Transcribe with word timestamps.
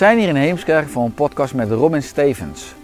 Zijn 0.00 0.18
hier 0.18 0.28
in 0.28 0.36
Heemskerk 0.36 0.88
voor 0.88 1.04
een 1.04 1.14
podcast 1.14 1.54
met 1.54 1.70
Robin 1.70 2.02
Stevens. 2.02 2.74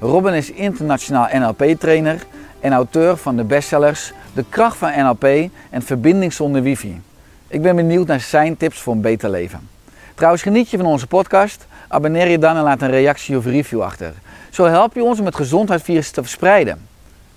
Robin 0.00 0.34
is 0.34 0.50
internationaal 0.50 1.28
NLP-trainer 1.32 2.26
en 2.60 2.72
auteur 2.72 3.16
van 3.16 3.36
de 3.36 3.44
bestsellers 3.44 4.12
De 4.32 4.44
kracht 4.48 4.76
van 4.76 4.92
NLP 4.96 5.24
en 5.70 5.82
Verbinding 5.82 6.32
zonder 6.32 6.62
wifi. 6.62 7.00
Ik 7.48 7.62
ben 7.62 7.76
benieuwd 7.76 8.06
naar 8.06 8.20
zijn 8.20 8.56
tips 8.56 8.78
voor 8.78 8.92
een 8.92 9.00
beter 9.00 9.30
leven. 9.30 9.68
Trouwens, 10.14 10.42
geniet 10.42 10.70
je 10.70 10.76
van 10.76 10.86
onze 10.86 11.06
podcast? 11.06 11.66
Abonneer 11.88 12.28
je 12.28 12.38
dan 12.38 12.56
en 12.56 12.62
laat 12.62 12.82
een 12.82 12.90
reactie 12.90 13.36
of 13.36 13.44
review 13.44 13.82
achter. 13.82 14.12
Zo 14.50 14.64
help 14.64 14.94
je 14.94 15.04
ons 15.04 15.18
om 15.18 15.26
het 15.26 15.36
gezondheidsvirus 15.36 16.10
te 16.10 16.22
verspreiden. 16.22 16.88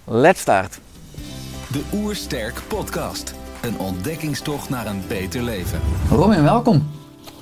Let's 0.03 0.41
start! 0.41 0.79
De 1.71 1.81
Oersterk 1.93 2.61
Podcast. 2.67 3.33
Een 3.61 3.79
ontdekkingstocht 3.79 4.69
naar 4.69 4.85
een 4.85 5.03
beter 5.07 5.41
leven. 5.41 5.79
Robin, 6.09 6.43
welkom. 6.43 6.89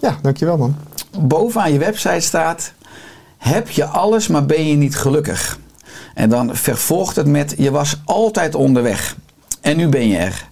Ja, 0.02 0.18
dankjewel 0.22 0.58
man. 0.58 0.76
Bovenaan 1.20 1.74
je 1.74 1.80
website 1.80 2.20
staat: 2.20 2.74
Heb 3.38 3.70
je 3.70 3.86
alles, 3.86 4.28
maar 4.28 4.46
ben 4.46 4.68
je 4.68 4.76
niet 4.76 4.96
gelukkig? 4.96 5.60
En 6.14 6.30
dan 6.30 6.56
vervolgt 6.56 7.16
het 7.16 7.28
met: 7.28 7.54
Je 7.58 7.72
was 7.72 8.02
altijd 8.06 8.56
onderweg. 8.56 9.16
En 9.62 9.78
nu 9.78 9.88
ben 9.88 10.08
je 10.08 10.18
er. 10.18 10.50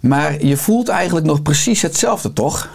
Maar 0.00 0.44
je 0.44 0.56
voelt 0.56 0.88
eigenlijk 0.88 1.26
nog 1.26 1.42
precies 1.42 1.82
hetzelfde, 1.82 2.32
toch? 2.32 2.68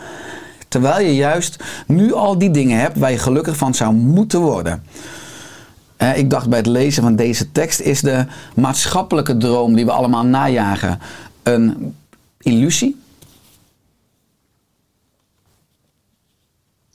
Terwijl 0.67 1.05
je 1.05 1.15
juist 1.15 1.63
nu 1.87 2.13
al 2.13 2.37
die 2.37 2.51
dingen 2.51 2.79
hebt 2.79 2.97
waar 2.97 3.11
je 3.11 3.17
gelukkig 3.17 3.57
van 3.57 3.73
zou 3.73 3.93
moeten 3.93 4.39
worden. 4.39 4.83
Ik 6.15 6.29
dacht 6.29 6.49
bij 6.49 6.57
het 6.57 6.67
lezen 6.67 7.03
van 7.03 7.15
deze 7.15 7.51
tekst: 7.51 7.79
is 7.79 8.01
de 8.01 8.25
maatschappelijke 8.55 9.37
droom 9.37 9.75
die 9.75 9.85
we 9.85 9.91
allemaal 9.91 10.25
najagen 10.25 10.99
een 11.43 11.95
illusie? 12.37 13.00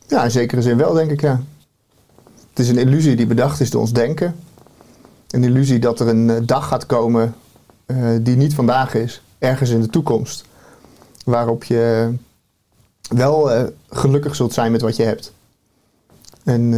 Ja, 0.09 0.25
in 0.25 0.31
zekere 0.31 0.63
zin 0.63 0.77
wel 0.77 0.93
denk 0.93 1.11
ik 1.11 1.21
ja. 1.21 1.43
Het 2.51 2.59
is 2.59 2.69
een 2.69 2.79
illusie 2.79 3.17
die 3.17 3.27
bedacht 3.27 3.61
is 3.61 3.71
door 3.71 3.81
ons 3.81 3.93
denken. 3.93 4.37
Een 5.31 5.45
illusie 5.45 5.79
dat 5.79 6.01
er 6.01 6.09
een 6.09 6.31
eh, 6.31 6.37
dag 6.43 6.69
gaat 6.69 6.87
komen 6.87 7.35
eh, 7.87 8.09
die 8.21 8.37
niet 8.37 8.55
vandaag 8.55 8.95
is, 8.95 9.23
ergens 9.39 9.71
in 9.71 9.81
de 9.81 9.89
toekomst. 9.89 10.45
Waarop 11.25 11.65
je 11.65 12.13
wel 13.09 13.53
eh, 13.53 13.65
gelukkig 13.91 14.37
zult 14.37 14.53
zijn 14.53 14.73
met 14.73 14.81
wat 14.81 14.97
je 14.97 15.03
hebt. 15.03 15.33
En 16.45 16.75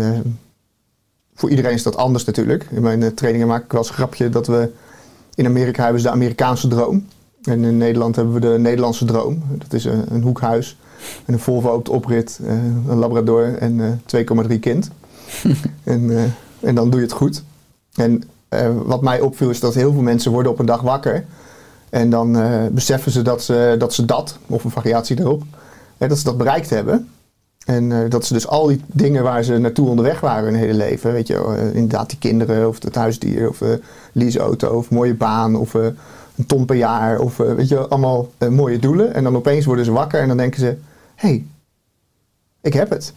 voor 1.35 1.51
iedereen 1.51 1.73
is 1.73 1.83
dat 1.83 1.97
anders 1.97 2.25
natuurlijk. 2.25 2.67
In 2.71 2.83
mijn 2.83 3.15
trainingen 3.15 3.47
maak 3.47 3.65
ik 3.65 3.73
wel 3.73 3.81
eens 3.81 3.89
een 3.89 3.95
grapje 3.95 4.29
dat 4.29 4.47
we 4.47 4.73
in 5.35 5.47
Amerika 5.47 5.83
hebben 5.83 6.01
ze 6.01 6.07
de 6.07 6.13
Amerikaanse 6.13 6.69
droom. 6.69 7.07
En 7.43 7.65
in 7.65 7.77
Nederland 7.77 8.17
hebben 8.17 8.35
we 8.35 8.41
de 8.41 8.59
Nederlandse 8.59 9.05
droom. 9.05 9.43
Dat 9.59 9.73
is 9.73 9.85
een, 9.85 10.15
een 10.15 10.23
hoekhuis 10.23 10.77
en 11.25 11.33
een 11.33 11.41
Volvo 11.41 11.69
op 11.69 11.85
de 11.85 11.93
oprit, 11.93 12.41
eh, 12.45 12.53
een 12.89 12.99
Labrador 12.99 13.59
en 13.59 13.81
eh 13.81 13.91
2,3 14.07 14.59
kind. 14.59 14.91
en, 15.85 16.17
eh, 16.17 16.23
en 16.61 16.75
dan 16.75 16.91
doe 16.91 17.01
je 17.01 17.07
het 17.07 17.15
goed. 17.15 17.43
En 17.95 18.23
eh, 18.49 18.69
wat 18.85 19.03
mij 19.03 19.21
opviel 19.21 19.51
is 19.51 19.61
dat 19.61 19.75
heel 19.75 19.93
veel 19.93 20.03
mensen 20.03 20.33
worden 20.33 20.53
op 20.53 20.59
een 20.59 20.67
dag 20.67 20.81
wakker. 20.81 21.25
En 21.91 22.11
dan 22.11 22.39
eh, 22.39 22.67
beseffen 22.71 23.13
ze 23.13 23.23
dat, 23.23 23.43
ze 23.43 23.75
dat 23.79 23.95
ze 23.95 24.05
dat, 24.05 24.39
of 24.47 24.65
een 24.65 24.71
variatie 24.71 25.21
erop, 25.21 25.43
hè, 25.99 26.09
dat 26.09 26.19
ze 26.19 26.25
dat 26.25 26.39
bereikt 26.39 26.71
hebben. 26.71 27.09
En 27.65 27.93
eh, 27.93 28.11
dat 28.11 28.25
ze 28.25 28.33
dus 28.33 28.47
al 28.47 28.67
die 28.67 28.81
dingen 28.87 29.23
waar 29.23 29.43
ze 29.43 29.59
naartoe 29.59 29.89
onderweg 29.89 30.21
waren 30.21 30.45
hun 30.45 30.61
hele 30.61 30.75
leven, 30.75 31.13
weet 31.13 31.27
je, 31.27 31.35
eh, 31.35 31.75
inderdaad 31.75 32.09
die 32.09 32.19
kinderen 32.19 32.69
of 32.69 32.83
het 32.83 32.95
huisdier 32.95 33.49
of 33.49 33.61
een 33.61 33.83
leaseauto 34.13 34.77
of 34.77 34.91
mooie 34.91 35.15
baan 35.15 35.57
of 35.57 35.75
eh, 35.75 35.87
een 36.39 36.47
ton 36.47 36.65
per 36.65 36.77
jaar 36.77 37.19
of 37.19 37.41
eh, 37.41 37.53
weet 37.53 37.69
je, 37.69 37.89
allemaal 37.89 38.29
eh, 38.39 38.49
mooie 38.49 38.79
doelen. 38.79 39.15
En 39.15 39.25
dan 39.25 39.37
opeens 39.37 39.65
worden 39.65 39.85
ze 39.85 39.93
wakker 39.93 40.21
en 40.21 40.29
dan 40.29 40.37
denken 40.37 40.61
ze, 40.61 40.77
hey, 41.19 41.47
ik 42.61 42.73
heb 42.73 42.91
het. 42.91 43.13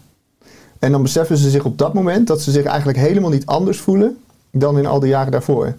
En 0.79 0.91
dan 0.91 1.01
beseffen 1.01 1.37
ze 1.37 1.49
zich 1.49 1.65
op 1.65 1.77
dat 1.77 1.93
moment 1.93 2.27
dat 2.27 2.41
ze 2.41 2.51
zich 2.51 2.65
eigenlijk 2.65 2.97
helemaal 2.97 3.29
niet 3.29 3.45
anders 3.45 3.79
voelen 3.79 4.17
dan 4.51 4.77
in 4.77 4.85
al 4.85 4.99
die 4.99 5.09
jaren 5.09 5.31
daarvoor. 5.31 5.75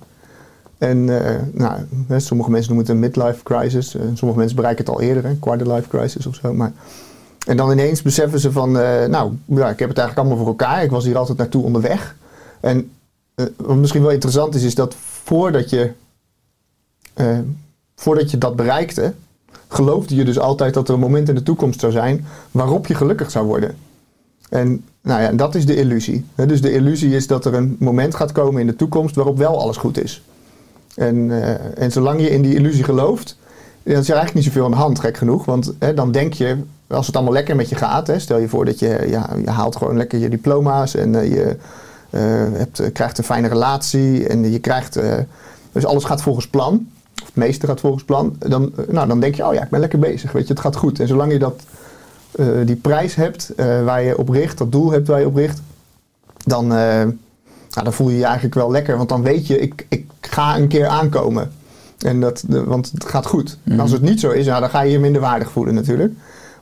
En 0.78 1.24
eh, 1.26 1.40
nou, 1.52 1.80
sommige 2.16 2.50
mensen 2.50 2.74
noemen 2.74 2.86
het 2.86 2.88
een 2.88 3.00
midlife 3.00 3.42
crisis. 3.42 3.94
en 3.94 4.16
sommige 4.16 4.38
mensen 4.38 4.56
bereiken 4.56 4.84
het 4.84 4.94
al 4.94 5.00
eerder, 5.00 5.24
een 5.24 5.38
quarter 5.38 5.72
life 5.72 5.88
crisis 5.88 6.26
of 6.26 6.34
zo. 6.34 6.54
Maar 6.54 6.72
en 7.46 7.56
dan 7.56 7.70
ineens 7.70 8.02
beseffen 8.02 8.40
ze 8.40 8.52
van, 8.52 8.78
eh, 8.78 9.06
nou, 9.06 9.32
ik 9.46 9.58
heb 9.58 9.88
het 9.88 9.98
eigenlijk 9.98 10.18
allemaal 10.18 10.36
voor 10.36 10.46
elkaar. 10.46 10.82
Ik 10.82 10.90
was 10.90 11.04
hier 11.04 11.18
altijd 11.18 11.38
naartoe 11.38 11.64
onderweg. 11.64 12.16
En 12.60 12.90
eh, 13.34 13.46
wat 13.56 13.76
misschien 13.76 14.02
wel 14.02 14.10
interessant 14.10 14.54
is, 14.54 14.62
is 14.62 14.74
dat 14.74 14.94
voordat 15.24 15.70
je, 15.70 15.92
eh, 17.14 17.38
voordat 17.96 18.30
je 18.30 18.38
dat 18.38 18.56
bereikte, 18.56 19.12
geloofde 19.68 20.14
je 20.14 20.24
dus 20.24 20.38
altijd 20.38 20.74
dat 20.74 20.88
er 20.88 20.94
een 20.94 21.00
moment 21.00 21.28
in 21.28 21.34
de 21.34 21.42
toekomst 21.42 21.80
zou 21.80 21.92
zijn 21.92 22.26
waarop 22.50 22.86
je 22.86 22.94
gelukkig 22.94 23.30
zou 23.30 23.46
worden. 23.46 23.76
En 24.52 24.84
nou 25.00 25.22
ja, 25.22 25.32
dat 25.32 25.54
is 25.54 25.66
de 25.66 25.76
illusie. 25.76 26.24
Dus 26.46 26.60
de 26.62 26.72
illusie 26.72 27.14
is 27.14 27.26
dat 27.26 27.44
er 27.44 27.54
een 27.54 27.76
moment 27.78 28.14
gaat 28.14 28.32
komen 28.32 28.60
in 28.60 28.66
de 28.66 28.76
toekomst 28.76 29.14
waarop 29.14 29.38
wel 29.38 29.60
alles 29.60 29.76
goed 29.76 30.02
is. 30.02 30.22
En, 30.94 31.42
eh, 31.42 31.82
en 31.82 31.92
zolang 31.92 32.20
je 32.20 32.30
in 32.30 32.42
die 32.42 32.54
illusie 32.54 32.84
gelooft, 32.84 33.36
dan 33.82 33.96
is 33.96 34.08
er 34.08 34.14
eigenlijk 34.14 34.34
niet 34.34 34.44
zoveel 34.44 34.64
aan 34.64 34.70
de 34.70 34.76
hand, 34.76 35.00
gek 35.00 35.16
genoeg. 35.16 35.44
Want 35.44 35.72
hè, 35.78 35.94
dan 35.94 36.12
denk 36.12 36.32
je, 36.32 36.56
als 36.86 37.06
het 37.06 37.16
allemaal 37.16 37.34
lekker 37.34 37.56
met 37.56 37.68
je 37.68 37.74
gaat, 37.74 38.06
hè, 38.06 38.18
stel 38.18 38.38
je 38.38 38.48
voor 38.48 38.64
dat 38.64 38.78
je, 38.78 39.06
ja, 39.08 39.30
je 39.44 39.50
haalt 39.50 39.76
gewoon 39.76 39.96
lekker 39.96 40.18
je 40.18 40.28
diploma's 40.28 40.94
en 40.94 41.14
eh, 41.14 41.32
je 41.32 41.56
eh, 42.10 42.20
hebt, 42.52 42.92
krijgt 42.92 43.18
een 43.18 43.24
fijne 43.24 43.48
relatie 43.48 44.28
en 44.28 44.50
je 44.50 44.58
krijgt, 44.58 44.98
dus 45.72 45.84
alles 45.84 46.04
gaat 46.04 46.22
volgens 46.22 46.48
plan, 46.48 46.86
meeste 47.32 47.66
gaat 47.66 47.80
volgens 47.80 48.04
plan, 48.04 48.36
dan, 48.38 48.72
eh, 48.76 48.84
nou, 48.88 49.08
dan 49.08 49.20
denk 49.20 49.34
je, 49.34 49.46
oh 49.46 49.54
ja, 49.54 49.62
ik 49.62 49.70
ben 49.70 49.80
lekker 49.80 49.98
bezig, 49.98 50.32
weet 50.32 50.46
je, 50.46 50.52
het 50.52 50.62
gaat 50.62 50.76
goed. 50.76 51.00
En 51.00 51.08
zolang 51.08 51.32
je 51.32 51.38
dat, 51.38 51.62
eh, 52.32 52.46
die 52.64 52.76
prijs 52.76 53.14
hebt 53.14 53.52
eh, 53.56 53.84
waar 53.84 54.02
je 54.02 54.18
op 54.18 54.28
richt, 54.28 54.58
dat 54.58 54.72
doel 54.72 54.90
hebt 54.90 55.08
waar 55.08 55.20
je 55.20 55.26
op 55.26 55.36
richt, 55.36 55.60
dan, 56.44 56.66
nou, 56.66 57.14
dan 57.84 57.92
voel 57.92 58.08
je 58.08 58.16
je 58.16 58.24
eigenlijk 58.24 58.54
wel 58.54 58.70
lekker, 58.70 58.96
want 58.96 59.08
dan 59.08 59.22
weet 59.22 59.46
je, 59.46 59.58
ik, 59.58 59.86
ik 59.88 60.06
ga 60.20 60.56
een 60.56 60.68
keer 60.68 60.86
aankomen. 60.86 61.52
En 61.98 62.20
dat, 62.20 62.44
de- 62.48 62.64
want 62.64 62.90
het 62.94 63.04
gaat 63.04 63.26
goed. 63.26 63.58
En 63.64 63.80
als 63.80 63.90
het 63.90 64.02
niet 64.02 64.20
zo 64.20 64.30
is, 64.30 64.46
nou, 64.46 64.60
dan 64.60 64.70
ga 64.70 64.80
je 64.80 64.92
je 64.92 64.98
minder 64.98 65.20
waardig 65.20 65.50
voelen 65.50 65.74
natuurlijk. 65.74 66.12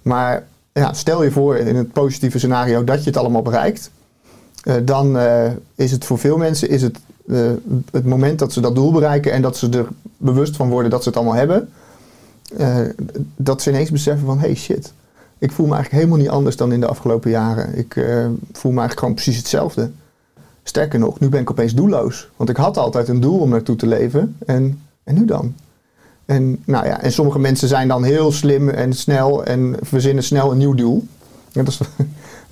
Maar 0.03 0.47
ja, 0.73 0.93
stel 0.93 1.23
je 1.23 1.31
voor 1.31 1.57
in 1.57 1.77
het 1.77 1.93
positieve 1.93 2.39
scenario 2.39 2.85
dat 2.85 2.99
je 3.05 3.11
het 3.11 3.19
allemaal 3.19 3.43
bereikt. 3.43 3.91
dan 4.85 5.19
is 5.75 5.91
het 5.91 6.05
voor 6.05 6.19
veel 6.19 6.37
mensen 6.37 6.69
is 6.69 6.83
het, 6.83 6.99
eh, 7.31 7.51
het 7.91 8.05
moment 8.05 8.39
dat 8.39 8.53
ze 8.53 8.61
dat 8.61 8.75
doel 8.75 8.93
bereiken 8.93 9.33
en 9.33 9.43
dat 9.43 9.57
ze 9.57 9.69
er 9.69 9.89
bewust 10.17 10.57
van 10.57 10.69
worden 10.69 10.91
dat 10.91 11.03
ze 11.03 11.09
het 11.09 11.19
allemaal 11.19 11.35
hebben. 11.35 11.69
eh, 12.57 12.79
dat 13.37 13.63
ze 13.63 13.71
ineens 13.71 13.91
beseffen 13.91 14.27
van 14.27 14.39
hey 14.39 14.55
shit, 14.55 14.93
ik 15.39 15.53
voel 15.53 15.67
me 15.67 15.75
eigenlijk 15.75 16.03
helemaal 16.03 16.25
niet 16.25 16.35
anders 16.35 16.57
dan 16.57 16.73
in 16.73 16.81
de 16.81 16.87
afgelopen 16.87 17.31
jaren. 17.31 17.79
Ik 17.79 17.97
eh, 17.97 18.27
voel 18.53 18.73
me 18.73 18.79
eigenlijk 18.79 18.99
gewoon 18.99 19.15
precies 19.15 19.37
hetzelfde. 19.37 19.91
Sterker 20.63 20.99
nog, 20.99 21.21
nu 21.21 21.29
ben 21.29 21.41
ik 21.41 21.51
opeens 21.51 21.75
doelloos. 21.75 22.29
Want 22.37 22.51
ik 22.51 22.57
had 22.57 22.77
altijd 22.77 23.09
een 23.09 23.21
doel 23.21 23.39
om 23.39 23.51
naartoe 23.51 23.77
te 23.77 23.87
leven. 23.87 24.37
En, 24.47 24.83
en 25.05 25.15
nu 25.15 25.25
dan? 25.25 25.55
En, 26.25 26.63
nou 26.65 26.87
ja, 26.87 27.01
en 27.01 27.13
sommige 27.13 27.39
mensen 27.39 27.69
zijn 27.69 27.89
dan 27.89 28.05
heel 28.05 28.33
slim 28.33 28.69
en 28.69 28.93
snel 28.93 29.45
en 29.45 29.77
verzinnen 29.83 30.25
snel 30.25 30.51
een 30.51 30.59
nieuw 30.59 30.75
doel. 30.75 31.07
Dat 31.53 31.69
is, 31.69 31.81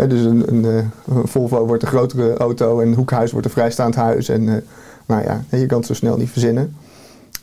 dus 0.07 0.25
een, 0.25 0.43
een, 0.49 0.65
eh, 0.65 1.17
een 1.17 1.29
Volvo 1.29 1.67
wordt 1.67 1.83
een 1.83 1.89
grotere 1.89 2.37
auto 2.37 2.81
en 2.81 2.89
een 2.89 2.95
hoekhuis 2.95 3.31
wordt 3.31 3.47
een 3.47 3.53
vrijstaand 3.53 3.95
huis. 3.95 4.29
En 4.29 4.49
eh, 4.49 4.63
nou 5.07 5.23
ja, 5.23 5.45
je 5.51 5.67
kan 5.67 5.79
het 5.79 5.87
zo 5.87 5.95
snel 5.95 6.17
niet 6.17 6.31
verzinnen. 6.31 6.77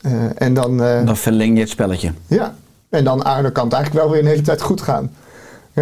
Eh, 0.02 0.14
en 0.36 0.54
dan, 0.54 0.78
Dan 0.78 1.18
verleng 1.18 1.54
je 1.54 1.60
het 1.60 1.70
spelletje. 1.70 2.12
ja, 2.28 2.56
en 2.90 3.04
dan, 3.04 3.24
ah, 3.24 3.42
dan 3.42 3.52
kan 3.52 3.64
het 3.64 3.74
eigenlijk 3.74 4.06
wel 4.06 4.14
weer 4.14 4.22
een 4.22 4.30
hele 4.30 4.42
tijd 4.42 4.62
goed 4.62 4.82
gaan. 4.82 5.12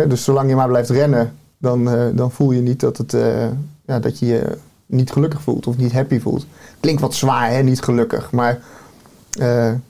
Dus 0.07 0.23
zolang 0.23 0.49
je 0.49 0.55
maar 0.55 0.67
blijft 0.67 0.89
rennen, 0.89 1.33
dan, 1.57 1.89
dan 2.15 2.31
voel 2.31 2.51
je 2.51 2.61
niet 2.61 2.79
dat, 2.79 2.97
het, 2.97 3.15
ja, 3.85 3.99
dat 3.99 4.19
je 4.19 4.25
je 4.25 4.57
niet 4.85 5.11
gelukkig 5.11 5.41
voelt 5.41 5.67
of 5.67 5.77
niet 5.77 5.91
happy 5.91 6.19
voelt. 6.19 6.45
Klinkt 6.79 7.01
wat 7.01 7.13
zwaar, 7.13 7.51
hè, 7.51 7.61
niet 7.61 7.81
gelukkig. 7.81 8.31
Maar 8.31 8.59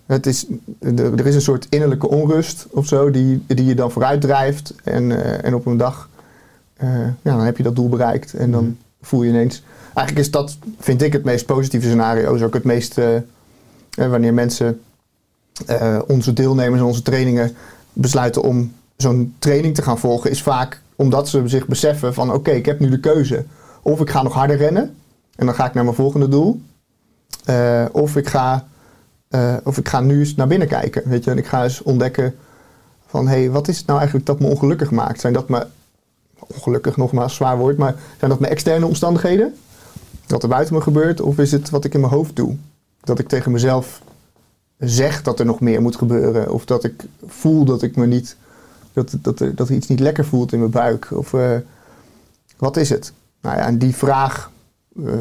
het 0.05 0.25
is, 0.25 0.45
er 0.79 1.25
is 1.25 1.35
een 1.35 1.41
soort 1.41 1.67
innerlijke 1.69 2.09
onrust 2.09 2.67
of 2.69 2.87
zo 2.87 3.11
die, 3.11 3.43
die 3.47 3.65
je 3.65 3.75
dan 3.75 3.91
vooruit 3.91 4.21
drijft. 4.21 4.73
En, 4.83 5.43
en 5.43 5.55
op 5.55 5.65
een 5.65 5.77
dag 5.77 6.09
ja, 7.21 7.35
dan 7.35 7.39
heb 7.39 7.57
je 7.57 7.63
dat 7.63 7.75
doel 7.75 7.89
bereikt. 7.89 8.33
En 8.33 8.51
dan 8.51 8.77
voel 9.01 9.23
je 9.23 9.29
ineens. 9.29 9.63
Eigenlijk 9.93 10.25
is 10.27 10.31
dat, 10.31 10.57
vind 10.79 11.01
ik, 11.01 11.13
het 11.13 11.23
meest 11.23 11.45
positieve 11.45 11.87
scenario. 11.87 12.33
Is 12.33 12.41
ook 12.41 12.53
het 12.53 12.63
meest. 12.63 12.97
eh, 12.97 13.15
eh, 13.15 13.21
wanneer 13.95 14.33
mensen, 14.33 14.81
eh, 15.65 15.99
onze 16.07 16.33
deelnemers 16.33 16.81
in 16.81 16.87
onze 16.87 17.01
trainingen, 17.01 17.55
besluiten 17.93 18.41
om 18.41 18.73
zo'n 18.97 19.35
training 19.39 19.75
te 19.75 19.81
gaan 19.81 19.99
volgen, 19.99 20.29
is 20.31 20.41
vaak 20.41 20.81
omdat 20.95 21.29
ze 21.29 21.41
zich 21.45 21.67
beseffen 21.67 22.13
van 22.13 22.33
oké, 22.33 22.51
ik 22.51 22.65
heb 22.65 22.79
nu 22.79 22.89
de 22.89 22.99
keuze. 22.99 23.45
Of 23.81 23.99
ik 23.99 24.09
ga 24.09 24.21
nog 24.21 24.33
harder 24.33 24.57
rennen 24.57 24.95
en 25.35 25.45
dan 25.45 25.55
ga 25.55 25.65
ik 25.65 25.73
naar 25.73 25.83
mijn 25.83 25.95
volgende 25.95 26.27
doel. 26.27 26.61
Eh, 27.45 27.85
of, 27.91 28.15
ik 28.15 28.27
ga, 28.27 28.67
eh, 29.29 29.55
of 29.63 29.77
ik 29.77 29.87
ga 29.89 29.99
nu 29.99 30.19
eens 30.19 30.35
naar 30.35 30.47
binnen 30.47 30.67
kijken. 30.67 31.01
Weet 31.05 31.23
je, 31.23 31.31
en 31.31 31.37
ik 31.37 31.45
ga 31.45 31.63
eens 31.63 31.81
ontdekken 31.81 32.35
van 33.07 33.27
hé, 33.27 33.39
hey, 33.39 33.49
wat 33.49 33.67
is 33.67 33.77
het 33.77 33.85
nou 33.87 33.97
eigenlijk 33.97 34.27
dat 34.27 34.39
me 34.39 34.47
ongelukkig 34.47 34.91
maakt? 34.91 35.19
Zijn 35.19 35.33
dat 35.33 35.49
me, 35.49 35.67
ongelukkig 36.47 36.97
nogmaals, 36.97 37.35
zwaar 37.35 37.57
woord, 37.57 37.77
maar 37.77 37.95
zijn 38.17 38.31
dat 38.31 38.39
mijn 38.39 38.51
externe 38.51 38.85
omstandigheden? 38.85 39.55
Wat 40.27 40.43
er 40.43 40.49
buiten 40.49 40.73
me 40.73 40.81
gebeurt? 40.81 41.21
Of 41.21 41.37
is 41.37 41.51
het 41.51 41.69
wat 41.69 41.85
ik 41.85 41.93
in 41.93 41.99
mijn 41.99 42.13
hoofd 42.13 42.35
doe? 42.35 42.55
Dat 43.03 43.19
ik 43.19 43.27
tegen 43.27 43.51
mezelf 43.51 44.01
zeg 44.77 45.21
dat 45.21 45.39
er 45.39 45.45
nog 45.45 45.59
meer 45.59 45.81
moet 45.81 45.95
gebeuren. 45.95 46.53
Of 46.53 46.65
dat 46.65 46.83
ik 46.83 47.03
voel 47.25 47.65
dat 47.65 47.81
ik 47.81 47.95
me 47.95 48.05
niet. 48.05 48.35
Dat, 48.93 49.15
dat, 49.21 49.39
er, 49.39 49.55
dat 49.55 49.69
iets 49.69 49.87
niet 49.87 49.99
lekker 49.99 50.25
voelt 50.25 50.53
in 50.53 50.59
mijn 50.59 50.71
buik. 50.71 51.07
Of 51.11 51.33
eh, 51.33 51.57
wat 52.57 52.77
is 52.77 52.89
het? 52.89 53.13
Nou 53.41 53.57
ja, 53.57 53.65
en 53.65 53.77
die 53.77 53.95
vraag, 53.95 54.51
eh, 55.05 55.13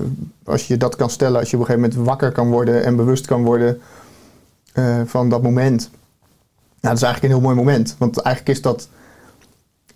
als 0.44 0.66
je 0.66 0.76
dat 0.76 0.96
kan 0.96 1.10
stellen, 1.10 1.40
als 1.40 1.50
je 1.50 1.56
op 1.56 1.62
een 1.62 1.68
gegeven 1.68 1.90
moment 1.90 2.08
wakker 2.08 2.32
kan 2.32 2.50
worden 2.50 2.84
en 2.84 2.96
bewust 2.96 3.26
kan 3.26 3.44
worden 3.44 3.80
eh, 4.72 5.00
van 5.06 5.28
dat 5.28 5.42
moment. 5.42 5.90
Nou, 6.80 6.94
dat 6.94 6.96
is 6.96 7.02
eigenlijk 7.02 7.22
een 7.22 7.40
heel 7.40 7.48
mooi 7.48 7.56
moment. 7.56 7.94
Want 7.98 8.18
eigenlijk 8.18 8.56
is 8.56 8.62
dat 8.62 8.88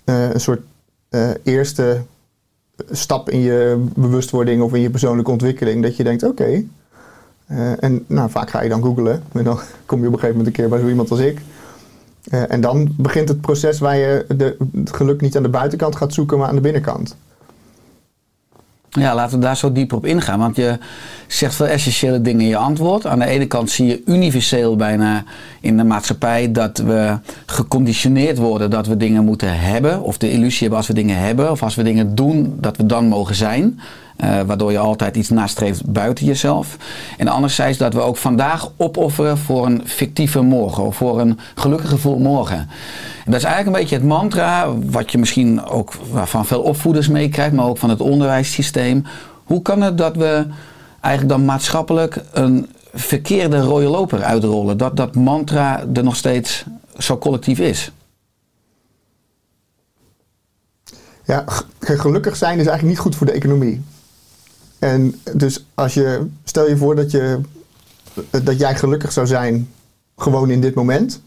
een 0.04 0.40
soort 0.40 0.60
eh, 1.08 1.30
eerste 1.42 2.02
stap 2.90 3.30
in 3.30 3.40
je 3.40 3.84
bewustwording 3.94 4.62
of 4.62 4.74
in 4.74 4.80
je 4.80 4.90
persoonlijke 4.90 5.30
ontwikkeling. 5.30 5.82
Dat 5.82 5.96
je 5.96 6.04
denkt, 6.04 6.22
oké. 6.22 6.62
eh, 7.46 7.82
en 7.82 8.04
nou, 8.06 8.30
vaak 8.30 8.50
ga 8.50 8.62
je 8.62 8.68
dan 8.68 8.82
googlen. 8.82 9.22
En 9.32 9.44
dan 9.44 9.58
kom 9.86 10.00
je 10.00 10.06
op 10.06 10.12
een 10.12 10.18
gegeven 10.18 10.36
moment 10.36 10.46
een 10.46 10.52
keer 10.52 10.68
bij 10.68 10.80
zo 10.80 10.88
iemand 10.88 11.10
als 11.10 11.20
ik. 11.20 11.40
Eh, 12.30 12.52
en 12.52 12.60
dan 12.60 12.94
begint 12.96 13.28
het 13.28 13.40
proces 13.40 13.78
waar 13.78 13.96
je 13.96 14.24
de, 14.36 14.56
het 14.74 14.92
geluk 14.92 15.20
niet 15.20 15.36
aan 15.36 15.42
de 15.42 15.48
buitenkant 15.48 15.96
gaat 15.96 16.12
zoeken, 16.12 16.38
maar 16.38 16.48
aan 16.48 16.54
de 16.54 16.60
binnenkant. 16.60 17.16
Ja, 18.98 19.14
laten 19.14 19.38
we 19.38 19.44
daar 19.44 19.56
zo 19.56 19.72
dieper 19.72 19.96
op 19.96 20.06
ingaan. 20.06 20.38
Want 20.38 20.56
je 20.56 20.78
zegt 21.26 21.54
veel 21.54 21.66
essentiële 21.66 22.20
dingen 22.20 22.40
in 22.40 22.48
je 22.48 22.56
antwoord. 22.56 23.06
Aan 23.06 23.18
de 23.18 23.26
ene 23.26 23.46
kant 23.46 23.70
zie 23.70 23.86
je 23.86 24.02
universeel 24.06 24.76
bijna 24.76 25.24
in 25.60 25.76
de 25.76 25.84
maatschappij 25.84 26.52
dat 26.52 26.78
we 26.78 27.18
geconditioneerd 27.46 28.38
worden 28.38 28.70
dat 28.70 28.86
we 28.86 28.96
dingen 28.96 29.24
moeten 29.24 29.60
hebben. 29.60 30.02
Of 30.02 30.18
de 30.18 30.30
illusie 30.30 30.60
hebben 30.60 30.78
als 30.78 30.86
we 30.86 30.94
dingen 30.94 31.18
hebben. 31.18 31.50
Of 31.50 31.62
als 31.62 31.74
we 31.74 31.82
dingen 31.82 32.14
doen, 32.14 32.56
dat 32.60 32.76
we 32.76 32.86
dan 32.86 33.06
mogen 33.08 33.34
zijn. 33.34 33.80
Eh, 34.16 34.40
waardoor 34.46 34.72
je 34.72 34.78
altijd 34.78 35.16
iets 35.16 35.28
nastreeft 35.28 35.84
buiten 35.84 36.26
jezelf. 36.26 36.76
En 37.16 37.28
anderzijds 37.28 37.78
dat 37.78 37.94
we 37.94 38.00
ook 38.00 38.16
vandaag 38.16 38.70
opofferen 38.76 39.38
voor 39.38 39.66
een 39.66 39.82
fictieve 39.84 40.40
morgen. 40.40 40.84
Of 40.84 40.96
voor 40.96 41.20
een 41.20 41.38
gelukkig 41.54 41.88
gevoel 41.88 42.18
morgen. 42.18 42.58
En 43.24 43.32
dat 43.32 43.34
is 43.34 43.44
eigenlijk 43.44 43.66
een 43.66 43.82
beetje 43.82 43.96
het 43.96 44.04
mantra 44.04 44.74
wat 44.78 45.12
je 45.12 45.18
misschien 45.18 45.64
ook 45.64 45.92
van 46.24 46.46
veel 46.46 46.62
opvoeders 46.62 47.08
meekrijgt. 47.08 47.54
Maar 47.54 47.66
ook 47.66 47.78
van 47.78 47.90
het 47.90 48.00
onderwijssysteem. 48.00 49.04
Hoe 49.44 49.62
kan 49.62 49.80
het 49.80 49.98
dat 49.98 50.16
we 50.16 50.46
eigenlijk 51.00 51.34
dan 51.36 51.44
maatschappelijk 51.44 52.22
een 52.32 52.70
verkeerde 52.94 53.60
rode 53.60 53.86
loper 53.86 54.22
uitrollen? 54.22 54.76
Dat 54.76 54.96
dat 54.96 55.14
mantra 55.14 55.84
er 55.94 56.04
nog 56.04 56.16
steeds 56.16 56.64
zo 56.98 57.18
collectief 57.18 57.58
is. 57.58 57.92
Ja, 61.24 61.44
gelukkig 61.80 62.36
zijn 62.36 62.58
is 62.58 62.66
eigenlijk 62.66 62.88
niet 62.88 62.98
goed 62.98 63.16
voor 63.16 63.26
de 63.26 63.32
economie. 63.32 63.82
En 64.78 65.14
dus 65.34 65.66
als 65.74 65.94
je, 65.94 66.26
stel 66.44 66.68
je 66.68 66.76
voor 66.76 66.96
dat, 66.96 67.10
je, 67.10 67.40
dat 68.30 68.58
jij 68.58 68.74
gelukkig 68.76 69.12
zou 69.12 69.26
zijn 69.26 69.68
gewoon 70.16 70.50
in 70.50 70.60
dit 70.60 70.74
moment. 70.74 71.20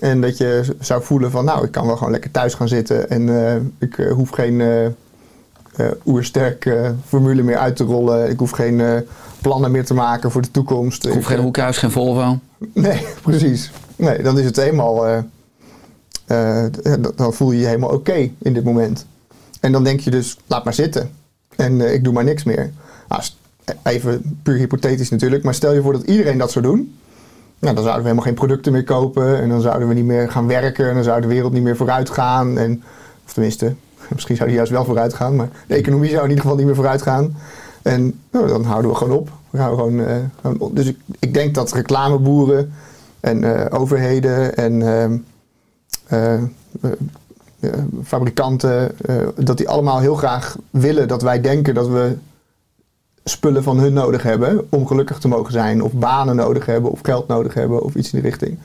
En 0.00 0.20
dat 0.20 0.36
je 0.38 0.76
zou 0.80 1.02
voelen 1.02 1.30
van 1.30 1.44
nou, 1.44 1.64
ik 1.64 1.70
kan 1.72 1.86
wel 1.86 1.96
gewoon 1.96 2.12
lekker 2.12 2.30
thuis 2.30 2.54
gaan 2.54 2.68
zitten 2.68 3.10
en 3.10 3.46
eh, 3.48 3.56
ik 3.78 3.98
eh, 3.98 4.12
hoef 4.12 4.30
geen 4.30 4.60
eh, 4.60 5.86
oersterk 6.06 6.70
formule 7.06 7.42
meer 7.42 7.56
uit 7.56 7.76
te 7.76 7.84
rollen. 7.84 8.30
Ik 8.30 8.38
hoef 8.38 8.50
geen 8.50 9.04
plannen 9.40 9.70
meer 9.70 9.84
te 9.84 9.94
maken 9.94 10.30
voor 10.30 10.42
de 10.42 10.50
toekomst. 10.50 11.06
Ik 11.06 11.12
hoef 11.12 11.24
geen 11.24 11.38
hoekhuis, 11.38 11.78
geen 11.78 11.90
Volvo. 11.90 12.38
Nee, 12.72 13.06
precies. 13.22 13.70
Nee, 13.96 14.22
dan 14.22 14.38
is 14.38 14.44
het 14.44 14.56
helemaal. 14.56 15.22
d- 16.26 17.16
dan 17.16 17.32
voel 17.34 17.52
je 17.52 17.58
je 17.60 17.66
helemaal 17.66 17.90
oké 17.90 18.30
in 18.38 18.52
dit 18.54 18.64
moment. 18.64 19.06
En 19.60 19.72
dan 19.72 19.84
denk 19.84 20.00
je 20.00 20.10
dus, 20.10 20.36
laat 20.46 20.64
maar 20.64 20.74
zitten. 20.74 21.10
En 21.56 21.80
eh, 21.80 21.94
ik 21.94 22.04
doe 22.04 22.12
maar 22.12 22.24
niks 22.24 22.44
meer. 22.44 22.72
Nou, 23.08 23.22
even 23.82 24.38
puur 24.42 24.56
hypothetisch 24.56 25.10
natuurlijk, 25.10 25.42
maar 25.42 25.54
stel 25.54 25.72
je 25.72 25.82
voor 25.82 25.92
dat 25.92 26.02
iedereen 26.02 26.38
dat 26.38 26.50
zou 26.50 26.64
doen. 26.64 26.98
Nou, 27.58 27.74
dan 27.74 27.84
zouden 27.84 28.02
we 28.02 28.08
helemaal 28.08 28.24
geen 28.24 28.34
producten 28.34 28.72
meer 28.72 28.84
kopen. 28.84 29.40
En 29.40 29.48
dan 29.48 29.60
zouden 29.60 29.88
we 29.88 29.94
niet 29.94 30.04
meer 30.04 30.30
gaan 30.30 30.46
werken. 30.46 30.88
En 30.88 30.94
dan 30.94 31.04
zou 31.04 31.20
de 31.20 31.26
wereld 31.26 31.52
niet 31.52 31.62
meer 31.62 31.76
vooruit 31.76 32.10
gaan. 32.10 32.58
En, 32.58 32.82
of 33.26 33.32
tenminste, 33.32 33.74
misschien 34.14 34.36
zou 34.36 34.48
die 34.48 34.56
juist 34.56 34.72
wel 34.72 34.84
vooruit 34.84 35.14
gaan. 35.14 35.36
Maar 35.36 35.48
de 35.66 35.74
economie 35.74 36.10
zou 36.10 36.22
in 36.22 36.28
ieder 36.28 36.42
geval 36.42 36.56
niet 36.56 36.66
meer 36.66 36.74
vooruit 36.74 37.02
gaan. 37.02 37.36
En 37.82 38.20
nou, 38.30 38.48
dan 38.48 38.64
houden 38.64 38.90
we 38.90 38.96
gewoon 38.96 39.18
op. 39.18 39.30
We 39.50 39.58
gaan 39.58 39.74
gewoon, 39.74 40.00
eh. 40.00 40.16
Dus 40.72 40.86
ik, 40.86 40.98
ik 41.18 41.34
denk 41.34 41.54
dat 41.54 41.72
reclameboeren 41.72 42.72
en 43.20 43.44
eh, 43.44 43.80
overheden 43.80 44.56
en 44.56 44.82
ehm, 44.82 45.16
eh, 46.06 46.34
eh, 46.34 46.42
eh, 46.80 46.90
fabrikanten, 48.04 48.98
eh, 48.98 49.14
dat 49.36 49.56
die 49.56 49.68
allemaal 49.68 49.98
heel 49.98 50.14
graag 50.14 50.56
willen 50.70 51.08
dat 51.08 51.22
wij 51.22 51.40
denken 51.40 51.74
dat 51.74 51.88
we 51.88 52.16
spullen 53.24 53.62
van 53.62 53.78
hun 53.78 53.92
nodig 53.92 54.22
hebben 54.22 54.66
om 54.68 54.86
gelukkig 54.86 55.18
te 55.18 55.28
mogen 55.28 55.52
zijn, 55.52 55.82
of 55.82 55.92
banen 55.92 56.36
nodig 56.36 56.66
hebben, 56.66 56.90
of 56.90 57.00
geld 57.02 57.28
nodig 57.28 57.54
hebben, 57.54 57.82
of 57.82 57.94
iets 57.94 58.12
in 58.12 58.20
die 58.20 58.30
richting. 58.30 58.58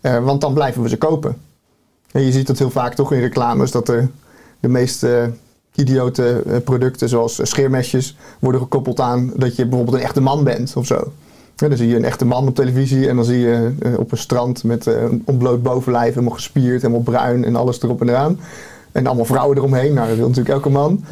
Eh, 0.00 0.24
want 0.24 0.40
dan 0.40 0.54
blijven 0.54 0.82
we 0.82 0.88
ze 0.88 0.98
kopen. 0.98 1.36
En 2.12 2.22
je 2.22 2.32
ziet 2.32 2.46
dat 2.46 2.58
heel 2.58 2.70
vaak 2.70 2.94
toch 2.94 3.12
in 3.12 3.20
reclames 3.20 3.70
dat 3.70 3.88
er 3.88 4.08
de 4.60 4.68
meest 4.68 5.02
eh, 5.02 5.24
idiote 5.74 6.42
eh, 6.46 6.56
producten, 6.64 7.08
zoals 7.08 7.38
eh, 7.38 7.46
scheermesjes, 7.46 8.16
worden 8.38 8.60
gekoppeld 8.60 9.00
aan 9.00 9.32
dat 9.36 9.56
je 9.56 9.66
bijvoorbeeld 9.66 9.96
een 9.96 10.02
echte 10.02 10.20
man 10.20 10.44
bent 10.44 10.76
of 10.76 10.86
zo. 10.86 11.12
Ja, 11.56 11.68
dan 11.68 11.76
zie 11.76 11.88
je 11.88 11.96
een 11.96 12.04
echte 12.04 12.24
man 12.24 12.48
op 12.48 12.54
televisie 12.54 13.08
en 13.08 13.16
dan 13.16 13.24
zie 13.24 13.38
je 13.38 13.72
eh, 13.80 13.98
op 13.98 14.12
een 14.12 14.18
strand 14.18 14.64
met 14.64 14.86
eh, 14.86 15.02
een 15.02 15.22
ontbloot 15.24 15.62
bovenlijf, 15.62 16.08
helemaal 16.08 16.34
gespierd, 16.34 16.82
helemaal 16.82 17.02
bruin 17.02 17.44
en 17.44 17.56
alles 17.56 17.82
erop 17.82 18.00
en 18.00 18.08
eraan. 18.08 18.40
En 18.92 19.06
allemaal 19.06 19.24
vrouwen 19.24 19.56
eromheen. 19.56 19.94
Nou, 19.94 20.08
dat 20.08 20.16
wil 20.16 20.28
natuurlijk 20.28 20.54
elke 20.54 20.70
man. 20.70 21.04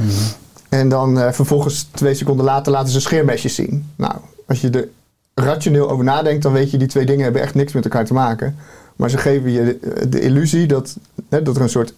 En 0.69 0.89
dan 0.89 1.21
eh, 1.21 1.33
vervolgens 1.33 1.83
twee 1.83 2.15
seconden 2.15 2.45
later 2.45 2.73
laten 2.73 2.93
ze 2.93 3.01
scheermesjes 3.01 3.55
zien. 3.55 3.91
Nou, 3.97 4.15
als 4.47 4.61
je 4.61 4.71
er 4.71 4.89
rationeel 5.35 5.91
over 5.91 6.05
nadenkt, 6.05 6.43
dan 6.43 6.53
weet 6.53 6.71
je 6.71 6.79
die 6.79 6.89
twee 6.89 7.07
dingen 7.07 7.25
hebben 7.25 7.43
echt 7.43 7.55
niks 7.55 7.73
met 7.73 7.85
elkaar 7.85 8.05
te 8.05 8.15
maken. 8.15 8.57
Maar 8.97 9.11
ze 9.11 9.19
geven 9.19 9.51
je 9.51 9.79
de, 9.81 10.09
de 10.09 10.21
illusie 10.21 10.67
dat, 10.67 10.97
hè, 11.29 11.43
dat 11.43 11.57
er 11.57 11.63
een 11.63 11.69
soort 11.69 11.95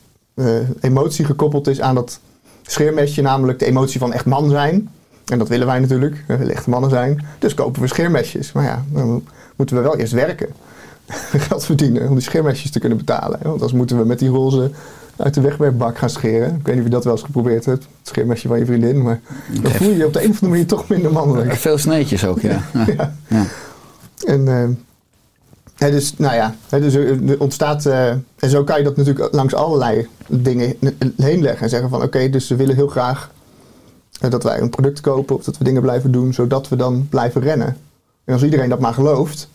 emotie 0.81 1.25
gekoppeld 1.25 1.67
is 1.67 1.81
aan 1.81 1.95
dat 1.95 2.21
scheermesje, 2.63 3.23
namelijk 3.23 3.59
de 3.59 3.67
emotie 3.67 4.01
van 4.01 4.13
echt 4.13 4.25
man 4.25 4.51
zijn. 4.51 4.89
En 5.33 5.39
dat 5.39 5.49
willen 5.49 5.67
wij 5.67 5.79
natuurlijk, 5.79 6.25
we 6.27 6.37
willen 6.37 6.55
echte 6.55 6.71
mannen 6.71 6.91
zijn. 6.91 7.27
Dus 7.39 7.55
kopen 7.55 7.81
we 7.83 7.89
scheermesjes. 7.89 8.53
Maar 8.53 8.65
ja, 8.65 8.85
dan 8.89 9.25
moeten 9.57 9.77
we 9.77 9.83
wel 9.83 9.97
eerst 9.97 10.13
werken. 10.13 10.49
Geld 11.47 11.65
verdienen 11.65 12.09
om 12.09 12.15
die 12.15 12.23
scheermesjes 12.23 12.71
te 12.71 12.79
kunnen 12.79 12.99
betalen. 12.99 13.39
Want 13.43 13.53
anders 13.53 13.73
moeten 13.73 13.99
we 13.99 14.05
met 14.05 14.19
die 14.19 14.29
roze 14.29 14.71
uit 15.17 15.35
de 15.35 15.41
wegwerpbak 15.41 15.99
gaan 15.99 16.11
scheren. 16.11 16.49
Ik 16.49 16.67
weet 16.67 16.75
niet 16.75 16.79
of 16.79 16.85
je 16.85 16.95
dat 16.95 17.05
wel 17.05 17.13
eens 17.13 17.23
geprobeerd 17.23 17.65
hebt. 17.65 17.83
Het 17.99 18.09
scheermesje 18.09 18.49
van 18.49 18.59
je 18.59 18.67
vriendin. 18.67 19.03
Maar 19.03 19.21
dan 19.63 19.73
voel 19.73 19.89
je 19.89 19.97
je 19.97 20.07
op 20.07 20.13
de 20.13 20.19
een 20.25 20.31
of 20.31 20.35
andere 20.35 20.51
manier 20.51 20.67
toch 20.67 20.89
minder 20.89 21.13
mannelijk. 21.13 21.53
Veel 21.53 21.79
sneetjes 21.79 22.27
ook, 22.27 22.41
ja. 22.41 22.63
ja. 22.73 23.15
ja. 23.29 23.45
En 24.27 24.49
eh, 24.49 25.91
dus, 25.91 26.15
nou 26.17 26.35
ja, 26.35 26.55
dus 26.69 26.95
er 26.95 27.41
ontstaat. 27.41 27.87
eh, 27.87 28.09
en 28.09 28.51
zo 28.51 28.65
kan 28.65 28.79
je 28.79 28.85
dat 28.85 28.97
natuurlijk 28.97 29.35
langs 29.35 29.55
allerlei 29.55 30.07
dingen 30.29 30.75
heen 31.17 31.43
leggen. 31.43 31.63
En 31.63 31.69
zeggen 31.69 31.89
van 31.89 32.03
oké, 32.03 32.31
dus 32.31 32.47
ze 32.47 32.57
willen 32.57 32.75
heel 32.75 32.89
graag 32.89 33.31
dat 34.21 34.43
wij 34.43 34.61
een 34.61 34.71
product 34.71 35.01
kopen 35.01 35.37
of 35.37 35.45
dat 35.45 35.59
we 35.59 35.65
dingen 35.65 35.83
blijven 35.83 36.11
doen, 36.11 36.33
zodat 36.35 36.69
we 36.69 36.77
dan 36.77 37.07
blijven 37.09 37.41
rennen. 37.41 37.77
En 38.25 38.33
als 38.33 38.43
iedereen 38.43 38.69
dat 38.69 38.81
maar 38.81 38.95
gelooft, 38.95 39.49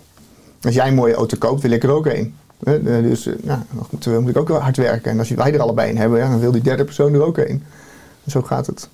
als 0.61 0.73
jij 0.73 0.87
een 0.87 0.95
mooie 0.95 1.13
auto 1.13 1.37
koopt, 1.37 1.61
wil 1.61 1.71
ik 1.71 1.83
er 1.83 1.89
ook 1.89 2.05
een. 2.05 2.35
Eh, 2.63 2.73
Dus 2.83 3.25
eh, 3.25 3.33
nou, 3.43 3.59
dan 3.99 4.21
moet 4.21 4.29
ik 4.29 4.37
ook 4.37 4.47
wel 4.47 4.59
hard 4.59 4.77
werken. 4.77 5.11
En 5.11 5.19
als 5.19 5.29
wij 5.29 5.53
er 5.53 5.61
allebei 5.61 5.89
een 5.89 5.97
hebben, 5.97 6.19
ja, 6.19 6.29
dan 6.29 6.39
wil 6.39 6.51
die 6.51 6.61
derde 6.61 6.83
persoon 6.83 7.13
er 7.13 7.23
ook 7.23 7.37
een. 7.37 7.63
En 8.23 8.31
zo 8.31 8.41
gaat 8.41 8.67
het. 8.67 8.89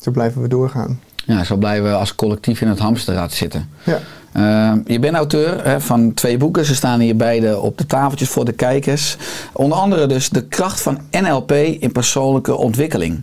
Zo 0.00 0.10
blijven 0.10 0.42
we 0.42 0.48
doorgaan. 0.48 1.00
Ja, 1.26 1.44
zo 1.44 1.56
blijven 1.56 1.90
we 1.90 1.96
als 1.96 2.14
collectief 2.14 2.60
in 2.60 2.68
het 2.68 2.78
hamsterrad 2.78 3.32
zitten. 3.32 3.68
Ja. 3.84 4.00
Uh, 4.36 4.80
je 4.86 4.98
bent 4.98 5.16
auteur 5.16 5.64
hè, 5.64 5.80
van 5.80 6.14
twee 6.14 6.36
boeken. 6.36 6.64
Ze 6.64 6.74
staan 6.74 7.00
hier 7.00 7.16
beide 7.16 7.60
op 7.60 7.78
de 7.78 7.86
tafeltjes 7.86 8.28
voor 8.28 8.44
de 8.44 8.52
kijkers. 8.52 9.16
Onder 9.52 9.78
andere 9.78 10.06
dus 10.06 10.28
De 10.28 10.44
kracht 10.44 10.80
van 10.80 11.00
NLP 11.10 11.52
in 11.52 11.92
persoonlijke 11.92 12.56
ontwikkeling. 12.56 13.22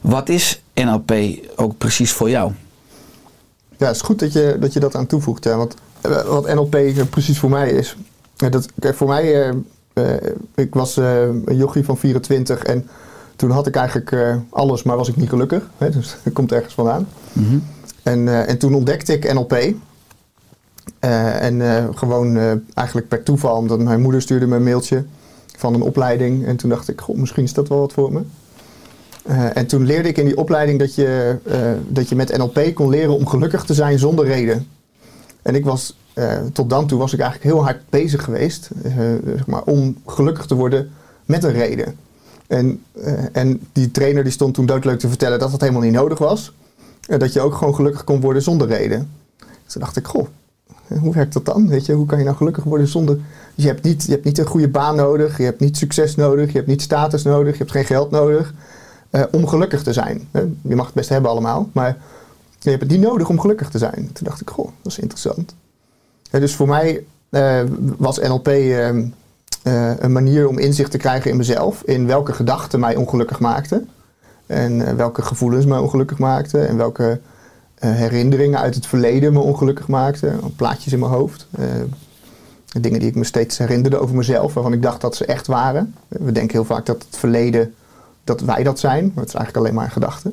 Wat 0.00 0.28
is 0.28 0.62
NLP 0.74 1.12
ook 1.56 1.78
precies 1.78 2.12
voor 2.12 2.30
jou? 2.30 2.52
Ja, 3.76 3.86
het 3.86 3.96
is 3.96 4.02
goed 4.02 4.18
dat 4.18 4.32
je 4.32 4.56
dat, 4.60 4.72
je 4.72 4.80
dat 4.80 4.94
aan 4.94 5.06
toevoegt. 5.06 5.44
Want 5.44 5.74
eh, 6.00 6.22
wat 6.22 6.54
NLP 6.54 6.76
precies 7.10 7.38
voor 7.38 7.50
mij 7.50 7.70
is. 7.70 7.96
Dat, 8.36 8.68
kijk, 8.78 8.94
voor 8.94 9.08
mij, 9.08 9.42
eh, 9.42 9.54
eh, 9.92 10.32
ik 10.54 10.74
was 10.74 10.96
een 10.96 11.44
jochie 11.56 11.84
van 11.84 11.98
24 11.98 12.62
en 12.62 12.88
toen 13.36 13.50
had 13.50 13.66
ik 13.66 13.76
eigenlijk 13.76 14.16
alles, 14.50 14.82
maar 14.82 14.96
was 14.96 15.08
ik 15.08 15.16
niet 15.16 15.28
gelukkig. 15.28 15.70
Hè? 15.78 15.90
Dus 15.90 16.16
dat 16.22 16.32
komt 16.32 16.52
ergens 16.52 16.74
vandaan. 16.74 17.08
En, 18.02 18.28
eh, 18.28 18.48
en 18.48 18.58
toen 18.58 18.74
ontdekte 18.74 19.12
ik 19.12 19.32
NLP. 19.32 19.74
En 20.98 21.62
gewoon 21.94 22.36
eigenlijk 22.74 23.08
per 23.08 23.22
toeval, 23.22 23.56
omdat 23.56 23.80
mijn 23.80 24.00
moeder 24.00 24.22
stuurde 24.22 24.46
me 24.46 24.56
een 24.56 24.62
mailtje 24.62 25.04
van 25.56 25.74
een 25.74 25.82
opleiding. 25.82 26.46
En 26.46 26.56
toen 26.56 26.70
dacht 26.70 26.88
ik, 26.88 27.00
goh, 27.00 27.16
misschien 27.16 27.44
is 27.44 27.52
dat 27.52 27.68
wel 27.68 27.78
wat 27.78 27.92
voor 27.92 28.12
me. 28.12 28.20
Eh, 29.24 29.56
en 29.56 29.66
toen 29.66 29.86
leerde 29.86 30.08
ik 30.08 30.18
in 30.18 30.24
die 30.24 30.36
opleiding 30.36 30.78
dat 30.78 30.94
je, 30.94 31.36
eh, 31.44 31.72
dat 31.88 32.08
je 32.08 32.14
met 32.14 32.36
NLP 32.36 32.74
kon 32.74 32.88
leren 32.88 33.14
om 33.14 33.26
gelukkig 33.26 33.64
te 33.64 33.74
zijn 33.74 33.98
zonder 33.98 34.24
reden. 34.24 34.66
En 35.42 35.54
ik 35.54 35.64
was, 35.64 35.96
eh, 36.12 36.38
tot 36.52 36.70
dan 36.70 36.86
toe 36.86 36.98
was 36.98 37.12
ik 37.12 37.20
eigenlijk 37.20 37.54
heel 37.54 37.64
hard 37.64 37.80
bezig 37.90 38.24
geweest 38.24 38.70
zeg 39.24 39.46
maar, 39.46 39.62
om 39.62 39.96
gelukkig 40.06 40.46
te 40.46 40.54
worden 40.54 40.90
met 41.24 41.44
een 41.44 41.52
reden. 41.52 41.96
En, 42.46 42.82
en 43.32 43.60
die 43.72 43.90
trainer 43.90 44.22
die 44.22 44.32
stond 44.32 44.54
toen 44.54 44.66
doodleuk 44.66 44.98
te 44.98 45.08
vertellen 45.08 45.38
dat 45.38 45.50
dat 45.50 45.60
helemaal 45.60 45.82
niet 45.82 45.92
nodig 45.92 46.18
was. 46.18 46.52
En 47.08 47.18
dat 47.18 47.32
je 47.32 47.40
ook 47.40 47.54
gewoon 47.54 47.74
gelukkig 47.74 48.04
kon 48.04 48.20
worden 48.20 48.42
zonder 48.42 48.68
reden. 48.68 49.10
Dus 49.38 49.72
toen 49.72 49.82
dacht 49.82 49.96
ik, 49.96 50.06
goh, 50.06 50.26
hoe 51.00 51.14
werkt 51.14 51.32
dat 51.32 51.44
dan? 51.44 51.68
Weet 51.68 51.86
je, 51.86 51.92
hoe 51.92 52.06
kan 52.06 52.18
je 52.18 52.24
nou 52.24 52.36
gelukkig 52.36 52.64
worden 52.64 52.88
zonder... 52.88 53.14
Dus 53.54 53.64
je 53.64 53.70
hebt, 53.70 53.82
niet, 53.82 54.04
je 54.04 54.10
hebt 54.10 54.24
niet 54.24 54.38
een 54.38 54.46
goede 54.46 54.68
baan 54.68 54.96
nodig, 54.96 55.38
je 55.38 55.44
hebt 55.44 55.60
niet 55.60 55.76
succes 55.76 56.14
nodig, 56.14 56.46
je 56.50 56.56
hebt 56.56 56.68
niet 56.68 56.82
status 56.82 57.22
nodig, 57.22 57.52
je 57.52 57.58
hebt 57.58 57.70
geen 57.70 57.84
geld 57.84 58.10
nodig 58.10 58.54
eh, 59.14 59.22
om 59.30 59.46
gelukkig 59.46 59.82
te 59.82 59.92
zijn. 59.92 60.28
Je 60.62 60.74
mag 60.74 60.86
het 60.86 60.94
best 60.94 61.08
hebben 61.08 61.30
allemaal, 61.30 61.68
maar 61.72 61.96
je 62.58 62.70
hebt 62.70 62.82
het 62.82 62.90
niet 62.90 63.00
nodig 63.00 63.28
om 63.28 63.40
gelukkig 63.40 63.70
te 63.70 63.78
zijn. 63.78 64.10
Toen 64.12 64.26
dacht 64.26 64.40
ik, 64.40 64.50
goh, 64.50 64.68
dat 64.82 64.92
is 64.92 64.98
interessant. 64.98 65.54
Dus 66.30 66.54
voor 66.54 66.68
mij 66.68 67.04
eh, 67.30 67.60
was 67.96 68.18
NLP 68.18 68.48
eh, 68.48 68.88
eh, 68.88 69.04
een 69.98 70.12
manier 70.12 70.48
om 70.48 70.58
inzicht 70.58 70.90
te 70.90 70.98
krijgen 70.98 71.30
in 71.30 71.36
mezelf, 71.36 71.82
in 71.82 72.06
welke 72.06 72.32
gedachten 72.32 72.80
mij 72.80 72.96
ongelukkig 72.96 73.40
maakten. 73.40 73.88
En 74.46 74.96
welke 74.96 75.22
gevoelens 75.22 75.64
mij 75.64 75.78
ongelukkig 75.78 76.18
maakten. 76.18 76.68
En 76.68 76.76
welke 76.76 77.20
herinneringen 77.78 78.58
uit 78.58 78.74
het 78.74 78.86
verleden 78.86 79.32
me 79.32 79.38
ongelukkig 79.38 79.88
maakten. 79.88 80.40
Plaatjes 80.56 80.92
in 80.92 80.98
mijn 80.98 81.12
hoofd. 81.12 81.46
Dingen 82.80 83.00
die 83.00 83.08
ik 83.08 83.14
me 83.14 83.24
steeds 83.24 83.58
herinnerde 83.58 83.98
over 83.98 84.16
mezelf, 84.16 84.54
waarvan 84.54 84.72
ik 84.72 84.82
dacht 84.82 85.00
dat 85.00 85.16
ze 85.16 85.24
echt 85.24 85.46
waren. 85.46 85.94
We 86.08 86.32
denken 86.32 86.52
heel 86.52 86.64
vaak 86.64 86.86
dat 86.86 87.04
het 87.08 87.16
verleden, 87.16 87.74
dat 88.24 88.40
wij 88.40 88.62
dat 88.62 88.78
zijn. 88.78 89.04
Maar 89.04 89.24
het 89.24 89.28
is 89.28 89.34
eigenlijk 89.34 89.56
alleen 89.56 89.74
maar 89.74 89.84
een 89.84 89.90
gedachte. 89.90 90.32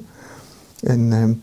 En, 0.82 1.14
ehm, 1.14 1.34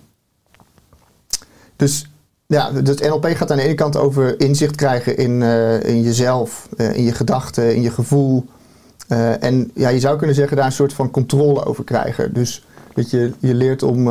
dus 1.77 2.07
ja, 2.49 2.73
het 2.73 3.09
NLP 3.09 3.27
gaat 3.27 3.51
aan 3.51 3.57
de 3.57 3.63
ene 3.63 3.75
kant 3.75 3.97
over 3.97 4.41
inzicht 4.41 4.75
krijgen 4.75 5.17
in, 5.17 5.43
eh, 5.43 5.83
in 5.83 6.03
jezelf, 6.03 6.69
eh, 6.77 6.97
in 6.97 7.03
je 7.03 7.13
gedachten, 7.13 7.75
in 7.75 7.83
je 7.83 7.91
gevoel. 7.91 8.47
Eh, 9.09 9.43
en 9.43 9.71
ja, 9.75 9.89
je 9.89 10.01
zou 10.01 10.19
kunnen 10.19 10.37
zeggen 10.37 10.57
daar 10.57 10.67
een 10.67 10.73
soort 10.73 10.93
van 10.93 11.11
controle 11.11 11.65
over 11.65 11.85
krijgen. 11.85 12.35
Dus 12.35 12.67
dat 12.95 13.11
je, 13.11 13.33
je 13.39 13.55
leert 13.55 13.83
om, 13.83 14.09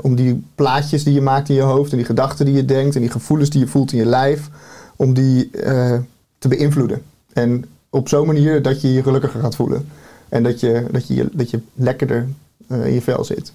om 0.00 0.14
die 0.14 0.44
plaatjes 0.54 1.04
die 1.04 1.14
je 1.14 1.20
maakt 1.20 1.48
in 1.48 1.54
je 1.54 1.60
hoofd 1.60 1.90
en 1.90 1.96
die 1.96 2.06
gedachten 2.06 2.44
die 2.44 2.54
je 2.54 2.64
denkt 2.64 2.94
en 2.94 3.00
die 3.00 3.10
gevoelens 3.10 3.50
die 3.50 3.60
je 3.60 3.66
voelt 3.66 3.92
in 3.92 3.98
je 3.98 4.06
lijf, 4.06 4.48
om 4.96 5.14
die 5.14 5.50
te 6.38 6.48
beïnvloeden. 6.48 7.02
En 7.32 7.64
op 7.90 8.08
zo'n 8.08 8.26
manier 8.26 8.62
dat 8.62 8.80
je 8.80 8.92
je 8.92 9.02
gelukkiger 9.02 9.40
gaat 9.40 9.56
voelen. 9.56 9.88
En 10.30 10.42
dat 10.42 10.60
je, 10.60 10.86
dat 10.90 11.06
je, 11.06 11.28
dat 11.32 11.50
je 11.50 11.60
lekkerder 11.74 12.28
eh, 12.68 12.86
in 12.86 12.92
je 12.92 13.02
vel 13.02 13.24
zit. 13.24 13.52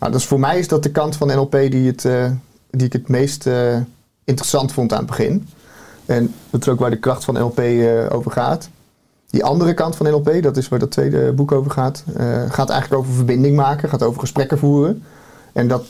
Nou, 0.00 0.12
dus 0.12 0.24
voor 0.24 0.40
mij 0.40 0.58
is 0.58 0.68
dat 0.68 0.82
de 0.82 0.90
kant 0.90 1.16
van 1.16 1.28
NLP 1.28 1.52
die, 1.52 1.86
het, 1.86 2.04
eh, 2.04 2.30
die 2.70 2.86
ik 2.86 2.92
het 2.92 3.08
meest 3.08 3.46
eh, 3.46 3.76
interessant 4.24 4.72
vond 4.72 4.92
aan 4.92 4.98
het 4.98 5.06
begin. 5.06 5.48
En 6.06 6.34
dat 6.50 6.60
is 6.60 6.68
ook 6.68 6.78
waar 6.78 6.90
de 6.90 6.98
kracht 6.98 7.24
van 7.24 7.34
NLP 7.34 7.60
over 8.12 8.30
gaat. 8.30 8.68
Die 9.30 9.44
andere 9.44 9.74
kant 9.74 9.96
van 9.96 10.06
NLP, 10.06 10.42
dat 10.42 10.56
is 10.56 10.68
waar 10.68 10.78
dat 10.78 10.90
tweede 10.90 11.32
boek 11.32 11.52
over 11.52 11.70
gaat, 11.70 12.04
gaat 12.48 12.70
eigenlijk 12.70 13.02
over 13.02 13.14
verbinding 13.14 13.56
maken, 13.56 13.88
gaat 13.88 14.02
over 14.02 14.20
gesprekken 14.20 14.58
voeren. 14.58 15.02
En 15.52 15.68
dat 15.68 15.86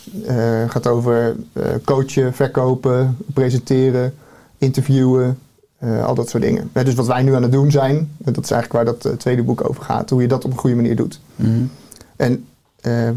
gaat 0.69 0.87
over 0.87 1.37
coachen, 1.85 2.35
verkopen, 2.35 3.17
presenteren, 3.35 4.15
interviewen, 4.59 5.39
eh, 5.79 6.05
al 6.05 6.15
dat 6.15 6.29
soort 6.29 6.43
dingen. 6.43 6.71
Eh, 6.73 6.85
dus 6.85 6.95
wat 6.95 7.07
wij 7.07 7.23
nu 7.23 7.35
aan 7.35 7.43
het 7.43 7.53
doen 7.53 7.71
zijn, 7.71 7.97
en 8.25 8.33
dat 8.33 8.45
is 8.45 8.51
eigenlijk 8.51 8.73
waar 8.85 8.95
dat 8.95 9.05
eh, 9.13 9.19
tweede 9.19 9.43
boek 9.43 9.69
over 9.69 9.83
gaat, 9.83 10.11
hoe 10.11 10.23
je 10.23 10.29
dat 10.29 10.45
op 10.45 10.51
een 10.51 10.59
goede 10.59 10.77
manier 10.77 10.97
doet. 10.97 11.21
En, 12.17 12.45
eh, 12.81 13.09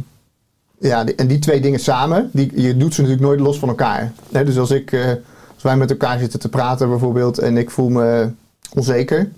ja, 0.79 1.03
die- 1.03 1.15
en 1.15 1.27
die 1.27 1.39
twee 1.39 1.61
dingen 1.61 1.79
samen, 1.79 2.29
die, 2.33 2.61
je 2.61 2.77
doet 2.77 2.93
ze 2.93 3.01
natuurlijk 3.01 3.27
nooit 3.27 3.39
los 3.39 3.59
van 3.59 3.69
elkaar. 3.69 4.11
Dus 4.29 4.57
als, 4.57 4.71
ik, 4.71 4.91
eh, 4.91 5.07
als 5.53 5.63
wij 5.63 5.77
met 5.77 5.89
elkaar 5.91 6.19
zitten 6.19 6.39
te 6.39 6.49
praten 6.49 6.89
bijvoorbeeld 6.89 7.37
en 7.39 7.57
ik 7.57 7.69
voel 7.69 7.89
me 7.89 8.29
onzeker, 8.75 9.29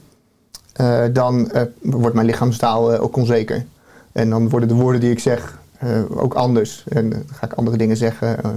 eh, 0.74 1.04
dan 1.14 1.52
eh, 1.52 1.62
wordt 1.82 2.16
mijn 2.16 2.28
lichaamstaal 2.28 2.94
eh, 2.94 3.02
ook 3.02 3.16
onzeker. 3.16 3.66
En 4.12 4.30
dan 4.30 4.50
worden 4.50 4.68
de 4.70 4.76
woorden 4.76 5.02
die 5.02 5.12
ik 5.12 5.20
zeg 5.20 5.60
eh, 5.78 5.90
ook 6.10 6.34
anders. 6.34 6.84
En 6.90 7.06
eh, 7.06 7.12
dan 7.18 7.24
ga 7.36 7.46
ik 7.46 7.54
andere 7.54 7.78
dingen 7.78 7.98
zeggen, 7.98 8.44
eh, 8.44 8.50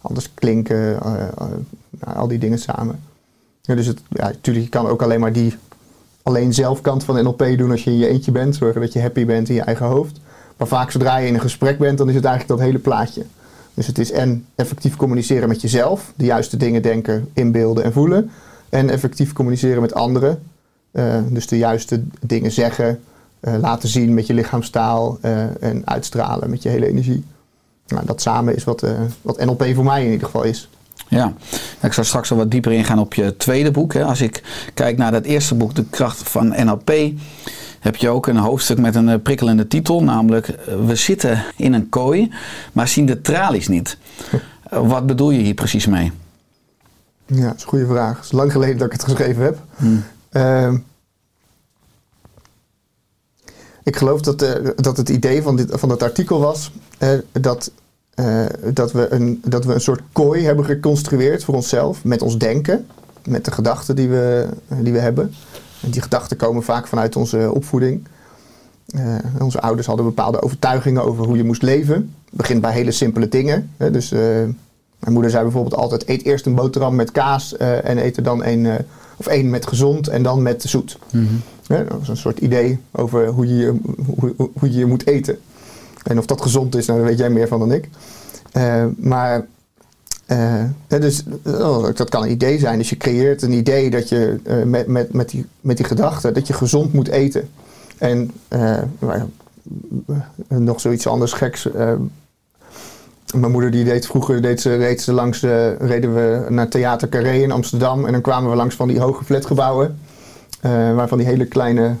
anders 0.00 0.34
klinken, 0.34 0.76
eh, 1.02 1.22
eh, 1.22 1.46
nou, 1.90 2.16
al 2.16 2.28
die 2.28 2.38
dingen 2.38 2.58
samen. 2.58 3.00
Ja, 3.66 3.74
dus 3.74 3.86
het, 3.86 4.00
ja, 4.08 4.24
natuurlijk, 4.24 4.64
je 4.64 4.70
kan 4.70 4.86
ook 4.86 5.02
alleen 5.02 5.20
maar 5.20 5.32
die 5.32 5.54
alleen 6.22 6.54
zelfkant 6.54 7.04
van 7.04 7.24
NLP 7.24 7.44
doen 7.56 7.70
als 7.70 7.84
je 7.84 7.90
in 7.90 7.98
je 7.98 8.08
eentje 8.08 8.32
bent. 8.32 8.56
Zorgen 8.56 8.80
dat 8.80 8.92
je 8.92 9.00
happy 9.00 9.24
bent 9.24 9.48
in 9.48 9.54
je 9.54 9.60
eigen 9.60 9.86
hoofd. 9.86 10.20
Maar 10.56 10.68
vaak 10.68 10.90
zodra 10.90 11.16
je 11.16 11.26
in 11.26 11.34
een 11.34 11.40
gesprek 11.40 11.78
bent, 11.78 11.98
dan 11.98 12.08
is 12.08 12.14
het 12.14 12.24
eigenlijk 12.24 12.58
dat 12.58 12.66
hele 12.68 12.78
plaatje. 12.78 13.24
Dus 13.74 13.86
het 13.86 13.98
is 13.98 14.10
en 14.10 14.46
effectief 14.54 14.96
communiceren 14.96 15.48
met 15.48 15.60
jezelf, 15.60 16.12
de 16.16 16.24
juiste 16.24 16.56
dingen 16.56 16.82
denken, 16.82 17.28
inbeelden 17.32 17.84
en 17.84 17.92
voelen. 17.92 18.30
En 18.68 18.90
effectief 18.90 19.32
communiceren 19.32 19.80
met 19.80 19.94
anderen. 19.94 20.42
Eh, 20.90 21.18
dus 21.28 21.46
de 21.46 21.58
juiste 21.58 22.02
dingen 22.20 22.52
zeggen, 22.52 23.00
eh, 23.40 23.54
laten 23.60 23.88
zien 23.88 24.14
met 24.14 24.26
je 24.26 24.34
lichaamstaal 24.34 25.18
eh, 25.20 25.62
en 25.62 25.82
uitstralen 25.84 26.50
met 26.50 26.62
je 26.62 26.68
hele 26.68 26.88
energie. 26.88 27.24
Nou, 27.86 28.06
dat 28.06 28.20
samen 28.20 28.56
is 28.56 28.64
wat, 28.64 28.84
wat 29.22 29.44
NLP 29.44 29.64
voor 29.74 29.84
mij 29.84 30.04
in 30.04 30.10
ieder 30.10 30.26
geval 30.26 30.42
is. 30.42 30.68
Ja, 31.08 31.32
ik 31.82 31.92
zal 31.92 32.04
straks 32.04 32.30
al 32.30 32.36
wat 32.36 32.50
dieper 32.50 32.72
ingaan 32.72 32.98
op 32.98 33.14
je 33.14 33.36
tweede 33.36 33.70
boek. 33.70 33.92
Hè. 33.92 34.04
Als 34.04 34.20
ik 34.20 34.42
kijk 34.74 34.96
naar 34.96 35.12
dat 35.12 35.24
eerste 35.24 35.54
boek, 35.54 35.74
De 35.74 35.84
kracht 35.90 36.28
van 36.28 36.48
NLP, 36.48 36.92
heb 37.80 37.96
je 37.96 38.08
ook 38.08 38.26
een 38.26 38.36
hoofdstuk 38.36 38.78
met 38.78 38.94
een 38.94 39.08
eh, 39.08 39.20
prikkelende 39.22 39.66
titel, 39.66 40.02
namelijk 40.02 40.48
eh, 40.48 40.86
We 40.86 40.94
zitten 40.94 41.44
in 41.56 41.72
een 41.72 41.88
kooi, 41.88 42.32
maar 42.72 42.88
zien 42.88 43.06
de 43.06 43.20
tralies 43.20 43.68
niet. 43.68 43.98
Eh, 44.70 44.88
Wat 44.88 45.06
bedoel 45.06 45.30
je 45.30 45.38
hier 45.38 45.54
precies 45.54 45.86
mee? 45.86 46.12
Ja, 47.26 47.46
dat 47.46 47.56
is 47.56 47.62
een 47.62 47.68
goede 47.68 47.86
vraag. 47.86 48.16
Het 48.16 48.24
is 48.24 48.32
lang 48.32 48.52
geleden 48.52 48.78
dat 48.78 48.86
ik 48.86 48.92
het 48.92 49.04
geschreven 49.04 49.42
heb. 49.42 49.58
Ehm, 50.30 50.78
ik 53.82 53.96
geloof 53.96 54.20
dat, 54.20 54.38
dat 54.76 54.96
het 54.96 55.08
idee 55.08 55.42
van, 55.42 55.56
dit, 55.56 55.70
van 55.70 55.88
dat 55.88 56.02
artikel 56.02 56.40
was 56.40 56.70
dat, 57.32 57.70
eh, 58.16 58.44
dat, 58.72 58.92
we 58.92 59.12
een, 59.12 59.40
dat 59.46 59.64
we 59.64 59.74
een 59.74 59.80
soort 59.80 60.00
kooi 60.12 60.44
hebben 60.44 60.64
geconstrueerd 60.64 61.44
voor 61.44 61.54
onszelf 61.54 62.04
met 62.04 62.22
ons 62.22 62.38
denken, 62.38 62.86
met 63.28 63.44
de 63.44 63.50
gedachten 63.50 63.96
die 63.96 64.08
we, 64.08 64.46
die 64.82 64.92
we 64.92 64.98
hebben. 64.98 65.32
En 65.82 65.90
die 65.90 66.02
gedachten 66.02 66.36
komen 66.36 66.62
vaak 66.62 66.86
vanuit 66.86 67.16
onze 67.16 67.50
opvoeding. 67.52 68.04
Eh, 68.86 69.14
onze 69.40 69.60
ouders 69.60 69.86
hadden 69.86 70.04
bepaalde 70.06 70.42
overtuigingen 70.42 71.04
over 71.04 71.24
hoe 71.26 71.36
je 71.36 71.44
moest 71.44 71.62
leven. 71.62 71.94
Het 71.94 72.34
begint 72.36 72.60
bij 72.60 72.72
hele 72.72 72.90
simpele 72.90 73.28
dingen. 73.28 73.70
Hè. 73.76 73.90
Dus 73.90 74.12
eh, 74.12 74.20
mijn 74.98 75.12
moeder 75.12 75.30
zei 75.30 75.42
bijvoorbeeld 75.42 75.74
altijd: 75.76 76.08
eet 76.08 76.24
eerst 76.24 76.46
een 76.46 76.54
boterham 76.54 76.94
met 76.94 77.12
kaas 77.12 77.56
eh, 77.56 77.88
en 77.88 77.98
eet 78.04 78.16
er 78.16 78.22
dan 78.22 78.44
een, 78.44 78.66
eh, 78.66 78.74
of 79.16 79.26
één 79.26 79.50
met 79.50 79.66
gezond 79.66 80.08
en 80.08 80.22
dan 80.22 80.42
met 80.42 80.62
zoet. 80.62 80.98
Hè, 81.66 81.84
dat 81.84 81.98
was 81.98 82.08
een 82.08 82.16
soort 82.16 82.38
idee 82.38 82.78
over 82.92 83.26
hoe 83.26 83.56
je, 83.56 83.74
hoe, 84.16 84.32
hoe- 84.36 84.50
hoe 84.58 84.72
je 84.72 84.86
moet 84.86 85.06
eten. 85.06 85.38
En 86.06 86.18
of 86.18 86.26
dat 86.26 86.42
gezond 86.42 86.76
is, 86.76 86.86
nou, 86.86 86.98
daar 86.98 87.08
weet 87.08 87.18
jij 87.18 87.30
meer 87.30 87.48
van 87.48 87.58
dan 87.58 87.72
ik. 87.72 87.88
Eh, 88.52 88.84
maar 88.96 89.46
eh, 90.26 90.64
dus, 90.88 91.24
oh, 91.44 91.86
dat 91.94 92.08
kan 92.08 92.22
een 92.22 92.30
idee 92.30 92.58
zijn. 92.58 92.78
Dus 92.78 92.90
je 92.90 92.96
creëert 92.96 93.42
een 93.42 93.52
idee 93.52 93.90
dat 93.90 94.08
je 94.08 94.40
eh, 94.44 94.62
met, 94.62 94.86
met, 94.86 95.12
met, 95.12 95.28
die, 95.28 95.46
met 95.60 95.76
die 95.76 95.86
gedachte 95.86 96.32
dat 96.32 96.46
je 96.46 96.52
gezond 96.52 96.92
moet 96.92 97.08
eten. 97.08 97.48
En 97.98 98.30
eh, 98.48 98.82
nog 100.48 100.80
zoiets 100.80 101.06
anders 101.06 101.32
geks. 101.32 101.68
mijn 103.34 103.52
moeder 103.52 103.70
die 103.70 103.84
deed 103.84 104.06
vroeger 104.06 104.42
deed 104.42 104.60
ze, 104.60 104.76
reed 104.76 105.02
ze 105.02 105.12
langs 105.12 105.40
de, 105.40 105.76
reden 105.78 106.14
we 106.14 106.46
naar 106.48 106.68
Theater 106.68 107.08
Carré 107.08 107.32
in 107.32 107.52
Amsterdam. 107.52 108.06
En 108.06 108.12
dan 108.12 108.20
kwamen 108.20 108.50
we 108.50 108.56
langs 108.56 108.74
van 108.74 108.88
die 108.88 109.00
hoge 109.00 109.24
flatgebouwen. 109.24 109.98
waarvan 110.94 111.18
die 111.18 111.26
hele 111.26 111.46
kleine, 111.46 111.94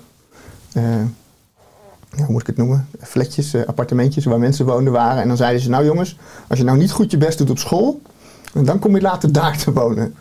hoe 2.10 2.26
moet 2.28 2.40
ik 2.40 2.46
het 2.46 2.56
noemen? 2.56 2.88
Flatjes, 3.00 3.54
eh, 3.54 3.66
appartementjes 3.66 4.24
waar 4.24 4.38
mensen 4.38 4.66
woonden 4.66 4.92
waren. 4.92 5.22
En 5.22 5.28
dan 5.28 5.36
zeiden 5.36 5.60
ze, 5.60 5.70
nou 5.70 5.84
jongens, 5.84 6.18
als 6.48 6.58
je 6.58 6.64
nou 6.64 6.78
niet 6.78 6.92
goed 6.92 7.10
je 7.10 7.16
best 7.16 7.38
doet 7.38 7.50
op 7.50 7.58
school, 7.58 8.00
dan 8.52 8.78
kom 8.78 8.94
je 8.94 9.00
later 9.00 9.32
daar 9.32 9.58
te 9.58 9.72
wonen. 9.72 10.14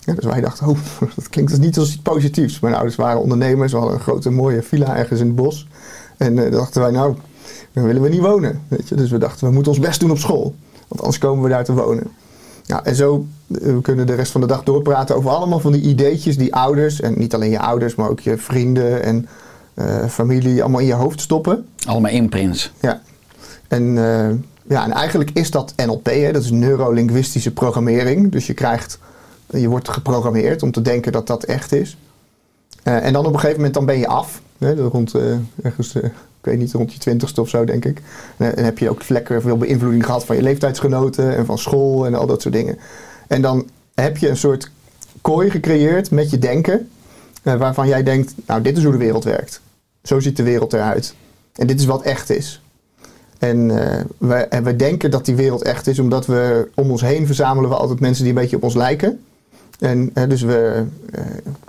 Ja, 0.00 0.14
dus 0.14 0.24
wij 0.24 0.40
dachten, 0.40 0.66
oh, 0.66 0.78
dat 1.16 1.28
klinkt 1.28 1.50
dus 1.50 1.60
niet 1.60 1.78
als 1.78 1.88
iets 1.88 2.02
positiefs. 2.02 2.60
Mijn 2.60 2.74
ouders 2.74 2.96
waren 2.96 3.20
ondernemers, 3.20 3.72
we 3.72 3.78
hadden 3.78 3.96
een 3.96 4.02
grote 4.02 4.30
mooie 4.30 4.62
villa 4.62 4.96
ergens 4.96 5.20
in 5.20 5.26
het 5.26 5.36
bos. 5.36 5.68
En 6.16 6.36
dan 6.36 6.50
dachten 6.50 6.80
wij, 6.80 6.90
nou, 6.90 7.16
Dan 7.72 7.84
willen 7.84 8.02
we 8.02 8.08
niet 8.08 8.20
wonen. 8.20 8.60
Weet 8.68 8.88
je? 8.88 8.94
Dus 8.94 9.10
we 9.10 9.18
dachten, 9.18 9.46
we 9.46 9.54
moeten 9.54 9.72
ons 9.72 9.80
best 9.80 10.00
doen 10.00 10.10
op 10.10 10.18
school. 10.18 10.54
Want 10.88 11.00
anders 11.00 11.18
komen 11.18 11.42
we 11.42 11.48
daar 11.48 11.64
te 11.64 11.72
wonen. 11.72 12.06
Ja, 12.66 12.84
en 12.84 12.94
zo 12.94 13.26
eh, 13.54 13.60
we 13.60 13.80
kunnen 13.80 14.06
de 14.06 14.14
rest 14.14 14.32
van 14.32 14.40
de 14.40 14.46
dag 14.46 14.62
doorpraten 14.62 15.16
over 15.16 15.30
allemaal 15.30 15.60
van 15.60 15.72
die 15.72 15.82
ideetjes 15.82 16.36
die 16.36 16.54
ouders, 16.54 17.00
en 17.00 17.18
niet 17.18 17.34
alleen 17.34 17.50
je 17.50 17.60
ouders, 17.60 17.94
maar 17.94 18.08
ook 18.08 18.20
je 18.20 18.38
vrienden 18.38 19.02
en 19.02 19.28
familie, 20.08 20.60
allemaal 20.62 20.80
in 20.80 20.86
je 20.86 20.92
hoofd 20.92 21.20
stoppen. 21.20 21.66
Allemaal 21.86 22.10
imprints. 22.10 22.72
Ja. 22.80 23.02
En, 23.68 23.98
eh, 23.98 24.30
ja, 24.68 24.84
en 24.84 24.92
eigenlijk 24.92 25.30
is 25.32 25.50
dat 25.50 25.72
NLP, 25.76 26.06
hè? 26.06 26.32
dat 26.32 26.42
is 26.42 26.50
neurolinguïstische 26.50 27.52
programmering. 27.52 28.32
Dus 28.32 28.46
je 28.46 28.54
krijgt, 28.54 28.98
je 29.46 29.68
wordt 29.68 29.88
geprogrammeerd 29.88 30.62
om 30.62 30.72
te 30.72 30.82
denken 30.82 31.12
dat 31.12 31.26
dat 31.26 31.44
echt 31.44 31.72
is. 31.72 31.96
Eh, 32.82 33.04
en 33.04 33.12
dan 33.12 33.26
op 33.26 33.32
een 33.32 33.38
gegeven 33.38 33.56
moment 33.56 33.74
dan 33.74 33.86
ben 33.86 33.98
je 33.98 34.06
af. 34.06 34.40
Hè? 34.58 34.74
Rond, 34.74 35.14
eh, 35.14 35.22
ergens, 35.62 35.94
eh, 35.94 36.04
ik 36.04 36.10
weet 36.46 36.58
niet, 36.58 36.72
rond 36.72 36.92
je 36.92 36.98
twintigste 36.98 37.40
of 37.40 37.48
zo 37.48 37.64
denk 37.64 37.84
ik. 37.84 38.02
En, 38.36 38.56
en 38.56 38.64
heb 38.64 38.78
je 38.78 38.90
ook 38.90 39.08
lekker 39.08 39.40
veel 39.42 39.56
beïnvloeding 39.56 40.04
gehad 40.04 40.24
van 40.24 40.36
je 40.36 40.42
leeftijdsgenoten 40.42 41.36
en 41.36 41.46
van 41.46 41.58
school 41.58 42.06
en 42.06 42.14
al 42.14 42.26
dat 42.26 42.42
soort 42.42 42.54
dingen. 42.54 42.78
En 43.26 43.42
dan 43.42 43.68
heb 43.94 44.16
je 44.16 44.28
een 44.28 44.36
soort 44.36 44.70
kooi 45.20 45.50
gecreëerd 45.50 46.10
met 46.10 46.30
je 46.30 46.38
denken. 46.38 46.88
eh, 47.42 47.54
waarvan 47.54 47.88
jij 47.88 48.02
denkt, 48.02 48.34
nou 48.46 48.62
dit 48.62 48.76
is 48.76 48.82
hoe 48.82 48.92
de 48.92 48.98
wereld 48.98 49.24
werkt. 49.24 49.60
Zo 50.02 50.20
ziet 50.20 50.36
de 50.36 50.42
wereld 50.42 50.72
eruit. 50.72 51.14
En 51.54 51.66
dit 51.66 51.80
is 51.80 51.86
wat 51.86 52.02
echt 52.02 52.30
is. 52.30 52.60
En, 53.40 53.70
eh, 53.70 54.04
wij, 54.18 54.48
en 54.48 54.64
wij 54.64 54.76
denken 54.76 55.10
dat 55.10 55.24
die 55.24 55.34
wereld 55.34 55.62
echt 55.62 55.86
is, 55.86 55.98
omdat 55.98 56.26
we 56.26 56.68
om 56.74 56.90
ons 56.90 57.00
heen 57.00 57.26
verzamelen 57.26 57.70
we 57.70 57.76
altijd 57.76 58.00
mensen 58.00 58.24
die 58.24 58.32
een 58.32 58.40
beetje 58.40 58.56
op 58.56 58.62
ons 58.62 58.74
lijken. 58.74 59.20
En 59.78 60.10
eh, 60.14 60.28
dus 60.28 60.42
we, 60.42 60.84
eh, 61.12 61.22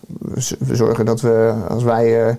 we 0.07 0.55
we 0.59 0.75
zorgen 0.75 1.05
dat 1.05 1.21
we, 1.21 1.53
als 1.69 1.83
wij 1.83 2.37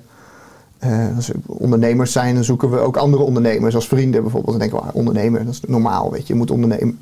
als 1.17 1.27
we 1.27 1.35
ondernemers 1.47 2.13
zijn, 2.13 2.35
dan 2.35 2.45
zoeken 2.45 2.71
we 2.71 2.79
ook 2.79 2.97
andere 2.97 3.23
ondernemers 3.23 3.75
als 3.75 3.89
vrienden 3.89 4.23
bijvoorbeeld. 4.23 4.59
Dan 4.59 4.69
denken 4.69 4.79
we, 4.79 4.91
ah, 4.91 4.95
ondernemer, 4.95 5.45
dat 5.45 5.53
is 5.53 5.61
normaal, 5.67 6.11
weet 6.11 6.27
je, 6.27 6.33
je 6.33 6.39
moet 6.39 6.51
ondernemen. 6.51 6.99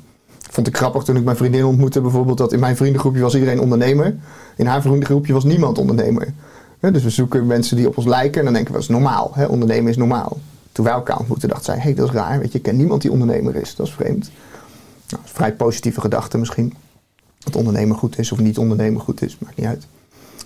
Vond 0.49 0.67
ik 0.67 0.77
grappig 0.77 1.03
toen 1.03 1.15
ik 1.15 1.23
mijn 1.23 1.37
vriendin 1.37 1.65
ontmoette 1.65 2.01
bijvoorbeeld, 2.01 2.37
dat 2.37 2.53
in 2.53 2.59
mijn 2.59 2.75
vriendengroepje 2.75 3.21
was 3.21 3.33
iedereen 3.33 3.59
ondernemer. 3.59 4.15
In 4.55 4.65
haar 4.65 4.81
vriendengroepje 4.81 5.33
was 5.33 5.43
niemand 5.43 5.77
ondernemer. 5.77 6.33
Dus 6.81 7.03
we 7.03 7.09
zoeken 7.09 7.47
mensen 7.47 7.77
die 7.77 7.87
op 7.87 7.97
ons 7.97 8.05
lijken 8.05 8.39
en 8.39 8.43
dan 8.43 8.53
denken 8.53 8.71
we, 8.71 8.79
dat 8.79 8.89
is 8.89 8.95
normaal. 8.95 9.33
Ondernemen 9.47 9.91
is 9.91 9.97
normaal. 9.97 10.39
Toen 10.71 10.85
wij 10.85 10.93
elkaar 10.93 11.17
ontmoetten, 11.17 11.49
dacht 11.49 11.63
zij, 11.63 11.75
hé, 11.75 11.81
hey, 11.81 11.93
dat 11.93 12.07
is 12.07 12.13
raar. 12.13 12.39
Weet 12.39 12.51
je, 12.51 12.57
ik 12.57 12.63
ken 12.63 12.77
niemand 12.77 13.01
die 13.01 13.11
ondernemer 13.11 13.55
is. 13.55 13.75
Dat 13.75 13.87
is 13.87 13.93
vreemd. 13.93 14.31
Nou, 15.09 15.23
vrij 15.25 15.53
positieve 15.53 16.01
gedachte 16.01 16.37
misschien. 16.37 16.73
Dat 17.39 17.55
ondernemer 17.55 17.97
goed 17.97 18.19
is 18.19 18.31
of 18.31 18.39
niet 18.39 18.57
ondernemer 18.57 19.01
goed 19.01 19.21
is, 19.21 19.37
maakt 19.39 19.57
niet 19.57 19.65
uit. 19.65 19.87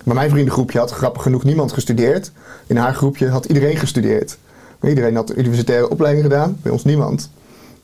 Maar 0.04 0.14
mijn 0.14 0.30
vriendengroepje 0.30 0.78
had 0.78 0.90
grappig 0.90 1.22
genoeg 1.22 1.44
niemand 1.44 1.72
gestudeerd. 1.72 2.32
In 2.66 2.76
haar 2.76 2.94
groepje 2.94 3.28
had 3.28 3.44
iedereen 3.44 3.76
gestudeerd. 3.76 4.38
Iedereen 4.82 5.14
had 5.16 5.36
universitaire 5.36 5.90
opleiding 5.90 6.24
gedaan, 6.24 6.58
bij 6.62 6.72
ons 6.72 6.84
niemand. 6.84 7.30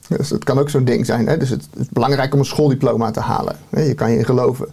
Dus 0.08 0.30
het 0.30 0.44
kan 0.44 0.58
ook 0.58 0.70
zo'n 0.70 0.84
ding 0.84 1.06
zijn. 1.06 1.26
Hè? 1.26 1.36
Dus 1.36 1.50
het, 1.50 1.68
is 1.76 1.86
belangrijk 1.88 2.32
om 2.32 2.38
een 2.38 2.44
schooldiploma 2.44 3.10
te 3.10 3.20
halen. 3.20 3.56
Je 3.70 3.94
kan 3.94 4.10
je 4.10 4.18
in 4.18 4.24
geloven. 4.24 4.68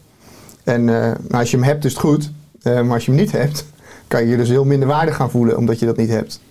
En 0.64 1.04
eh, 1.04 1.40
als 1.40 1.52
je 1.52 1.58
hem 1.58 1.66
hebt, 1.66 1.86
is 1.86 1.92
het 1.92 2.02
goed. 2.02 2.32
Eh, 2.62 2.82
maar 2.82 2.94
als 2.94 3.06
je 3.06 3.12
hem 3.12 3.20
niet 3.20 3.32
hebt, 3.32 3.66
kan 4.08 4.22
je 4.22 4.28
je 4.28 4.38
dus 4.38 4.50
heel 4.50 4.66
minder 4.66 4.88
waardig 4.88 5.16
gaan 5.16 5.30
voelen 5.30 5.58
omdat 5.58 5.80
je 5.80 5.86
dat 5.86 5.98
niet 5.98 6.10
hebt. 6.10 6.42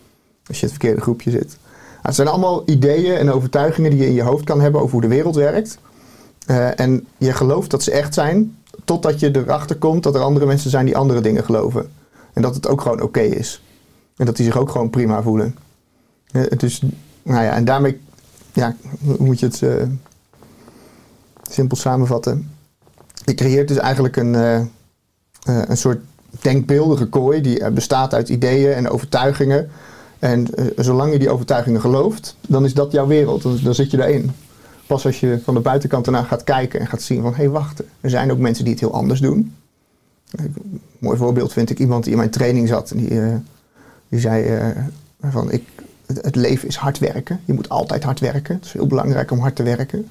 Als 0.47 0.61
je 0.61 0.67
in 0.67 0.73
het 0.73 0.79
verkeerde 0.79 1.01
groepje 1.01 1.31
zit. 1.31 1.57
Nou, 1.59 2.03
het 2.03 2.15
zijn 2.15 2.29
allemaal 2.29 2.63
ideeën 2.67 3.17
en 3.17 3.33
overtuigingen 3.33 3.91
die 3.91 4.01
je 4.01 4.07
in 4.07 4.15
je 4.15 4.23
hoofd 4.23 4.45
kan 4.45 4.61
hebben 4.61 4.81
over 4.81 4.93
hoe 4.93 5.01
de 5.01 5.09
wereld 5.09 5.35
werkt. 5.35 5.79
Eh, 6.47 6.81
en 6.81 7.07
je 7.17 7.33
gelooft 7.33 7.71
dat 7.71 7.83
ze 7.83 7.91
echt 7.91 8.15
zijn, 8.15 8.57
totdat 8.85 9.21
je 9.21 9.37
erachter 9.37 9.77
komt 9.77 10.03
dat 10.03 10.15
er 10.15 10.21
andere 10.21 10.47
mensen 10.47 10.71
zijn 10.71 10.85
die 10.85 10.97
andere 10.97 11.21
dingen 11.21 11.45
geloven. 11.45 11.91
En 12.33 12.43
dat 12.43 12.55
het 12.55 12.69
ook 12.69 12.81
gewoon 12.81 13.03
oké 13.03 13.21
is. 13.21 13.63
En 14.17 14.27
dat 14.27 14.37
die 14.37 14.45
zich 14.45 14.57
ook 14.57 14.71
gewoon 14.71 14.91
prima 14.91 15.23
voelen. 15.23 15.57
Eh, 16.31 16.43
dus, 16.57 16.83
nou 17.23 17.45
ja, 17.45 17.53
en 17.53 17.65
daarmee, 17.65 18.01
ja, 18.53 18.77
moet 19.19 19.41
je 19.41 19.47
het 19.47 19.63
simpel 21.51 21.77
samenvatten? 21.77 22.51
Je 23.25 23.35
creëert 23.35 23.69
dus 23.69 23.77
eigenlijk 23.77 24.17
een, 24.17 24.35
eh, 25.45 25.63
een 25.67 25.77
soort 25.77 26.01
denkbeeldige 26.41 27.07
kooi 27.07 27.41
die 27.41 27.61
eh, 27.61 27.73
bestaat 27.73 28.15
uit 28.15 28.29
ideeën 28.29 28.73
en 28.73 28.89
overtuigingen. 28.89 29.71
En 30.19 30.55
eh, 30.55 30.65
zolang 30.77 31.13
je 31.13 31.19
die 31.19 31.31
overtuigingen 31.31 31.81
gelooft, 31.81 32.37
dan 32.49 32.65
is 32.65 32.75
dat 32.75 32.93
jouw 32.93 33.07
wereld. 33.07 33.43
Dan, 33.43 33.59
dan 33.63 33.75
zit 33.75 33.91
je 33.91 33.97
daarin. 33.97 34.31
Pas 34.87 35.07
als 35.07 35.21
je 35.21 35.41
van 35.45 35.55
de 35.55 35.61
buitenkant 35.61 36.07
ernaar 36.07 36.25
gaat 36.25 36.45
kijken 36.45 36.81
en 36.81 36.87
gaat 36.87 37.03
zien 37.03 37.23
van... 37.23 37.31
hé, 37.31 37.37
hey, 37.37 37.49
wacht, 37.49 37.83
er 38.01 38.11
zijn 38.11 38.33
ook 38.33 38.39
mensen 38.39 38.65
die 38.65 38.73
het 38.73 38.83
heel 38.83 38.93
anders 38.93 39.21
doen. 39.21 39.55
Een 40.31 40.81
mooi 40.99 41.17
voorbeeld 41.17 41.53
vind 41.53 41.71
ik 41.71 41.79
iemand 41.79 42.03
die 42.03 42.13
in 42.13 42.19
mijn 42.19 42.31
training 42.31 42.69
zat. 42.69 42.91
En 42.91 42.97
die, 42.97 43.21
die 44.09 44.21
zei 44.21 44.59
van, 45.23 45.53
ik, 45.53 45.63
het 46.07 46.37
leven 46.37 46.69
is 46.69 46.77
hard 46.77 46.99
werken. 46.99 47.41
Je 47.45 47.53
moet 47.53 47.69
altijd 47.69 48.05
hard 48.05 48.21
werken. 48.21 48.55
Het 48.55 48.65
is 48.65 48.73
heel 48.73 48.87
belangrijk 48.87 49.31
om 49.31 49.39
hard 49.39 49.57
te 49.57 49.63
werken. 49.63 50.09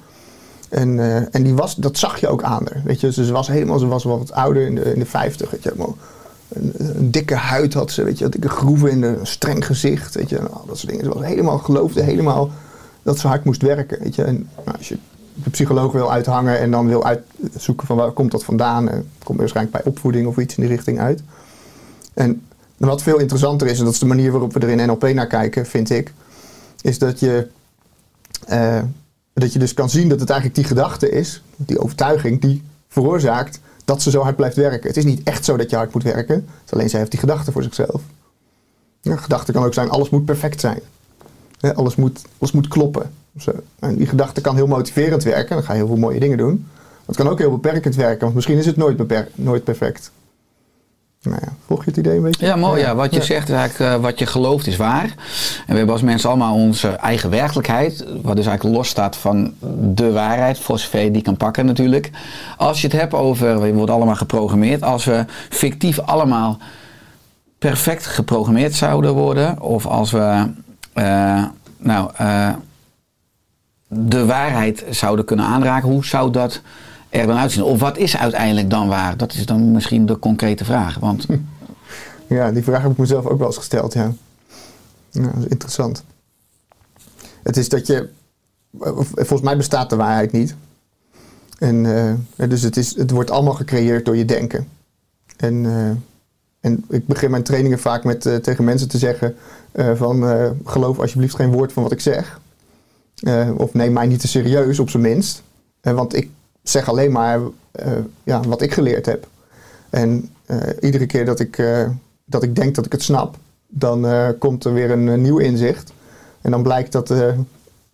En, 0.68 0.98
eh, 0.98 1.34
en 1.34 1.42
die 1.42 1.54
was, 1.54 1.74
dat 1.74 1.98
zag 1.98 2.20
je 2.20 2.28
ook 2.28 2.42
aan. 2.42 2.64
Weet 2.84 3.00
je? 3.00 3.12
Ze 3.12 3.32
was 3.32 3.48
helemaal, 3.48 3.78
ze 3.78 3.86
was 3.86 4.04
wel 4.04 4.18
wat 4.18 4.32
ouder 4.32 4.66
in 4.66 4.74
de, 4.74 4.92
in 4.92 4.98
de 4.98 5.06
50. 5.06 5.50
Weet 5.50 5.62
je? 5.62 5.68
Helemaal 5.68 5.96
een, 6.48 6.72
een 6.76 7.10
dikke 7.10 7.34
huid 7.34 7.74
had 7.74 7.90
ze, 7.90 8.02
weet 8.02 8.18
je, 8.18 8.28
dikke 8.28 8.48
groeven 8.48 8.90
in 8.90 9.02
een 9.02 9.26
streng 9.26 9.66
gezicht, 9.66 10.14
weet 10.14 10.28
je, 10.28 10.40
dat 10.66 10.78
soort 10.78 10.88
dingen. 10.88 11.04
Ze 11.04 11.18
was 11.18 11.24
helemaal, 11.26 11.58
geloofde 11.58 12.02
helemaal 12.02 12.50
dat 13.02 13.18
ze 13.18 13.26
hard 13.26 13.44
moest 13.44 13.62
werken, 13.62 13.98
weet 14.02 14.14
je. 14.14 14.22
En 14.24 14.48
nou, 14.64 14.76
als 14.76 14.88
je 14.88 14.98
de 15.34 15.50
psycholoog 15.50 15.92
wil 15.92 16.12
uithangen 16.12 16.58
en 16.58 16.70
dan 16.70 16.88
wil 16.88 17.04
uitzoeken 17.04 17.86
van 17.86 17.96
waar 17.96 18.10
komt 18.10 18.30
dat 18.30 18.44
vandaan, 18.44 18.88
en 18.88 19.10
komt 19.18 19.38
er 19.38 19.44
waarschijnlijk 19.44 19.76
bij 19.76 19.92
opvoeding 19.92 20.26
of 20.26 20.36
iets 20.36 20.56
in 20.56 20.62
die 20.62 20.72
richting 20.72 21.00
uit. 21.00 21.22
En 22.14 22.42
wat 22.76 23.02
veel 23.02 23.18
interessanter 23.18 23.66
is, 23.66 23.78
en 23.78 23.84
dat 23.84 23.92
is 23.92 23.98
de 23.98 24.06
manier 24.06 24.30
waarop 24.30 24.52
we 24.52 24.60
er 24.60 24.68
in 24.68 24.86
NLP 24.86 25.12
naar 25.12 25.26
kijken, 25.26 25.66
vind 25.66 25.90
ik, 25.90 26.12
is 26.80 26.98
dat 26.98 27.20
je, 27.20 27.48
eh, 28.46 28.82
dat 29.38 29.52
je 29.52 29.58
dus 29.58 29.74
kan 29.74 29.90
zien 29.90 30.08
dat 30.08 30.20
het 30.20 30.30
eigenlijk 30.30 30.60
die 30.60 30.68
gedachte 30.68 31.10
is, 31.10 31.42
die 31.56 31.78
overtuiging, 31.78 32.40
die 32.40 32.62
veroorzaakt 32.88 33.60
dat 33.84 34.02
ze 34.02 34.10
zo 34.10 34.22
hard 34.22 34.36
blijft 34.36 34.56
werken. 34.56 34.88
Het 34.88 34.96
is 34.96 35.04
niet 35.04 35.22
echt 35.22 35.44
zo 35.44 35.56
dat 35.56 35.70
je 35.70 35.76
hard 35.76 35.92
moet 35.94 36.02
werken. 36.02 36.46
Het 36.62 36.72
alleen 36.72 36.90
zij 36.90 36.98
heeft 36.98 37.10
die 37.10 37.20
gedachte 37.20 37.52
voor 37.52 37.62
zichzelf. 37.62 38.02
Ja, 39.00 39.16
gedachte 39.16 39.52
kan 39.52 39.64
ook 39.64 39.74
zijn, 39.74 39.90
alles 39.90 40.10
moet 40.10 40.24
perfect 40.24 40.60
zijn. 40.60 40.80
Alles, 41.74 41.96
moet, 41.96 42.22
alles 42.38 42.52
moet 42.52 42.68
kloppen. 42.68 43.10
En 43.78 43.96
die 43.96 44.06
gedachte 44.06 44.40
kan 44.40 44.56
heel 44.56 44.66
motiverend 44.66 45.22
werken. 45.22 45.56
Dan 45.56 45.64
ga 45.64 45.72
je 45.72 45.78
heel 45.78 45.86
veel 45.86 45.96
mooie 45.96 46.20
dingen 46.20 46.38
doen. 46.38 46.66
Maar 46.74 47.06
het 47.06 47.16
kan 47.16 47.28
ook 47.28 47.38
heel 47.38 47.50
beperkend 47.50 47.94
werken. 47.94 48.20
Want 48.20 48.34
misschien 48.34 48.58
is 48.58 48.66
het 48.66 48.76
nooit, 48.76 49.34
nooit 49.34 49.64
perfect. 49.64 50.10
Nou 51.28 51.40
ja, 51.44 51.52
volg 51.66 51.84
je 51.84 51.90
het 51.90 51.98
idee 51.98 52.16
een 52.16 52.22
beetje? 52.22 52.46
Ja, 52.46 52.56
mooi. 52.56 52.80
Ja. 52.80 52.94
Wat 52.94 53.10
je 53.10 53.18
Ja. 53.18 53.24
zegt 53.24 53.48
is 53.48 53.54
eigenlijk, 53.54 53.94
eh, 53.94 54.00
wat 54.00 54.18
je 54.18 54.26
gelooft 54.26 54.66
is 54.66 54.76
waar. 54.76 55.04
En 55.04 55.12
we 55.66 55.74
hebben 55.74 55.92
als 55.92 56.02
mensen 56.02 56.28
allemaal 56.28 56.54
onze 56.54 56.88
eigen 56.88 57.30
werkelijkheid, 57.30 58.04
wat 58.22 58.36
dus 58.36 58.46
eigenlijk 58.46 58.76
los 58.76 58.88
staat 58.88 59.16
van 59.16 59.52
de 59.80 60.12
waarheid, 60.12 60.58
voor 60.58 60.78
zover 60.78 61.00
je 61.00 61.10
die 61.10 61.22
kan 61.22 61.36
pakken 61.36 61.66
natuurlijk. 61.66 62.10
Als 62.56 62.80
je 62.80 62.86
het 62.86 63.00
hebt 63.00 63.14
over, 63.14 63.60
we 63.60 63.72
worden 63.72 63.94
allemaal 63.94 64.16
geprogrammeerd, 64.16 64.82
als 64.82 65.04
we 65.04 65.24
fictief 65.48 65.98
allemaal 66.00 66.58
perfect 67.58 68.06
geprogrammeerd 68.06 68.74
zouden 68.74 69.14
worden, 69.14 69.60
of 69.60 69.86
als 69.86 70.10
we, 70.10 70.50
eh, 70.92 71.44
nou, 71.78 72.10
eh, 72.16 72.48
de 73.88 74.26
waarheid 74.26 74.84
zouden 74.90 75.24
kunnen 75.24 75.46
aanraken, 75.46 75.88
hoe 75.88 76.04
zou 76.04 76.30
dat 76.30 76.60
er 77.08 77.26
dan 77.26 77.36
uitzien? 77.36 77.62
Of 77.62 77.80
wat 77.80 77.98
is 77.98 78.16
uiteindelijk 78.16 78.70
dan 78.70 78.88
waar? 78.88 79.16
Dat 79.16 79.34
is 79.34 79.46
dan 79.46 79.72
misschien 79.72 80.06
de 80.06 80.18
concrete 80.18 80.64
vraag. 80.64 80.98
Want 80.98 81.26
Ja, 82.28 82.52
die 82.52 82.62
vraag 82.62 82.82
heb 82.82 82.90
ik 82.90 82.96
mezelf 82.96 83.26
ook 83.26 83.38
wel 83.38 83.46
eens 83.46 83.56
gesteld, 83.56 83.92
ja. 83.92 84.12
interessant. 85.48 86.04
Het 87.42 87.56
is 87.56 87.68
dat 87.68 87.86
je... 87.86 88.08
Volgens 89.14 89.40
mij 89.40 89.56
bestaat 89.56 89.90
de 89.90 89.96
waarheid 89.96 90.32
niet. 90.32 90.54
En 91.58 91.96
eh, 92.36 92.48
dus 92.48 92.62
het, 92.62 92.76
is, 92.76 92.96
het 92.96 93.10
wordt 93.10 93.30
allemaal 93.30 93.54
gecreëerd 93.54 94.04
door 94.04 94.16
je 94.16 94.24
denken. 94.24 94.68
En, 95.36 95.66
eh, 95.66 95.90
en 96.60 96.84
ik 96.88 97.06
begin 97.06 97.30
mijn 97.30 97.42
trainingen 97.42 97.78
vaak 97.78 98.04
met 98.04 98.26
eh, 98.26 98.36
tegen 98.36 98.64
mensen 98.64 98.88
te 98.88 98.98
zeggen... 98.98 99.36
van 99.94 100.24
geloof 100.64 100.98
alsjeblieft 100.98 101.34
geen 101.34 101.52
woord 101.52 101.72
van 101.72 101.82
wat 101.82 101.92
ik 101.92 102.00
zeg. 102.00 102.40
Of 103.56 103.74
neem 103.74 103.92
mij 103.92 104.06
niet 104.06 104.20
te 104.20 104.28
serieus, 104.28 104.78
op 104.78 104.90
zijn 104.90 105.02
minst. 105.02 105.42
Want 105.80 106.14
ik 106.14 106.30
zeg 106.62 106.88
alleen 106.88 107.12
maar 107.12 107.40
eh, 107.78 107.92
ja, 108.22 108.40
wat 108.40 108.62
ik 108.62 108.72
geleerd 108.72 109.06
heb. 109.06 109.26
En 109.90 110.30
eh, 110.46 110.58
iedere 110.80 111.06
keer 111.06 111.24
dat 111.24 111.40
ik, 111.40 111.58
eh, 111.58 111.88
dat 112.24 112.42
ik 112.42 112.56
denk 112.56 112.74
dat 112.74 112.86
ik 112.86 112.92
het 112.92 113.02
snap, 113.02 113.36
dan 113.66 114.06
komt 114.38 114.64
er 114.64 114.72
weer 114.72 114.90
een, 114.90 115.22
nieuw 115.22 115.38
inzicht. 115.38 115.92
En 116.40 116.50
dan 116.50 116.62
blijkt 116.62 116.92
dat, 116.92 117.14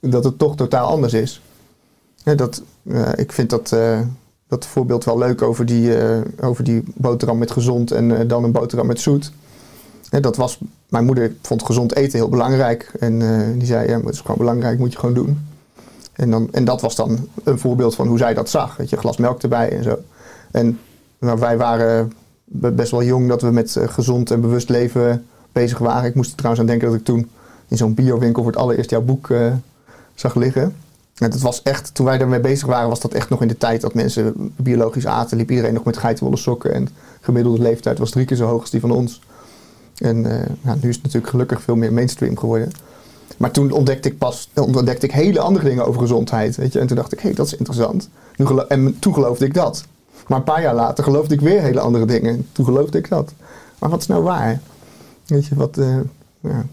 dat 0.00 0.24
het 0.24 0.38
toch 0.38 0.56
totaal 0.56 0.88
anders 0.88 1.12
is. 1.12 1.42
Dat, 2.36 2.62
ik 3.14 3.32
vind 3.32 3.50
dat, 3.50 3.76
dat 4.48 4.66
voorbeeld 4.66 5.04
wel 5.04 5.18
leuk 5.18 5.42
over 5.42 5.66
die, 5.66 5.96
over 6.40 6.64
die 6.64 6.82
boterham 6.94 7.38
met 7.38 7.50
gezond 7.50 7.90
en 7.90 8.28
dan 8.28 8.44
een 8.44 8.52
boterham 8.52 8.86
met 8.86 9.00
zoet. 9.00 9.32
Dat 10.10 10.36
was, 10.36 10.58
mijn 10.88 11.04
moeder 11.04 11.34
vond 11.42 11.64
gezond 11.64 11.94
eten 11.94 12.18
heel 12.18 12.28
belangrijk. 12.28 12.92
En 13.00 13.18
die 13.58 13.66
zei, 13.66 13.88
ja, 13.88 14.00
het 14.00 14.14
is 14.14 14.20
gewoon 14.20 14.38
belangrijk, 14.38 14.78
moet 14.78 14.92
je 14.92 14.98
gewoon 14.98 15.14
doen. 15.14 15.53
En, 16.14 16.30
dan, 16.30 16.48
en 16.52 16.64
dat 16.64 16.80
was 16.80 16.96
dan 16.96 17.28
een 17.44 17.58
voorbeeld 17.58 17.94
van 17.94 18.06
hoe 18.06 18.18
zij 18.18 18.34
dat 18.34 18.50
zag. 18.50 18.76
Weet 18.76 18.90
je, 18.90 18.96
glas 18.96 19.16
melk 19.16 19.42
erbij 19.42 19.70
en 19.70 19.82
zo. 19.82 19.98
En 20.50 20.78
nou, 21.18 21.38
wij 21.38 21.56
waren 21.56 22.12
be- 22.44 22.72
best 22.72 22.90
wel 22.90 23.02
jong 23.02 23.28
dat 23.28 23.42
we 23.42 23.50
met 23.50 23.76
eh, 23.76 23.88
gezond 23.88 24.30
en 24.30 24.40
bewust 24.40 24.68
leven 24.68 25.26
bezig 25.52 25.78
waren. 25.78 26.08
Ik 26.08 26.14
moest 26.14 26.30
er 26.30 26.36
trouwens 26.36 26.62
aan 26.62 26.70
denken 26.70 26.88
dat 26.90 26.98
ik 26.98 27.04
toen 27.04 27.30
in 27.68 27.76
zo'n 27.76 27.94
biowinkel 27.94 28.42
voor 28.42 28.52
het 28.52 28.60
allereerst 28.60 28.90
jouw 28.90 29.02
boek 29.02 29.30
eh, 29.30 29.52
zag 30.14 30.34
liggen. 30.34 30.74
En 31.14 31.30
dat 31.30 31.40
was 31.40 31.62
echt, 31.62 31.94
toen 31.94 32.06
wij 32.06 32.18
ermee 32.20 32.40
bezig 32.40 32.66
waren, 32.66 32.88
was 32.88 33.00
dat 33.00 33.12
echt 33.14 33.28
nog 33.28 33.42
in 33.42 33.48
de 33.48 33.58
tijd 33.58 33.80
dat 33.80 33.94
mensen 33.94 34.52
biologisch 34.56 35.06
aten. 35.06 35.36
Liep 35.36 35.50
iedereen 35.50 35.74
nog 35.74 35.84
met 35.84 35.96
geitenwolle 35.96 36.36
sokken. 36.36 36.74
En 36.74 36.84
de 36.84 36.90
gemiddelde 37.20 37.62
leeftijd 37.62 37.98
was 37.98 38.10
drie 38.10 38.24
keer 38.24 38.36
zo 38.36 38.46
hoog 38.46 38.60
als 38.60 38.70
die 38.70 38.80
van 38.80 38.90
ons. 38.90 39.20
En 39.98 40.26
eh, 40.40 40.46
nou, 40.60 40.78
nu 40.82 40.88
is 40.88 40.94
het 40.94 41.04
natuurlijk 41.04 41.30
gelukkig 41.30 41.62
veel 41.62 41.76
meer 41.76 41.92
mainstream 41.92 42.38
geworden. 42.38 42.72
Maar 43.36 43.50
toen 43.50 43.70
ontdekte 43.70 44.08
ik 44.08 44.18
pas 44.18 44.48
ontdekte 44.54 45.06
ik 45.06 45.12
hele 45.12 45.40
andere 45.40 45.68
dingen 45.68 45.86
over 45.86 46.00
gezondheid. 46.00 46.56
Weet 46.56 46.72
je? 46.72 46.80
En 46.80 46.86
toen 46.86 46.96
dacht 46.96 47.12
ik, 47.12 47.18
hé, 47.18 47.26
hey, 47.26 47.34
dat 47.34 47.46
is 47.46 47.56
interessant. 47.56 48.08
En 48.68 48.96
toen 48.98 49.14
geloofde 49.14 49.44
ik 49.44 49.54
dat. 49.54 49.84
Maar 50.26 50.38
een 50.38 50.44
paar 50.44 50.62
jaar 50.62 50.74
later 50.74 51.04
geloofde 51.04 51.34
ik 51.34 51.40
weer 51.40 51.60
hele 51.60 51.80
andere 51.80 52.04
dingen. 52.06 52.46
Toen 52.52 52.64
geloofde 52.64 52.98
ik 52.98 53.08
dat. 53.08 53.32
Maar 53.78 53.90
wat 53.90 54.00
is 54.00 54.06
nou 54.06 54.22
waar? 54.22 54.60
Weet 55.26 55.46
je, 55.46 55.54
wat... 55.54 55.78
eh 55.78 55.96
ja. 56.40 56.66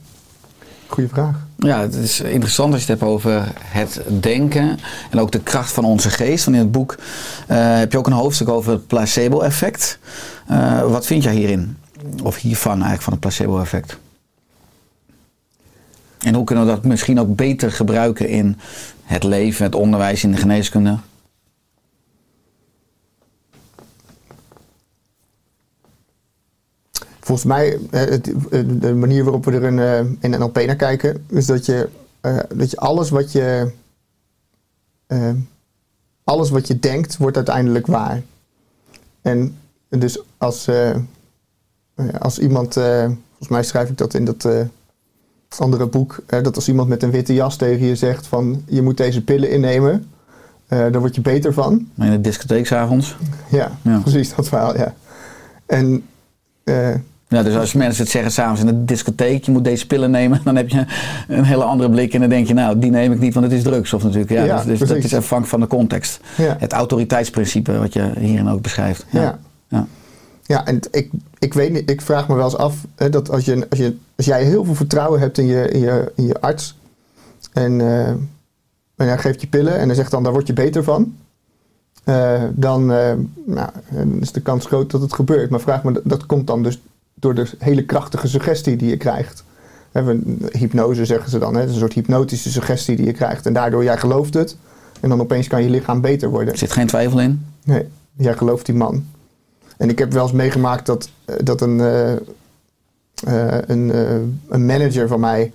Goeie 0.87 1.09
vraag. 1.09 1.35
Ja, 1.57 1.79
het 1.79 1.95
is 1.95 2.19
interessant 2.19 2.73
als 2.73 2.85
je 2.85 2.91
het 2.91 2.99
hebt 2.99 3.11
over 3.11 3.53
het 3.59 4.01
denken 4.19 4.77
en 5.11 5.19
ook 5.19 5.31
de 5.31 5.39
kracht 5.39 5.71
van 5.71 5.85
onze 5.85 6.09
geest. 6.09 6.45
Want 6.45 6.57
in 6.57 6.63
het 6.63 6.71
boek 6.71 6.97
eh, 7.47 7.77
heb 7.77 7.91
je 7.91 7.97
ook 7.97 8.07
een 8.07 8.13
hoofdstuk 8.13 8.49
over 8.49 8.71
het 8.71 8.87
placebo-effect. 8.87 9.99
Eh, 10.47 10.81
wat 10.81 11.05
vind 11.05 11.23
jij 11.23 11.33
hierin? 11.33 11.77
Of 12.23 12.35
hiervan 12.35 12.71
eigenlijk, 12.71 13.01
van 13.01 13.13
het 13.13 13.21
placebo-effect? 13.21 13.97
En 16.21 16.33
hoe 16.33 16.43
kunnen 16.43 16.65
we 16.65 16.71
dat 16.71 16.83
misschien 16.83 17.19
ook 17.19 17.35
beter 17.35 17.71
gebruiken 17.71 18.27
in 18.27 18.57
het 19.03 19.23
leven, 19.23 19.65
het 19.65 19.75
onderwijs, 19.75 20.23
in 20.23 20.31
de 20.31 20.37
geneeskunde? 20.37 20.97
Volgens 27.19 27.47
mij, 27.47 27.79
eh, 27.91 28.13
eh, 28.13 28.21
de 28.79 28.93
manier 28.93 29.23
waarop 29.23 29.45
we 29.45 29.51
er 29.51 29.63
in, 29.63 29.79
eh, 29.79 29.99
in 29.99 30.39
NLP 30.39 30.55
naar 30.55 30.75
kijken, 30.75 31.25
is 31.29 31.45
dat 31.45 31.65
je, 31.65 31.89
dat 32.55 32.71
je 32.71 32.77
alles 32.77 33.09
wat 33.09 33.31
je. 33.31 33.71
alles 36.23 36.49
wat 36.49 36.67
je 36.67 36.79
denkt, 36.79 37.17
wordt 37.17 37.35
uiteindelijk 37.35 37.87
waar. 37.87 38.21
En 39.21 39.57
dus 39.89 40.21
als, 40.37 40.67
eh, 40.67 40.95
als 42.19 42.39
iemand. 42.39 42.73
volgens 42.73 43.49
mij 43.49 43.63
schrijf 43.63 43.89
ik 43.89 43.97
dat 43.97 44.13
in 44.13 44.25
dat 44.25 44.47
andere 45.59 45.87
boek. 45.87 46.23
eh, 46.27 46.43
dat 46.43 46.55
als 46.55 46.67
iemand 46.67 46.89
met 46.89 47.03
een 47.03 47.11
witte 47.11 47.33
jas 47.33 47.55
tegen 47.55 47.85
je 47.85 47.95
zegt: 47.95 48.27
van 48.27 48.63
je 48.67 48.81
moet 48.81 48.97
deze 48.97 49.23
pillen 49.23 49.49
innemen. 49.51 50.05
eh, 50.67 50.77
daar 50.79 50.99
word 50.99 51.15
je 51.15 51.21
beter 51.21 51.53
van. 51.53 51.87
In 51.97 52.09
de 52.11 52.21
discotheek 52.21 52.67
's 52.67 52.71
avonds? 52.71 53.15
Ja, 53.49 53.71
Ja. 53.81 53.99
precies 53.99 54.35
dat 54.35 54.47
verhaal, 54.47 54.77
ja. 54.77 54.93
En 55.65 56.03
eh, 56.63 56.93
Ja, 57.27 57.43
dus 57.43 57.55
als 57.55 57.73
mensen 57.73 58.03
het 58.03 58.11
zeggen 58.11 58.31
s'avonds 58.31 58.59
in 58.61 58.65
de 58.67 58.85
discotheek, 58.85 59.43
je 59.45 59.51
moet 59.51 59.63
deze 59.63 59.87
pillen 59.87 60.11
nemen, 60.11 60.41
dan 60.43 60.55
heb 60.55 60.69
je 60.69 60.85
een 61.27 61.43
hele 61.43 61.63
andere 61.63 61.89
blik 61.89 62.13
en 62.13 62.19
dan 62.19 62.29
denk 62.29 62.47
je, 62.47 62.53
nou, 62.53 62.79
die 62.79 62.91
neem 62.91 63.11
ik 63.11 63.19
niet, 63.19 63.33
want 63.33 63.45
het 63.45 63.55
is 63.55 63.63
drugs. 63.63 63.93
Of 63.93 64.03
natuurlijk, 64.03 64.31
ja, 64.31 64.43
Ja, 64.43 64.63
dus, 64.63 64.79
dus 64.79 64.87
dat 64.89 64.97
is 64.97 65.13
afhankelijk 65.13 65.47
van 65.47 65.59
de 65.59 65.67
context. 65.67 66.19
ja. 66.37 66.55
Het 66.59 66.73
autoriteitsprincipe, 66.73 67.77
wat 67.77 67.93
je 67.93 68.11
hierin 68.19 68.49
ook 68.49 68.61
beschrijft. 68.61 69.05
Ja. 69.09 69.39
Ja. 69.67 69.87
Ja, 70.43 70.65
en 70.65 70.79
ik, 70.91 71.09
ik 71.41 71.53
weet 71.53 71.71
niet, 71.71 71.89
ik 71.89 72.01
vraag 72.01 72.27
me 72.27 72.35
wel 72.35 72.43
eens 72.43 72.55
af 72.55 72.85
hè, 72.95 73.09
dat 73.09 73.29
als, 73.29 73.45
je, 73.45 73.67
als, 73.69 73.79
je, 73.79 73.95
als 74.15 74.25
jij 74.25 74.43
heel 74.43 74.65
veel 74.65 74.75
vertrouwen 74.75 75.19
hebt 75.19 75.37
in 75.37 75.45
je, 75.45 75.67
in 75.69 75.79
je, 75.79 76.11
in 76.15 76.25
je 76.25 76.41
arts 76.41 76.77
en, 77.53 77.81
eh, 77.81 78.07
en 78.07 79.07
hij 79.07 79.17
geeft 79.17 79.41
je 79.41 79.47
pillen 79.47 79.77
en 79.77 79.85
hij 79.85 79.95
zegt 79.95 80.11
dan 80.11 80.23
daar 80.23 80.31
word 80.31 80.47
je 80.47 80.53
beter 80.53 80.83
van, 80.83 81.15
eh, 82.03 82.43
dan 82.53 82.91
eh, 82.91 83.13
nou, 83.45 83.69
dan 83.89 84.21
is 84.21 84.31
de 84.31 84.41
kans 84.41 84.65
groot 84.65 84.91
dat 84.91 85.01
het 85.01 85.13
gebeurt. 85.13 85.49
Maar 85.49 85.59
vraag 85.59 85.83
me, 85.83 85.91
dat, 85.91 86.03
dat 86.05 86.25
komt 86.25 86.47
dan 86.47 86.63
dus 86.63 86.81
door 87.13 87.35
de 87.35 87.49
hele 87.57 87.85
krachtige 87.85 88.27
suggestie 88.27 88.75
die 88.75 88.89
je 88.89 88.97
krijgt. 88.97 89.43
Hypnose 90.51 91.05
zeggen 91.05 91.29
ze 91.29 91.39
dan, 91.39 91.55
hè, 91.55 91.61
een 91.61 91.73
soort 91.73 91.93
hypnotische 91.93 92.51
suggestie 92.51 92.95
die 92.95 93.05
je 93.05 93.11
krijgt 93.11 93.45
en 93.45 93.53
daardoor 93.53 93.83
jij 93.83 93.97
gelooft 93.97 94.33
het 94.33 94.57
en 94.99 95.09
dan 95.09 95.21
opeens 95.21 95.47
kan 95.47 95.63
je 95.63 95.69
lichaam 95.69 96.01
beter 96.01 96.29
worden. 96.29 96.53
Er 96.53 96.59
zit 96.59 96.71
geen 96.71 96.87
twijfel 96.87 97.19
in. 97.19 97.45
Nee, 97.63 97.85
jij 98.15 98.33
gelooft 98.33 98.65
die 98.65 98.75
man. 98.75 99.05
En 99.81 99.89
ik 99.89 99.99
heb 99.99 100.11
wel 100.11 100.23
eens 100.23 100.31
meegemaakt 100.31 100.85
dat, 100.85 101.09
eh, 101.25 101.35
dat 101.43 101.61
een, 101.61 101.79
eh, 101.79 102.11
eh, 102.11 103.61
een, 103.67 103.89
een 104.49 104.65
manager 104.65 105.07
van 105.07 105.19
mij 105.19 105.51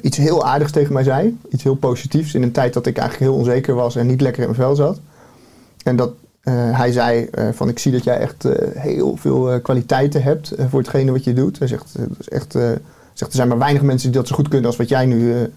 iets 0.00 0.16
heel 0.16 0.44
aardigs 0.44 0.72
tegen 0.72 0.92
mij 0.92 1.02
zei. 1.02 1.38
Iets 1.50 1.62
heel 1.62 1.74
positiefs 1.74 2.34
in 2.34 2.42
een 2.42 2.52
tijd 2.52 2.72
dat 2.72 2.86
ik 2.86 2.96
eigenlijk 2.96 3.30
heel 3.30 3.40
onzeker 3.40 3.74
was 3.74 3.96
en 3.96 4.06
niet 4.06 4.20
lekker 4.20 4.42
in 4.42 4.48
mijn 4.48 4.60
vel 4.60 4.74
zat. 4.74 5.00
En 5.82 5.96
dat 5.96 6.12
hij 6.50 6.92
zei 6.92 7.28
van 7.52 7.68
ik 7.68 7.78
zie 7.78 7.92
dat 7.92 8.04
jij 8.04 8.18
echt 8.18 8.46
heel 8.74 9.16
veel 9.16 9.60
kwaliteiten 9.60 10.22
hebt 10.22 10.52
voor 10.68 10.80
hetgene 10.80 11.12
wat 11.12 11.24
je 11.24 11.32
doet. 11.32 11.58
Hij 11.58 11.68
zegt, 11.68 11.94
is 12.18 12.28
echt, 12.28 12.52
zegt 13.12 13.30
er 13.30 13.36
zijn 13.36 13.48
maar 13.48 13.58
weinig 13.58 13.82
mensen 13.82 14.10
die 14.10 14.20
dat 14.20 14.28
zo 14.28 14.34
goed 14.34 14.48
kunnen 14.48 14.66
als 14.66 14.76
wat 14.76 14.88
jij 14.88 15.06
nu 15.06 15.50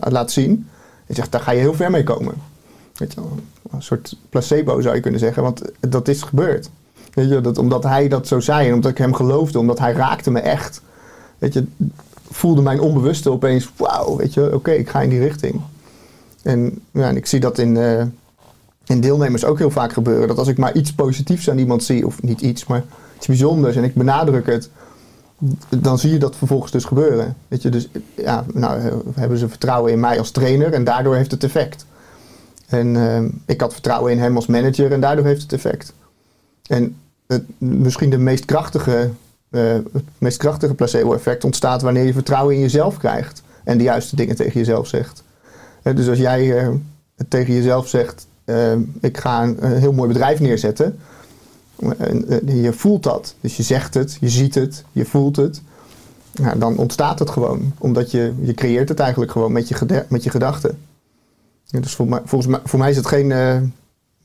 laat 0.00 0.30
zien. 0.30 0.68
Hij 1.06 1.14
zegt 1.14 1.32
daar 1.32 1.40
ga 1.40 1.50
je 1.50 1.60
heel 1.60 1.74
ver 1.74 1.90
mee 1.90 2.02
komen. 2.02 2.34
Weet 2.94 3.12
je 3.12 3.20
wel, 3.20 3.38
een 3.70 3.82
soort 3.82 4.16
placebo 4.28 4.80
zou 4.80 4.94
je 4.94 5.00
kunnen 5.00 5.20
zeggen, 5.20 5.42
want 5.42 5.62
dat 5.80 6.08
is 6.08 6.22
gebeurd. 6.22 6.70
Dat, 7.14 7.58
omdat 7.58 7.82
hij 7.82 8.08
dat 8.08 8.26
zo 8.26 8.40
zei 8.40 8.68
en 8.68 8.74
omdat 8.74 8.90
ik 8.90 8.98
hem 8.98 9.14
geloofde, 9.14 9.58
omdat 9.58 9.78
hij 9.78 9.92
raakte 9.92 10.30
me 10.30 10.40
echt. 10.40 10.82
Weet 11.38 11.52
je, 11.52 11.66
voelde 12.30 12.62
mijn 12.62 12.80
onbewuste 12.80 13.30
opeens, 13.30 13.70
wauw, 13.76 14.16
weet 14.16 14.34
je, 14.34 14.54
oké, 14.54 14.70
ik 14.70 14.88
ga 14.88 15.00
in 15.00 15.08
die 15.08 15.20
richting. 15.20 15.60
En, 16.42 16.80
ja, 16.90 17.08
en 17.08 17.16
ik 17.16 17.26
zie 17.26 17.40
dat 17.40 17.58
in, 17.58 17.76
eh, 17.76 18.02
in 18.86 19.00
deelnemers 19.00 19.44
ook 19.44 19.58
heel 19.58 19.70
vaak 19.70 19.92
gebeuren. 19.92 20.28
Dat 20.28 20.38
als 20.38 20.48
ik 20.48 20.58
maar 20.58 20.74
iets 20.74 20.92
positiefs 20.92 21.50
aan 21.50 21.58
iemand 21.58 21.84
zie, 21.84 22.06
of 22.06 22.22
niet 22.22 22.40
iets, 22.40 22.66
maar 22.66 22.84
iets 23.16 23.26
bijzonders 23.26 23.76
en 23.76 23.84
ik 23.84 23.94
benadruk 23.94 24.46
het, 24.46 24.70
dan 25.68 25.98
zie 25.98 26.12
je 26.12 26.18
dat 26.18 26.36
vervolgens 26.36 26.72
dus 26.72 26.84
gebeuren. 26.84 27.36
Weet 27.48 27.62
je, 27.62 27.68
dus 27.68 27.88
ja, 28.14 28.44
nou 28.52 28.80
hebben 29.14 29.38
ze 29.38 29.48
vertrouwen 29.48 29.92
in 29.92 30.00
mij 30.00 30.18
als 30.18 30.30
trainer 30.30 30.72
en 30.72 30.84
daardoor 30.84 31.14
heeft 31.16 31.30
het 31.30 31.44
effect. 31.44 31.86
En 32.66 32.96
eh, 32.96 33.22
ik 33.46 33.60
had 33.60 33.72
vertrouwen 33.72 34.12
in 34.12 34.18
hem 34.18 34.36
als 34.36 34.46
manager 34.46 34.92
en 34.92 35.00
daardoor 35.00 35.24
heeft 35.24 35.42
het 35.42 35.52
effect. 35.52 35.92
En 36.70 36.96
het, 37.26 37.42
misschien 37.58 38.10
de 38.10 38.18
meest 38.18 38.44
krachtige, 38.44 39.10
eh, 39.50 39.72
het 39.92 40.04
meest 40.18 40.36
krachtige 40.36 40.74
placebo-effect 40.74 41.44
ontstaat 41.44 41.82
wanneer 41.82 42.04
je 42.04 42.12
vertrouwen 42.12 42.54
in 42.54 42.60
jezelf 42.60 42.96
krijgt 42.96 43.42
en 43.64 43.78
de 43.78 43.84
juiste 43.84 44.16
dingen 44.16 44.36
tegen 44.36 44.58
jezelf 44.58 44.86
zegt. 44.86 45.22
Dus 45.82 46.08
als 46.08 46.18
jij 46.18 46.58
eh, 46.58 46.68
tegen 47.28 47.54
jezelf 47.54 47.88
zegt: 47.88 48.26
eh, 48.44 48.72
Ik 49.00 49.18
ga 49.18 49.42
een, 49.42 49.58
heel 49.62 49.92
mooi 49.92 50.08
bedrijf 50.08 50.40
neerzetten. 50.40 50.98
En, 51.98 52.24
je 52.62 52.72
voelt 52.72 53.02
dat. 53.02 53.34
Dus 53.40 53.56
je 53.56 53.62
zegt 53.62 53.94
het, 53.94 54.16
je 54.20 54.28
ziet 54.28 54.54
het, 54.54 54.84
je 54.92 55.04
voelt 55.04 55.36
het. 55.36 55.62
Nou, 56.34 56.58
dan 56.58 56.76
ontstaat 56.76 57.18
het 57.18 57.30
gewoon. 57.30 57.72
Omdat 57.78 58.10
je, 58.10 58.32
je 58.40 58.54
creëert 58.54 58.88
het 58.88 59.00
eigenlijk 59.00 59.32
gewoon 59.32 59.52
met 59.52 59.68
je, 59.68 60.04
met 60.08 60.24
je 60.24 60.30
gedachten. 60.30 60.78
Ja, 61.64 61.80
dus 61.80 61.94
voor 61.94 62.08
mij, 62.08 62.20
volgens 62.24 62.50
mij, 62.50 62.60
voor 62.64 62.78
mij 62.78 62.90
is 62.90 62.96
het 62.96 63.06
geen 63.06 63.32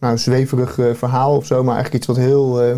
nou, 0.06 0.18
zweverig 0.18 0.80
eh, 0.80 0.86
verhaal 0.94 1.36
of 1.36 1.46
zo, 1.46 1.64
maar 1.64 1.74
eigenlijk 1.76 1.96
iets 2.04 2.08
wat 2.18 2.26
heel, 2.26 2.62
eh, 2.62 2.76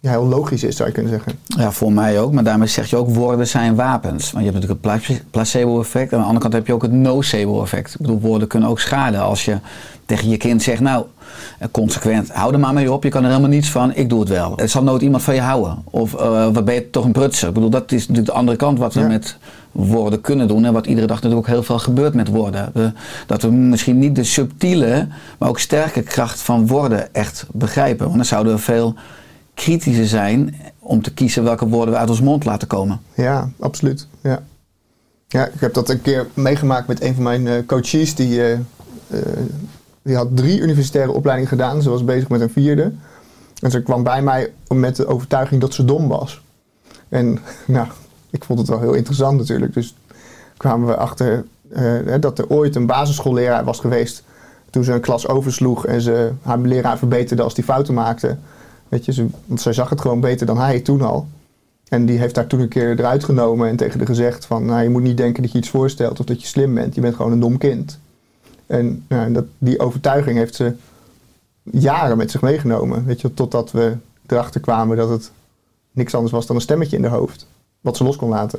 ja, 0.00 0.10
heel 0.10 0.26
logisch 0.26 0.64
is, 0.64 0.76
zou 0.76 0.88
je 0.88 0.94
kunnen 0.94 1.12
zeggen. 1.12 1.32
Ja, 1.46 1.72
voor 1.72 1.92
mij 1.92 2.20
ook. 2.20 2.32
Maar 2.32 2.44
daarmee 2.44 2.68
zeg 2.68 2.90
je 2.90 2.96
ook, 2.96 3.08
woorden 3.14 3.46
zijn 3.46 3.74
wapens. 3.74 4.32
Want 4.32 4.44
je 4.44 4.50
hebt 4.52 4.62
natuurlijk 4.64 4.98
het 4.98 5.06
pla- 5.06 5.16
placebo-effect. 5.30 6.10
En 6.12 6.16
aan 6.16 6.20
de 6.22 6.26
andere 6.26 6.40
kant 6.42 6.52
heb 6.54 6.66
je 6.66 6.72
ook 6.72 6.82
het 6.82 6.92
nocebo-effect. 6.92 7.94
Ik 7.94 8.00
bedoel, 8.00 8.20
woorden 8.20 8.48
kunnen 8.48 8.68
ook 8.68 8.80
schaden. 8.80 9.20
Als 9.20 9.44
je 9.44 9.58
tegen 10.06 10.28
je 10.28 10.36
kind 10.36 10.62
zegt, 10.62 10.80
nou, 10.80 11.04
eh, 11.58 11.68
consequent, 11.70 12.30
hou 12.32 12.52
er 12.52 12.58
maar 12.60 12.72
mee 12.74 12.92
op. 12.92 13.02
Je 13.02 13.08
kan 13.08 13.22
er 13.22 13.28
helemaal 13.28 13.50
niets 13.50 13.70
van, 13.70 13.94
ik 13.94 14.08
doe 14.08 14.20
het 14.20 14.28
wel. 14.28 14.52
Het 14.56 14.70
zal 14.70 14.82
nooit 14.82 15.02
iemand 15.02 15.22
van 15.22 15.34
je 15.34 15.40
houden. 15.40 15.82
Of 15.90 16.14
eh, 16.14 16.48
wat 16.52 16.64
ben 16.64 16.74
je 16.74 16.90
toch 16.90 17.04
een 17.04 17.12
prutser. 17.12 17.48
Ik 17.48 17.54
bedoel, 17.54 17.70
dat 17.70 17.92
is 17.92 18.00
natuurlijk 18.00 18.26
de 18.26 18.32
andere 18.38 18.56
kant 18.56 18.78
wat 18.78 18.94
we 18.94 19.00
Ja. 19.00 19.06
met 19.06 19.36
woorden 19.74 20.20
kunnen 20.20 20.48
doen. 20.48 20.64
En 20.64 20.72
wat 20.72 20.86
iedere 20.86 21.06
dag 21.06 21.16
natuurlijk 21.16 21.46
ook 21.46 21.54
heel 21.54 21.62
veel 21.62 21.78
gebeurt 21.78 22.14
met 22.14 22.28
woorden. 22.28 22.94
Dat 23.26 23.42
we 23.42 23.50
misschien 23.50 23.98
niet 23.98 24.16
de 24.16 24.24
subtiele, 24.24 25.08
maar 25.38 25.48
ook 25.48 25.58
sterke 25.58 26.02
kracht 26.02 26.40
van 26.40 26.66
woorden 26.66 27.14
echt 27.14 27.46
begrijpen. 27.52 28.04
Want 28.04 28.16
dan 28.16 28.24
zouden 28.24 28.54
we 28.54 28.58
veel 28.58 28.94
kritischer 29.54 30.06
zijn 30.06 30.54
om 30.78 31.02
te 31.02 31.14
kiezen 31.14 31.44
welke 31.44 31.68
woorden 31.68 31.94
we 31.94 32.00
uit 32.00 32.10
ons 32.10 32.20
mond 32.20 32.44
laten 32.44 32.68
komen. 32.68 33.00
Ja, 33.14 33.50
absoluut. 33.58 34.06
Ja. 34.20 34.42
ja, 35.28 35.46
ik 35.46 35.60
heb 35.60 35.74
dat 35.74 35.88
een 35.88 36.02
keer 36.02 36.26
meegemaakt 36.34 36.86
met 36.86 37.02
een 37.02 37.14
van 37.14 37.22
mijn 37.22 37.46
eh, 37.46 37.66
coaches. 37.66 38.14
Die, 38.14 38.42
eh, 38.42 38.52
eh, 38.52 38.60
die 40.02 40.16
had 40.16 40.36
drie 40.36 40.60
universitaire 40.60 41.12
opleidingen 41.12 41.50
gedaan. 41.50 41.82
Ze 41.82 41.90
was 41.90 42.04
bezig 42.04 42.28
met 42.28 42.40
een 42.40 42.50
vierde. 42.50 42.92
En 43.60 43.70
ze 43.70 43.82
kwam 43.82 44.02
bij 44.02 44.22
mij 44.22 44.52
met 44.68 44.96
de 44.96 45.06
overtuiging 45.06 45.60
dat 45.60 45.74
ze 45.74 45.84
dom 45.84 46.08
was. 46.08 46.42
En 47.08 47.38
nou, 47.66 47.86
ik 48.34 48.44
vond 48.44 48.58
het 48.58 48.68
wel 48.68 48.80
heel 48.80 48.92
interessant 48.92 49.38
natuurlijk. 49.38 49.74
Dus 49.74 49.94
kwamen 50.56 50.86
we 50.86 50.96
achter 50.96 51.44
eh, 51.68 52.14
dat 52.20 52.38
er 52.38 52.48
ooit 52.48 52.76
een 52.76 52.86
basisschoolleraar 52.86 53.64
was 53.64 53.80
geweest. 53.80 54.22
Toen 54.70 54.84
ze 54.84 54.92
een 54.92 55.00
klas 55.00 55.28
oversloeg 55.28 55.86
en 55.86 56.00
ze 56.00 56.30
haar 56.42 56.58
leraar 56.58 56.98
verbeterde 56.98 57.42
als 57.42 57.54
die 57.54 57.64
fouten 57.64 57.94
maakte. 57.94 58.36
Weet 58.88 59.04
je, 59.04 59.12
ze, 59.12 59.26
want 59.46 59.60
zij 59.60 59.72
zag 59.72 59.90
het 59.90 60.00
gewoon 60.00 60.20
beter 60.20 60.46
dan 60.46 60.58
hij 60.58 60.80
toen 60.80 61.02
al. 61.02 61.26
En 61.88 62.06
die 62.06 62.18
heeft 62.18 62.34
daar 62.34 62.46
toen 62.46 62.60
een 62.60 62.68
keer 62.68 62.98
eruit 62.98 63.24
genomen 63.24 63.68
en 63.68 63.76
tegen 63.76 63.98
haar 63.98 64.06
gezegd 64.06 64.46
van... 64.46 64.64
Nou, 64.64 64.82
je 64.82 64.88
moet 64.88 65.02
niet 65.02 65.16
denken 65.16 65.42
dat 65.42 65.52
je 65.52 65.58
iets 65.58 65.68
voorstelt 65.68 66.20
of 66.20 66.26
dat 66.26 66.40
je 66.40 66.46
slim 66.46 66.74
bent. 66.74 66.94
Je 66.94 67.00
bent 67.00 67.16
gewoon 67.16 67.32
een 67.32 67.40
dom 67.40 67.58
kind. 67.58 67.98
En 68.66 69.04
nou, 69.08 69.32
dat, 69.32 69.44
die 69.58 69.80
overtuiging 69.80 70.38
heeft 70.38 70.54
ze 70.54 70.74
jaren 71.62 72.16
met 72.16 72.30
zich 72.30 72.40
meegenomen. 72.40 73.04
Weet 73.04 73.20
je, 73.20 73.34
totdat 73.34 73.72
we 73.72 73.96
erachter 74.26 74.60
kwamen 74.60 74.96
dat 74.96 75.08
het 75.08 75.30
niks 75.92 76.14
anders 76.14 76.32
was 76.32 76.46
dan 76.46 76.56
een 76.56 76.62
stemmetje 76.62 76.96
in 76.96 77.04
haar 77.04 77.18
hoofd. 77.18 77.46
Wat 77.84 77.96
ze 77.96 78.04
los 78.04 78.16
kon 78.16 78.28
laten. 78.28 78.58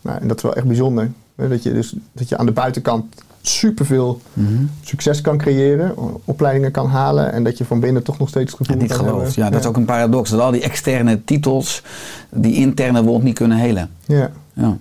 Nou, 0.00 0.18
en 0.20 0.28
dat 0.28 0.36
is 0.36 0.42
wel 0.42 0.54
echt 0.54 0.66
bijzonder. 0.66 1.10
Hè, 1.36 1.48
Dat 1.48 1.62
je, 1.62 1.72
dus, 1.72 1.94
dat 2.12 2.28
je 2.28 2.36
aan 2.36 2.46
de 2.46 2.52
buitenkant 2.52 3.04
superveel 3.42 4.20
Mhm. 4.32 4.64
succes 4.84 5.20
kan 5.20 5.38
creëren, 5.38 5.94
opleidingen 6.24 6.70
kan 6.70 6.86
halen 6.86 7.32
en 7.32 7.44
dat 7.44 7.58
je 7.58 7.64
van 7.64 7.80
binnen 7.80 8.02
toch 8.02 8.18
nog 8.18 8.28
steeds 8.28 8.50
het 8.50 8.60
gevoel 8.60 8.74
En 8.76 8.82
niet 8.82 8.92
gelooft. 8.92 9.34
Ja, 9.34 9.50
dat 9.50 9.60
is 9.60 9.66
ook 9.66 9.76
een 9.76 9.84
paradox. 9.84 10.30
Dat 10.30 10.40
al 10.40 10.50
die 10.50 10.62
externe 10.62 11.24
titels 11.24 11.82
die 12.30 12.54
interne 12.54 13.02
wond 13.02 13.22
niet 13.22 13.34
kunnen 13.34 13.58
helen. 13.58 13.90
Ja. 14.06 14.30
Ja. 14.52 14.76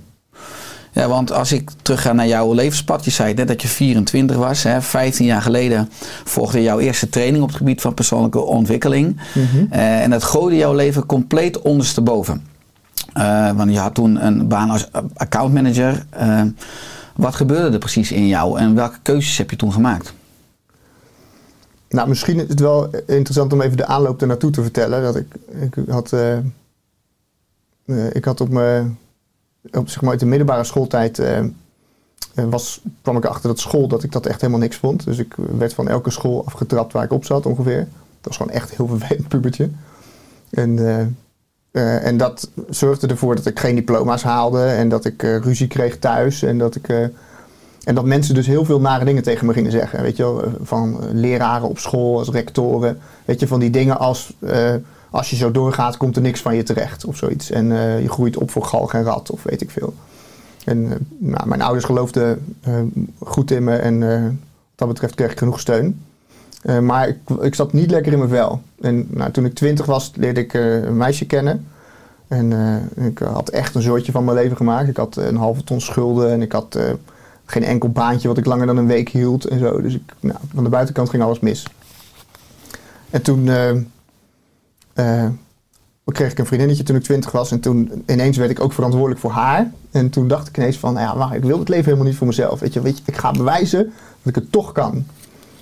Ja, 0.92 1.08
want 1.08 1.32
als 1.32 1.52
ik 1.52 1.72
terug 1.82 2.02
ga 2.02 2.14
naar 2.14 2.28
jouw 2.28 2.54
levenspad. 2.54 3.06
Je 3.06 3.12
zei 3.12 3.34
net 3.34 3.48
dat 3.48 3.62
je 3.62 3.68
24 3.68 4.36
was. 4.38 4.64
Hè, 4.64 4.82
15 4.82 5.26
jaar 5.26 5.42
geleden 5.42 5.90
volgde 6.24 6.62
jouw 6.62 6.80
eerste 6.80 7.10
training 7.10 7.44
op 7.44 7.48
het 7.50 7.58
gebied 7.58 7.82
van 7.82 7.94
persoonlijke 7.94 8.40
ontwikkeling. 8.40 9.16
Mhm. 9.36 9.66
Eh, 9.74 10.02
en 10.04 10.10
dat 10.10 10.24
gooide 10.24 10.56
jouw 10.58 10.74
leven 10.74 11.06
compleet 11.06 11.62
ondersteboven. 11.62 12.42
Eh 13.18 13.52
want 13.52 13.72
je 13.72 13.80
had 13.80 13.94
toen 13.94 14.26
een 14.26 14.48
baan 14.48 14.70
als 14.70 14.90
accountmanager. 15.14 16.06
Eh, 16.10 16.42
wat 17.16 17.36
gebeurde 17.36 17.74
er 17.74 17.80
precies 17.80 18.12
in 18.12 18.28
jou 18.28 18.60
en 18.60 18.76
welke 18.76 18.98
keuzes 19.02 19.38
heb 19.38 19.50
je 19.50 19.56
toen 19.56 19.74
gemaakt? 19.74 20.14
Nou, 21.90 22.08
misschien 22.08 22.40
is 22.40 22.48
het 22.48 22.60
wel 22.60 22.90
interessant 23.06 23.54
om 23.54 23.62
even 23.62 23.78
de 23.78 23.86
aanloop 23.86 24.22
er 24.22 24.28
naartoe 24.28 24.52
te 24.52 24.62
vertellen. 24.62 25.02
Dat 25.02 25.16
ik, 25.16 25.36
ik 25.60 25.76
had, 25.90 26.14
eh, 26.14 26.38
ik 28.12 28.26
had 28.26 28.42
op 28.42 28.50
mijn, 28.50 28.98
op, 29.72 29.90
zeg 29.90 30.02
maar 30.02 30.12
uit 30.12 30.20
de 30.20 30.26
middelbare 30.26 30.64
schooltijd, 30.64 31.22
was, 32.34 32.82
kwam 33.02 33.18
ik 33.18 33.26
achter 33.26 33.50
dat 33.50 33.60
school 33.60 33.88
dat 33.88 34.04
ik 34.04 34.12
dat 34.12 34.26
echt 34.26 34.42
helemaal 34.42 34.62
niks 34.62 34.78
vond. 34.78 35.04
Dus 35.04 35.18
ik 35.18 35.36
werd 35.58 35.74
van 35.74 35.88
elke 35.88 36.10
school 36.10 36.46
afgetrapt 36.46 36.94
waar 36.94 37.04
ik 37.04 37.12
op 37.12 37.26
zat 37.26 37.46
ongeveer. 37.46 37.80
Dat 37.80 37.88
was 38.22 38.38
gewoon 38.38 38.52
echt 38.52 38.76
heel 38.76 38.88
vervelend 38.98 39.28
pubertje. 39.28 39.70
En, 40.50 40.76
eh, 41.78 42.06
en 42.06 42.18
dat 42.18 42.50
zorgde 42.70 43.08
ervoor 43.08 43.36
dat 43.36 43.46
ik 43.46 43.60
geen 43.60 43.76
diploma's 43.76 44.24
haalde 44.24 44.66
en 44.66 44.90
dat 44.90 45.06
ik 45.06 45.24
eh, 45.24 45.38
ruzie 45.38 45.68
kreeg 45.68 46.00
thuis 46.00 46.44
en 46.44 46.58
dat 46.58 46.76
ik... 46.76 46.90
eh, 46.90 47.04
en 47.84 47.96
dat 47.96 48.06
mensen 48.06 48.36
dus 48.36 48.48
heel 48.48 48.66
veel 48.66 48.80
nare 48.80 49.06
dingen 49.06 49.24
tegen 49.24 49.46
me 49.46 49.54
gingen 49.54 49.72
zeggen. 49.72 50.02
Weet 50.02 50.18
je 50.18 50.24
wel, 50.24 50.44
van 50.62 51.00
leraren 51.12 51.68
op 51.68 51.80
school, 51.80 52.18
als 52.18 52.30
rectoren. 52.30 53.00
Weet 53.26 53.40
je, 53.40 53.48
van 53.48 53.60
die 53.60 53.70
dingen 53.70 54.00
als... 54.00 54.34
als 55.10 55.30
je 55.30 55.36
zo 55.36 55.52
doorgaat, 55.52 55.98
komt 55.98 56.16
er 56.16 56.22
niks 56.22 56.42
van 56.42 56.56
je 56.56 56.64
terecht 56.64 57.06
of 57.06 57.18
zoiets. 57.18 57.52
En 57.52 57.68
je 58.02 58.10
groeit 58.10 58.38
op 58.38 58.52
voor 58.52 58.64
galg 58.64 58.94
en 58.94 59.04
rat 59.04 59.32
of 59.32 59.44
weet 59.44 59.62
ik 59.62 59.72
veel. 59.72 59.94
En 60.66 61.08
nou, 61.18 61.48
mijn 61.48 61.62
ouders 61.62 61.86
geloofden 61.86 62.58
goed 63.20 63.52
in 63.52 63.64
me 63.64 63.76
en 63.76 64.00
wat 64.00 64.32
dat 64.76 64.88
betreft 64.88 65.16
kreeg 65.16 65.32
ik 65.32 65.38
genoeg 65.38 65.60
steun. 65.60 66.06
Eh, 66.68 66.80
maar 66.80 67.16
ik, 67.42 67.56
zat 67.56 67.74
niet 67.74 67.92
lekker 67.92 68.12
in 68.12 68.18
mijn 68.18 68.30
vel. 68.30 68.62
En 68.82 69.08
nou, 69.10 69.32
toen 69.32 69.46
ik 69.46 69.54
twintig 69.54 69.86
was, 69.86 70.12
leerde 70.16 70.40
ik 70.40 70.54
eh, 70.54 70.84
een 70.84 70.98
meisje 70.98 71.26
kennen. 71.26 71.68
En 72.28 72.54
eh, 72.96 73.06
ik 73.06 73.18
had 73.18 73.50
echt 73.50 73.76
een 73.76 73.82
soortje 73.82 74.12
van 74.12 74.24
mijn 74.24 74.38
leven 74.38 74.58
gemaakt. 74.58 74.88
Ik 74.88 74.98
had 74.98 75.16
een 75.16 75.36
halve 75.36 75.64
ton 75.64 75.82
schulden 75.82 76.32
en 76.32 76.42
ik 76.42 76.52
had 76.52 76.80
geen 77.46 77.64
enkel 77.64 77.90
baantje 77.90 78.28
wat 78.28 78.38
ik 78.38 78.46
langer 78.46 78.66
dan 78.66 78.78
een 78.78 78.88
week 78.88 79.10
hield 79.10 79.46
en 79.46 79.60
zo. 79.60 79.82
Dus 79.82 79.94
ik, 79.94 80.14
nou, 80.20 80.40
van 80.54 80.64
de 80.64 80.70
buitenkant 80.70 81.10
ging 81.10 81.24
alles 81.24 81.40
mis. 81.40 81.68
En 83.10 83.22
toen 83.22 83.50
kreeg 86.06 86.32
ik 86.32 86.40
een 86.40 86.46
vriendinnetje 86.46 86.84
toen 86.84 86.96
ik 86.96 87.04
twintig 87.04 87.32
was. 87.32 87.52
En 87.52 87.60
toen 87.60 88.04
ineens 88.08 88.38
werd 88.38 88.52
ik 88.52 88.60
ook 88.60 88.74
verantwoordelijk 88.74 89.20
voor 89.20 89.32
haar. 89.32 89.72
En 89.92 90.10
toen 90.10 90.28
dacht 90.28 90.48
ik 90.48 90.58
ineens 90.58 90.78
van, 90.78 90.94
ja, 90.94 91.18
wacht, 91.18 91.34
ik 91.34 91.44
wil 91.44 91.60
het 91.60 91.70
leven 91.70 91.86
helemaal 91.86 92.08
niet 92.08 92.18
voor 92.18 92.28
mezelf. 92.28 92.60
Weet 92.60 92.74
je, 92.74 92.82
weet 92.82 92.98
je, 92.98 93.04
ik 93.06 93.18
ga 93.18 93.32
bewijzen 93.32 93.84
dat 94.24 94.36
ik 94.36 94.36
het 94.36 94.52
toch 94.52 94.72
kan. 94.72 95.06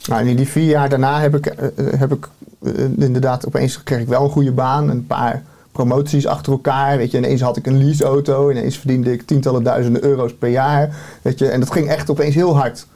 Nou, 0.08 0.22
en 0.22 0.28
in 0.28 0.36
die 0.36 0.48
vier 0.48 0.70
jaar 0.70 0.90
daarna 0.90 1.20
heb 1.20 1.36
ik, 1.36 1.46
eh, 1.46 1.66
eh, 1.66 2.00
heb 2.00 2.14
ik 2.14 2.30
eh, 2.64 2.84
inderdaad, 2.98 3.48
opeens 3.48 3.84
kreeg 3.84 4.00
ik 4.00 4.08
wel 4.08 4.24
een 4.24 4.30
goede 4.30 4.52
baan. 4.52 4.90
Een 4.90 5.08
paar 5.08 5.44
promoties 5.72 6.28
achter 6.28 6.52
elkaar. 6.52 6.98
Weet 6.98 7.12
je, 7.12 7.18
ineens 7.18 7.42
had 7.42 7.58
ik 7.58 7.68
een 7.68 7.78
leaseauto. 7.78 8.52
Ineens 8.52 8.78
verdiende 8.78 9.12
ik 9.12 9.26
tientallen 9.26 9.64
duizenden 9.64 10.04
euro's 10.04 10.34
per 10.34 10.50
jaar. 10.50 10.96
Weet 11.22 11.40
je, 11.40 11.48
en 11.48 11.60
dat 11.60 11.72
ging 11.72 11.88
echt 11.88 12.10
opeens 12.10 12.36
heel 12.36 12.58
hard. 12.58 12.88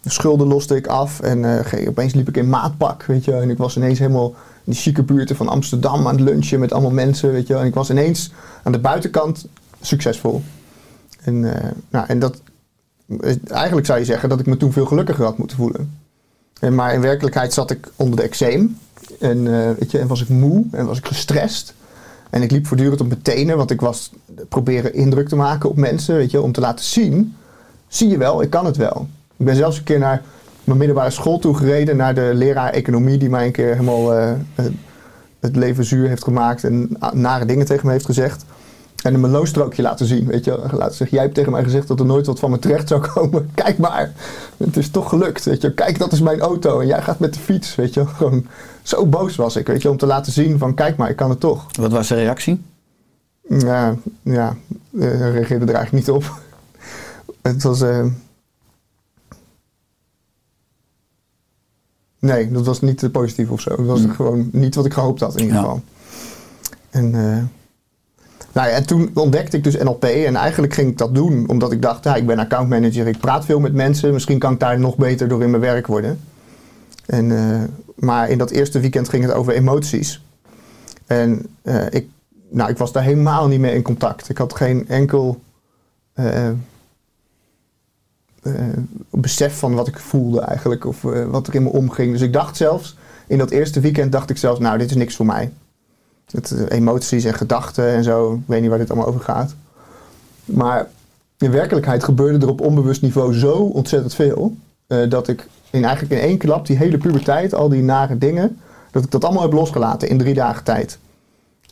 De 0.00 0.10
schulden 0.10 0.46
loste 0.46 0.76
ik 0.76 0.86
af 0.86 1.20
en 1.20 1.64
opeens 1.88 2.14
liep 2.14 2.28
ik 2.28 2.36
in 2.36 2.48
maatpak, 2.48 3.04
weet 3.04 3.24
je. 3.24 3.32
En 3.32 3.50
ik 3.50 3.58
was 3.58 3.76
ineens 3.76 3.98
helemaal 3.98 4.34
in 4.64 4.72
die 4.72 4.80
chique 4.80 5.02
buurten 5.02 5.36
van 5.36 5.48
Amsterdam 5.48 6.06
aan 6.06 6.14
het 6.14 6.24
lunchen 6.24 6.60
met 6.60 6.72
allemaal 6.72 6.90
mensen, 6.90 7.32
weet 7.32 7.46
je. 7.46 7.54
En 7.54 7.66
ik 7.66 7.74
was 7.74 7.90
ineens 7.90 8.32
aan 8.62 8.72
de 8.72 8.78
buitenkant 8.78 9.46
succesvol. 9.80 10.42
En, 11.24 11.40
nou, 11.90 12.06
en 12.06 12.18
dat, 12.18 12.40
eigenlijk 13.46 13.86
zou 13.86 13.98
je 13.98 14.04
zeggen 14.04 14.28
dat 14.28 14.40
ik 14.40 14.46
me 14.46 14.56
toen 14.56 14.72
veel 14.72 14.86
gelukkiger 14.86 15.24
had 15.24 15.38
moeten 15.38 15.56
voelen. 15.56 15.90
En, 16.60 16.74
maar 16.74 16.94
in 16.94 17.00
werkelijkheid 17.00 17.52
zat 17.52 17.70
ik 17.70 17.88
onder 17.96 18.16
de 18.16 18.22
eczeem. 18.22 18.78
En, 19.20 19.46
eh, 19.46 19.70
weet 19.78 19.90
je, 19.90 19.98
en 19.98 20.06
was 20.06 20.22
ik 20.22 20.28
moe 20.28 20.64
en 20.72 20.86
was 20.86 20.98
ik 20.98 21.06
gestrest. 21.06 21.74
En 22.30 22.42
ik 22.42 22.50
liep 22.50 22.66
voortdurend 22.66 23.00
op 23.00 23.08
mijn 23.08 23.22
tenen, 23.22 23.56
want 23.56 23.70
ik 23.70 23.80
was 23.80 24.10
proberen 24.48 24.94
indruk 24.94 25.28
te 25.28 25.36
maken 25.36 25.68
op 25.68 25.76
mensen, 25.76 26.16
weet 26.16 26.30
je, 26.30 26.40
om 26.40 26.52
te 26.52 26.60
laten 26.60 26.84
zien. 26.84 27.34
Zie 27.88 28.08
je 28.08 28.18
wel, 28.18 28.42
ik 28.42 28.50
kan 28.50 28.66
het 28.66 28.76
wel. 28.76 29.08
Ik 29.36 29.44
ben 29.46 29.56
zelfs 29.56 29.78
een 29.78 29.84
keer 29.84 29.98
naar 29.98 30.22
mijn 30.64 30.78
middelbare 30.78 31.10
school 31.10 31.38
toe 31.38 31.54
gereden, 31.56 31.96
naar 31.96 32.14
de 32.14 32.30
leraar 32.34 32.72
economie, 32.72 33.18
die 33.18 33.28
mij 33.30 33.46
een 33.46 33.52
keer 33.52 33.68
helemaal 33.72 34.14
eh, 34.14 34.32
het- 35.40 35.56
leven 35.56 35.84
zuur 35.84 36.08
heeft 36.08 36.24
gemaakt 36.24 36.64
en 36.64 36.96
nare 37.12 37.44
dingen 37.44 37.66
tegen 37.66 37.86
me 37.86 37.92
heeft 37.92 38.04
gezegd. 38.04 38.44
En 39.02 39.14
een 39.14 39.20
meloenstrookje 39.20 39.82
laten 39.82 40.06
zien, 40.06 40.26
weet 40.26 40.44
je. 40.44 40.50
Laten 40.72 40.94
zeggen, 40.96 41.08
jij 41.10 41.20
hebt 41.22 41.34
tegen 41.34 41.52
mij 41.52 41.62
gezegd 41.62 41.88
dat 41.88 42.00
er 42.00 42.06
nooit 42.06 42.26
wat 42.26 42.38
van 42.38 42.50
me 42.50 42.58
terecht 42.58 42.88
zou 42.88 43.06
komen. 43.06 43.50
Kijk 43.54 43.78
maar, 43.78 44.12
het 44.56 44.76
is 44.76 44.90
toch 44.90 45.08
gelukt, 45.08 45.44
weet 45.44 45.62
je. 45.62 45.74
Kijk, 45.74 45.98
dat 45.98 46.12
is 46.12 46.20
mijn 46.20 46.40
auto 46.40 46.80
en 46.80 46.86
jij 46.86 47.02
gaat 47.02 47.18
met 47.18 47.34
de 47.34 47.40
fiets, 47.40 47.74
weet 47.74 47.94
je. 47.94 48.06
Gewoon 48.16 48.46
zo 48.82 49.06
boos 49.06 49.36
was 49.36 49.56
ik, 49.56 49.66
weet 49.66 49.82
je, 49.82 49.90
om 49.90 49.96
te 49.96 50.06
laten 50.06 50.32
zien 50.32 50.58
van, 50.58 50.74
kijk 50.74 50.96
maar, 50.96 51.10
ik 51.10 51.16
kan 51.16 51.30
het 51.30 51.40
toch. 51.40 51.66
Wat 51.76 51.90
was 51.92 52.08
de 52.08 52.14
reactie? 52.14 52.60
Ja, 53.48 53.96
ja, 54.22 54.56
eh, 54.98 55.32
reageerde 55.32 55.66
er 55.66 55.74
eigenlijk 55.74 55.92
niet 56.06 56.10
op. 56.16 56.32
Het 57.42 57.62
was. 57.62 57.80
eh, 57.80 58.04
Nee, 62.18 62.50
dat 62.52 62.66
was 62.66 62.80
niet 62.80 63.12
positief 63.12 63.50
of 63.50 63.60
zo. 63.60 63.70
Het 63.70 63.86
was 63.86 64.00
Hmm. 64.00 64.10
gewoon 64.12 64.48
niet 64.52 64.74
wat 64.74 64.84
ik 64.86 64.92
gehoopt 64.92 65.20
had 65.20 65.34
in 65.36 65.40
ieder 65.40 65.54
Ja. 65.56 65.60
geval. 65.62 65.82
En, 66.90 67.14
eh, 67.14 67.42
nou 68.52 68.68
ja, 68.68 68.74
en 68.74 68.86
toen 68.86 69.10
ontdekte 69.14 69.56
ik 69.56 69.64
dus 69.64 69.76
NLP 69.76 70.04
en 70.04 70.36
eigenlijk 70.36 70.74
ging 70.74 70.90
ik 70.90 70.98
dat 70.98 71.14
doen 71.14 71.48
omdat 71.48 71.72
ik 71.72 71.82
dacht, 71.82 72.04
ja, 72.04 72.14
ik 72.14 72.26
ben 72.26 72.38
accountmanager, 72.38 73.06
ik 73.06 73.18
praat 73.18 73.44
veel 73.44 73.60
met 73.60 73.72
mensen, 73.72 74.12
misschien 74.12 74.38
kan 74.38 74.52
ik 74.52 74.60
daar 74.60 74.78
nog 74.78 74.96
beter 74.96 75.28
door 75.28 75.42
in 75.42 75.50
mijn 75.50 75.62
werk 75.62 75.86
worden. 75.86 76.20
En, 77.10 77.30
eh, 77.36 77.62
maar 77.94 78.30
in 78.30 78.38
dat 78.38 78.50
eerste 78.50 78.80
weekend 78.80 79.08
ging 79.08 79.24
het 79.24 79.32
over 79.32 79.52
emoties. 79.52 80.22
En 81.06 81.46
eh, 81.62 81.86
ik, 81.90 82.08
nou, 82.50 82.70
ik 82.70 82.78
was 82.78 82.92
daar 82.92 83.02
helemaal 83.02 83.48
niet 83.48 83.60
mee 83.60 83.74
in 83.74 83.82
contact. 83.82 84.28
Ik 84.28 84.38
had 84.38 84.54
geen 84.54 84.88
enkel 84.88 85.40
eh, 86.12 86.48
besef 89.10 89.58
van 89.58 89.74
wat 89.74 89.88
ik 89.88 89.98
voelde 89.98 90.40
eigenlijk. 90.40 90.84
Of 90.84 91.02
wat 91.30 91.46
er 91.46 91.54
in 91.54 91.62
me 91.62 91.68
omging. 91.68 92.12
Dus 92.12 92.20
ik 92.20 92.32
dacht 92.32 92.56
zelfs, 92.56 92.96
in 93.26 93.38
dat 93.38 93.50
eerste 93.50 93.80
weekend 93.80 94.12
dacht 94.12 94.30
ik 94.30 94.36
zelfs, 94.36 94.60
nou 94.60 94.78
dit 94.78 94.90
is 94.90 94.96
niks 94.96 95.16
voor 95.16 95.26
mij. 95.26 95.52
Het, 96.30 96.50
eh, 96.50 96.76
emoties 96.78 97.24
en 97.24 97.34
gedachten 97.34 97.88
en 97.88 98.04
zo. 98.04 98.32
Ik 98.32 98.40
weet 98.46 98.60
niet 98.60 98.70
waar 98.70 98.78
dit 98.78 98.90
allemaal 98.90 99.08
over 99.08 99.20
gaat. 99.20 99.54
Maar 100.44 100.88
in 101.38 101.50
werkelijkheid 101.50 102.04
gebeurde 102.04 102.46
er 102.46 102.52
op 102.52 102.60
onbewust 102.60 103.02
niveau 103.02 103.34
zo 103.34 103.52
ontzettend 103.52 104.14
veel. 104.14 104.56
eh, 104.86 105.10
dat 105.10 105.28
ik 105.28 105.48
in, 105.70 105.84
eigenlijk 105.84 106.14
in 106.14 106.28
één 106.28 106.38
klap 106.38 106.66
die 106.66 106.76
hele 106.76 106.98
puberteit, 106.98 107.54
al 107.54 107.68
die 107.68 107.82
nare 107.82 108.18
dingen, 108.18 108.58
dat 108.90 109.04
ik 109.04 109.10
dat 109.10 109.24
allemaal 109.24 109.42
heb 109.42 109.52
losgelaten 109.52 110.08
in 110.08 110.18
drie 110.18 110.34
dagen 110.34 110.64
tijd. 110.64 110.98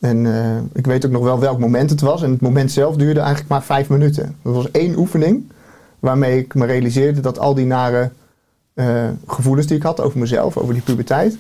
En 0.01 0.27
eh, 0.27 0.57
ik 0.73 0.87
weet 0.87 1.07
ook 1.07 1.13
nog 1.13 1.23
wel 1.23 1.39
welk 1.39 1.59
moment 1.59 1.91
het 1.91 2.01
was. 2.01 2.23
En 2.23 2.31
het 2.31 2.41
moment 2.41 2.73
zelf 2.73 2.97
duurde 2.97 3.21
eigenlijk 3.21 3.49
maar 3.49 3.63
vijf 3.63 3.89
minuten. 3.89 4.37
Dat 4.43 4.55
was 4.55 4.71
één 4.71 4.99
oefening 4.99 5.53
waarmee 5.99 6.39
ik 6.39 6.55
me 6.55 6.67
realiseerde 6.67 7.21
dat 7.21 7.39
al 7.39 7.55
die 7.55 7.67
nare 7.67 8.11
gevoelens 9.27 9.67
die 9.67 9.77
ik 9.77 9.83
had 9.83 10.01
over 10.01 10.19
mezelf, 10.19 10.57
over 10.57 10.75
die 10.75 10.83
puberteit, 10.83 11.39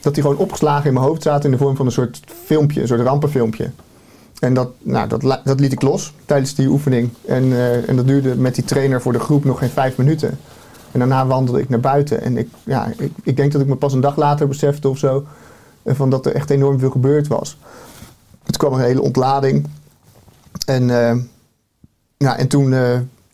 dat 0.00 0.14
die 0.14 0.22
gewoon 0.22 0.38
opgeslagen 0.38 0.86
in 0.86 0.92
mijn 0.92 1.06
hoofd 1.06 1.22
zaten 1.22 1.44
in 1.44 1.50
de 1.56 1.62
vorm 1.62 1.76
van 1.76 1.86
een 1.86 1.92
soort 1.92 2.20
filmpje, 2.44 2.80
een 2.80 2.86
soort 2.86 3.00
rampenfilmpje. 3.00 3.70
En 4.38 4.54
dat, 4.54 4.70
nou, 4.82 5.08
dat, 5.08 5.40
dat 5.44 5.60
liet 5.60 5.72
ik 5.72 5.82
los 5.82 6.14
tijdens 6.24 6.54
die 6.54 6.68
oefening. 6.68 7.10
En, 7.26 7.52
eh, 7.52 7.88
en 7.88 7.96
dat 7.96 8.06
duurde 8.06 8.36
met 8.36 8.54
die 8.54 8.64
trainer 8.64 9.02
voor 9.02 9.12
de 9.12 9.18
groep 9.18 9.44
nog 9.44 9.58
geen 9.58 9.68
vijf 9.70 9.96
minuten. 9.96 10.38
En 10.92 10.98
daarna 10.98 11.26
wandelde 11.26 11.60
ik 11.60 11.68
naar 11.68 11.80
buiten. 11.80 12.22
En 12.22 12.36
ik, 12.36 12.48
ja, 12.64 12.92
ik, 12.96 13.12
ik 13.22 13.36
denk 13.36 13.52
dat 13.52 13.60
ik 13.60 13.66
me 13.66 13.76
pas 13.76 13.92
een 13.92 14.00
dag 14.00 14.16
later 14.16 14.48
besefte 14.48 14.88
of 14.88 14.98
zo. 14.98 15.24
eh, 15.82 15.94
Van 15.94 16.10
dat 16.10 16.26
er 16.26 16.34
echt 16.34 16.50
enorm 16.50 16.78
veel 16.78 16.90
gebeurd 16.90 17.26
was. 17.26 17.58
Het 18.42 18.56
kwam 18.56 18.72
een 18.72 18.80
hele 18.80 19.02
ontlading. 19.02 19.66
En, 20.66 20.90
eh, 20.90 21.16
ja, 22.16 22.36
en 22.36 22.48
toen, 22.48 22.74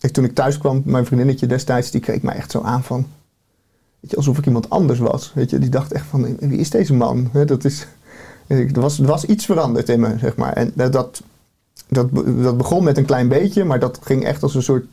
ik, 0.00 0.12
toen 0.12 0.24
ik 0.24 0.34
thuis 0.34 0.58
kwam, 0.58 0.82
mijn 0.84 1.06
vriendinnetje 1.06 1.46
destijds, 1.46 1.90
die 1.90 2.00
keek 2.00 2.22
mij 2.22 2.34
echt 2.34 2.50
zo 2.50 2.62
aan 2.62 2.82
van. 2.84 3.06
Alsof 4.16 4.38
ik 4.38 4.46
iemand 4.46 4.70
anders 4.70 4.98
was. 4.98 5.32
Weet 5.34 5.50
je, 5.50 5.58
die 5.58 5.68
dacht 5.68 5.92
echt 5.92 6.06
van, 6.06 6.36
wie 6.38 6.58
is 6.58 6.70
deze 6.70 6.94
man? 6.94 7.30
Dat 7.46 7.64
is, 7.64 7.86
er, 8.46 8.80
was, 8.80 8.98
er 8.98 9.06
was 9.06 9.24
iets 9.24 9.44
veranderd 9.44 9.88
in 9.88 10.00
me, 10.00 10.14
zeg 10.18 10.36
maar. 10.36 10.52
En 10.52 10.72
dat, 10.74 10.92
dat, 10.92 11.22
dat, 11.88 12.56
begon 12.56 12.84
met 12.84 12.98
een 12.98 13.04
klein 13.04 13.28
beetje, 13.28 13.64
maar 13.64 13.78
dat 13.78 13.98
ging 14.02 14.24
echt 14.24 14.42
als 14.42 14.54
een 14.54 14.62
soort 14.62 14.84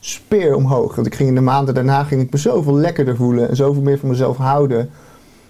speer 0.00 0.54
omhoog. 0.54 0.94
Want 0.94 1.06
ik 1.06 1.14
ging 1.14 1.28
in 1.28 1.34
de 1.34 1.40
maanden 1.40 1.74
daarna 1.74 2.04
ging 2.04 2.22
ik 2.22 2.32
me 2.32 2.38
zoveel 2.38 2.74
lekkerder 2.76 3.16
voelen 3.16 3.48
en 3.48 3.56
zoveel 3.56 3.82
meer 3.82 3.98
van 3.98 4.08
mezelf 4.08 4.36
houden. 4.36 4.80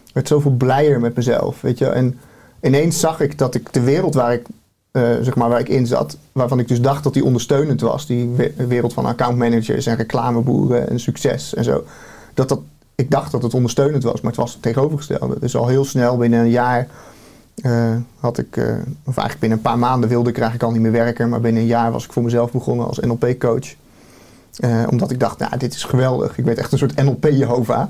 Ik 0.06 0.14
werd 0.14 0.28
zoveel 0.28 0.50
blijer 0.50 1.00
met 1.00 1.16
mezelf, 1.16 1.60
weet 1.60 1.78
je. 1.78 1.86
En 1.86 2.18
ineens 2.62 3.00
zag 3.00 3.20
ik 3.20 3.38
dat 3.38 3.54
ik 3.54 3.72
de 3.72 3.80
wereld 3.80 4.14
waar 4.14 4.32
ik 4.32 4.46
eh, 4.90 5.02
zeg 5.22 5.34
maar, 5.34 5.48
waar 5.48 5.60
ik 5.60 5.68
in 5.68 5.86
zat, 5.86 6.16
waarvan 6.32 6.58
ik 6.58 6.68
dus 6.68 6.80
dacht 6.80 7.04
dat 7.04 7.12
die 7.14 7.24
ondersteunend 7.24 7.80
was, 7.80 8.06
die 8.06 8.28
we- 8.28 8.66
wereld 8.66 8.92
van 8.92 9.04
accountmanagers 9.06 9.86
en 9.86 9.96
reclameboeren 9.96 10.88
en 10.88 11.00
succes 11.00 11.54
en 11.54 11.64
zo. 11.64 11.84
Dat 12.34 12.48
dat, 12.48 12.60
ik 13.00 13.10
dacht 13.10 13.32
dat 13.32 13.42
het 13.42 13.54
ondersteunend 13.54 14.02
was, 14.02 14.20
maar 14.20 14.30
het 14.30 14.40
was 14.40 14.52
het 14.52 14.62
tegenovergestelde. 14.62 15.36
Dus 15.40 15.56
al 15.56 15.66
heel 15.66 15.84
snel 15.84 16.16
binnen 16.16 16.40
een 16.40 16.50
jaar 16.50 16.88
eh, 17.62 17.96
had 18.20 18.38
ik, 18.38 18.56
eh, 18.56 18.64
of 19.04 19.16
eigenlijk 19.16 19.38
binnen 19.38 19.58
een 19.58 19.64
paar 19.64 19.78
maanden 19.78 20.08
wilde 20.08 20.30
ik 20.30 20.38
eigenlijk 20.38 20.64
al 20.64 20.72
niet 20.72 20.82
meer 20.82 20.92
werken, 21.04 21.28
maar 21.28 21.40
binnen 21.40 21.62
een 21.62 21.68
jaar 21.68 21.92
was 21.92 22.04
ik 22.04 22.12
voor 22.12 22.22
mezelf 22.22 22.52
begonnen 22.52 22.86
als 22.86 22.98
NLP-coach. 22.98 23.74
Eh, 24.56 24.82
omdat 24.90 25.10
ik 25.10 25.20
dacht, 25.20 25.38
nou, 25.38 25.56
dit 25.56 25.74
is 25.74 25.84
geweldig. 25.84 26.38
Ik 26.38 26.44
werd 26.44 26.58
echt 26.58 26.72
een 26.72 26.78
soort 26.78 27.02
NLP-Jehovah. 27.02 27.86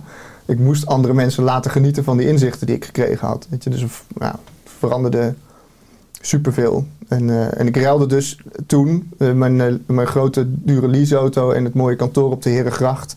Ik 0.46 0.58
moest 0.58 0.86
andere 0.86 1.14
mensen 1.14 1.44
laten 1.44 1.70
genieten 1.70 2.04
van 2.04 2.16
die 2.16 2.26
inzichten 2.26 2.66
die 2.66 2.76
ik 2.76 2.84
gekregen 2.84 3.26
had. 3.26 3.46
Je, 3.58 3.70
dus 3.70 3.80
ja, 4.18 4.30
het 4.30 4.72
veranderde 4.78 5.34
superveel. 6.20 6.86
En, 7.08 7.54
en 7.56 7.66
ik 7.66 7.76
ruilde 7.76 8.06
dus 8.06 8.40
toen 8.66 9.12
mijn, 9.16 9.82
mijn 9.86 10.06
grote 10.06 10.44
dure 10.48 10.88
leaseauto 10.88 11.50
en 11.50 11.64
het 11.64 11.74
mooie 11.74 11.96
kantoor 11.96 12.30
op 12.30 12.42
de 12.42 12.50
Herengracht. 12.50 13.16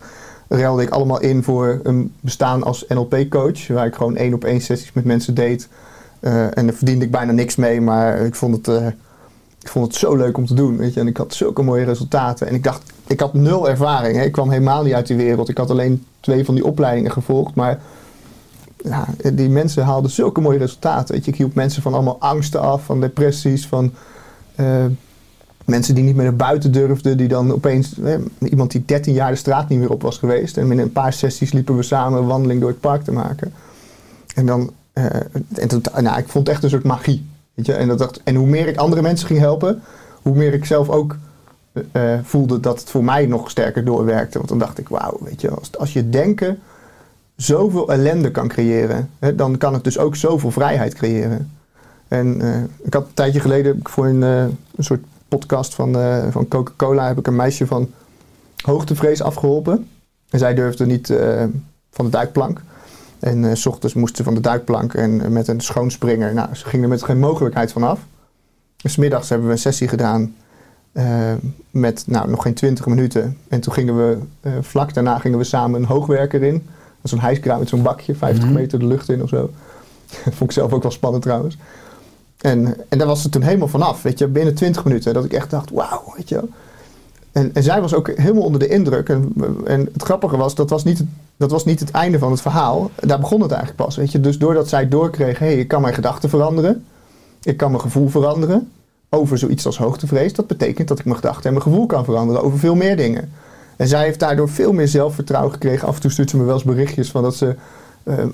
Ruilde 0.60 0.82
ik 0.82 0.90
allemaal 0.90 1.22
in 1.22 1.44
voor 1.44 1.80
een 1.84 2.14
bestaan 2.20 2.64
als 2.64 2.86
NLP-coach. 2.88 3.68
Waar 3.68 3.86
ik 3.86 3.96
gewoon 3.96 4.16
één 4.16 4.34
op 4.34 4.44
één 4.44 4.62
sessies 4.62 4.94
met 4.94 5.06
mensen 5.06 5.34
deed. 5.34 5.68
Eh, 6.20 6.58
en 6.58 6.66
daar 6.66 6.76
verdiende 6.76 7.06
ik 7.06 7.12
bijna 7.12 7.32
niks 7.32 7.56
mee, 7.56 7.82
maar 7.82 8.20
ik 8.20 8.36
vond 8.36 8.56
het, 8.56 8.68
eh, 8.68 8.88
ik 9.62 9.68
vond 9.68 9.88
het 9.88 9.96
zo 9.96 10.16
leuk 10.16 10.38
om 10.38 10.46
te 10.46 10.54
doen. 10.54 10.78
Weet 10.78 10.94
je? 10.94 11.00
En 11.00 11.08
ik 11.08 11.18
had 11.18 11.34
zulke 11.34 11.62
mooie 11.62 11.86
resultaten. 11.86 12.48
En 12.48 12.54
ik 12.54 12.64
dacht, 12.64 12.92
ik 13.08 13.20
had 13.20 13.34
nul 13.34 13.70
ervaring. 13.70 14.16
Hè? 14.16 14.24
Ik 14.24 14.32
kwam 14.32 14.50
helemaal 14.50 14.84
niet 14.84 14.94
uit 14.94 15.08
die 15.08 15.18
wereld. 15.18 15.50
Ik 15.50 15.58
had 15.58 15.70
alleen 15.70 16.06
twee 16.20 16.46
van 16.46 16.56
die 16.56 16.66
opleidingen 16.66 17.12
gevolgd. 17.12 17.56
Maar 17.56 17.82
ja, 18.84 19.08
die 19.34 19.50
mensen 19.50 19.84
haalden 19.84 20.12
zulke 20.12 20.42
mooie 20.42 20.58
resultaten. 20.58 21.16
Weet 21.16 21.26
je? 21.26 21.32
Ik 21.32 21.38
hielp 21.38 21.54
mensen 21.54 21.82
van 21.82 21.94
allemaal 21.94 22.20
angsten 22.20 22.62
af, 22.62 22.84
van 22.84 23.02
depressies, 23.02 23.68
van 23.68 23.94
eh, 24.56 24.86
mensen 25.66 25.96
die 25.96 26.04
niet 26.04 26.16
meer 26.16 26.26
naar 26.26 26.36
buiten 26.36 26.72
durfden. 26.72 27.18
Die 27.18 27.28
dan 27.28 27.52
opeens, 27.54 28.00
eh, 28.00 28.16
iemand 28.40 28.72
die 28.72 28.86
13 28.86 29.14
jaar 29.14 29.32
de 29.32 29.38
straat 29.38 29.70
niet 29.70 29.80
meer 29.80 29.92
op 29.92 30.02
was 30.02 30.18
geweest. 30.18 30.58
En 30.58 30.68
binnen 30.68 30.86
een 30.86 30.92
paar 30.92 31.14
sessies 31.14 31.52
liepen 31.52 31.76
we 31.76 31.84
samen 31.84 32.20
een 32.20 32.28
wandeling 32.28 32.60
door 32.60 32.70
het 32.70 32.80
park 32.80 33.04
te 33.04 33.12
maken. 33.12 33.54
En 34.36 34.46
dan, 34.46 34.72
eh, 34.94 35.06
en 35.54 36.04
nou, 36.04 36.18
ik 36.18 36.28
vond 36.28 36.48
het 36.48 36.56
echt 36.56 36.64
een 36.64 36.70
soort 36.70 36.84
magie. 36.84 37.26
Weet 37.54 37.66
je? 37.66 37.74
En, 37.74 37.88
dat 37.88 37.98
dacht, 37.98 38.22
en 38.24 38.36
hoe 38.36 38.48
meer 38.48 38.68
ik 38.68 38.78
andere 38.78 39.02
mensen 39.02 39.28
ging 39.28 39.40
helpen, 39.40 39.82
hoe 40.22 40.36
meer 40.36 40.54
ik 40.54 40.66
zelf 40.66 40.90
ook 40.90 41.18
eh, 41.92 42.20
voelde 42.24 42.60
dat 42.60 42.80
het 42.80 42.90
voor 42.90 43.04
mij 43.04 43.26
nog 43.26 43.50
sterker 43.50 43.86
doorwerkte. 43.86 44.38
Want 44.38 44.50
dan 44.50 44.60
dacht 44.60 44.78
ik, 44.78 44.90
wauw, 44.90 45.18
weet 45.22 45.42
je, 45.42 45.50
als, 45.50 45.78
als 45.78 45.94
je 45.94 46.10
denken 46.10 46.60
zoveel 47.36 47.92
ellende 47.92 48.32
kan 48.32 48.48
creëren, 48.48 49.10
hè, 49.20 49.36
dan 49.36 49.58
kan 49.58 49.74
het 49.74 49.84
dus 49.84 49.98
ook 49.98 50.16
zoveel 50.16 50.52
vrijheid 50.52 50.94
creëren. 50.94 51.52
En 52.08 52.42
eh, 52.42 52.64
ik 52.84 52.94
had 52.94 53.06
een 53.06 53.14
tijdje 53.14 53.40
geleden 53.40 53.80
voor 53.84 54.06
een, 54.06 54.24
eh, 54.24 54.44
een 54.76 54.84
soort 54.84 55.04
podcast 55.38 55.76
van, 55.76 55.98
eh, 55.98 56.28
van 56.30 56.48
Coca-Cola 56.48 57.08
heb 57.08 57.18
ik 57.18 57.28
een 57.28 57.36
meisje 57.36 57.68
van 57.68 57.92
hoogtevrees 58.66 59.22
afgeholpen. 59.22 59.88
En 60.30 60.40
zij 60.40 60.54
durfde 60.54 60.86
niet 60.86 61.10
eh, 61.10 61.44
van 61.92 62.06
de 62.06 62.12
duikplank. 62.12 62.62
En 63.20 63.46
eh, 63.46 63.56
s 63.56 63.66
ochtends 63.66 63.96
moest 63.96 64.16
ze 64.16 64.24
van 64.24 64.34
de 64.34 64.40
duikplank 64.40 64.94
en 64.94 65.32
met 65.32 65.48
een 65.48 65.62
schoonspringer. 65.62 66.34
Nou, 66.34 66.56
ze 66.56 66.66
ging 66.66 66.84
er 66.84 66.90
met 66.90 67.04
geen 67.04 67.20
mogelijkheid 67.20 67.72
van 67.72 67.84
af. 67.84 68.00
En 68.82 68.90
's 68.90 68.96
middags 68.96 69.30
hebben 69.30 69.48
we 69.48 69.54
een 69.54 69.60
sessie 69.60 69.88
gedaan 69.88 70.36
met 71.72 72.04
nou, 72.08 72.30
nog 72.30 72.42
geen 72.42 72.54
20 72.54 72.86
minuten. 72.86 73.38
En 73.48 73.60
toen 73.60 73.74
gingen 73.74 73.98
we, 73.98 74.18
vlak 74.62 74.94
daarna 74.94 75.20
gingen 75.20 75.38
we 75.38 75.44
samen 75.44 75.80
een 75.82 75.88
hoogwerker 75.88 76.44
in. 76.44 76.68
Zo'n 77.04 77.20
hijskraan 77.20 77.60
met 77.60 77.70
zo'n 77.70 77.82
bakje, 77.82 78.16
50 78.16 78.44
Mhm. 78.46 78.54
meter 78.54 78.80
de 78.80 78.86
lucht 78.86 79.10
in 79.10 79.24
of 79.24 79.30
zo. 79.30 79.50
Vond 80.38 80.40
ik 80.40 80.52
zelf 80.52 80.74
ook 80.74 80.82
wel 80.82 80.92
spannend 80.92 81.24
trouwens. 81.24 81.58
En, 82.44 82.76
en 82.90 82.98
daar 82.98 83.08
was 83.08 83.22
ze 83.22 83.30
toen 83.30 83.42
helemaal 83.42 83.68
vanaf, 83.68 84.02
weet 84.02 84.20
je, 84.20 84.28
binnen 84.28 84.54
20 84.54 84.84
minuten. 84.84 85.14
Dat 85.14 85.26
ik 85.26 85.34
echt 85.34 85.50
dacht, 85.50 85.70
wauw, 85.72 86.14
weet 86.16 86.30
je. 86.30 86.44
En, 87.32 87.50
en 87.54 87.64
zij 87.64 87.82
was 87.82 87.94
ook 87.94 88.08
helemaal 88.16 88.44
onder 88.44 88.60
de 88.60 88.68
indruk. 88.68 89.10
En, 89.10 89.34
en 89.66 89.90
het 89.94 90.04
grappige 90.04 90.38
was, 90.38 90.56
dat 90.56 90.70
was, 90.70 90.84
niet, 90.84 90.98
het- 90.98 91.08
dat 91.38 91.52
was 91.52 91.66
niet 91.66 91.80
het 91.80 91.92
einde 91.92 92.20
van 92.20 92.32
het 92.32 92.42
verhaal. 92.42 92.90
Daar 93.00 93.20
begon 93.20 93.42
het 93.42 93.52
eigenlijk 93.52 93.84
pas, 93.84 93.96
weet 93.96 94.12
je. 94.12 94.20
Dus 94.20 94.38
doordat 94.38 94.70
zij 94.70 94.88
doorkreeg, 94.90 95.40
hé, 95.40 95.46
hey, 95.46 95.56
ik 95.60 95.68
kan 95.68 95.82
mijn 95.82 95.94
gedachten 95.94 96.30
veranderen. 96.30 96.86
Ik 97.44 97.58
kan 97.58 97.70
mijn 97.72 97.82
gevoel 97.84 98.08
veranderen 98.10 98.72
over 99.10 99.38
zoiets 99.38 99.66
als 99.66 99.78
hoogtevrees. 99.78 100.34
Dat 100.34 100.48
betekent 100.48 100.88
dat 100.88 101.00
ik 101.00 101.06
mijn 101.06 101.18
gedachten 101.18 101.44
en 101.46 101.52
mijn 101.52 101.64
gevoel 101.66 101.86
kan 101.86 102.04
veranderen 102.06 102.44
over 102.44 102.60
veel 102.60 102.76
meer 102.76 102.98
dingen. 102.98 103.32
En 103.76 103.88
zij 103.88 104.04
heeft 104.04 104.20
daardoor 104.20 104.50
veel 104.50 104.74
meer 104.74 104.88
zelfvertrouwen 104.88 105.52
gekregen. 105.54 105.88
Af 105.88 105.96
en 105.96 106.02
toe 106.02 106.12
stuurt 106.12 106.30
ze 106.30 106.38
me 106.38 106.44
wel 106.44 106.54
eens 106.54 106.64
berichtjes 106.64 107.12
van 107.12 107.24
dat 107.24 107.36
ze 107.36 107.56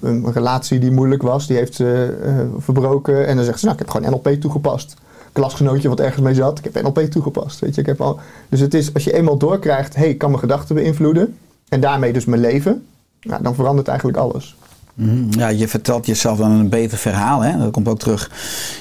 een 0.02 0.32
relatie 0.34 0.80
die 0.80 0.92
moeilijk 0.92 1.22
was, 1.22 1.48
die 1.48 1.58
heeft 1.58 1.76
ze 1.76 2.18
eh, 2.24 2.34
verbroken. 2.58 3.28
En 3.28 3.36
dan 3.36 3.46
zegt 3.46 3.60
ze, 3.60 3.66
nou, 3.66 3.78
ik 3.78 3.86
heb 3.86 3.96
gewoon 3.96 4.12
NLP 4.12 4.42
toegepast. 4.42 4.94
Klasgenootje 5.32 5.90
wat 5.90 6.00
ergens 6.00 6.22
mee 6.22 6.34
zat, 6.34 6.58
ik 6.58 6.64
heb 6.64 6.84
NLP 6.84 7.00
toegepast. 7.00 7.60
Weet 7.60 7.76
je, 7.76 7.82
ik 7.82 7.88
heb 7.88 8.02
al... 8.02 8.20
Dus 8.50 8.60
het 8.60 8.74
is, 8.74 8.94
als 8.94 9.04
je 9.04 9.14
eenmaal 9.14 9.38
doorkrijgt, 9.38 9.96
hé, 9.96 10.02
hey, 10.02 10.10
ik 10.10 10.18
kan 10.18 10.30
mijn 10.30 10.42
gedachten 10.42 10.76
beïnvloeden. 10.76 11.38
En 11.70 11.80
daarmee 11.82 12.14
dus 12.14 12.26
mijn 12.26 12.42
leven. 12.42 12.86
Nou, 13.22 13.44
dan 13.44 13.56
verandert 13.56 13.88
eigenlijk 13.88 14.18
alles. 14.18 14.56
Mhm. 15.00 15.40
Ja, 15.40 15.48
je 15.48 15.68
vertelt 15.68 16.06
jezelf 16.06 16.38
dan 16.38 16.52
een 16.52 16.70
beter 16.70 16.98
verhaal. 16.98 17.42
Hè? 17.42 17.58
Dat 17.58 17.72
komt 17.72 17.88
ook 17.88 18.00
terug 18.00 18.32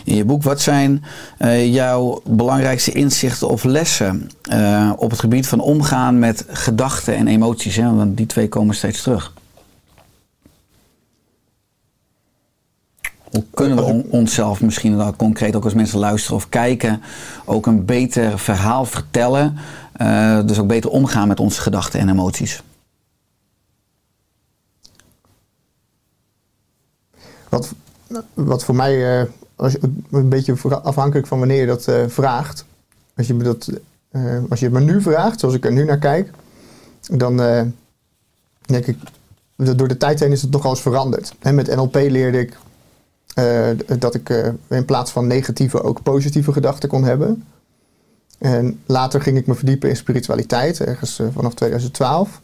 in 0.05 0.15
je 0.15 0.25
boek. 0.25 0.43
Wat 0.43 0.61
zijn 0.61 1.05
eh, 1.39 1.73
jouw 1.75 2.21
belangrijkste 2.27 2.93
inzichten 2.93 3.49
of 3.49 3.65
lessen 3.65 4.31
eh, 4.43 4.93
op 4.97 5.11
het 5.11 5.21
gebied 5.21 5.47
van 5.47 5.61
omgaan 5.61 6.19
met 6.19 6.45
gedachten 6.49 7.17
en 7.17 7.27
emoties? 7.27 7.77
Hè? 7.77 7.95
Want 7.95 8.17
die 8.17 8.27
twee 8.27 8.49
komen 8.49 8.75
steeds 8.75 9.03
terug. 9.03 9.33
Hoe 13.31 13.45
kunnen 13.55 13.77
we 13.77 13.83
on- 13.83 14.07
onszelf 14.11 14.61
misschien 14.61 14.97
dan 14.97 15.17
concreet 15.17 15.57
ook 15.57 15.65
als 15.65 15.75
mensen 15.75 15.99
luisteren 15.99 16.37
of 16.37 16.49
kijken, 16.49 17.03
ook 17.45 17.67
een 17.67 17.85
beter 17.85 18.39
verhaal 18.39 18.85
vertellen? 18.85 19.57
eh, 19.99 20.47
dus 20.47 20.59
ook 20.59 20.67
beter 20.67 20.91
omgaan 20.91 21.29
met 21.29 21.41
onze 21.41 21.61
gedachten 21.61 22.01
en 22.01 22.09
emoties. 22.09 22.63
Wat, 27.49 27.73
wat 28.35 28.65
voor 28.65 28.75
mij, 28.75 29.21
eh, 29.21 29.27
als 29.57 29.73
je, 29.73 29.81
een 30.11 30.29
beetje 30.29 30.55
afhankelijk 30.83 31.27
van 31.27 31.39
wanneer 31.39 31.61
je 31.61 31.67
dat 31.67 31.89
eh, 31.89 32.05
vraagt. 32.09 32.65
Als 33.17 33.27
je, 33.27 33.37
dat, 33.37 33.71
als 34.49 34.61
je 34.61 34.65
het 34.65 34.75
me 34.75 34.81
nu 34.81 35.03
vraagt, 35.03 35.41
zoals 35.41 35.55
ik 35.55 35.65
er 35.65 35.73
nu 35.73 35.85
naar 35.85 35.99
kijk, 35.99 36.31
dan 37.01 37.37
denk 38.61 38.87
ik, 38.87 38.99
door 39.57 39.89
de 39.89 39.97
tijd 39.97 40.21
heen 40.21 40.33
is 40.33 40.43
het 40.43 40.51
nogal 40.51 40.71
eens 40.71 40.81
veranderd. 40.81 41.35
En 41.39 41.55
met 41.55 41.77
NLP 41.77 41.95
leerde 41.95 42.39
ik 42.39 42.59
eh, 43.39 43.99
dat 43.99 44.15
ik 44.15 44.31
eh, 44.31 44.49
in 44.69 44.85
plaats 44.85 45.11
van 45.11 45.27
negatieve 45.27 45.83
ook 45.83 46.03
positieve 46.03 46.53
gedachten 46.53 46.89
kon 46.89 47.05
hebben. 47.05 47.45
En 48.39 48.81
later 48.87 49.23
ging 49.23 49.37
ik 49.37 49.47
me 49.47 49.55
verdiepen 49.55 49.89
in 49.89 49.97
spiritualiteit, 49.97 50.81
ergens 50.81 51.19
eh, 51.19 51.27
vanaf 51.33 51.55
2012. 51.55 52.41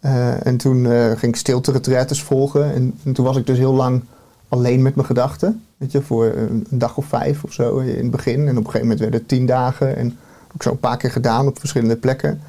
Eh, 0.00 0.46
en 0.46 0.56
toen 0.56 0.86
ging 1.16 1.32
ik 1.32 1.36
stilte 1.36 1.96
volgen. 2.10 2.74
En, 2.74 2.98
en 3.04 3.12
toen 3.12 3.24
was 3.24 3.36
ik 3.36 3.46
dus 3.46 3.58
heel 3.58 3.74
lang 3.74 4.02
alleen 4.48 4.82
met 4.82 4.94
mijn 4.94 5.06
gedachten. 5.06 5.64
Weet 5.76 5.92
je, 5.92 6.02
voor 6.02 6.24
een, 6.24 6.66
dag 6.70 6.96
of 6.96 7.06
vijf 7.06 7.44
of 7.44 7.52
zo 7.52 7.78
in 7.78 8.02
het 8.02 8.10
begin. 8.10 8.40
En 8.40 8.50
op 8.50 8.64
een 8.64 8.70
gegeven 8.70 8.80
moment 8.80 9.00
werden 9.00 9.20
het 9.20 9.28
tien 9.28 9.46
dagen. 9.46 9.96
En 9.96 10.18
ook 10.54 10.62
zo 10.62 10.70
een 10.70 10.78
paar 10.78 10.96
keer 10.96 11.10
gedaan 11.10 11.46
op 11.46 11.58
verschillende 11.58 11.96
plekken. 11.96 12.40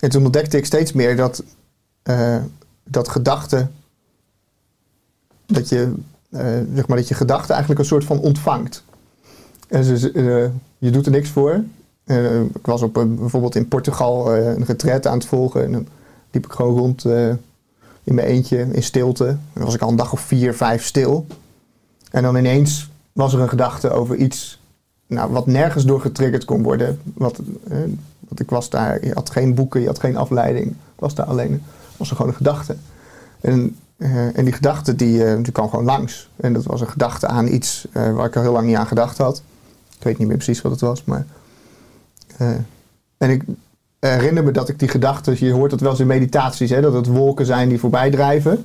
En 0.00 0.10
toen 0.10 0.24
ontdekte 0.24 0.56
ik 0.56 0.64
steeds 0.64 0.92
meer 0.92 1.16
dat, 1.16 1.42
dat 2.84 3.08
gedachten... 3.08 3.72
Dat 5.46 5.68
je, 5.68 5.92
zeg 6.74 6.86
maar, 6.86 6.96
dat 6.96 7.08
je 7.08 7.14
gedachten 7.14 7.50
eigenlijk 7.50 7.80
een 7.80 7.86
soort 7.86 8.04
van 8.04 8.18
ontvangt. 8.18 8.84
En 9.68 9.84
ze, 9.84 10.12
eh, 10.12 10.50
je 10.78 10.90
doet 10.90 11.06
er 11.06 11.12
niks 11.12 11.28
voor. 11.28 11.64
Eh, 12.04 12.40
ik 12.40 12.66
was 12.66 12.82
op, 12.82 12.92
bijvoorbeeld 12.92 13.54
in 13.54 13.68
Portugal 13.68 14.34
eh, 14.34 14.46
een 14.46 14.64
retreat 14.64 15.06
aan 15.06 15.18
het 15.18 15.26
volgen. 15.26 15.64
En 15.64 15.72
dan 15.72 15.86
liep 16.30 16.44
ik 16.44 16.52
gewoon 16.52 16.78
rond 16.78 17.04
eh, 17.04 17.28
in 18.04 18.14
mijn 18.14 18.26
eentje, 18.26 18.66
in 18.72 18.82
stilte. 18.82 19.36
Dan 19.52 19.64
was 19.64 19.74
ik 19.74 19.80
al 19.80 19.88
een 19.88 19.96
dag 19.96 20.12
of 20.12 20.20
vier, 20.20 20.54
vijf 20.54 20.84
stil. 20.84 21.26
En 22.10 22.22
dan 22.22 22.36
ineens 22.36 22.90
was 23.12 23.32
er 23.32 23.40
een 23.40 23.48
gedachte 23.48 23.90
over 23.90 24.16
iets 24.16 24.60
nou, 25.06 25.32
wat 25.32 25.46
nergens 25.46 25.84
door 25.84 26.00
getriggerd 26.00 26.44
kon 26.44 26.62
worden. 26.62 27.00
Wat, 27.14 27.38
eh, 27.68 27.76
want 28.18 28.40
ik 28.40 28.50
was 28.50 28.70
daar, 28.70 29.06
je 29.06 29.12
had 29.12 29.30
geen 29.30 29.54
boeken, 29.54 29.80
je 29.80 29.86
had 29.86 30.00
geen 30.00 30.16
afleiding. 30.16 30.66
Ik 30.66 30.76
was 30.98 31.14
daar 31.14 31.26
alleen. 31.26 31.62
was 31.96 32.10
er 32.10 32.16
gewoon 32.16 32.30
een 32.30 32.36
gedachte. 32.36 32.76
En, 33.40 33.76
eh, 34.02 34.38
en 34.38 34.44
die 34.44 34.52
gedachte 34.52 34.96
die, 34.96 35.24
eh, 35.24 35.42
die 35.42 35.52
kwam 35.52 35.70
gewoon 35.70 35.84
langs. 35.84 36.28
En 36.36 36.52
dat 36.52 36.64
was 36.64 36.80
een 36.80 36.88
gedachte 36.88 37.26
aan 37.26 37.46
iets 37.46 37.86
eh, 37.92 38.12
waar 38.12 38.26
ik 38.26 38.36
al 38.36 38.42
heel 38.42 38.52
lang 38.52 38.66
niet 38.66 38.76
aan 38.76 38.86
gedacht 38.86 39.18
had. 39.18 39.42
Ik 39.98 40.02
weet 40.02 40.18
niet 40.18 40.28
meer 40.28 40.36
precies 40.36 40.62
wat 40.62 40.72
het 40.72 40.80
was, 40.80 41.04
maar... 41.04 41.26
en 43.18 43.30
ik 43.30 43.42
herinner 43.98 44.44
me 44.44 44.50
dat 44.50 44.68
ik 44.68 44.78
die 44.78 44.88
gedachten... 44.88 45.36
Je 45.38 45.52
hoort 45.52 45.70
het 45.70 45.80
wel 45.80 45.90
eens 45.90 46.00
in 46.00 46.06
meditaties, 46.06 46.70
hè, 46.70 46.80
dat 46.80 46.92
het 46.92 47.06
wolken 47.06 47.46
zijn 47.46 47.68
die 47.68 47.78
voorbij 47.78 48.10
drijven. 48.10 48.64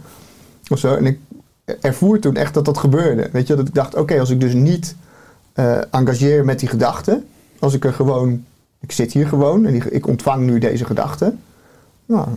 Of 0.69 0.79
zo. 0.79 0.95
En 0.95 1.05
ik 1.05 1.19
ervoer 1.81 2.19
toen 2.19 2.35
echt 2.35 2.53
dat 2.53 2.65
dat 2.65 2.77
gebeurde. 2.77 3.29
Weet 3.31 3.47
je, 3.47 3.55
dat 3.55 3.67
ik 3.67 3.73
dacht, 3.73 3.95
oké, 3.95 4.19
als 4.19 4.29
ik 4.29 4.39
dus 4.39 4.53
niet 4.53 4.95
engageer 5.91 6.45
met 6.45 6.59
die 6.59 6.69
gedachten... 6.69 7.25
Als 7.59 7.73
ik 7.73 7.85
er 7.85 7.93
gewoon... 7.93 8.45
Ik 8.79 8.91
zit 8.91 9.13
hier 9.13 9.27
gewoon 9.27 9.65
en 9.65 9.93
ik 9.93 10.07
ontvang 10.07 10.45
nu 10.45 10.59
deze 10.59 10.85
gedachten. 10.85 11.39
Nou, 12.05 12.27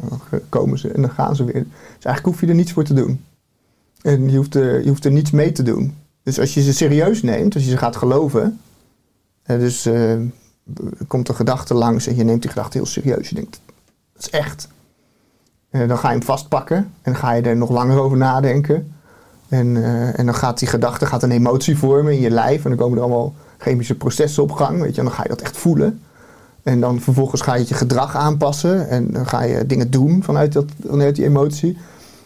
dan 0.00 0.40
komen 0.48 0.78
ze 0.78 0.88
en 0.88 1.00
dan 1.00 1.10
gaan 1.10 1.36
ze 1.36 1.44
weer. 1.44 1.62
Dus 1.62 2.04
eigenlijk 2.04 2.24
hoef 2.24 2.40
je 2.40 2.46
er 2.46 2.54
niets 2.54 2.72
voor 2.72 2.84
te 2.84 2.94
doen. 2.94 3.24
En 4.02 4.30
je 4.30 4.36
hoeft 4.36 4.54
er, 4.54 4.82
je 4.82 4.88
hoeft 4.88 5.04
er 5.04 5.10
niets 5.10 5.30
mee 5.30 5.52
te 5.52 5.62
doen. 5.62 5.94
Dus 6.22 6.38
als 6.38 6.54
je 6.54 6.62
ze 6.62 6.72
serieus 6.72 7.22
neemt, 7.22 7.54
als 7.54 7.64
je 7.64 7.70
ze 7.70 7.76
gaat 7.76 7.96
geloven, 7.96 8.60
eh, 9.42 9.58
dus 9.58 9.86
eh, 9.86 10.16
komt 11.06 11.28
een 11.28 11.34
gedachte 11.34 11.74
langs 11.74 12.06
en 12.06 12.16
je 12.16 12.24
neemt 12.24 12.42
die 12.42 12.50
gedachte 12.50 12.78
heel 12.78 12.86
serieus. 12.86 13.28
Je 13.28 13.34
denkt, 13.34 13.60
dat 14.12 14.22
is 14.22 14.30
echt. 14.30 14.68
En 15.70 15.88
dan 15.88 15.98
ga 15.98 16.08
je 16.10 16.16
hem 16.16 16.26
vastpakken 16.26 16.92
en 17.02 17.16
ga 17.16 17.32
je 17.32 17.42
er 17.42 17.56
nog 17.56 17.70
langer 17.70 17.98
over 17.98 18.16
nadenken. 18.16 18.92
En, 19.48 19.76
eh, 19.76 20.18
en 20.18 20.26
dan 20.26 20.34
gaat 20.34 20.58
die 20.58 20.68
gedachte 20.68 21.06
gaat 21.06 21.22
een 21.22 21.30
emotie 21.30 21.78
vormen 21.78 22.12
in 22.12 22.20
je 22.20 22.30
lijf. 22.30 22.64
En 22.64 22.70
dan 22.70 22.78
komen 22.78 22.98
er 22.98 23.04
allemaal 23.04 23.34
chemische 23.58 23.94
processen 23.94 24.42
op 24.42 24.52
gang. 24.52 24.80
Weet 24.80 24.94
je, 24.94 24.98
en 24.98 25.06
dan 25.06 25.14
ga 25.14 25.22
je 25.22 25.28
dat 25.28 25.40
echt 25.40 25.56
voelen. 25.56 26.00
En 26.62 26.80
dan 26.80 27.00
vervolgens 27.00 27.40
ga 27.40 27.54
je 27.54 27.64
je 27.68 27.74
gedrag 27.74 28.16
aanpassen. 28.16 28.88
En 28.88 29.12
dan 29.12 29.26
ga 29.26 29.42
je 29.42 29.66
dingen 29.66 29.90
doen 29.90 30.22
vanuit, 30.22 30.52
dat, 30.52 30.64
vanuit 30.86 31.16
die 31.16 31.24
emotie. 31.24 31.78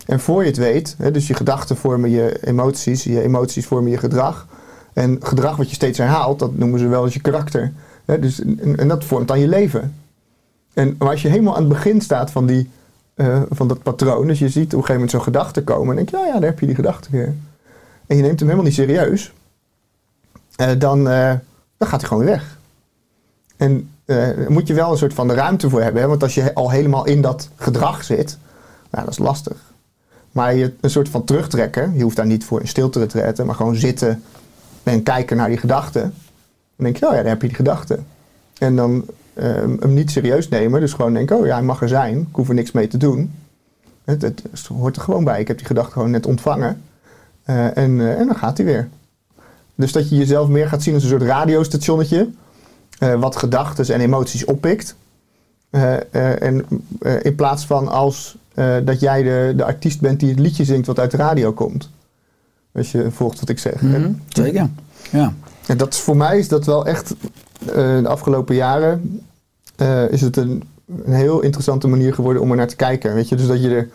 En 0.06 0.20
voor 0.20 0.42
je 0.42 0.48
het 0.48 0.56
weet, 0.56 0.94
hè, 0.98 1.10
dus 1.10 1.26
je 1.26 1.34
gedachten 1.34 1.76
vormen 1.76 2.10
je 2.10 2.46
emoties. 2.46 3.04
Je 3.04 3.22
emoties 3.22 3.66
vormen 3.66 3.90
je 3.90 3.98
gedrag. 3.98 4.46
En 4.92 5.18
gedrag 5.20 5.56
wat 5.56 5.68
je 5.68 5.74
steeds 5.74 5.98
herhaalt, 5.98 6.38
dat 6.38 6.56
noemen 6.56 6.78
ze 6.78 6.86
wel 6.86 7.04
eens 7.04 7.14
je 7.14 7.20
karakter. 7.20 7.72
Hè, 8.04 8.18
dus, 8.18 8.40
en, 8.76 8.88
dat 8.88 9.04
vormt 9.04 9.28
dan 9.28 9.40
je 9.40 9.48
leven. 9.48 9.94
En 10.74 10.94
maar 10.98 11.08
als 11.08 11.22
je 11.22 11.28
helemaal 11.28 11.54
aan 11.54 11.64
het 11.64 11.72
begin 11.72 12.00
staat 12.00 12.30
van, 12.30 12.46
die, 12.46 12.70
eh, 13.14 13.42
van 13.50 13.68
dat 13.68 13.82
patroon, 13.82 14.26
dus 14.26 14.38
je 14.38 14.48
ziet 14.48 14.64
op 14.64 14.64
een 14.64 14.70
gegeven 14.70 14.94
moment 14.94 15.10
zo'n 15.10 15.22
gedachte 15.22 15.64
komen, 15.64 15.90
en 15.90 15.96
denk 15.96 16.08
je, 16.08 16.18
oh 16.18 16.26
ja, 16.26 16.32
daar 16.32 16.50
heb 16.50 16.60
je 16.60 16.66
die 16.66 16.74
gedachte 16.74 17.08
weer. 17.10 17.34
En 18.06 18.16
je 18.16 18.22
neemt 18.22 18.38
hem 18.38 18.48
helemaal 18.48 18.68
niet 18.68 18.74
serieus, 18.74 19.32
eh, 20.56 20.70
dan, 20.78 21.08
eh, 21.08 21.34
dan 21.76 21.88
gaat 21.88 22.00
hij 22.00 22.08
gewoon 22.08 22.24
weg. 22.24 22.58
En 23.56 23.90
daar 24.06 24.34
moet 24.48 24.66
je 24.66 24.74
wel 24.74 24.90
een 24.90 24.98
soort 24.98 25.14
van 25.14 25.28
de 25.28 25.34
ruimte 25.34 25.70
voor 25.70 25.82
hebben, 25.82 26.02
hè? 26.02 26.08
want 26.08 26.22
als 26.22 26.34
je 26.34 26.54
al 26.54 26.70
helemaal 26.70 27.06
in 27.06 27.20
dat 27.20 27.48
gedrag 27.56 28.04
zit, 28.04 28.38
nou, 28.90 29.04
dat 29.04 29.12
is 29.12 29.18
lastig. 29.18 29.56
Maar 30.32 30.54
je 30.54 30.72
een 30.80 30.90
soort 30.90 31.08
van 31.08 31.24
terugtrekken, 31.24 31.92
je 31.94 32.02
hoeft 32.02 32.16
daar 32.16 32.26
niet 32.26 32.44
voor 32.44 32.60
in 32.60 32.68
stilte 32.68 33.00
te 33.00 33.06
treden, 33.06 33.46
maar 33.46 33.54
gewoon 33.54 33.76
zitten 33.76 34.22
en 34.82 35.02
kijken 35.02 35.36
naar 35.36 35.48
die 35.48 35.58
gedachten. 35.58 36.02
Dan 36.02 36.84
denk 36.84 36.96
je, 36.96 37.06
oh 37.06 37.10
ja, 37.12 37.16
daar 37.16 37.28
heb 37.28 37.40
je 37.40 37.48
die 37.48 37.56
gedachte. 37.56 37.98
En 38.58 38.76
dan 38.76 39.04
eh, 39.34 39.44
hem 39.54 39.94
niet 39.94 40.10
serieus 40.10 40.48
nemen. 40.48 40.80
Dus 40.80 40.92
gewoon 40.92 41.12
denken, 41.12 41.36
oh 41.36 41.46
ja, 41.46 41.54
hij 41.54 41.62
mag 41.62 41.82
er 41.82 41.88
zijn. 41.88 42.18
Ik 42.18 42.26
hoef 42.34 42.48
er 42.48 42.54
niks 42.54 42.72
mee 42.72 42.88
te 42.88 42.96
doen. 42.96 43.32
Het, 44.04 44.22
het, 44.22 44.42
het 44.50 44.66
hoort 44.66 44.96
er 44.96 45.02
gewoon 45.02 45.24
bij. 45.24 45.40
Ik 45.40 45.48
heb 45.48 45.58
die 45.58 45.66
gedachte 45.66 45.92
gewoon 45.92 46.10
net 46.10 46.26
ontvangen. 46.26 46.82
Eh, 47.44 47.76
en, 47.76 48.00
eh, 48.00 48.18
en 48.18 48.26
dan 48.26 48.36
gaat 48.36 48.56
hij 48.56 48.66
weer. 48.66 48.88
Dus 49.74 49.92
dat 49.92 50.08
je 50.08 50.16
jezelf 50.16 50.48
meer 50.48 50.68
gaat 50.68 50.82
zien 50.82 50.94
als 50.94 51.02
een 51.02 51.08
soort 51.08 51.22
radiostationnetje. 51.22 52.30
Eh, 52.98 53.20
wat 53.20 53.36
gedachten 53.36 53.94
en 53.94 54.00
emoties 54.00 54.44
oppikt. 54.44 54.96
Eh, 55.70 55.94
eh, 55.94 56.42
en 56.42 56.66
in 57.22 57.34
plaats 57.34 57.66
van 57.66 57.88
als 57.88 58.36
dat 58.84 59.00
jij 59.00 59.22
de, 59.22 59.52
de 59.56 59.64
artiest 59.64 60.00
bent 60.00 60.20
die 60.20 60.30
het 60.30 60.38
liedje 60.38 60.64
zingt 60.64 60.86
wat 60.86 60.98
uit 60.98 61.10
de 61.10 61.16
radio 61.16 61.52
komt. 61.52 61.90
Als 62.74 62.92
je 62.92 63.10
volgt 63.10 63.40
wat 63.40 63.48
ik 63.48 63.58
zeg. 63.58 63.82
Mhm, 63.82 64.12
Zeker. 64.28 64.70
Ja. 65.10 65.32
En 65.66 65.76
dat 65.76 65.92
is, 65.92 66.00
voor 66.00 66.16
mij 66.16 66.38
is 66.38 66.48
dat 66.48 66.64
wel 66.64 66.86
echt 66.86 67.14
de 67.58 68.08
afgelopen 68.08 68.54
jaren 68.54 69.20
is 70.10 70.20
het 70.20 70.36
een, 70.36 70.62
een 71.04 71.12
heel 71.12 71.40
interessante 71.40 71.88
manier 71.88 72.14
geworden 72.14 72.42
om 72.42 72.50
er 72.50 72.56
naar 72.56 72.68
te 72.68 72.76
kijken. 72.76 73.14
Weet 73.14 73.28
je, 73.28 73.36
dus 73.36 73.46
dat 73.46 73.62
je 73.62 73.70
er, 73.70 73.88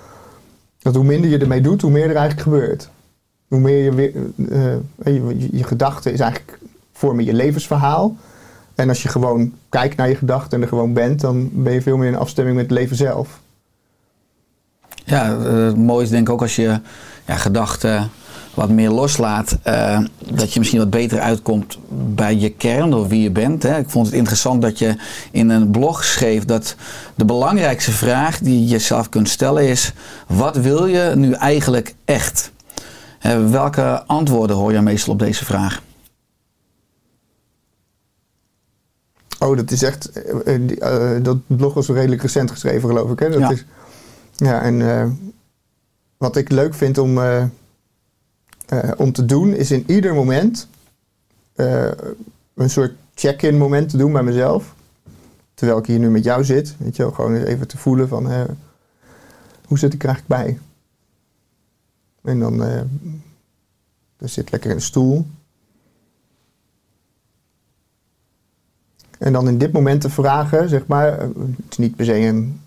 dat 0.79 0.95
hoe 0.95 1.03
minder 1.03 1.29
je 1.29 1.37
ermee 1.37 1.61
doet, 1.61 1.81
hoe 1.81 1.91
meer 1.91 2.09
er 2.09 2.15
eigenlijk 2.15 2.41
gebeurt. 2.41 2.89
Hoe 3.47 3.59
meer 3.59 3.83
je 3.83 3.93
weer, 3.93 4.13
je, 5.03 5.37
je, 5.37 5.47
je 5.51 5.63
gedachte 5.63 6.11
is 6.11 6.19
eigenlijk 6.19 6.59
vormen 6.93 7.25
je 7.25 7.33
levensverhaal. 7.33 8.15
En 8.81 8.89
als 8.89 9.03
je 9.03 9.09
gewoon 9.09 9.53
kijkt 9.69 9.97
naar 9.97 10.09
je 10.09 10.15
gedachten 10.15 10.51
en 10.57 10.61
er 10.61 10.67
gewoon 10.67 10.93
bent, 10.93 11.21
dan 11.21 11.49
ben 11.53 11.73
je 11.73 11.81
veel 11.81 11.97
meer 11.97 12.07
in 12.07 12.15
afstemming 12.15 12.55
met 12.55 12.69
het 12.69 12.79
leven 12.79 12.95
zelf. 12.95 13.39
Ja, 15.05 15.37
het 15.39 15.77
mooie 15.77 16.03
is 16.03 16.09
denk 16.09 16.27
ik 16.27 16.33
ook 16.33 16.41
als 16.41 16.55
je 16.55 16.79
ja, 17.25 17.35
gedachten 17.35 18.09
wat 18.53 18.69
meer 18.69 18.89
loslaat, 18.89 19.57
eh, 19.63 19.99
dat 20.31 20.53
je 20.53 20.59
misschien 20.59 20.79
wat 20.79 20.89
beter 20.89 21.19
uitkomt 21.19 21.77
bij 21.89 22.35
je 22.35 22.49
kern 22.49 22.89
door 22.89 23.07
wie 23.07 23.21
je 23.21 23.31
bent. 23.31 23.63
Hè. 23.63 23.77
Ik 23.77 23.89
vond 23.89 24.05
het 24.05 24.15
interessant 24.15 24.61
dat 24.61 24.79
je 24.79 24.95
in 25.31 25.49
een 25.49 25.71
blog 25.71 26.03
schreef 26.03 26.45
dat 26.45 26.75
de 27.15 27.25
belangrijkste 27.25 27.91
vraag 27.91 28.39
die 28.39 28.59
je 28.59 28.65
jezelf 28.65 29.09
kunt 29.09 29.29
stellen 29.29 29.67
is: 29.67 29.93
wat 30.27 30.55
wil 30.55 30.85
je 30.85 31.11
nu 31.15 31.31
eigenlijk 31.31 31.95
echt? 32.05 32.51
Eh, 33.19 33.49
welke 33.49 34.03
antwoorden 34.05 34.55
hoor 34.55 34.73
je 34.73 34.81
meestal 34.81 35.13
op 35.13 35.19
deze 35.19 35.45
vraag? 35.45 35.81
Oh, 39.43 39.55
dat 39.55 39.71
is 39.71 39.83
echt. 39.83 40.11
eh, 40.11 40.55
eh, 40.55 41.15
eh, 41.15 41.23
dat 41.23 41.37
blog 41.47 41.73
was 41.73 41.87
redelijk 41.87 42.21
recent 42.21 42.51
geschreven, 42.51 42.89
geloof 42.89 43.11
ik. 43.11 43.19
Hè? 43.19 43.29
Dat 43.29 43.39
Ja. 43.39 43.51
Is, 43.51 43.65
ja, 44.35 44.61
en 44.61 45.19
wat 46.17 46.35
ik 46.35 46.49
leuk 46.49 46.73
vind 46.73 46.97
om, 46.97 47.19
om 48.97 49.11
te 49.11 49.25
doen, 49.25 49.53
is 49.53 49.71
in 49.71 49.83
ieder 49.87 50.13
moment 50.13 50.67
een 52.53 52.69
soort 52.69 52.93
check-in 53.15 53.57
moment 53.57 53.89
te 53.89 53.97
doen 53.97 54.11
bij 54.11 54.23
mezelf. 54.23 54.75
Terwijl 55.53 55.79
ik 55.79 55.85
hier 55.85 55.99
nu 55.99 56.09
met 56.09 56.23
jou 56.23 56.43
zit. 56.43 56.75
Weet 56.77 56.95
je 56.95 57.03
wel, 57.03 57.11
gewoon 57.11 57.35
eens 57.35 57.47
even 57.47 57.67
te 57.67 57.77
voelen 57.77 58.07
van 58.07 58.31
hoe 59.65 59.79
zit 59.79 59.93
ik 59.93 60.03
er 60.03 60.09
eigenlijk 60.09 60.41
bij? 60.43 60.59
En 62.31 62.39
dan, 62.39 62.57
dan 64.17 64.29
zit 64.29 64.51
lekker 64.51 64.69
in 64.69 64.75
de 64.75 64.81
stoel. 64.83 65.25
En 69.21 69.33
dan 69.33 69.47
in 69.47 69.57
dit 69.57 69.71
moment 69.71 70.01
te 70.01 70.09
vragen, 70.09 70.69
zeg 70.69 70.87
maar, 70.87 71.17
eh, 71.17 71.27
het 71.35 71.65
is 71.69 71.77
niet 71.77 71.95
per 71.95 72.05
se 72.05 72.15
een 72.15 72.61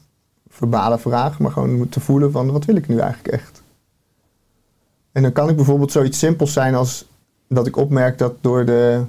verbale 0.49 0.99
vraag, 0.99 1.39
maar 1.39 1.51
gewoon 1.51 1.89
te 1.89 2.01
voelen 2.01 2.33
van 2.33 2.51
wat 2.51 2.65
wil 2.65 2.77
ik 2.77 2.89
nu 2.89 2.99
eigenlijk 2.99 3.35
echt? 3.35 3.63
En 5.13 5.23
dan 5.23 5.33
kan 5.33 5.49
ik 5.49 5.57
bijvoorbeeld 5.57 5.93
zoiets 5.93 6.19
simpels 6.19 6.53
zijn 6.53 6.75
als 6.75 7.09
dat 7.49 7.67
ik 7.67 7.77
opmerk 7.77 8.19
dat 8.19 8.35
door, 8.41 8.65
de, 8.65 9.03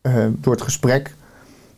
eh, 0.00 0.26
door 0.40 0.52
het 0.52 0.62
gesprek 0.62 1.14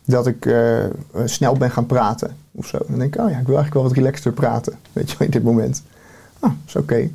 dat 0.05 0.27
ik 0.27 0.45
eh, 0.45 0.85
snel 1.25 1.57
ben 1.57 1.71
gaan 1.71 1.85
praten 1.85 2.35
of 2.51 2.67
zo. 2.67 2.77
Dan 2.87 2.99
denk 2.99 3.15
ik, 3.15 3.21
oh 3.21 3.29
ja, 3.29 3.39
ik 3.39 3.47
wil 3.47 3.55
eigenlijk 3.55 3.73
wel 3.73 3.83
wat 3.83 3.93
relaxter 3.93 4.31
praten, 4.31 4.73
weet 4.93 5.11
je 5.11 5.25
in 5.25 5.31
dit 5.31 5.43
moment. 5.43 5.83
Ah, 6.39 6.51
is 6.67 6.75
oké. 6.75 7.09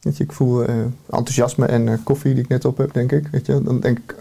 Weet 0.00 0.16
je, 0.16 0.24
ik 0.24 0.32
voel 0.32 0.64
enthousiasme 1.10 1.66
en 1.66 2.02
koffie 2.02 2.34
die 2.34 2.42
ik 2.42 2.48
net 2.48 2.64
op 2.64 2.76
heb, 2.76 2.92
denk 2.92 3.12
ik. 3.12 3.28
Weet 3.28 3.46
je, 3.46 3.62
dan 3.62 3.80
denk 3.80 3.98
ik, 3.98 4.14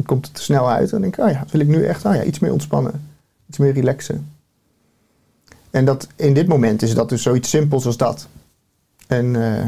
dan 0.00 0.16
komt 0.16 0.26
het 0.26 0.34
te 0.34 0.42
snel 0.42 0.70
uit. 0.70 0.90
Dan 0.90 1.00
denk 1.00 1.16
ik, 1.16 1.24
oh 1.24 1.30
ja, 1.30 1.44
wil 1.50 1.60
ik 1.60 1.68
nu 1.68 1.84
echt 1.84 2.04
oh 2.04 2.14
ja, 2.14 2.22
iets 2.22 2.38
meer 2.38 2.52
ontspannen. 2.52 3.08
Iets 3.48 3.58
meer 3.58 3.72
relaxen. 3.72 4.28
En 5.70 5.84
dat, 5.84 6.08
in 6.16 6.34
dit 6.34 6.48
moment 6.48 6.82
is 6.82 6.94
dat 6.94 7.08
dus 7.08 7.22
zoiets 7.22 7.50
simpels 7.50 7.86
als 7.86 7.96
dat. 7.96 8.26
En, 9.06 9.36
eh, 9.36 9.60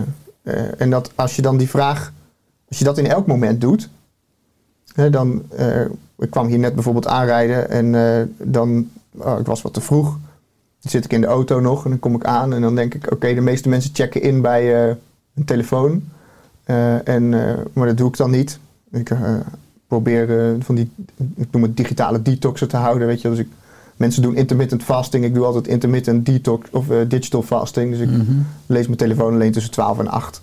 eh, 0.42 0.80
en 0.80 0.90
dat 0.90 1.12
als 1.14 1.36
je 1.36 1.42
dan 1.42 1.56
die 1.56 1.68
vraag, 1.68 2.12
als 2.68 2.78
je 2.78 2.84
dat 2.84 2.98
in 2.98 3.06
elk 3.06 3.26
moment 3.26 3.60
doet, 3.60 3.88
hè, 4.94 5.10
dan, 5.10 5.42
eh, 5.50 5.84
ik 6.18 6.30
kwam 6.30 6.46
hier 6.46 6.58
net 6.58 6.74
bijvoorbeeld 6.74 7.06
aanrijden 7.06 7.70
en 7.70 8.34
dan, 8.38 8.90
oh, 9.10 9.38
ik 9.38 9.46
was 9.46 9.62
wat 9.62 9.74
te 9.74 9.80
vroeg. 9.80 10.18
Dan 10.80 10.90
zit 10.90 11.04
ik 11.04 11.12
in 11.12 11.20
de 11.20 11.26
auto 11.26 11.60
nog 11.60 11.84
en 11.84 11.90
dan 11.90 11.98
kom 11.98 12.14
ik 12.14 12.24
aan 12.24 12.54
en 12.54 12.60
dan 12.60 12.74
denk 12.74 12.94
ik, 12.94 13.12
oké, 13.12 13.34
de 13.34 13.40
meeste 13.40 13.68
mensen 13.68 13.94
checken 13.94 14.22
in 14.22 14.40
bij 14.40 14.90
een 15.34 15.44
telefoon. 15.44 16.08
En, 17.04 17.28
maar 17.72 17.86
dat 17.86 17.96
doe 17.96 18.08
ik 18.08 18.16
dan 18.16 18.30
niet. 18.30 18.58
Ik 18.90 19.10
probeer 19.92 20.38
eh, 20.40 20.54
van 20.60 20.74
die, 20.74 20.90
ik 21.36 21.48
noem 21.50 21.62
het 21.62 21.76
digitale 21.76 22.22
detoxen 22.22 22.68
te 22.68 22.76
houden, 22.76 23.06
weet 23.06 23.20
je. 23.20 23.28
Dus 23.28 23.38
ik, 23.38 23.48
mensen 23.96 24.22
doen 24.22 24.34
intermittent 24.36 24.82
fasting, 24.82 25.24
ik 25.24 25.34
doe 25.34 25.44
altijd 25.44 25.66
intermittent 25.66 26.26
detox 26.26 26.70
of 26.70 26.90
eh, 26.90 26.96
digital 27.08 27.42
fasting. 27.42 27.90
Dus 27.90 28.00
ik 28.00 28.08
Mhm. 28.10 28.32
lees 28.66 28.86
mijn 28.86 28.98
telefoon 28.98 29.32
alleen 29.34 29.52
tussen 29.52 29.72
12 29.72 29.98
en 29.98 30.08
8. 30.08 30.42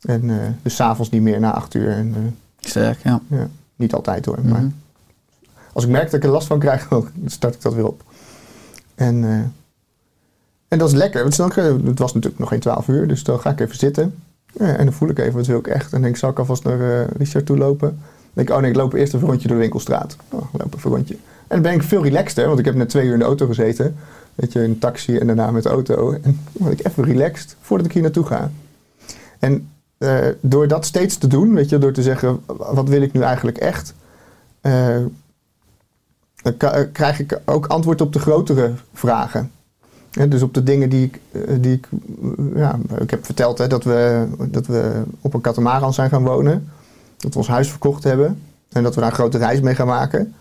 En 0.00 0.30
eh, 0.30 0.36
dus 0.62 0.74
s'avonds 0.74 1.10
niet 1.10 1.22
meer 1.22 1.40
na 1.40 1.52
8 1.54 1.74
uur. 1.74 1.90
En, 1.90 2.36
Sterk, 2.60 2.98
ja. 3.04 3.20
ja, 3.28 3.48
niet 3.76 3.94
altijd 3.94 4.24
hoor. 4.24 4.38
Maar 4.44 4.60
Mhm. 4.60 4.70
als 5.72 5.84
ik 5.84 5.90
merk 5.90 6.04
dat 6.04 6.14
ik 6.14 6.24
er 6.24 6.30
last 6.30 6.46
van 6.46 6.58
krijg, 6.58 6.88
dan 6.88 7.08
start 7.26 7.54
ik 7.54 7.62
dat 7.62 7.74
weer 7.74 7.86
op. 7.86 8.02
En, 8.94 9.24
en 10.68 10.78
dat 10.78 10.88
is 10.88 10.94
lekker. 10.94 11.22
Want 11.22 11.36
dan, 11.36 11.50
het 11.86 11.98
was 11.98 12.14
natuurlijk 12.14 12.40
nog 12.40 12.48
geen 12.48 12.60
12 12.60 12.88
uur, 12.88 13.08
dus 13.08 13.22
dan 13.24 13.40
ga 13.40 13.50
ik 13.50 13.60
even 13.60 13.76
zitten. 13.76 14.14
Ja, 14.52 14.76
en 14.76 14.84
dan 14.84 14.94
voel 14.94 15.08
ik 15.08 15.18
even, 15.18 15.32
wat 15.32 15.46
wil 15.46 15.58
ik 15.58 15.66
echt? 15.66 15.92
En 15.92 16.00
denk 16.00 16.12
ik, 16.14 16.20
zal 16.20 16.30
ik 16.30 16.38
alvast 16.38 16.64
naar 16.64 17.06
Richard 17.16 17.46
toe 17.46 17.56
lopen? 17.56 17.98
Ik, 18.34 18.50
oh 18.50 18.58
nee, 18.58 18.70
ik 18.70 18.76
loop 18.76 18.92
eerst 18.92 19.12
een 19.12 19.20
rondje 19.20 19.48
door 19.48 19.56
de 19.56 19.62
winkelstraat. 19.62 20.16
Oh, 20.28 20.42
loop 20.52 20.74
een 20.74 20.90
rondje. 20.90 21.14
En 21.14 21.62
dan 21.62 21.62
ben 21.62 21.72
ik 21.72 21.82
veel 21.82 22.02
relaxter, 22.02 22.46
want 22.46 22.58
ik 22.58 22.64
heb 22.64 22.74
net 22.74 22.88
twee 22.88 23.06
uur 23.06 23.12
in 23.12 23.18
de 23.18 23.24
auto 23.24 23.46
gezeten. 23.46 23.96
Weet 24.34 24.52
je, 24.52 24.62
in 24.62 24.70
een 24.70 24.78
taxi 24.78 25.18
en 25.18 25.26
daarna 25.26 25.50
met 25.50 25.62
de 25.62 25.68
auto. 25.68 26.12
En 26.22 26.40
word 26.52 26.80
ik 26.80 26.86
even 26.86 27.04
relaxed 27.04 27.56
voordat 27.60 27.86
ik 27.86 27.92
hier 27.92 28.02
naartoe 28.02 28.26
ga. 28.26 28.50
En 29.38 29.68
eh, 29.98 30.26
door 30.40 30.68
dat 30.68 30.86
steeds 30.86 31.16
te 31.16 31.26
doen, 31.26 31.54
weet 31.54 31.68
je, 31.68 31.78
door 31.78 31.92
te 31.92 32.02
zeggen, 32.02 32.40
wat 32.46 32.88
wil 32.88 33.02
ik 33.02 33.12
nu 33.12 33.20
eigenlijk 33.20 33.58
echt? 33.58 33.94
eh, 34.60 34.96
dan 36.42 36.54
eh, 36.70 36.84
krijg 36.92 37.20
ik 37.20 37.40
ook 37.44 37.66
antwoord 37.66 38.00
op 38.00 38.12
de 38.12 38.18
grotere 38.18 38.72
vragen. 38.92 39.50
Dus 40.28 40.42
op 40.42 40.54
de 40.54 40.62
dingen 40.62 40.90
die 40.90 41.04
ik, 41.04 41.20
die 41.62 41.72
ik 41.72 41.88
ja, 42.54 42.78
ik 42.98 43.10
heb 43.10 43.24
verteld 43.24 43.58
hè, 43.58 43.66
dat, 43.66 43.84
we, 43.84 44.26
dat 44.38 44.66
we 44.66 45.02
op 45.20 45.34
een 45.34 45.40
katamaran 45.40 45.94
zijn 45.94 46.10
gaan 46.10 46.24
wonen. 46.24 46.68
Dat 47.18 47.32
we 47.32 47.38
ons 47.38 47.48
huis 47.48 47.70
verkocht 47.70 48.04
hebben. 48.04 48.42
En 48.68 48.82
dat 48.82 48.94
we 48.94 49.00
daar 49.00 49.10
een 49.10 49.16
grote 49.16 49.38
reis 49.38 49.60
mee 49.60 49.74
gaan 49.74 49.86
maken. 49.86 50.34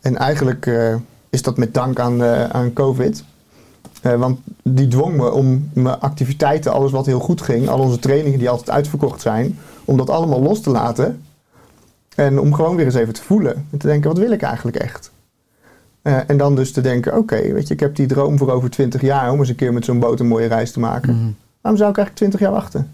En 0.00 0.16
eigenlijk 0.16 0.66
eh, 0.66 0.94
is 1.30 1.42
dat 1.42 1.56
met 1.56 1.74
dank 1.74 1.98
aan, 1.98 2.22
eh, 2.22 2.44
aan 2.44 2.72
COVID. 2.72 3.24
Eh, 4.02 4.14
want 4.14 4.40
die 4.62 4.88
dwong 4.88 5.16
me 5.16 5.30
om 5.30 5.70
mijn 5.72 6.00
activiteiten, 6.00 6.72
alles 6.72 6.90
wat 6.90 7.06
heel 7.06 7.20
goed 7.20 7.42
ging, 7.42 7.68
al 7.68 7.78
onze 7.78 7.98
trainingen 7.98 8.38
die 8.38 8.50
altijd 8.50 8.70
uitverkocht 8.70 9.20
zijn, 9.20 9.58
om 9.84 9.96
dat 9.96 10.10
allemaal 10.10 10.42
los 10.42 10.60
te 10.60 10.70
laten. 10.70 11.22
En 12.14 12.40
om 12.40 12.54
gewoon 12.54 12.76
weer 12.76 12.84
eens 12.84 12.94
even 12.94 13.14
te 13.14 13.22
voelen. 13.22 13.66
En 13.70 13.78
te 13.78 13.86
denken, 13.86 14.10
wat 14.10 14.18
wil 14.18 14.30
ik 14.30 14.42
eigenlijk 14.42 14.76
echt? 14.76 15.10
En 16.02 16.36
dan 16.36 16.54
dus 16.54 16.72
te 16.72 16.80
denken, 16.80 17.16
oké, 17.16 17.52
weet 17.52 17.68
je, 17.68 17.74
ik 17.74 17.80
heb 17.80 17.96
die 17.96 18.06
droom 18.06 18.38
voor 18.38 18.50
over 18.50 18.70
20 18.70 19.00
jaar 19.00 19.32
om 19.32 19.38
eens 19.38 19.48
een 19.48 19.54
keer 19.54 19.72
met 19.72 19.84
zo'n 19.84 19.98
boot 19.98 20.20
een 20.20 20.26
mooie 20.26 20.46
reis 20.46 20.72
te 20.72 20.80
maken. 20.80 21.14
Mhm. 21.14 21.30
Waarom 21.60 21.80
zou 21.80 21.90
ik 21.90 21.96
eigenlijk 21.96 22.16
20 22.16 22.40
jaar 22.40 22.52
wachten? 22.52 22.90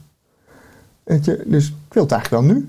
Weet 1.02 1.24
je, 1.24 1.42
dus 1.46 1.68
ik 1.68 1.92
wil 1.92 2.02
het 2.02 2.12
eigenlijk 2.12 2.42
wel 2.42 2.54
nu. 2.54 2.68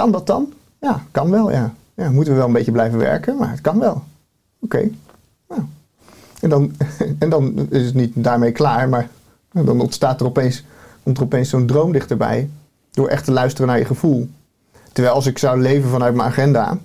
Kan 0.00 0.12
dat 0.12 0.26
dan? 0.26 0.52
Ja, 0.78 1.02
kan 1.10 1.30
wel, 1.30 1.50
ja. 1.50 1.74
Ja, 1.94 2.10
moeten 2.10 2.32
we 2.32 2.38
wel 2.38 2.48
een 2.48 2.54
beetje 2.54 2.72
blijven 2.72 2.98
werken, 2.98 3.36
maar 3.36 3.50
het 3.50 3.60
kan 3.60 3.78
wel. 3.78 4.02
Oké. 4.60 4.88
Nou. 5.48 5.62
En, 6.40 6.48
dan, 6.48 6.72
en 7.18 7.30
dan 7.30 7.66
is 7.70 7.84
het 7.84 7.94
niet 7.94 8.12
daarmee 8.14 8.52
klaar, 8.52 8.88
maar 8.88 9.08
dan 9.52 9.80
ontstaat 9.80 10.20
er 10.20 10.26
opeens, 10.26 10.64
komt 11.02 11.16
er 11.16 11.22
opeens 11.22 11.48
zo'n 11.48 11.66
droom 11.66 11.92
dichterbij. 11.92 12.50
Door 12.90 13.08
echt 13.08 13.24
te 13.24 13.32
luisteren 13.32 13.68
naar 13.68 13.78
je 13.78 13.84
gevoel. 13.84 14.28
Terwijl 14.92 15.14
als 15.14 15.26
ik 15.26 15.38
zou 15.38 15.60
leven 15.60 15.90
vanuit 15.90 16.14
mijn 16.14 16.28
agenda. 16.28 16.78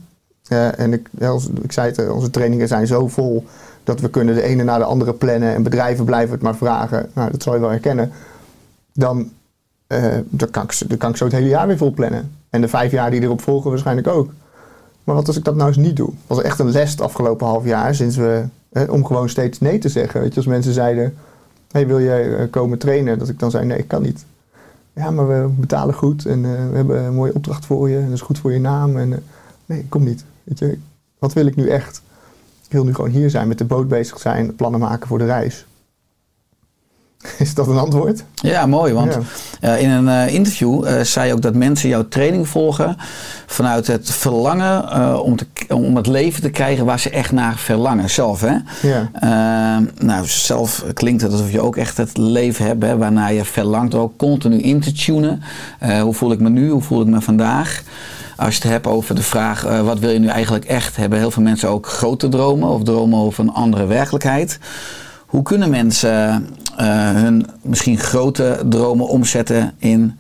eh, 0.48 0.80
en 0.80 0.94
ik, 0.94 1.10
als, 1.22 1.48
ik 1.62 1.72
zei 1.72 1.88
het, 1.88 2.10
onze 2.10 2.30
trainingen 2.30 2.68
zijn 2.68 2.88
zo 2.88 3.08
vol 3.08 3.46
dat 3.84 4.00
we 4.00 4.10
kunnen 4.10 4.36
de 4.36 4.42
ene 4.42 4.64
na 4.64 4.78
de 4.78 4.84
andere 4.84 5.14
plannen. 5.14 5.54
En 5.54 5.64
bedrijven 5.64 6.06
blijven 6.06 6.34
het 6.34 6.42
maar 6.42 6.56
vragen. 6.56 7.10
Nou, 7.14 7.32
dat 7.32 7.44
zal 7.44 7.54
je 7.54 7.60
wel 7.60 7.70
herkennen. 7.70 8.12
Dan, 8.94 9.32
eh, 9.88 10.18
dan, 10.26 10.50
kan 10.50 10.64
ik, 10.64 10.90
dan 10.90 10.98
kan 10.98 11.10
ik 11.10 11.18
zo 11.18 11.24
het 11.24 11.34
hele 11.34 11.48
jaar 11.48 11.68
weer 11.68 11.78
vol 11.78 11.92
plannen. 11.92 12.32
En 12.56 12.62
de 12.62 12.68
vijf 12.68 12.92
jaar 12.92 13.12
die 13.12 13.22
erop 13.22 13.42
volgen 13.42 13.70
waarschijnlijk 13.70 14.08
ook. 14.08 14.30
Maar 15.04 15.16
wat 15.16 15.28
als 15.28 15.38
ik 15.38 15.44
dat 15.44 15.56
nou 15.56 15.68
eens 15.68 15.78
niet 15.78 15.96
doe? 15.96 16.10
was 16.28 16.42
echt 16.42 16.60
een 16.60 16.72
les 16.72 16.92
het 16.92 17.02
afgelopen 17.02 17.48
half 17.48 17.66
jaar 17.66 17.96
sinds 17.96 18.16
we. 18.16 18.44
Hè, 18.72 18.84
om 18.84 19.06
gewoon 19.06 19.30
steeds 19.30 19.60
nee 19.60 19.78
te 19.78 19.90
zeggen. 19.90 20.22
Weet 20.22 20.30
je, 20.30 20.36
als 20.36 20.46
mensen 20.46 20.74
zeiden: 20.74 21.14
hey, 21.72 21.88
wil 21.88 22.02
jij 22.02 22.36
eh, 22.36 22.50
komen 22.50 22.78
trainen? 22.78 23.20
Dat 23.20 23.30
ik 23.30 23.40
dan 23.40 23.52
zei: 23.52 23.66
nee, 23.66 23.78
ik 23.78 23.88
kan 23.88 24.02
niet. 24.02 24.26
Ja, 24.94 25.12
maar 25.12 25.28
we 25.28 25.50
betalen 25.50 25.96
goed 25.96 26.26
en 26.26 26.46
eh, 26.46 26.70
we 26.70 26.76
hebben 26.76 27.04
een 27.04 27.14
mooie 27.14 27.34
opdracht 27.34 27.66
voor 27.66 27.90
je. 27.90 27.98
En 27.98 28.04
dat 28.04 28.14
is 28.14 28.22
goed 28.22 28.40
voor 28.40 28.52
je 28.52 28.60
naam. 28.60 28.98
En, 28.98 29.14
eh, 29.14 29.20
nee, 29.66 29.80
ik 29.80 29.90
kom 29.90 30.04
niet. 30.04 30.24
Weet 30.44 30.60
je, 30.60 30.78
wat 31.20 31.34
wil 31.34 31.46
ik 31.46 31.56
nu 31.56 31.68
echt? 31.68 32.02
Ik 32.66 32.72
wil 32.72 32.84
nu 32.84 32.94
gewoon 32.94 33.12
hier 33.12 33.30
zijn, 33.30 33.48
met 33.48 33.58
de 33.58 33.66
boot 33.66 33.88
bezig 33.88 34.20
zijn, 34.20 34.56
plannen 34.56 34.80
maken 34.80 35.08
voor 35.08 35.18
de 35.18 35.26
reis. 35.26 35.66
Is 37.38 37.54
dat 37.54 37.68
een 37.68 37.78
antwoord? 37.78 38.24
Ja, 38.36 38.66
mooi. 38.66 38.94
Want 38.94 39.14
Ja. 39.14 39.74
eh, 39.76 39.82
in 39.82 39.90
een 39.90 40.08
eh, 40.10 40.34
interview 40.34 40.86
eh, 40.88 41.02
zei 41.02 41.28
je 41.28 41.34
ook 41.34 41.42
dat 41.42 41.54
mensen 41.54 41.90
jouw 41.90 42.08
training 42.08 42.48
volgen 42.48 42.98
vanuit 43.46 43.88
het 43.88 44.12
verlangen 44.12 45.22
om, 45.24 45.36
te, 45.36 45.46
om 45.70 45.96
het 45.96 46.08
leven 46.08 46.42
te 46.42 46.50
krijgen 46.50 46.86
waar 46.86 47.00
ze 47.00 47.10
echt 47.10 47.32
naar 47.32 47.58
verlangen 47.58 48.10
zelf. 48.10 48.42
Hè? 48.42 48.56
Ja. 48.88 49.10
Eh, 49.14 50.06
nou, 50.06 50.26
zelf 50.28 50.84
klinkt 50.94 51.22
het 51.22 51.32
alsof 51.32 51.52
je 51.52 51.62
ook 51.62 51.76
echt 51.76 51.98
het 51.98 52.18
leven 52.18 52.66
hebt 52.66 52.84
hè, 52.84 52.98
waarnaar 52.98 53.34
je 53.34 53.46
verlangt 53.46 53.94
er 53.94 54.00
ook 54.00 54.18
continu 54.18 54.58
in 54.62 54.80
te 54.80 54.92
tunen. 54.92 55.42
Hoe 56.02 56.14
voel 56.14 56.32
ik 56.32 56.40
me 56.40 56.50
nu? 56.50 56.70
Hoe 56.70 56.82
voel 56.82 57.02
ik 57.02 57.08
me 57.08 57.22
vandaag? 57.22 57.84
Als 58.38 58.56
je 58.56 58.62
het 58.62 58.72
hebt 58.72 58.88
over 58.88 59.16
de 59.16 59.24
vraag, 59.24 59.62
wat 59.84 60.00
wil 60.00 60.10
je 60.10 60.20
nu 60.20 60.28
eigenlijk 60.28 60.66
echt? 60.66 60.96
Hebben 60.96 61.20
heel 61.20 61.32
veel 61.32 61.44
mensen 61.44 61.70
ook 61.70 61.88
grote 61.88 62.30
dromen 62.30 62.70
of 62.70 62.84
dromen 62.84 63.20
over 63.20 63.44
een 63.44 63.54
andere 63.54 63.86
werkelijkheid? 63.86 64.60
Hoe 65.26 65.44
kunnen 65.44 65.70
mensen 65.70 66.48
hun 66.84 67.46
misschien 67.62 67.98
grote 67.98 68.62
dromen 68.70 69.08
omzetten 69.08 69.74
in 69.78 70.18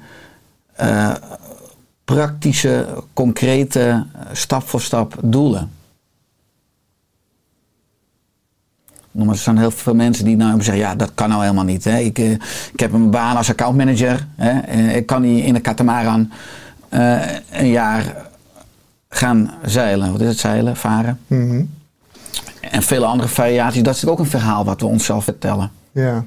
eh, 0.74 1.14
praktische, 2.06 3.03
concrete, 3.14 3.80
eh, 4.14 4.22
stap 4.32 4.68
voor 4.68 4.82
stap 4.82 5.16
doelen? 5.22 5.70
Maar, 9.12 9.28
Er 9.28 9.36
zijn 9.38 9.58
heel 9.58 9.72
veel 9.72 9.95
mensen 9.95 10.26
die 10.26 10.36
nou 10.36 10.62
zeggen, 10.64 10.84
ja, 10.84 10.95
dat 10.95 11.12
kan 11.14 11.30
nou 11.30 11.41
helemaal 11.41 11.64
niet. 11.64 11.84
Hè. 11.84 11.97
Ik, 11.97 12.20
eh, 12.20 12.32
ik 12.74 12.80
heb 12.80 12.93
een 12.93 13.10
baan 13.12 13.38
als 13.38 13.49
accountmanager. 13.49 14.28
Hè. 14.36 14.60
Eh, 14.60 14.95
Ik 14.95 15.06
kan 15.06 15.22
niet 15.22 15.43
in 15.45 15.53
de 15.53 15.60
katamaran 15.60 16.32
eh, 16.89 17.22
een 17.51 17.68
jaar 17.68 18.16
gaan 19.10 19.51
zeilen. 19.66 20.12
Wat 20.12 20.22
is 20.22 20.28
het, 20.28 20.38
zeilen, 20.39 20.76
varen? 20.76 21.20
Mhm. 21.28 21.64
En 22.62 22.84
vele 22.84 23.06
andere 23.06 23.30
variaties. 23.30 23.84
Dat 23.84 23.95
is 23.95 24.06
ook 24.06 24.20
een 24.20 24.26
verhaal 24.26 24.66
wat 24.66 24.82
we 24.82 24.86
onszelf 24.88 25.24
vertellen. 25.24 25.72
Ja. 25.91 26.26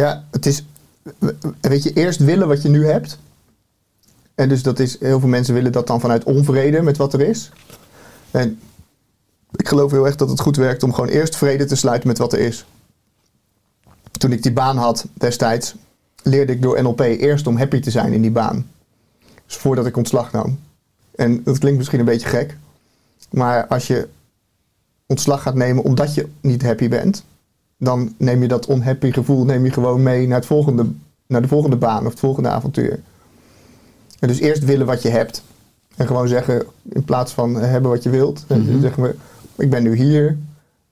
Ja, 0.00 0.24
het 0.30 0.46
is. 0.46 0.64
Weet 1.60 1.82
je, 1.82 1.92
eerst 1.92 2.18
willen 2.18 2.48
wat 2.48 2.62
je 2.62 2.68
nu 2.68 2.86
hebt. 2.86 3.18
En 4.34 4.48
dus 4.48 4.62
dat 4.62 4.78
is. 4.78 5.00
Heel 5.00 5.20
veel 5.20 5.28
mensen 5.28 5.54
willen 5.54 5.72
dat 5.72 5.86
dan 5.86 6.00
vanuit 6.00 6.24
onvrede 6.24 6.82
met 6.82 6.96
wat 6.96 7.12
er 7.12 7.20
is. 7.20 7.50
En 8.30 8.60
ik 9.52 9.68
geloof 9.68 9.90
heel 9.90 10.06
erg 10.06 10.16
dat 10.16 10.28
het 10.28 10.40
goed 10.40 10.56
werkt 10.56 10.82
om 10.82 10.92
gewoon 10.92 11.10
eerst 11.10 11.36
vrede 11.36 11.64
te 11.64 11.76
sluiten 11.76 12.08
met 12.08 12.18
wat 12.18 12.32
er 12.32 12.38
is. 12.38 12.66
Toen 14.10 14.32
ik 14.32 14.42
die 14.42 14.52
baan 14.52 14.76
had 14.76 15.06
destijds, 15.12 15.74
leerde 16.22 16.52
ik 16.52 16.62
door 16.62 16.82
NLP 16.82 17.00
eerst 17.00 17.46
om 17.46 17.56
happy 17.56 17.80
te 17.80 17.90
zijn 17.90 18.12
in 18.12 18.22
die 18.22 18.30
baan. 18.30 18.70
Dus 19.46 19.56
voordat 19.56 19.86
ik 19.86 19.96
ontslag 19.96 20.32
nam. 20.32 20.58
En 21.14 21.42
dat 21.42 21.58
klinkt 21.58 21.78
misschien 21.78 21.98
een 21.98 22.04
beetje 22.04 22.28
gek. 22.28 22.56
Maar 23.30 23.66
als 23.66 23.86
je 23.86 24.08
ontslag 25.06 25.42
gaat 25.42 25.54
nemen 25.54 25.84
omdat 25.84 26.14
je 26.14 26.28
niet 26.40 26.62
happy 26.62 26.88
bent, 26.88 27.24
dan 27.80 28.14
neem 28.16 28.42
je 28.42 28.48
dat 28.48 28.68
unhappy 28.68 29.12
gevoel 29.12 29.44
neem 29.44 29.64
je 29.64 29.70
gewoon 29.70 30.02
mee 30.02 30.26
naar, 30.26 30.36
het 30.36 30.46
volgende, 30.46 30.86
naar 31.26 31.42
de 31.42 31.48
volgende 31.48 31.76
baan 31.76 32.04
of 32.04 32.10
het 32.10 32.20
volgende 32.20 32.48
avontuur. 32.48 33.00
En 34.18 34.28
dus 34.28 34.40
eerst 34.40 34.64
willen 34.64 34.86
wat 34.86 35.02
je 35.02 35.08
hebt. 35.08 35.42
En 35.96 36.06
gewoon 36.06 36.28
zeggen, 36.28 36.66
in 36.82 37.04
plaats 37.04 37.32
van 37.32 37.60
eh, 37.60 37.70
hebben 37.70 37.90
wat 37.90 38.02
je 38.02 38.10
wilt, 38.10 38.44
eh, 38.48 38.58
zeggen 38.80 39.02
we, 39.02 39.14
ik 39.56 39.70
ben 39.70 39.82
nu 39.82 39.94
hier, 39.94 40.36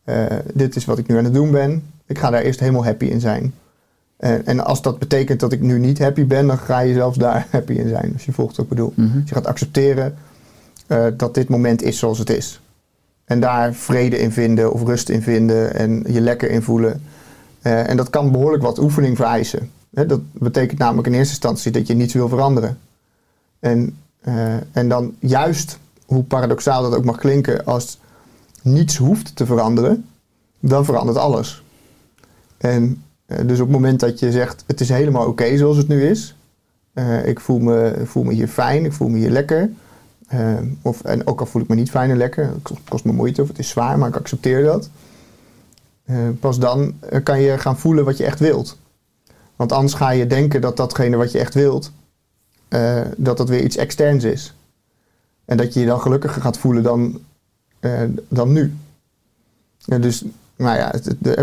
eh, 0.05 0.27
dit 0.55 0.77
is 0.77 0.85
wat 0.85 0.99
ik 0.99 1.07
nu 1.07 1.17
aan 1.17 1.25
het 1.25 1.35
doen 1.35 1.51
ben. 1.51 1.83
Ik 2.07 2.19
ga 2.19 2.31
daar 2.31 2.43
eerst 2.43 2.61
helemaal 2.61 2.85
happy 2.85 3.05
in 3.05 3.21
zijn. 3.21 3.55
En, 4.17 4.47
en 4.47 4.65
als 4.65 4.83
dat 4.83 4.99
betekent 4.99 5.41
dat 5.41 5.53
ik 5.53 5.61
nu 5.61 5.79
niet 5.79 5.99
happy 5.99 6.27
ben, 6.27 6.47
dan 6.47 6.59
ga 6.59 6.81
je 6.81 6.95
zelfs 6.95 7.19
daar 7.19 7.47
happy 7.51 7.73
in 7.73 7.89
zijn. 7.89 8.13
Als 8.13 8.25
je 8.25 8.33
volgt 8.33 8.57
wat 8.57 8.65
ik 8.65 8.71
bedoel. 8.71 8.93
Mhm. 8.95 9.21
Dus 9.21 9.29
je 9.29 9.35
gaat 9.35 9.47
accepteren 9.47 10.15
eh, 10.87 11.07
dat 11.17 11.35
dit 11.35 11.49
moment 11.49 11.83
is 11.83 11.99
zoals 11.99 12.19
het 12.19 12.31
is. 12.31 12.61
En 13.29 13.41
daar 13.41 13.75
vrede 13.75 14.19
in 14.19 14.33
vinden 14.33 14.73
of 14.73 14.83
rust 14.83 15.09
in 15.09 15.23
vinden 15.23 15.75
en 15.75 16.05
je 16.07 16.21
lekker 16.21 16.51
in 16.51 16.63
voelen. 16.63 17.03
Eh, 17.63 17.89
en 17.89 17.97
dat 17.97 18.11
kan 18.11 18.33
behoorlijk 18.33 18.63
wat 18.63 18.79
oefening 18.79 19.17
vereisen. 19.17 19.71
Dat 19.91 20.21
betekent 20.33 20.79
namelijk 20.79 21.07
in 21.07 21.15
eerste 21.15 21.33
instantie 21.33 21.73
dat 21.73 21.87
je 21.87 21.95
niets 21.95 22.15
wil 22.15 22.29
veranderen. 22.29 22.79
En, 23.61 23.97
eh, 24.21 24.55
en 24.73 24.89
dan 24.89 25.15
juist, 25.19 25.79
hoe 26.07 26.23
paradoxaal 26.23 26.83
dat 26.83 26.95
ook 26.95 27.05
mag 27.05 27.17
klinken, 27.17 27.65
als 27.65 27.99
niets 28.63 28.97
hoeft 28.97 29.37
te 29.37 29.47
veranderen, 29.47 30.07
dan 30.61 30.85
verandert 30.85 31.19
alles. 31.19 31.63
En 32.59 33.03
eh, 33.27 33.39
dus 33.47 33.61
op 33.61 33.67
het 33.67 33.77
moment 33.77 34.01
dat 34.01 34.19
je 34.19 34.33
zegt, 34.33 34.65
het 34.67 34.81
is 34.81 34.89
helemaal 34.89 35.27
oké 35.27 35.57
zoals 35.57 35.77
het 35.77 35.89
nu 35.89 36.07
is. 36.07 36.37
ik 37.25 37.41
voel 37.41 37.59
me, 37.59 38.03
voel 38.05 38.23
me 38.23 38.33
hier 38.33 38.49
fijn, 38.49 38.85
ik 38.85 38.93
voel 38.93 39.09
me 39.09 39.19
hier 39.19 39.31
lekker. 39.31 39.71
Eh, 40.29 40.59
of, 40.83 41.03
en 41.03 41.27
ook 41.27 41.41
al 41.41 41.47
voel 41.47 41.63
ik 41.63 41.69
me 41.69 41.75
niet 41.75 41.91
fijn 41.91 42.11
en 42.11 42.17
lekker, 42.17 42.45
het 42.45 42.79
kost, 42.89 43.05
me 43.05 43.13
moeite 43.13 43.43
of 43.43 43.49
het 43.49 43.59
is 43.59 43.69
zwaar, 43.69 43.99
maar 43.99 44.09
ik 44.09 44.17
accepteer 44.17 44.63
dat. 44.63 44.91
Eh, 46.05 46.17
pas 46.41 46.59
dan 46.59 46.95
eh, 47.01 47.23
kan 47.23 47.41
je 47.41 47.59
gaan 47.59 47.79
voelen 47.79 48.05
wat 48.05 48.17
je 48.17 48.25
echt 48.25 48.39
wilt. 48.39 48.79
Want 49.57 49.73
anders 49.73 49.95
ga 49.95 50.11
je 50.11 50.27
denken 50.27 50.61
dat 50.61 50.77
datgene 50.77 51.17
wat 51.17 51.33
je 51.33 51.39
echt 51.39 51.55
wilt, 51.55 51.93
dat 53.17 53.37
dat 53.37 53.49
weer 53.49 53.63
iets 53.63 53.77
externs 53.77 54.25
is. 54.25 54.55
En 55.45 55.57
dat 55.57 55.75
je 55.75 55.81
je 55.81 55.87
dan 55.87 56.01
gelukkiger 56.01 56.43
gaat 56.43 56.59
voelen 56.59 56.83
dan, 56.83 57.21
dan 58.29 58.53
nu. 58.53 58.75
Dus, 59.85 60.25
nou 60.57 60.77
ja, 60.77 60.95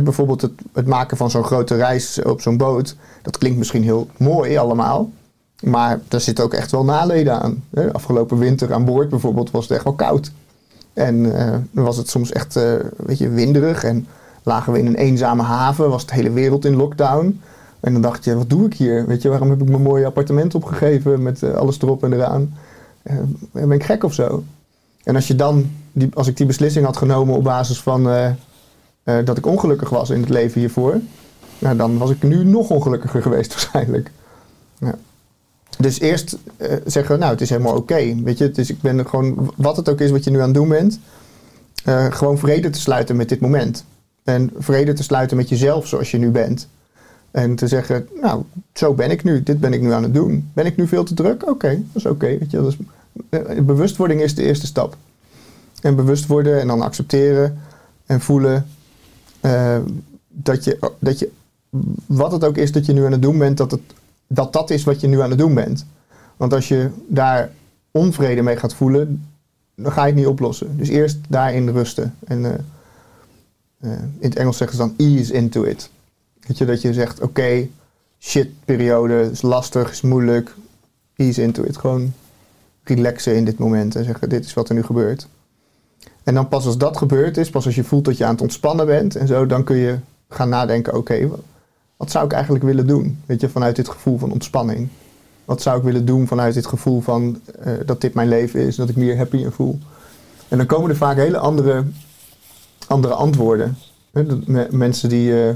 bijvoorbeeld 0.01 0.41
het, 0.41 0.51
het 0.73 0.87
maken 0.87 1.17
van 1.17 1.31
zo'n 1.31 1.43
grote 1.43 1.75
reis 1.75 2.21
op 2.21 2.41
zo'n 2.41 2.57
boot, 2.57 2.95
dat 3.21 3.37
klinkt 3.37 3.57
misschien 3.57 3.83
heel 3.83 4.09
mooi 4.17 4.57
allemaal. 4.57 5.11
Maar 5.65 5.99
daar 6.07 6.21
zitten 6.21 6.43
ook 6.43 6.53
echt 6.53 6.71
wel 6.71 6.83
naleden 6.83 7.41
aan. 7.41 7.63
hè. 7.73 7.93
Afgelopen 7.93 8.37
winter 8.37 8.73
aan 8.73 8.85
boord 8.85 9.09
bijvoorbeeld 9.09 9.51
was 9.51 9.63
het 9.63 9.71
echt 9.71 9.83
wel 9.83 9.93
koud. 9.93 10.31
En 10.93 11.37
eh, 11.37 11.55
dan 11.71 11.83
was 11.83 11.97
het 11.97 12.09
soms 12.09 12.31
echt 12.31 12.55
eh 12.55 12.73
weet 12.97 13.17
je, 13.17 13.29
winderig. 13.29 13.83
En 13.83 14.07
lagen 14.43 14.73
we 14.73 14.79
in 14.79 14.85
een 14.85 14.95
eenzame 14.95 15.43
haven, 15.43 15.89
was 15.89 16.05
de 16.05 16.13
hele 16.13 16.31
wereld 16.31 16.65
in 16.65 16.75
lockdown. 16.75 17.41
En 17.79 17.93
dan 17.93 18.01
dacht 18.01 18.23
je, 18.23 18.35
wat 18.35 18.49
doe 18.49 18.65
ik 18.65 18.73
hier? 18.73 19.05
Weet 19.07 19.21
je, 19.21 19.29
waarom 19.29 19.49
heb 19.49 19.61
ik 19.61 19.69
mijn 19.69 19.81
mooie 19.81 20.05
appartement 20.05 20.55
opgegeven 20.55 21.21
met 21.21 21.43
eh, 21.43 21.53
alles 21.53 21.81
erop 21.81 22.03
en 22.03 22.13
eraan? 22.13 22.53
Eh, 23.03 23.15
ben 23.51 23.71
ik 23.71 23.83
gek 23.83 24.03
of 24.03 24.13
zo? 24.13 24.43
En 25.03 25.15
als 25.15 25.27
je 25.27 25.35
dan, 25.35 25.71
die, 25.91 26.09
als 26.13 26.27
ik 26.27 26.37
die 26.37 26.45
beslissing 26.45 26.85
had 26.85 26.97
genomen 26.97 27.35
op 27.35 27.43
basis 27.43 27.81
van 27.81 28.09
eh, 28.09 28.27
eh, 29.03 29.25
dat 29.25 29.37
ik 29.37 29.45
ongelukkig 29.45 29.89
was 29.89 30.09
in 30.09 30.19
het 30.19 30.29
leven 30.29 30.59
hiervoor, 30.59 30.99
nou, 31.59 31.75
dan 31.77 31.97
was 31.97 32.09
ik 32.09 32.23
nu 32.23 32.43
nog 32.43 32.69
ongelukkiger 32.69 33.21
geweest 33.21 33.51
waarschijnlijk. 33.53 34.11
Ja. 34.77 34.95
Dus 35.77 35.99
eerst 35.99 36.37
eh, 36.57 36.75
zeggen, 36.85 37.19
nou, 37.19 37.31
het 37.31 37.41
is 37.41 37.49
helemaal 37.49 37.75
oké. 37.75 38.15
Weet 38.23 38.37
je, 38.37 38.51
is, 38.55 38.69
ik 38.69 38.81
ben 38.81 39.07
gewoon, 39.07 39.53
wat 39.55 39.77
het 39.77 39.89
ook 39.89 39.99
is 39.99 40.11
wat 40.11 40.23
je 40.23 40.31
nu 40.31 40.39
aan 40.39 40.45
het 40.45 40.53
doen 40.53 40.69
bent, 40.69 40.99
eh, 41.83 42.05
gewoon 42.11 42.37
vrede 42.37 42.69
te 42.69 42.79
sluiten 42.79 43.15
met 43.15 43.29
dit 43.29 43.39
moment. 43.39 43.85
En 44.23 44.51
vrede 44.57 44.93
te 44.93 45.03
sluiten 45.03 45.37
met 45.37 45.49
jezelf 45.49 45.87
zoals 45.87 46.11
je 46.11 46.17
nu 46.17 46.29
bent. 46.29 46.67
En 47.31 47.55
te 47.55 47.67
zeggen, 47.67 48.07
nou, 48.21 48.43
zo 48.73 48.93
ben 48.93 49.11
ik 49.11 49.23
nu. 49.23 49.43
Dit 49.43 49.59
ben 49.59 49.73
ik 49.73 49.81
nu 49.81 49.91
aan 49.91 50.03
het 50.03 50.13
doen. 50.13 50.49
Ben 50.53 50.65
ik 50.65 50.77
nu 50.77 50.87
veel 50.87 51.03
te 51.03 51.13
druk? 51.13 51.49
Oké, 51.49 51.69
dat 51.69 52.03
is 52.03 52.05
oké. 52.05 52.27
je, 52.27 52.47
dat 52.49 52.67
is, 52.67 52.77
eh, 53.29 53.61
bewustwording 53.61 54.21
is 54.21 54.35
de 54.35 54.43
eerste 54.43 54.65
stap. 54.65 54.97
En 55.81 55.95
bewust 55.95 56.27
worden 56.27 56.59
en 56.59 56.67
dan 56.67 56.81
accepteren 56.81 57.57
en 58.05 58.21
voelen 58.21 58.65
dat, 60.27 60.63
je, 60.63 60.91
dat 60.99 61.19
je, 61.19 61.29
wat 62.05 62.31
het 62.31 62.43
ook 62.43 62.57
is 62.57 62.71
dat 62.71 62.85
je 62.85 62.93
nu 62.93 63.05
aan 63.05 63.11
het 63.11 63.21
doen 63.21 63.37
bent, 63.37 63.57
dat, 63.57 63.71
het, 63.71 63.81
dat 64.27 64.53
dat 64.53 64.69
is 64.69 64.83
wat 64.83 65.01
je 65.01 65.07
nu 65.07 65.21
aan 65.21 65.29
het 65.29 65.39
doen 65.39 65.53
bent. 65.53 65.85
Want 66.37 66.53
als 66.53 66.67
je 66.67 66.89
daar 67.07 67.51
onvrede 67.91 68.41
mee 68.41 68.57
gaat 68.57 68.73
voelen, 68.73 69.25
dan 69.75 69.91
ga 69.91 70.01
je 70.01 70.07
het 70.07 70.15
niet 70.15 70.27
oplossen. 70.27 70.77
Dus 70.77 70.89
eerst 70.89 71.17
daarin 71.27 71.69
rusten. 71.69 72.15
En 72.23 72.45
eh, 72.45 72.53
eh, 73.79 73.99
in 74.19 74.29
het 74.29 74.35
Engels 74.35 74.57
zeggen 74.57 74.77
ze 74.77 74.83
dan 74.83 74.93
ease 74.97 75.33
into 75.33 75.63
it. 75.63 75.89
Weet 76.39 76.57
je, 76.57 76.65
dat 76.65 76.81
je 76.81 76.93
zegt, 76.93 77.21
oké, 77.21 77.67
shit 78.19 78.49
periode, 78.65 79.29
is 79.31 79.41
lastig, 79.41 79.91
is 79.91 80.01
moeilijk. 80.01 80.55
Ease 81.15 81.41
into 81.41 81.63
it. 81.63 81.77
Gewoon 81.77 82.13
relaxen 82.83 83.35
in 83.35 83.45
dit 83.45 83.57
moment 83.57 83.95
en 83.95 84.03
zeggen, 84.03 84.29
dit 84.29 84.45
is 84.45 84.53
wat 84.53 84.69
er 84.69 84.75
nu 84.75 84.83
gebeurt. 84.83 85.27
En 86.23 86.33
dan 86.33 86.47
pas 86.47 86.65
als 86.65 86.77
dat 86.77 86.97
gebeurd 86.97 87.37
is, 87.37 87.49
pas 87.49 87.65
als 87.65 87.75
je 87.75 87.83
voelt 87.83 88.05
dat 88.05 88.17
je 88.17 88.25
aan 88.25 88.31
het 88.31 88.41
ontspannen 88.41 88.85
bent 88.85 89.15
en 89.15 89.27
zo, 89.27 89.45
dan 89.45 89.63
kun 89.63 89.75
je 89.75 89.97
gaan 90.29 90.49
nadenken, 90.49 90.95
oké, 90.95 91.29
wat 91.97 92.11
zou 92.11 92.25
ik 92.25 92.31
eigenlijk 92.31 92.63
willen 92.63 92.87
doen? 92.87 93.19
Weet 93.25 93.41
je, 93.41 93.49
vanuit 93.49 93.75
dit 93.75 93.89
gevoel 93.89 94.17
van 94.17 94.31
ontspanning. 94.31 94.87
Wat 95.45 95.61
zou 95.61 95.77
ik 95.77 95.83
willen 95.83 96.05
doen 96.05 96.27
vanuit 96.27 96.53
dit 96.53 96.65
gevoel 96.65 97.01
van 97.01 97.41
eh, 97.59 97.73
dat 97.85 98.01
dit 98.01 98.13
mijn 98.13 98.27
leven 98.27 98.59
is, 98.59 98.75
dat 98.75 98.89
ik 98.89 98.95
me 98.95 99.03
hier 99.03 99.17
happy 99.17 99.37
in 99.37 99.51
voel? 99.51 99.79
En 100.47 100.57
dan 100.57 100.65
komen 100.65 100.89
er 100.89 100.95
vaak 100.95 101.15
hele 101.15 101.37
andere, 101.37 101.83
andere 102.87 103.13
antwoorden. 103.13 103.77
Mensen 104.69 105.09
die 105.09 105.43
eh, 105.43 105.53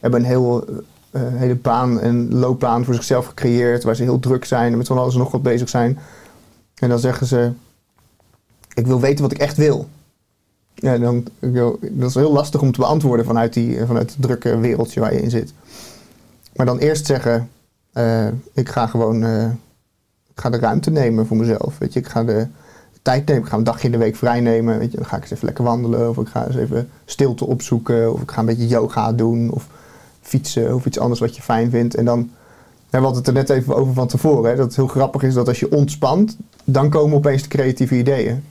hebben 0.00 0.20
een 0.20 0.26
heel, 0.26 0.64
eh, 1.10 1.22
hele 1.24 1.54
baan 1.54 2.00
en 2.00 2.34
loopbaan 2.34 2.84
voor 2.84 2.94
zichzelf 2.94 3.26
gecreëerd, 3.26 3.84
waar 3.84 3.96
ze 3.96 4.02
heel 4.02 4.20
druk 4.20 4.44
zijn 4.44 4.72
en 4.72 4.78
met 4.78 4.86
van 4.86 4.98
alles 4.98 5.12
en 5.12 5.20
nog 5.20 5.32
wat 5.32 5.42
bezig 5.42 5.68
zijn. 5.68 5.98
En 6.74 6.88
dan 6.88 6.98
zeggen 6.98 7.26
ze, 7.26 7.52
ik 8.74 8.86
wil 8.86 9.00
weten 9.00 9.22
wat 9.22 9.32
ik 9.32 9.38
echt 9.38 9.56
wil. 9.56 9.88
Ja, 10.74 10.98
dan, 10.98 11.26
dat 11.80 12.08
is 12.08 12.14
heel 12.14 12.32
lastig 12.32 12.60
om 12.60 12.72
te 12.72 12.80
beantwoorden 12.80 13.26
vanuit, 13.26 13.52
die, 13.52 13.86
vanuit 13.86 14.10
het 14.10 14.22
drukke 14.22 14.58
wereldje 14.58 15.00
waar 15.00 15.14
je 15.14 15.22
in 15.22 15.30
zit. 15.30 15.52
Maar 16.56 16.66
dan 16.66 16.78
eerst 16.78 17.06
zeggen, 17.06 17.48
eh, 17.92 18.26
ik 18.52 18.68
ga 18.68 18.86
gewoon 18.86 19.24
eh, 19.24 19.50
ik 20.34 20.40
ga 20.40 20.50
de 20.50 20.58
ruimte 20.58 20.90
nemen 20.90 21.26
voor 21.26 21.36
mezelf. 21.36 21.78
Weet 21.78 21.92
je, 21.92 22.00
ik 22.00 22.08
ga 22.08 22.24
de 22.24 22.46
tijd 23.02 23.26
nemen. 23.26 23.42
Ik 23.42 23.48
ga 23.48 23.56
een 23.56 23.64
dagje 23.64 23.86
in 23.86 23.92
de 23.92 23.98
week 23.98 24.16
vrij 24.16 24.40
nemen. 24.40 24.78
Weet 24.78 24.90
je, 24.90 24.96
dan 24.96 25.06
ga 25.06 25.16
ik 25.16 25.22
eens 25.22 25.30
even 25.30 25.44
lekker 25.44 25.64
wandelen. 25.64 26.08
Of 26.08 26.18
ik 26.18 26.28
ga 26.28 26.46
eens 26.46 26.56
even 26.56 26.88
stilte 27.04 27.46
opzoeken. 27.46 28.12
Of 28.12 28.20
ik 28.20 28.30
ga 28.30 28.40
een 28.40 28.46
beetje 28.46 28.66
yoga 28.66 29.12
doen. 29.12 29.50
Of 29.50 29.66
fietsen. 30.20 30.74
Of 30.74 30.86
iets 30.86 30.98
anders 30.98 31.20
wat 31.20 31.36
je 31.36 31.42
fijn 31.42 31.70
vindt. 31.70 31.94
En 31.94 32.04
dan 32.04 32.30
we 32.90 32.98
hebben 32.98 33.14
het 33.14 33.26
er 33.26 33.32
net 33.32 33.50
even 33.50 33.76
over 33.76 33.94
van 33.94 34.06
tevoren. 34.06 34.50
Hè, 34.50 34.56
dat 34.56 34.66
het 34.66 34.76
heel 34.76 34.86
grappig 34.86 35.22
is 35.22 35.34
dat 35.34 35.48
als 35.48 35.60
je 35.60 35.72
ontspant, 35.72 36.36
dan 36.64 36.90
komen 36.90 37.16
opeens 37.16 37.42
de 37.42 37.48
creatieve 37.48 37.98
ideeën. 37.98 38.44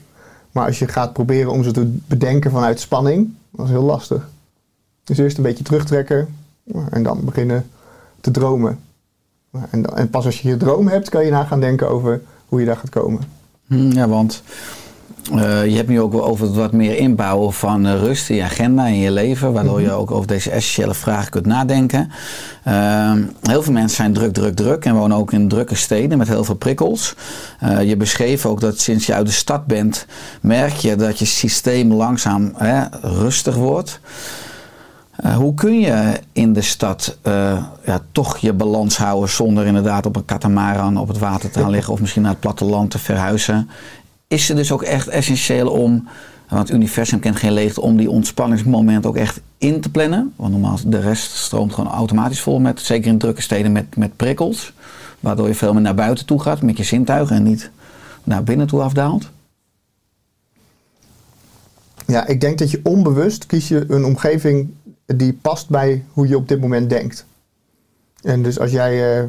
Maar 0.52 0.66
als 0.66 0.78
je 0.78 0.88
gaat 0.88 1.12
proberen 1.12 1.50
om 1.52 1.64
ze 1.64 1.70
te 1.70 1.98
bedenken 2.06 2.50
vanuit 2.50 2.80
spanning, 2.80 3.34
dat 3.50 3.66
is 3.66 3.72
heel 3.72 3.82
lastig. 3.82 4.28
Dus 5.04 5.18
eerst 5.18 5.36
een 5.36 5.42
beetje 5.42 5.64
terugtrekken 5.64 6.34
en 6.90 7.02
dan 7.02 7.24
beginnen 7.24 7.66
te 8.20 8.30
dromen. 8.30 8.80
En, 9.70 9.96
en 9.96 10.10
pas 10.10 10.24
als 10.24 10.40
je 10.40 10.48
je 10.48 10.56
droom 10.56 10.88
hebt, 10.88 11.08
kan 11.08 11.24
je 11.24 11.30
na 11.30 11.44
gaan 11.44 11.60
denken 11.60 11.88
over 11.88 12.22
hoe 12.48 12.60
je 12.60 12.66
daar 12.66 12.76
gaat 12.76 12.88
komen. 12.90 13.20
Hm, 13.66 13.90
Ja, 13.90 14.08
want 14.08 14.42
eh, 15.30 15.66
je 15.66 15.76
hebt 15.76 15.88
nu 15.88 16.00
ook 16.00 16.14
over 16.14 16.46
het 16.46 16.54
wat 16.54 16.72
meer 16.72 16.96
inbouwen 16.96 17.52
van 17.52 17.86
eh, 17.86 18.00
rust 18.00 18.30
in 18.30 18.36
je 18.36 18.42
agenda 18.42 18.86
in 18.86 18.98
je 18.98 19.10
leven, 19.10 19.52
waardoor 19.52 19.80
je 19.80 19.92
ook 19.92 20.10
over 20.10 20.26
deze 20.26 20.50
essentiële 20.50 20.94
vragen 20.94 21.30
kunt 21.30 21.46
nadenken. 21.46 22.10
Ehm, 22.64 23.22
heel 23.42 23.62
veel 23.62 23.72
mensen 23.72 23.96
zijn 23.96 24.12
druk, 24.12 24.32
druk, 24.32 24.56
druk 24.56 24.84
en 24.84 24.94
wonen 24.94 25.16
ook 25.16 25.32
in 25.32 25.48
drukke 25.48 25.74
steden 25.74 26.18
met 26.18 26.28
heel 26.28 26.44
veel 26.44 26.54
prikkels. 26.54 27.14
Eh, 27.60 27.82
je 27.82 27.96
beschreef 27.96 28.46
ook 28.46 28.60
dat 28.60 28.80
sinds 28.80 29.06
je 29.06 29.14
uit 29.14 29.26
de 29.26 29.32
stad 29.32 29.66
bent, 29.66 30.06
merk 30.40 30.74
je 30.74 30.96
dat 30.96 31.18
je 31.18 31.24
systeem 31.24 31.92
langzaam 31.92 32.52
hè, 32.56 32.84
rustig 33.02 33.54
wordt. 33.54 34.00
Hoe 35.36 35.54
kun 35.54 35.80
je 35.80 36.20
in 36.32 36.52
de 36.52 36.62
stad 36.62 37.18
ja, 37.84 38.00
toch 38.12 38.38
je 38.38 38.52
balans 38.52 38.96
houden 38.96 39.28
zonder 39.28 39.66
inderdaad 39.66 40.06
op 40.06 40.16
een 40.16 40.24
katamaran 40.24 40.96
op 40.96 41.08
het 41.08 41.18
water 41.18 41.50
te 41.50 41.60
gaan 41.60 41.70
liggen 41.70 41.92
of 41.92 42.00
misschien 42.00 42.22
naar 42.22 42.30
het 42.30 42.40
platteland 42.40 42.90
te 42.90 42.98
verhuizen? 42.98 43.68
Is 44.32 44.48
het 44.48 44.56
dus 44.56 44.72
ook 44.72 44.82
echt 44.82 45.08
essentieel 45.08 45.70
om, 45.70 46.08
want 46.48 46.68
het 46.68 46.76
universum 46.76 47.18
kent 47.18 47.36
geen 47.36 47.52
leegte, 47.52 47.80
om 47.80 47.96
die 47.96 48.10
ontspanningsmoment 48.10 49.06
ook 49.06 49.16
echt 49.16 49.40
in 49.58 49.80
te 49.80 49.90
plannen? 49.90 50.32
Want 50.36 50.52
normaal 50.52 50.78
de 50.86 51.00
rest 51.00 51.32
stroomt 51.32 51.72
gewoon 51.74 51.92
automatisch 51.92 52.40
vol 52.40 52.60
met, 52.60 52.80
zeker 52.80 53.10
in 53.10 53.18
drukke 53.18 53.42
steden, 53.42 53.72
met, 53.72 53.96
met 53.96 54.16
prikkels. 54.16 54.72
Waardoor 55.20 55.48
je 55.48 55.54
veel 55.54 55.72
meer 55.72 55.82
naar 55.82 55.94
buiten 55.94 56.26
toe 56.26 56.40
gaat 56.40 56.62
met 56.62 56.76
je 56.76 56.82
zintuigen 56.82 57.36
en 57.36 57.42
niet 57.42 57.70
naar 58.24 58.44
binnen 58.44 58.66
toe 58.66 58.82
afdaalt. 58.82 59.30
Ja, 62.06 62.26
ik 62.26 62.40
denk 62.40 62.58
dat 62.58 62.70
je 62.70 62.80
onbewust 62.82 63.46
kies 63.46 63.68
je 63.68 63.84
een 63.88 64.04
omgeving 64.04 64.70
die 65.06 65.32
past 65.32 65.68
bij 65.68 66.04
hoe 66.12 66.28
je 66.28 66.36
op 66.36 66.48
dit 66.48 66.60
moment 66.60 66.90
denkt. 66.90 67.26
En 68.22 68.42
dus 68.42 68.58
als 68.58 68.70
jij, 68.70 68.92
eh, 68.92 69.28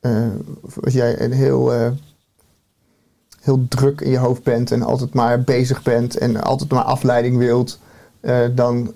eh, 0.00 0.30
als 0.82 0.92
jij 0.92 1.20
een 1.20 1.32
heel, 1.32 1.72
eh, 1.72 1.90
heel 3.40 3.66
druk 3.68 4.00
in 4.00 4.10
je 4.10 4.18
hoofd 4.18 4.42
bent 4.42 4.70
en 4.70 4.82
altijd 4.82 5.14
maar 5.14 5.42
bezig 5.42 5.82
bent 5.82 6.18
en 6.18 6.42
altijd 6.42 6.70
maar 6.70 6.82
afleiding 6.82 7.36
wilt, 7.36 7.78
eh, 8.20 8.38
dan 8.54 8.92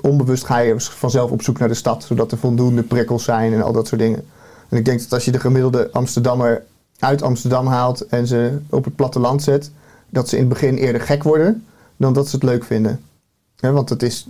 onbewust 0.00 0.44
ga 0.44 0.58
je 0.58 0.80
vanzelf 0.80 1.30
op 1.30 1.42
zoek 1.42 1.58
naar 1.58 1.68
de 1.68 1.74
stad, 1.74 2.04
zodat 2.04 2.32
er 2.32 2.38
voldoende 2.38 2.82
prikkels 2.82 3.24
zijn 3.24 3.52
en 3.52 3.62
al 3.62 3.72
dat 3.72 3.86
soort 3.86 4.00
dingen. 4.00 4.24
En 4.68 4.76
ik 4.76 4.84
denk 4.84 5.00
dat 5.00 5.12
als 5.12 5.24
je 5.24 5.32
de 5.32 5.40
gemiddelde 5.40 5.88
Amsterdammer 5.92 6.64
uit 6.98 7.22
Amsterdam 7.22 7.66
haalt 7.66 8.06
en 8.06 8.26
ze 8.26 8.58
op 8.70 8.84
het 8.84 8.96
platteland 8.96 9.42
zet, 9.42 9.70
dat 10.10 10.28
ze 10.28 10.34
in 10.36 10.40
het 10.40 10.52
begin 10.52 10.76
eerder 10.76 11.00
gek 11.00 11.22
worden 11.22 11.64
dan 11.96 12.12
dat 12.12 12.28
ze 12.28 12.36
het 12.36 12.44
leuk 12.44 12.64
vinden. 12.64 13.00
Want 13.60 13.88
het 13.88 14.02
is, 14.02 14.26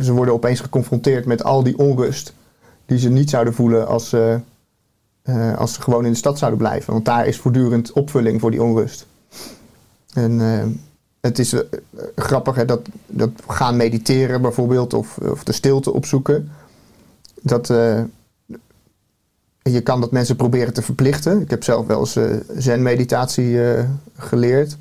ze 0.00 0.12
worden 0.12 0.34
opeens 0.34 0.60
geconfronteerd 0.60 1.26
met 1.26 1.44
al 1.44 1.62
die 1.62 1.78
onrust 1.78 2.32
die 2.86 2.98
ze 2.98 3.08
niet 3.08 3.30
zouden 3.30 3.54
voelen 3.54 3.88
als 3.88 4.08
ze, 4.08 4.40
eh, 5.26 5.56
als 5.56 5.74
ze 5.74 5.82
gewoon 5.82 6.04
in 6.04 6.10
de 6.10 6.16
stad 6.16 6.38
zouden 6.38 6.58
blijven. 6.58 6.92
Want 6.92 7.04
daar 7.04 7.26
is 7.26 7.38
voortdurend 7.38 7.92
opvulling 7.92 8.40
voor 8.40 8.50
die 8.50 8.62
onrust. 8.62 9.06
En 10.12 10.40
eh, 10.40 10.66
het 11.20 11.38
is 11.38 11.52
eh, 11.52 11.60
grappig 12.16 12.54
hè, 12.54 12.64
dat, 12.64 12.80
dat 13.06 13.30
gaan 13.46 13.76
mediteren 13.76 14.42
bijvoorbeeld 14.42 14.94
of, 14.94 15.18
of 15.18 15.44
de 15.44 15.52
stilte 15.52 15.92
opzoeken. 15.92 16.50
Dat, 17.42 17.66
je 19.62 19.80
kan 19.82 20.00
dat 20.00 20.10
mensen 20.10 20.36
proberen 20.36 20.72
te 20.72 20.82
verplichten. 20.82 21.40
Ik 21.40 21.50
heb 21.50 21.64
zelf 21.64 21.86
wel 21.86 22.00
eens 22.00 22.18
zen-meditatie 22.56 23.58
geleerd. 24.16 24.76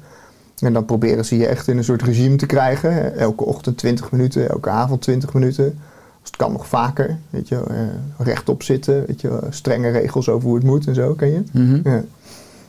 En 0.60 0.74
dan 0.74 0.86
proberen 0.86 1.26
ze 1.26 1.38
je 1.38 1.48
echt 1.48 1.68
in 1.68 1.78
een 1.78 1.84
soort 1.84 2.02
regime 2.02 2.36
te 2.36 2.46
krijgen. 2.46 3.18
Elke 3.18 3.44
ochtend 3.44 3.78
20 3.78 4.12
minuten, 4.12 4.50
elke 4.50 4.70
avond 4.70 5.02
20 5.02 5.34
minuten. 5.34 5.80
Als 6.26 6.34
het 6.34 6.44
kan 6.44 6.52
nog 6.52 6.68
vaker. 6.68 7.18
Weet 7.30 7.48
je, 7.48 7.64
eh, 7.64 8.26
rechtop 8.26 8.64
zitten. 8.64 9.06
Weet 9.06 9.22
je, 9.22 9.40
strenge 9.50 9.90
regels 9.90 10.30
over 10.30 10.48
hoe 10.48 10.56
het 10.58 10.66
moet 10.66 10.88
en 10.88 10.96
zo, 10.96 11.14
ken 11.14 11.32
je? 11.32 11.44
Ja. 11.84 12.04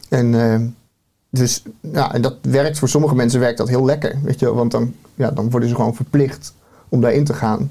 En, 0.08 0.34
eh, 0.34 0.60
dus, 1.30 1.62
ja, 1.80 2.14
en 2.14 2.22
dat 2.22 2.36
werkt 2.42 2.78
voor 2.78 2.88
sommige 2.88 3.14
mensen 3.14 3.40
werkt 3.40 3.58
dat 3.58 3.68
heel 3.68 3.84
lekker. 3.84 4.18
Weet 4.22 4.40
je, 4.40 4.54
want 4.54 4.70
dan, 4.70 4.94
ja, 5.14 5.30
dan 5.30 5.50
worden 5.50 5.68
ze 5.68 5.74
gewoon 5.74 5.94
verplicht 5.94 6.54
om 6.88 7.00
daarin 7.00 7.24
te 7.24 7.34
gaan. 7.34 7.70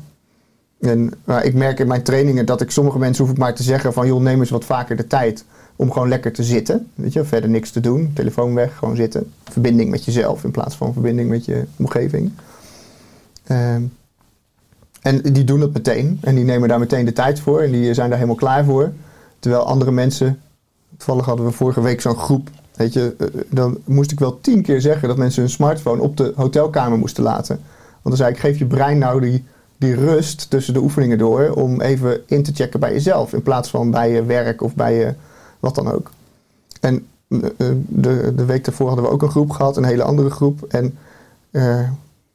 En 0.80 1.12
nou, 1.24 1.44
ik 1.44 1.54
merk 1.54 1.80
in 1.80 1.88
mijn 1.88 2.04
trainingen 2.04 2.46
dat 2.46 2.62
ik 2.62 2.72
sommige 2.72 3.00
mensen 3.00 3.24
hoef 3.24 3.34
ik 3.34 3.40
maar 3.40 3.56
te 3.56 3.64
zeggen 3.64 3.94
van 3.94 4.08
joh, 4.08 4.22
neem 4.22 4.40
eens 4.40 4.50
wat 4.50 4.66
vaker 4.66 4.96
de 4.96 5.08
tijd 5.08 5.46
om 5.76 5.92
gewoon 5.92 6.10
lekker 6.10 6.34
te 6.34 6.44
zitten. 6.44 6.88
Weet 6.96 7.14
je, 7.14 7.24
verder 7.24 7.50
niks 7.50 7.72
te 7.72 7.80
doen. 7.80 8.12
Telefoon 8.14 8.54
weg, 8.54 8.78
gewoon 8.78 8.96
zitten. 8.96 9.32
Verbinding 9.44 9.90
met 9.90 10.06
jezelf 10.06 10.44
in 10.44 10.52
plaats 10.52 10.76
van 10.76 10.94
verbinding 10.94 11.30
met 11.30 11.46
je 11.46 11.64
omgeving. 11.76 12.32
Ehm, 13.44 13.82
en 15.06 15.22
die 15.34 15.43
doen 15.43 15.60
dat 15.60 15.74
meteen. 15.74 16.20
En 16.22 16.36
die 16.36 16.43
nemen 16.43 16.70
daar 16.70 16.80
meteen 16.80 17.06
de 17.06 17.14
tijd 17.14 17.39
voor. 17.39 17.62
En 17.62 17.72
die 17.72 17.93
zijn 17.93 18.10
daar 18.10 18.18
helemaal 18.18 18.39
klaar 18.39 18.66
voor. 18.66 18.91
Terwijl 19.39 19.64
andere 19.64 19.91
mensen... 19.91 20.39
Toevallig 20.97 21.26
hadden 21.26 21.45
we 21.45 21.51
vorige 21.51 21.82
week 21.82 22.01
zo'n 22.01 22.16
groep. 22.16 22.49
Weet 22.76 22.93
je, 22.93 23.16
eh, 23.18 23.28
dan 23.49 23.78
moest 23.84 24.12
ik 24.12 24.20
wel 24.20 24.39
tien 24.41 24.62
keer 24.62 24.82
zeggen 24.82 25.08
dat 25.08 25.18
mensen 25.18 25.41
hun 25.41 25.51
smartphone 25.51 26.01
op 26.01 26.18
de 26.18 26.34
hotelkamer 26.36 26.97
moesten 26.97 27.24
laten. 27.24 27.56
Want 27.89 28.03
dan 28.03 28.16
zei 28.16 28.32
ik, 28.32 28.39
geef 28.39 28.58
je 28.58 28.66
brein 28.66 28.97
nou 28.97 29.22
die, 29.22 29.43
die 29.78 29.95
rust 29.95 30.49
tussen 30.49 30.74
de 30.74 30.82
oefeningen 30.82 31.18
door 31.18 31.49
om 31.49 31.82
even 31.82 32.22
in 32.28 32.43
te 32.43 32.53
checken 32.53 32.80
bij 32.80 32.93
jezelf. 32.93 33.34
In 33.34 33.43
plaats 33.43 33.70
van 33.70 33.91
bij 33.91 34.12
je 34.12 34.26
werk 34.26 34.62
of 34.62 34.76
bij 34.76 34.95
je 34.95 35.14
wat 35.60 35.76
dan 35.76 35.91
ook. 35.91 36.12
En 36.82 37.08
eh, 37.28 37.38
eh, 37.58 37.76
de, 37.88 38.34
de 38.36 38.45
week 38.45 38.66
daarvoor 38.66 38.88
hadden 38.88 39.06
we 39.06 39.12
ook 39.12 39.22
een 39.22 39.30
groep 39.30 39.49
gehad, 39.49 39.78
een 39.78 39.84
hele 39.84 40.03
andere 40.03 40.30
groep. 40.30 40.64
En, 40.64 40.97
eh, 41.51 41.80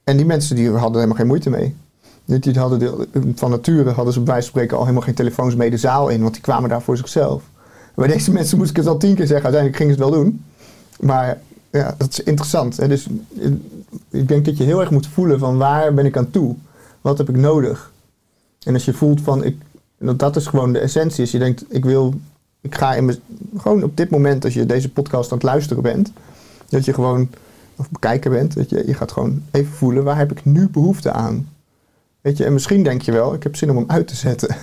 en 0.05 0.17
die 0.17 0.27
mensen 0.27 0.57
die 0.57 0.71
hadden 0.71 0.95
helemaal 0.95 1.17
geen 1.17 1.27
moeite 1.27 1.51
mee. 1.51 1.77
Die 2.39 2.59
hadden 2.59 2.79
de- 2.79 3.07
van 3.35 3.51
nature 3.51 3.91
hadden 3.91 4.13
ze 4.13 4.21
bij 4.21 4.33
wijze 4.33 4.51
van 4.51 4.57
spreken 4.59 4.77
al 4.77 4.83
helemaal 4.83 5.05
geen 5.05 5.15
telefoons 5.15 5.55
mee 5.55 5.71
de 5.71 5.77
zaal 5.77 6.09
in, 6.09 6.21
want 6.21 6.33
die 6.33 6.43
kwamen 6.43 6.69
daar 6.69 6.83
voor 6.83 6.97
zichzelf. 6.97 7.43
Bij 7.95 8.09
deze 8.09 8.33
mensen 8.39 8.59
moest 8.59 8.71
ik 8.71 8.77
het 8.77 8.87
al 8.87 8.97
tien 8.99 9.15
keer 9.15 9.27
zeggen, 9.27 9.45
uiteindelijk 9.53 9.77
gingen 9.83 9.95
ze 9.97 10.01
het 10.03 10.11
wel 10.11 10.23
doen. 10.23 10.45
Maar 11.01 11.41
ja, 11.71 11.95
dat 11.99 12.09
is 12.11 12.23
interessant. 12.23 12.77
Hè? 12.77 12.89
Dus 12.89 13.07
eh, 13.41 13.51
ik 14.11 14.29
denk 14.29 14.45
dat 14.45 14.57
je 14.57 14.65
heel 14.65 14.81
erg 14.81 14.91
moet 14.91 15.07
voelen 15.07 15.39
van 15.39 15.57
waar 15.57 15.95
ben 15.95 16.05
ik 16.07 16.17
aan 16.17 16.31
toe? 16.31 16.55
Wat 17.01 17.19
heb 17.19 17.29
ik 17.29 17.37
nodig? 17.37 17.93
En 18.63 18.75
als 18.75 18.85
je 18.85 18.93
voelt 18.93 19.21
van, 19.21 19.45
ik, 19.45 19.57
dat 19.99 20.37
is 20.37 20.47
gewoon 20.47 20.73
de 20.73 20.79
essentie. 20.79 21.21
Als 21.21 21.31
je 21.31 21.39
denkt, 21.39 21.65
ik 21.69 21.85
wil, 21.85 22.15
ik 22.61 22.75
ga 22.75 22.95
in 22.95 23.05
mijn, 23.05 23.19
gewoon 23.57 23.83
op 23.83 23.97
dit 23.97 24.11
moment, 24.11 24.45
als 24.45 24.55
je 24.55 24.67
deze 24.67 24.91
podcast 24.93 25.31
aan 25.33 25.39
het 25.39 25.47
luisteren 25.47 25.83
bent, 25.83 26.13
dat 26.69 26.85
je 26.85 26.95
gewoon, 26.95 27.29
of 27.77 27.91
bekijken 27.91 28.31
bent, 28.31 28.55
dat 28.55 28.71
je, 28.71 28.83
je 28.87 28.95
gaat 28.95 29.13
gewoon 29.13 29.43
even 29.51 29.73
voelen, 29.73 30.05
waar 30.05 30.17
heb 30.19 30.31
ik 30.31 30.45
nu 30.45 30.69
behoefte 30.69 31.13
aan? 31.13 31.49
Weet 32.21 32.37
je, 32.37 32.45
en 32.45 32.53
misschien 32.53 32.83
denk 32.83 33.03
je 33.03 33.13
wel, 33.13 33.35
ik 33.35 33.43
heb 33.43 33.57
zin 33.57 33.71
om 33.71 33.77
hem 33.77 33.91
uit 33.91 34.09
te 34.09 34.17
zetten. 34.17 34.57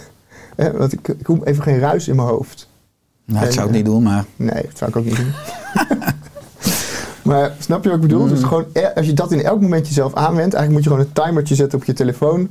Want 0.78 0.94
ik, 0.94 1.08
ik 1.08 1.26
hoef 1.26 1.46
even 1.46 1.64
geen 1.64 1.80
ruis 1.80 2.08
in 2.08 2.16
mijn 2.16 2.28
hoofd. 2.28 2.70
Nou, 3.26 3.46
dat 3.46 3.54
zou 3.54 3.66
ik 3.66 3.72
eh, 3.72 3.78
niet 3.78 3.86
doen, 3.86 4.04
maar... 4.04 4.26
Nee, 4.36 4.64
dat 4.64 4.78
zou 4.78 4.90
ik 4.90 4.96
ook 4.96 5.06
niet 5.06 5.16
doen. 5.16 5.32
maar 7.32 7.56
snap 7.60 7.84
je 7.84 7.90
wat 7.90 7.98
ik 7.98 8.08
bedoel? 8.08 8.24
Mm. 8.24 8.30
Dus 8.30 8.44
gewoon, 8.44 8.66
e- 8.74 8.94
als 8.96 9.06
je 9.06 9.14
dat 9.14 9.32
in 9.32 9.44
elk 9.44 9.62
moment 9.62 9.88
jezelf 9.88 10.14
aanwendt, 10.14 10.54
eigenlijk 10.54 10.72
moet 10.72 10.84
je 10.84 10.90
gewoon 10.90 11.06
een 11.06 11.26
timertje 11.26 11.56
zetten 11.56 11.80
op 11.80 11.86
je 11.86 11.94
telefoon, 11.94 12.50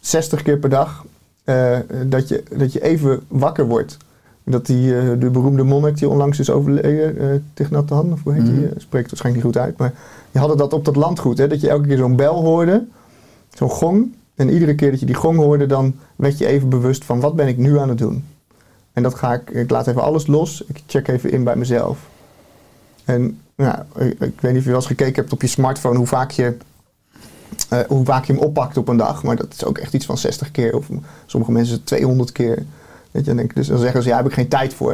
60 0.00 0.42
keer 0.42 0.58
per 0.58 0.70
dag, 0.70 1.04
eh, 1.44 1.78
dat, 2.06 2.28
je, 2.28 2.42
dat 2.56 2.72
je 2.72 2.82
even 2.82 3.20
wakker 3.28 3.66
wordt. 3.66 3.96
Dat 4.44 4.66
die, 4.66 4.98
eh, 4.98 5.06
de 5.18 5.30
beroemde 5.30 5.62
monnik 5.62 5.98
die 5.98 6.08
onlangs 6.08 6.38
is 6.38 6.50
overleden, 6.50 7.18
eh 7.18 7.26
Thich 7.54 7.70
Nhat 7.70 7.90
Hanh, 7.90 8.12
of 8.12 8.22
hoe 8.22 8.32
heet 8.32 8.44
die? 8.44 8.54
Mhm. 8.54 8.64
Eh, 8.64 8.70
spreekt 8.76 9.10
waarschijnlijk 9.10 9.44
niet 9.44 9.54
goed 9.54 9.64
uit, 9.64 9.76
maar 9.76 9.92
die 10.30 10.40
hadden 10.40 10.58
dat 10.58 10.72
op 10.72 10.84
dat 10.84 10.96
landgoed, 10.96 11.38
hè, 11.38 11.46
dat 11.48 11.60
je 11.60 11.68
elke 11.68 11.86
keer 11.86 11.96
zo'n 11.96 12.16
bel 12.16 12.42
hoorde, 12.42 12.84
zo'n 13.54 13.70
gong. 13.70 14.14
En 14.34 14.50
iedere 14.50 14.74
keer 14.74 14.90
dat 14.90 15.00
je 15.00 15.06
die 15.06 15.14
gong 15.14 15.36
hoorde, 15.38 15.66
dan 15.66 15.94
werd 16.16 16.38
je 16.38 16.46
even 16.46 16.68
bewust 16.68 17.04
van 17.04 17.20
wat 17.20 17.36
ben 17.36 17.48
ik 17.48 17.56
nu 17.56 17.78
aan 17.78 17.88
het 17.88 17.98
doen. 17.98 18.24
En 18.92 19.02
dat 19.02 19.14
ga 19.14 19.32
ik, 19.32 19.50
ik 19.50 19.70
laat 19.70 19.86
even 19.86 20.02
alles 20.02 20.26
los, 20.26 20.64
ik 20.66 20.82
check 20.86 21.08
even 21.08 21.30
in 21.30 21.44
bij 21.44 21.56
mezelf. 21.56 21.98
En 23.04 23.40
ja, 23.56 23.86
ik, 23.98 24.18
weet 24.18 24.42
niet 24.42 24.56
of 24.56 24.62
je 24.62 24.64
wel 24.64 24.74
eens 24.74 24.86
gekeken 24.86 25.14
hebt 25.14 25.32
op 25.32 25.42
je 25.42 25.46
smartphone 25.46 25.96
hoe 25.96 26.06
vaak 26.06 26.30
je, 26.30 26.56
eh, 27.68 27.80
hoe 27.88 28.04
vaak 28.04 28.24
je 28.24 28.32
hem 28.32 28.42
oppakt 28.42 28.76
op 28.76 28.88
een 28.88 28.96
dag. 28.96 29.22
Maar 29.22 29.36
dat 29.36 29.52
is 29.52 29.64
ook 29.64 29.78
echt 29.78 29.94
iets 29.94 30.06
van 30.06 30.18
60 30.18 30.50
keer. 30.50 30.76
Of 30.76 30.88
sommige 31.26 31.52
mensen 31.52 31.84
200 31.84 32.32
keer. 32.32 32.54
Weet 33.10 33.22
je, 33.22 33.22
dan, 33.22 33.36
denk 33.36 33.54
dus 33.54 33.66
dan 33.66 33.78
zeggen 33.78 34.02
ze, 34.02 34.08
ja, 34.08 34.16
heb 34.16 34.26
ik 34.26 34.32
geen 34.32 34.48
tijd 34.48 34.74
voor. 34.74 34.92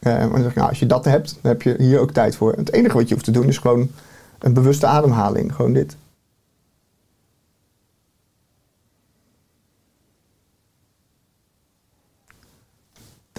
Eh, 0.00 0.12
maar 0.18 0.30
dan 0.30 0.40
zeg 0.40 0.50
ik, 0.50 0.56
nou, 0.56 0.68
als 0.68 0.78
je 0.78 0.86
dat 0.86 1.04
hebt, 1.04 1.38
dan 1.40 1.52
heb 1.52 1.62
je 1.62 1.74
hier 1.78 2.00
ook 2.00 2.12
tijd 2.12 2.36
voor. 2.36 2.52
Het 2.52 2.72
enige 2.72 2.96
wat 2.96 3.08
je 3.08 3.14
hoeft 3.14 3.26
te 3.26 3.32
doen 3.32 3.48
is 3.48 3.58
gewoon 3.58 3.90
een 4.38 4.52
bewuste 4.52 4.86
ademhaling. 4.86 5.54
Gewoon 5.54 5.72
dit. 5.72 5.96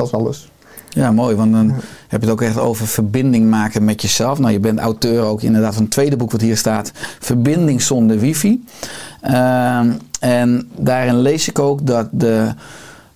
Dat 0.10 0.20
is 0.20 0.26
alles. 0.26 0.50
Ja, 0.90 1.12
mooi. 1.12 1.36
Want 1.36 1.52
dan 1.52 1.70
heb 2.08 2.22
je 2.22 2.28
het 2.28 2.30
ook 2.30 2.42
echt 2.42 2.58
over 2.58 2.88
verbinding 2.88 3.50
maken 3.50 3.86
met 3.86 4.02
jezelf. 4.02 4.40
Nou, 4.40 4.52
je 4.52 4.60
bent 4.60 4.80
auteur 4.80 5.24
ook 5.24 5.42
inderdaad 5.42 5.74
van 5.74 5.84
een 5.84 5.90
tweede 5.90 6.18
boek 6.18 6.32
wat 6.32 6.42
hier 6.42 6.58
staat. 6.58 6.92
Verbinding 7.20 7.82
zonder 7.82 8.20
wifi. 8.20 8.64
Ehm, 9.22 9.92
en 10.20 10.70
daarin 10.76 11.18
lees 11.18 11.48
ik 11.48 11.60
ook 11.60 11.88
dat 11.88 12.08
de 12.12 12.54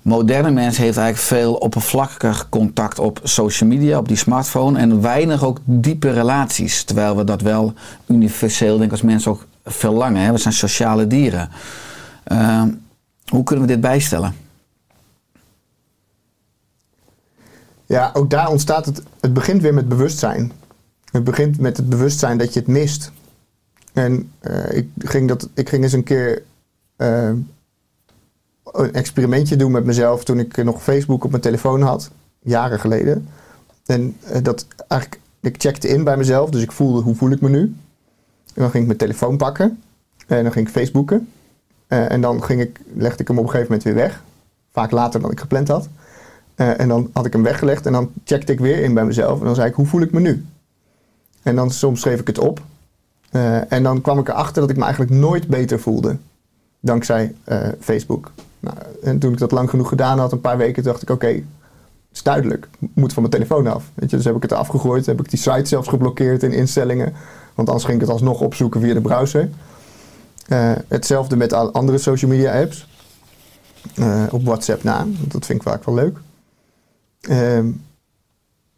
moderne 0.01 0.51
mens 0.51 0.77
heeft 0.77 0.97
eigenlijk 0.97 1.27
veel 1.27 1.53
oppervlakkig 1.53 2.49
contact 2.49 2.99
op 2.99 3.19
social 3.23 3.69
media, 3.69 3.97
op 3.97 4.07
die 4.07 4.17
smartphone. 4.17 4.79
En 4.79 5.01
weinig 5.01 5.43
ook 5.43 5.59
diepe 5.63 6.11
relaties. 6.11 6.83
Terwijl 6.83 7.15
we 7.15 7.23
dat 7.23 7.41
wel 7.41 7.73
universeel, 8.07 8.73
denk 8.73 8.83
ik, 8.83 8.91
als 8.91 9.01
mensen 9.01 9.31
ook 9.31 9.45
verlangen. 9.65 10.21
Hè? 10.21 10.31
We 10.31 10.37
zijn 10.37 10.53
sociale 10.53 11.07
dieren. 11.07 11.49
Ehm, 12.23 12.69
hoe 13.25 13.43
kunnen 13.43 13.65
we 13.65 13.71
dit 13.71 13.81
bijstellen? 13.81 14.44
Ja, 17.85 18.11
ook 18.13 18.29
daar 18.29 18.49
ontstaat 18.49 18.85
het. 18.85 19.01
Het 19.19 19.33
begint 19.33 19.61
weer 19.61 19.73
met 19.73 19.89
bewustzijn. 19.89 20.51
Het 21.11 21.23
begint 21.23 21.59
met 21.59 21.77
het 21.77 21.89
bewustzijn 21.89 22.37
dat 22.37 22.53
je 22.53 22.59
het 22.59 22.69
mist. 22.69 23.11
En 23.93 24.31
eh, 24.39 24.77
ik, 24.77 24.89
ging 24.97 25.27
dat, 25.27 25.49
ik 25.53 25.69
ging 25.69 25.83
eens 25.83 25.93
een 25.93 26.03
keer 26.03 26.43
eh, 26.95 27.31
een 28.63 28.93
experimentje 28.93 29.55
doen 29.55 29.71
met 29.71 29.85
mezelf 29.85 30.23
toen 30.23 30.39
ik 30.39 30.63
nog 30.63 30.83
Facebook 30.83 31.23
op 31.23 31.29
mijn 31.29 31.41
telefoon 31.41 31.81
had, 31.81 32.11
jaren 32.39 32.79
geleden. 32.79 33.27
En 33.85 34.17
eh, 34.23 34.43
dat 34.43 34.67
eigenlijk, 34.87 35.21
ik 35.41 35.55
checkte 35.61 35.87
in 35.87 36.03
bij 36.03 36.17
mezelf, 36.17 36.49
dus 36.49 36.61
ik 36.61 36.71
voelde 36.71 37.01
hoe 37.01 37.15
voel 37.15 37.31
ik 37.31 37.41
me 37.41 37.49
nu. 37.49 37.61
En 38.53 38.61
dan 38.61 38.69
ging 38.69 38.83
ik 38.83 38.87
mijn 38.87 38.97
telefoon 38.97 39.37
pakken 39.37 39.81
en 40.27 40.43
dan 40.43 40.51
ging 40.51 40.67
ik 40.67 40.73
Facebooken. 40.73 41.29
En 41.87 42.21
dan 42.21 42.43
ging 42.43 42.61
ik, 42.61 42.79
legde 42.93 43.21
ik 43.21 43.27
hem 43.27 43.37
op 43.37 43.43
een 43.43 43.49
gegeven 43.49 43.71
moment 43.71 43.83
weer 43.83 44.03
weg. 44.03 44.23
Vaak 44.71 44.91
later 44.91 45.21
dan 45.21 45.31
ik 45.31 45.39
gepland 45.39 45.67
had. 45.67 45.89
Eh, 46.55 46.79
en 46.79 46.87
dan 46.87 47.09
had 47.13 47.25
ik 47.25 47.33
hem 47.33 47.43
weggelegd 47.43 47.85
en 47.85 47.93
dan 47.93 48.11
checkte 48.23 48.51
ik 48.51 48.59
weer 48.59 48.83
in 48.83 48.93
bij 48.93 49.05
mezelf. 49.05 49.39
En 49.39 49.45
dan 49.45 49.55
zei 49.55 49.69
ik, 49.69 49.75
hoe 49.75 49.85
voel 49.85 50.01
ik 50.01 50.11
me 50.11 50.19
nu? 50.19 50.45
En 51.43 51.55
dan 51.55 51.71
soms 51.71 52.01
schreef 52.01 52.19
ik 52.19 52.27
het 52.27 52.37
op. 52.37 52.61
Eh, 53.31 53.71
en 53.71 53.83
dan 53.83 54.01
kwam 54.01 54.19
ik 54.19 54.27
erachter 54.27 54.61
dat 54.61 54.69
ik 54.69 54.77
me 54.77 54.83
eigenlijk 54.83 55.11
nooit 55.11 55.47
beter 55.47 55.79
voelde. 55.79 56.17
Dankzij 56.79 57.35
eh, 57.43 57.67
Facebook. 57.79 58.31
Nou, 58.59 58.77
en 59.03 59.19
toen 59.19 59.31
ik 59.31 59.37
dat 59.37 59.51
lang 59.51 59.69
genoeg 59.69 59.89
gedaan 59.89 60.19
had, 60.19 60.31
een 60.31 60.41
paar 60.41 60.57
weken, 60.57 60.83
dacht 60.83 61.01
ik, 61.01 61.09
oké, 61.09 61.27
het 61.27 61.43
is 62.11 62.23
duidelijk. 62.23 62.67
Moet 62.79 63.13
van 63.13 63.21
mijn 63.21 63.33
telefoon 63.33 63.67
af. 63.67 63.83
Weet 63.93 64.09
je, 64.09 64.15
dus 64.15 64.25
heb 64.25 64.35
ik 64.35 64.41
het 64.41 64.53
afgegooid. 64.53 65.05
Heb 65.05 65.19
ik 65.19 65.29
die 65.29 65.39
site 65.39 65.65
zelfs 65.65 65.87
geblokkeerd 65.87 66.43
in 66.43 66.51
instellingen. 66.51 67.13
Want 67.55 67.67
anders 67.67 67.85
ging 67.85 67.95
ik 67.95 68.03
het 68.03 68.11
alsnog 68.11 68.41
opzoeken 68.41 68.81
via 68.81 68.93
de 68.93 69.01
browser. 69.01 69.49
Hetzelfde 70.87 71.35
met 71.35 71.53
andere 71.53 71.97
social 71.97 72.31
media 72.31 72.61
apps. 72.61 72.87
Op 74.31 74.43
WhatsApp 74.43 74.83
na. 74.83 75.05
Dat 75.27 75.45
vind 75.45 75.61
ik 75.61 75.67
vaak 75.67 75.83
wel 75.83 75.95
leuk. 75.95 76.17
Ehm, 77.27 77.67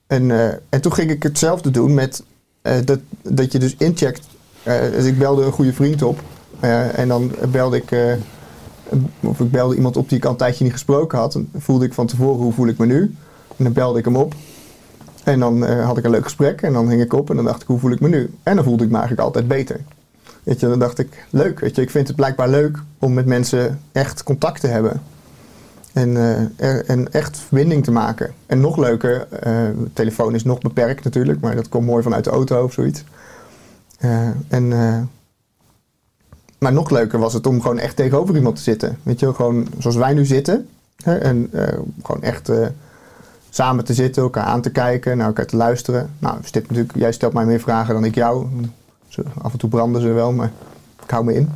en, 0.08 0.32
eh, 0.32 0.54
en 0.70 0.82
toen 0.82 0.94
ging 0.94 1.12
ik 1.12 1.24
hetzelfde 1.24 1.72
doen 1.72 1.94
met 1.94 2.24
eh, 2.62 2.76
dat, 2.86 3.00
dat 3.22 3.52
je 3.52 3.60
dus 3.60 3.76
incheckt. 3.78 4.28
Eh, 4.64 4.82
dus 4.92 5.06
ik 5.06 5.18
belde 5.18 5.46
een 5.46 5.52
goede 5.52 5.74
vriend 5.74 6.02
op. 6.02 6.22
en 6.96 7.08
dan 7.08 7.32
belde 7.52 7.78
ik, 7.78 8.18
of 9.20 9.40
ik 9.40 9.52
belde 9.52 9.76
iemand 9.76 9.98
op 9.98 10.10
die 10.10 10.18
ik 10.18 10.26
al 10.26 10.32
een 10.32 10.38
tijdje 10.38 10.64
niet 10.64 10.74
gesproken 10.74 11.18
had. 11.18 11.36
En 11.36 11.50
voelde 11.58 11.86
ik 11.86 11.94
van 11.94 12.08
tevoren 12.08 12.44
hoe 12.44 12.54
voel 12.54 12.68
ik 12.68 12.78
me 12.78 12.86
nu. 12.86 13.16
En 13.58 13.64
dan 13.64 13.74
belde 13.74 14.00
ik 14.00 14.06
hem 14.06 14.16
op. 14.16 14.34
En 15.24 15.40
dan 15.40 15.64
had 15.64 15.98
ik 15.98 16.04
een 16.04 16.12
leuk 16.12 16.24
gesprek. 16.24 16.62
En 16.62 16.74
dan 16.74 16.90
hing 16.90 17.02
ik 17.02 17.14
op 17.14 17.30
en 17.30 17.36
dan 17.36 17.46
dacht 17.46 17.62
ik 17.62 17.68
hoe 17.68 17.80
voel 17.80 17.92
ik 17.92 18.00
me 18.00 18.08
nu. 18.08 18.34
En 18.44 18.56
dan 18.56 18.64
voelde 18.64 18.84
ik 18.84 18.90
me 18.90 18.98
eigenlijk 18.98 19.28
altijd 19.28 19.48
beter. 19.48 19.80
Weet 20.44 20.60
je, 20.60 20.68
dan 20.68 20.80
dacht 20.80 21.00
ik 21.00 21.28
leuk. 21.30 21.60
Weet 21.60 21.76
je, 21.76 21.82
ik 21.82 21.90
vind 21.90 22.08
het 22.08 22.16
blijkbaar 22.16 22.50
leuk 22.50 22.78
om 23.00 23.14
met 23.14 23.26
mensen 23.26 23.80
echt 23.92 24.24
contact 24.24 24.62
te 24.62 24.68
hebben. 24.68 25.02
En, 25.98 26.18
eh, 26.58 26.90
en 26.90 27.14
echt 27.14 27.38
verbinding 27.38 27.84
te 27.84 27.92
maken. 27.92 28.34
En 28.46 28.62
nog 28.62 28.78
leuker, 28.78 29.28
de 29.30 29.94
telefoon 29.94 30.36
is 30.36 30.44
nog 30.44 30.60
beperkt 30.60 31.04
natuurlijk, 31.04 31.40
maar 31.40 31.56
dat 31.56 31.70
komt 31.70 31.86
mooi 31.86 32.04
vanuit 32.04 32.24
de 32.24 32.30
auto 32.30 32.64
of 32.64 32.74
zoiets. 32.74 33.04
Eh, 33.98 34.30
en, 34.48 34.68
maar 36.58 36.74
nog 36.74 36.90
leuker 36.90 37.20
was 37.20 37.34
het 37.34 37.48
om 37.48 37.62
gewoon 37.62 37.80
echt 37.80 37.96
tegenover 37.96 38.36
iemand 38.36 38.56
te 38.56 38.62
zitten. 38.62 38.98
Weet 39.04 39.20
je, 39.20 39.34
gewoon 39.34 39.68
zoals 39.78 39.96
wij 39.96 40.14
nu 40.14 40.26
zitten. 40.26 40.68
Hè, 41.04 41.18
en 41.18 41.50
gewoon 42.04 42.24
echt 42.24 42.52
samen 43.50 43.86
te 43.86 43.94
zitten, 43.94 44.24
elkaar 44.24 44.44
aan 44.44 44.62
te 44.62 44.72
kijken, 44.72 45.18
naar 45.18 45.28
elkaar 45.28 45.46
te 45.46 45.58
luisteren. 45.58 46.10
Nou, 46.20 46.38
Stip, 46.44 46.70
natuurlijk, 46.70 46.98
jij 46.98 47.12
stelt 47.12 47.34
mij 47.34 47.46
meer 47.46 47.60
vragen 47.60 47.94
dan 47.94 48.06
ik 48.06 48.16
jou. 48.16 48.48
Af 49.42 49.52
en 49.52 49.58
toe 49.58 49.70
branden 49.70 50.02
ze 50.02 50.08
wel, 50.08 50.32
maar 50.32 50.52
ik 51.04 51.10
hou 51.10 51.26
me 51.26 51.34
in. 51.34 51.50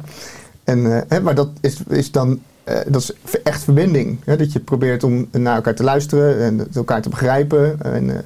En, 0.63 1.05
hè, 1.07 1.21
maar 1.21 1.35
dat 1.35 1.49
is, 1.59 1.83
is 1.87 2.11
dan 2.11 2.39
eh, 2.63 2.79
dat 2.87 3.01
is 3.01 3.13
echt 3.43 3.63
verbinding. 3.63 4.17
Hè? 4.23 4.37
Dat 4.37 4.51
je 4.51 4.59
probeert 4.59 5.03
om 5.03 5.27
naar 5.31 5.55
elkaar 5.55 5.75
te 5.75 5.83
luisteren 5.83 6.39
en 6.39 6.67
elkaar 6.73 7.01
te 7.01 7.09
begrijpen. 7.09 7.81
En, 7.81 8.09
eh, 8.09 8.23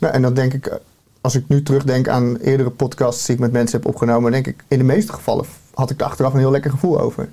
nou, 0.00 0.14
en 0.14 0.22
dan 0.22 0.34
denk 0.34 0.52
ik, 0.52 0.66
eh, 0.66 0.76
als 1.20 1.34
ik 1.34 1.48
nu 1.48 1.62
terugdenk 1.62 2.08
aan 2.08 2.36
eerdere 2.36 2.70
podcasts 2.70 3.26
die 3.26 3.34
ik 3.34 3.40
met 3.40 3.52
mensen 3.52 3.78
heb 3.78 3.88
opgenomen, 3.88 4.32
denk 4.32 4.46
ik, 4.46 4.64
in 4.68 4.78
de 4.78 4.84
meeste 4.84 5.12
gevallen 5.12 5.44
had 5.74 5.90
ik 5.90 6.00
er 6.00 6.06
achteraf 6.06 6.32
een 6.32 6.38
heel 6.38 6.50
lekker 6.50 6.70
gevoel 6.70 7.00
over. 7.00 7.28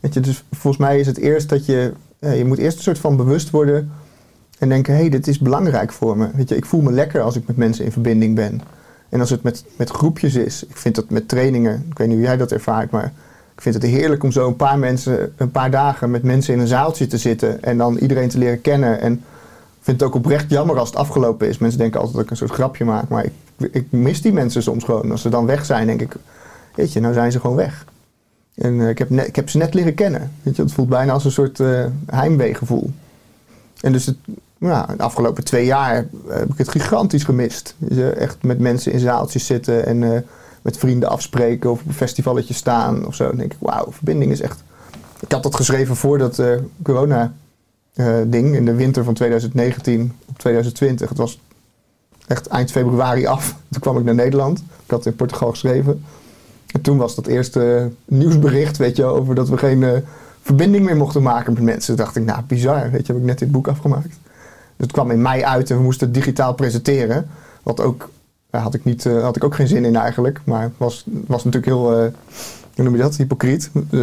Weet 0.00 0.14
je, 0.14 0.20
dus 0.20 0.44
volgens 0.52 0.82
mij 0.82 1.00
is 1.00 1.06
het 1.06 1.18
eerst 1.18 1.48
dat 1.48 1.66
je, 1.66 1.92
je 2.18 2.44
moet 2.44 2.58
eerst 2.58 2.76
een 2.76 2.82
soort 2.82 2.98
van 2.98 3.16
bewust 3.16 3.50
worden 3.50 3.92
en 4.58 4.68
denken, 4.68 4.94
hé, 4.94 5.00
hey, 5.00 5.08
dit 5.08 5.26
is 5.26 5.38
belangrijk 5.38 5.92
voor 5.92 6.16
me. 6.16 6.28
Weet 6.34 6.48
je, 6.48 6.56
ik 6.56 6.64
voel 6.64 6.80
me 6.80 6.92
lekker 6.92 7.20
als 7.20 7.36
ik 7.36 7.46
met 7.46 7.56
mensen 7.56 7.84
in 7.84 7.92
verbinding 7.92 8.34
ben. 8.34 8.60
En 9.08 9.20
als 9.20 9.30
het 9.30 9.42
met, 9.42 9.64
met 9.76 9.90
groepjes 9.90 10.34
is, 10.34 10.66
ik 10.66 10.76
vind 10.76 10.94
dat 10.94 11.10
met 11.10 11.28
trainingen, 11.28 11.86
ik 11.90 11.98
weet 11.98 12.06
niet 12.06 12.16
hoe 12.16 12.26
jij 12.26 12.36
dat 12.36 12.52
ervaart, 12.52 12.90
maar 12.90 13.12
ik 13.54 13.60
vind 13.60 13.74
het 13.74 13.84
heerlijk 13.84 14.22
om 14.22 14.32
zo 14.32 14.46
een 14.46 14.56
paar 14.56 14.78
mensen, 14.78 15.32
een 15.36 15.50
paar 15.50 15.70
dagen 15.70 16.10
met 16.10 16.22
mensen 16.22 16.54
in 16.54 16.60
een 16.60 16.66
zaaltje 16.66 17.06
te 17.06 17.18
zitten 17.18 17.62
en 17.62 17.78
dan 17.78 17.96
iedereen 17.96 18.28
te 18.28 18.38
leren 18.38 18.60
kennen. 18.60 19.00
En 19.00 19.12
ik 19.12 19.80
vind 19.80 20.00
het 20.00 20.08
ook 20.08 20.14
oprecht 20.14 20.50
jammer 20.50 20.78
als 20.78 20.88
het 20.88 20.98
afgelopen 20.98 21.48
is. 21.48 21.58
Mensen 21.58 21.78
denken 21.78 21.98
altijd 21.98 22.16
dat 22.16 22.24
ik 22.24 22.30
een 22.30 22.36
soort 22.36 22.50
grapje 22.50 22.84
maak, 22.84 23.08
maar 23.08 23.24
ik, 23.24 23.32
ik 23.72 23.86
mis 23.90 24.22
die 24.22 24.32
mensen 24.32 24.62
soms 24.62 24.84
gewoon. 24.84 25.10
Als 25.10 25.22
ze 25.22 25.28
dan 25.28 25.46
weg 25.46 25.64
zijn, 25.64 25.86
denk 25.86 26.00
ik, 26.00 26.16
weet 26.74 26.92
je, 26.92 27.00
nou 27.00 27.14
zijn 27.14 27.32
ze 27.32 27.40
gewoon 27.40 27.56
weg. 27.56 27.84
En 28.54 28.80
eh, 28.80 28.88
ik, 28.88 28.98
heb 28.98 29.10
ik 29.10 29.36
heb 29.36 29.50
ze 29.50 29.58
net 29.58 29.74
leren 29.74 29.94
kennen. 29.94 30.32
Weet 30.42 30.56
je, 30.56 30.62
het 30.62 30.72
voelt 30.72 30.88
bijna 30.88 31.12
als 31.12 31.24
een 31.24 31.32
soort 31.32 31.60
eh 31.60 31.84
heimweegevoel. 32.06 32.90
En 33.80 33.92
dus 33.92 34.06
het, 34.06 34.16
ja, 34.58 34.86
de 34.96 35.02
afgelopen 35.02 35.44
twee 35.44 35.64
jaar 35.64 36.06
heb 36.28 36.52
ik 36.52 36.58
het 36.58 36.68
gigantisch 36.68 37.24
gemist. 37.24 37.74
Echt 38.16 38.42
met 38.42 38.58
mensen 38.58 38.92
in 38.92 39.00
zaaltjes 39.00 39.46
zitten 39.46 39.86
en 39.86 40.02
eh, 40.02 40.20
met 40.64 40.78
vrienden 40.78 41.08
afspreken 41.08 41.70
of 41.70 41.80
op 41.80 41.86
een 41.86 41.94
festivalletje 41.94 42.54
staan 42.54 43.06
of 43.06 43.14
zo. 43.14 43.26
Dan 43.26 43.36
denk 43.36 43.52
ik, 43.52 43.58
wauw, 43.60 43.92
verbinding 43.92 44.32
is 44.32 44.40
echt... 44.40 44.62
Ik 45.20 45.32
had 45.32 45.42
dat 45.42 45.54
geschreven 45.54 45.96
voor 45.96 46.18
dat 46.18 46.38
eh, 46.38 46.54
corona-ding 46.82 48.54
in 48.54 48.64
de 48.64 48.74
winter 48.74 49.04
van 49.04 49.14
2019 49.14 50.12
op 50.24 50.38
2020. 50.38 51.08
Het 51.08 51.18
was 51.18 51.40
echt 52.26 52.46
eind 52.46 52.70
februari 52.70 53.26
af. 53.26 53.56
Toen 53.70 53.80
kwam 53.80 53.98
ik 53.98 54.04
naar 54.04 54.14
Nederland. 54.14 54.58
Ik 54.58 54.90
had 54.90 55.06
in 55.06 55.16
Portugal 55.16 55.50
geschreven. 55.50 56.04
En 56.72 56.80
toen 56.80 56.96
was 56.96 57.14
dat 57.14 57.26
eerste 57.26 57.90
nieuwsbericht, 58.04 58.76
weet 58.76 58.96
je, 58.96 59.04
over 59.04 59.34
dat 59.34 59.48
we 59.48 59.58
geen 59.58 59.82
eh, 59.82 59.92
verbinding 60.42 60.84
meer 60.84 60.96
mochten 60.96 61.22
maken 61.22 61.52
met 61.52 61.62
mensen. 61.62 61.96
Toen 61.96 62.04
dacht 62.04 62.16
ik, 62.16 62.24
nou, 62.24 62.42
bizar, 62.42 62.90
weet 62.90 63.06
je, 63.06 63.12
heb 63.12 63.20
ik 63.20 63.28
net 63.28 63.38
dit 63.38 63.50
boek 63.50 63.68
afgemaakt. 63.68 64.08
Dus 64.08 64.86
het 64.86 64.92
kwam 64.92 65.10
in 65.10 65.22
mei 65.22 65.42
uit 65.42 65.70
en 65.70 65.76
we 65.76 65.82
moesten 65.82 66.06
het 66.06 66.16
digitaal 66.16 66.54
presenteren. 66.54 67.28
Wat 67.62 67.80
ook, 67.80 68.08
daar 68.54 68.62
had 68.62 68.74
ik, 68.74 68.84
niet, 68.84 69.06
eh, 69.06 69.22
had 69.22 69.36
ik 69.36 69.44
ook 69.44 69.54
geen 69.54 69.68
zin 69.68 69.84
in 69.84 69.96
eigenlijk. 69.96 70.40
Maar 70.44 70.62
het 70.62 70.72
was, 70.76 71.04
was 71.26 71.44
natuurlijk 71.44 71.72
heel, 71.72 71.92
eh, 71.92 72.06
hoe 72.74 72.84
noem 72.84 72.96
je 72.96 73.02
dat, 73.02 73.16
hypocriet. 73.16 73.70
Eh, 73.90 74.00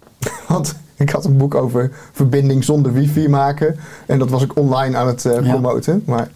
want 0.48 0.74
Ik 0.96 1.10
had 1.10 1.24
een 1.24 1.36
boek 1.36 1.54
over 1.54 1.90
verbinding 2.12 2.64
zonder 2.64 2.92
wifi 2.92 3.28
maken. 3.28 3.76
En 4.06 4.18
dat 4.18 4.30
was 4.30 4.42
ik 4.42 4.56
online 4.56 4.96
aan 4.96 5.06
het 5.06 5.24
eh, 5.24 5.44
Ja. 5.44 5.50
promoten. 5.50 6.02
Maar 6.06 6.30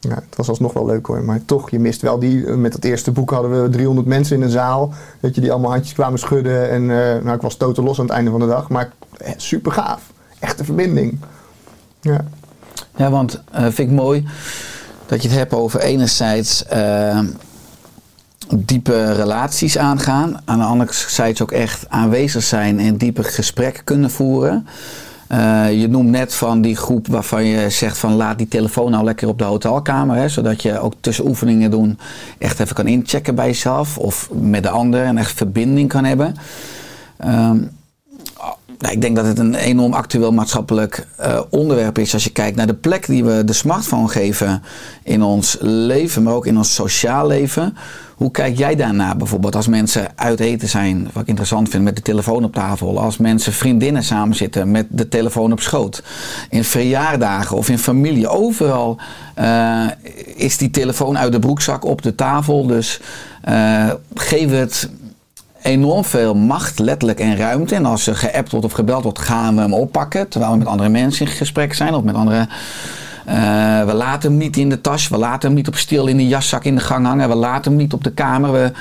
ja, 0.00 0.14
het 0.14 0.36
was 0.36 0.48
alsnog 0.48 0.72
wel 0.72 0.86
leuk 0.86 1.06
hoor. 1.06 1.22
Maar 1.22 1.44
toch, 1.44 1.70
je 1.70 1.78
mist 1.78 2.02
wel 2.02 2.18
die... 2.18 2.46
Met 2.46 2.72
dat 2.72 2.84
eerste 2.84 3.10
boek 3.10 3.30
hadden 3.30 3.62
we 3.62 3.68
300 3.68 4.06
mensen 4.06 4.36
in 4.36 4.42
een 4.42 4.50
zaal. 4.50 4.92
Weet 5.20 5.34
je, 5.34 5.40
die 5.40 5.52
allemaal 5.52 5.70
handjes 5.70 5.94
kwamen 5.94 6.18
schudden. 6.18 6.70
En 6.70 6.86
nou, 7.24 7.32
ik 7.32 7.40
was 7.40 7.56
totaal 7.56 7.84
los 7.84 7.98
aan 7.98 8.04
het 8.04 8.14
einde 8.14 8.30
van 8.30 8.40
de 8.40 8.46
dag. 8.46 8.68
Maar 8.68 8.92
eh, 9.16 9.32
super 9.36 9.72
gaaf. 9.72 10.12
Echte 10.38 10.64
verbinding. 10.64 11.18
Ja. 12.00 12.24
Ja, 12.96 13.10
want 13.10 13.42
vind 13.52 13.78
ik 13.78 13.90
mooi 13.90 14.26
dat 15.08 15.22
je 15.22 15.28
het 15.28 15.38
hebt 15.38 15.52
over 15.54 15.80
enerzijds 15.80 16.64
eh, 16.64 17.18
diepe 18.56 19.12
relaties 19.12 19.78
aangaan. 19.78 20.40
Aan 20.44 20.58
de 20.58 20.64
andere 20.64 20.92
zijde 20.92 21.42
ook 21.42 21.52
echt 21.52 21.84
aanwezig 21.88 22.42
zijn 22.42 22.80
en 22.80 22.96
diepe 22.96 23.22
gesprekken 23.22 23.84
kunnen 23.84 24.10
voeren. 24.10 24.66
Eh, 25.26 25.80
je 25.80 25.88
noemt 25.88 26.08
net 26.08 26.34
van 26.34 26.60
die 26.60 26.76
groep 26.76 27.06
waarvan 27.06 27.44
je 27.44 27.70
zegt 27.70 27.98
van 27.98 28.12
laat 28.12 28.38
die 28.38 28.48
telefoon 28.48 28.90
nou 28.90 29.04
lekker 29.04 29.28
op 29.28 29.38
de 29.38 29.44
hotelkamer. 29.44 30.16
Hè, 30.16 30.28
zodat 30.28 30.62
je 30.62 30.78
ook 30.78 30.92
tussen 31.00 31.26
oefeningen 31.26 31.70
doen 31.70 31.98
echt 32.38 32.60
even 32.60 32.74
kan 32.74 32.86
inchecken 32.86 33.34
bij 33.34 33.46
jezelf 33.46 33.98
of 33.98 34.28
met 34.32 34.62
de 34.62 34.70
ander 34.70 35.04
en 35.04 35.18
echt 35.18 35.32
verbinding 35.32 35.88
kan 35.88 36.04
hebben. 36.04 36.34
Ehm, 37.16 37.58
nou, 38.78 38.92
ik 38.92 39.00
denk 39.00 39.16
dat 39.16 39.24
het 39.24 39.38
een 39.38 39.54
enorm 39.54 39.92
actueel 39.92 40.32
maatschappelijk 40.32 41.06
eh, 41.16 41.40
onderwerp 41.50 41.98
is 41.98 42.14
als 42.14 42.24
je 42.24 42.30
kijkt 42.30 42.56
naar 42.56 42.66
de 42.66 42.74
plek 42.74 43.06
die 43.06 43.24
we 43.24 43.44
de 43.44 43.52
smartphone 43.52 44.08
geven 44.08 44.62
in 45.02 45.22
ons 45.22 45.56
leven, 45.60 46.22
maar 46.22 46.34
ook 46.34 46.46
in 46.46 46.56
ons 46.56 46.74
sociaal 46.74 47.26
leven. 47.26 47.76
Hoe 48.16 48.30
kijk 48.30 48.58
jij 48.58 48.76
daarnaar 48.76 49.16
bijvoorbeeld 49.16 49.56
als 49.56 49.66
mensen 49.66 50.08
uit 50.14 50.40
eten 50.40 50.68
zijn, 50.68 51.10
wat 51.12 51.22
ik 51.22 51.28
interessant 51.28 51.68
vind, 51.68 51.84
met 51.84 51.96
de 51.96 52.02
telefoon 52.02 52.44
op 52.44 52.52
tafel. 52.52 53.00
Als 53.00 53.16
mensen 53.16 53.52
vriendinnen 53.52 54.02
samen 54.02 54.36
zitten 54.36 54.70
met 54.70 54.86
de 54.90 55.08
telefoon 55.08 55.52
op 55.52 55.60
schoot. 55.60 56.02
In 56.50 56.64
verjaardagen 56.64 57.56
of 57.56 57.68
in 57.68 57.78
familie, 57.78 58.28
overal 58.28 58.98
eh, 59.34 59.86
is 60.34 60.56
die 60.56 60.70
telefoon 60.70 61.18
uit 61.18 61.32
de 61.32 61.38
broekzak 61.38 61.84
op 61.84 62.02
de 62.02 62.14
tafel. 62.14 62.66
Dus 62.66 63.00
eh 63.42 63.90
geef 64.14 64.50
het 64.50 64.90
enorm 65.62 66.04
veel 66.04 66.34
macht, 66.34 66.78
letterlijk 66.78 67.20
en 67.20 67.36
ruimte. 67.36 67.74
En 67.74 67.84
als 67.84 68.06
er 68.06 68.16
geappt 68.16 68.50
wordt 68.50 68.66
of 68.66 68.72
gebeld 68.72 69.02
wordt, 69.02 69.18
gaan 69.18 69.54
we 69.54 69.60
hem 69.60 69.74
oppakken. 69.74 70.28
Terwijl 70.28 70.52
we 70.52 70.58
met 70.58 70.66
andere 70.66 70.88
mensen 70.88 71.26
in 71.26 71.32
gesprek 71.32 71.74
zijn 71.74 71.94
of 71.94 72.02
met 72.02 72.14
andere. 72.14 72.46
eh, 73.26 73.84
we 73.84 73.92
laten 73.92 74.30
hem 74.30 74.38
niet 74.38 74.56
in 74.56 74.68
de 74.68 74.80
tas, 74.80 75.08
we 75.08 75.18
laten 75.18 75.48
hem 75.48 75.56
niet 75.56 75.68
op 75.68 75.76
stil 75.76 76.06
in 76.06 76.16
de 76.16 76.28
jaszak 76.28 76.64
in 76.64 76.74
de 76.74 76.80
gang 76.80 77.06
hangen, 77.06 77.28
we 77.28 77.34
laten 77.34 77.72
hem 77.72 77.80
niet 77.80 77.92
op 77.92 78.04
de 78.04 78.12
kamer. 78.12 78.52
We, 78.52 78.72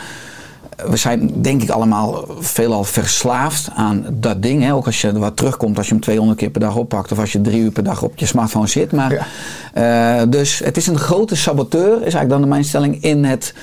we 0.89 0.97
zijn 0.97 1.41
denk 1.41 1.61
ik 1.61 1.69
allemaal 1.69 2.25
veelal 2.39 2.83
verslaafd 2.83 3.69
aan 3.75 4.05
dat 4.11 4.41
ding. 4.41 4.63
Hè? 4.63 4.73
Ook 4.73 4.85
als 4.85 5.01
je 5.01 5.07
er 5.07 5.19
wat 5.19 5.35
terugkomt, 5.37 5.77
als 5.77 5.87
je 5.87 5.91
hem 5.93 6.01
200 6.01 6.39
keer 6.39 6.49
per 6.49 6.61
dag 6.61 6.75
oppakt 6.75 7.11
of 7.11 7.19
als 7.19 7.31
je 7.31 7.41
drie 7.41 7.61
uur 7.61 7.71
per 7.71 7.83
dag 7.83 8.03
op 8.03 8.17
je 8.17 8.25
smartphone 8.25 8.67
zit. 8.67 8.91
Maar, 8.91 9.27
eh, 9.73 10.21
dus 10.29 10.59
het 10.59 10.77
is 10.77 10.87
een 10.87 10.97
grote 10.97 11.35
saboteur, 11.35 11.95
is 11.95 12.01
eigenlijk 12.13 12.29
dan 12.29 12.47
mijn 12.47 12.63
stelling, 12.63 13.03
in 13.03 13.23
het 13.23 13.53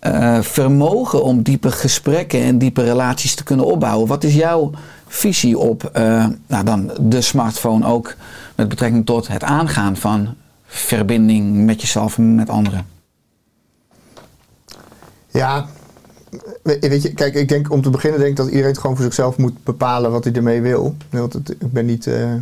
eh, 0.00 0.40
vermogen 0.40 1.22
om 1.22 1.42
diepe 1.42 1.70
gesprekken 1.70 2.40
en 2.42 2.58
diepe 2.58 2.82
relaties 2.84 3.34
te 3.34 3.44
kunnen 3.44 3.66
opbouwen. 3.66 4.08
Wat 4.08 4.24
is 4.24 4.34
jouw 4.34 4.70
visie 5.06 5.58
op 5.58 5.84
eh, 5.84 6.26
nou 6.46 6.64
dan 6.64 6.90
de 7.00 7.20
smartphone 7.20 7.86
ook 7.86 8.14
met 8.56 8.68
betrekking 8.68 9.06
tot 9.06 9.28
het 9.28 9.42
aangaan 9.42 9.96
van 9.96 10.34
verbinding 10.66 11.64
met 11.64 11.80
jezelf 11.80 12.16
en 12.18 12.34
met 12.34 12.48
anderen? 12.48 12.86
Ja, 15.30 15.66
we- 16.62 16.78
weet 16.80 17.02
je, 17.02 17.14
kijk, 17.14 17.34
ik 17.34 17.48
denk 17.48 17.70
om 17.70 17.82
te 17.82 17.90
beginnen 17.90 18.18
denk 18.18 18.30
ik 18.30 18.36
dat 18.36 18.48
iedereen 18.48 18.76
gewoon 18.76 18.96
voor 18.96 19.04
zichzelf 19.04 19.36
moet 19.36 19.64
bepalen 19.64 20.10
wat 20.10 20.24
hij 20.24 20.32
ermee 20.32 20.60
wil. 20.60 20.96
Want 21.10 21.32
het, 21.32 21.50
ik 21.50 21.72
ben 21.72 21.86
niet 21.86 22.06
eh, 22.06 22.32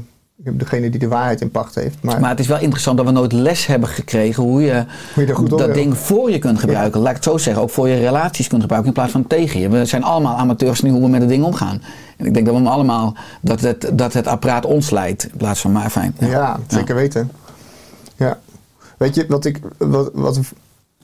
degene 0.44 0.90
die 0.90 1.00
de 1.00 1.08
waarheid 1.08 1.40
in 1.40 1.50
pacht 1.50 1.74
heeft. 1.74 1.96
Maar, 2.02 2.20
Maar 2.20 2.30
het 2.30 2.40
is 2.40 2.46
wel 2.46 2.58
interessant 2.60 2.96
dat 2.96 3.06
we 3.06 3.12
nooit 3.12 3.32
les 3.32 3.66
hebben 3.66 3.88
gekregen 3.88 4.42
hoe 4.42 4.60
je, 4.62 4.84
Hoe 5.14 5.26
je 5.26 5.34
goed 5.34 5.50
dat 5.50 5.58
door- 5.58 5.72
ding 5.72 5.96
voor 5.96 6.30
je 6.30 6.38
kunt 6.38 6.58
gebruiken. 6.58 7.00
Laat 7.00 7.08
ik 7.10 7.14
het 7.16 7.24
zo 7.24 7.38
zeggen, 7.38 7.62
ook 7.62 7.70
voor 7.70 7.88
je 7.88 7.96
relaties 7.98 8.48
kunt 8.48 8.60
gebruiken 8.60 8.90
in 8.90 8.96
plaats 8.96 9.12
van 9.12 9.26
tegen 9.26 9.60
je. 9.60 9.68
We 9.68 9.84
zijn 9.84 10.02
allemaal 10.02 10.36
amateurs 10.36 10.80
nu 10.80 10.90
hoe 10.90 11.00
we 11.02 11.08
met 11.08 11.20
het 11.20 11.28
ding 11.28 11.44
omgaan. 11.44 11.82
En 12.16 12.26
ik 12.26 12.34
denk 12.34 12.46
dat 12.46 12.54
we 12.54 12.60
hem 12.60 12.70
allemaal, 12.70 13.16
dat 13.40 13.60
het, 13.60 13.90
dat 13.92 14.12
het 14.12 14.26
apparaat 14.26 14.64
ons 14.64 14.90
leidt 14.90 15.24
in 15.24 15.36
plaats 15.36 15.60
van 15.60 15.72
maar 15.72 15.90
fijn. 15.90 16.14
ja, 16.18 16.58
zeker 16.66 16.94
weten. 16.94 17.30
Ja. 18.16 18.38
Weet 18.96 19.14
je, 19.14 19.24
wat, 19.28 19.44
ik, 19.44 19.60
wat, 19.78 20.10
wat, 20.14 20.40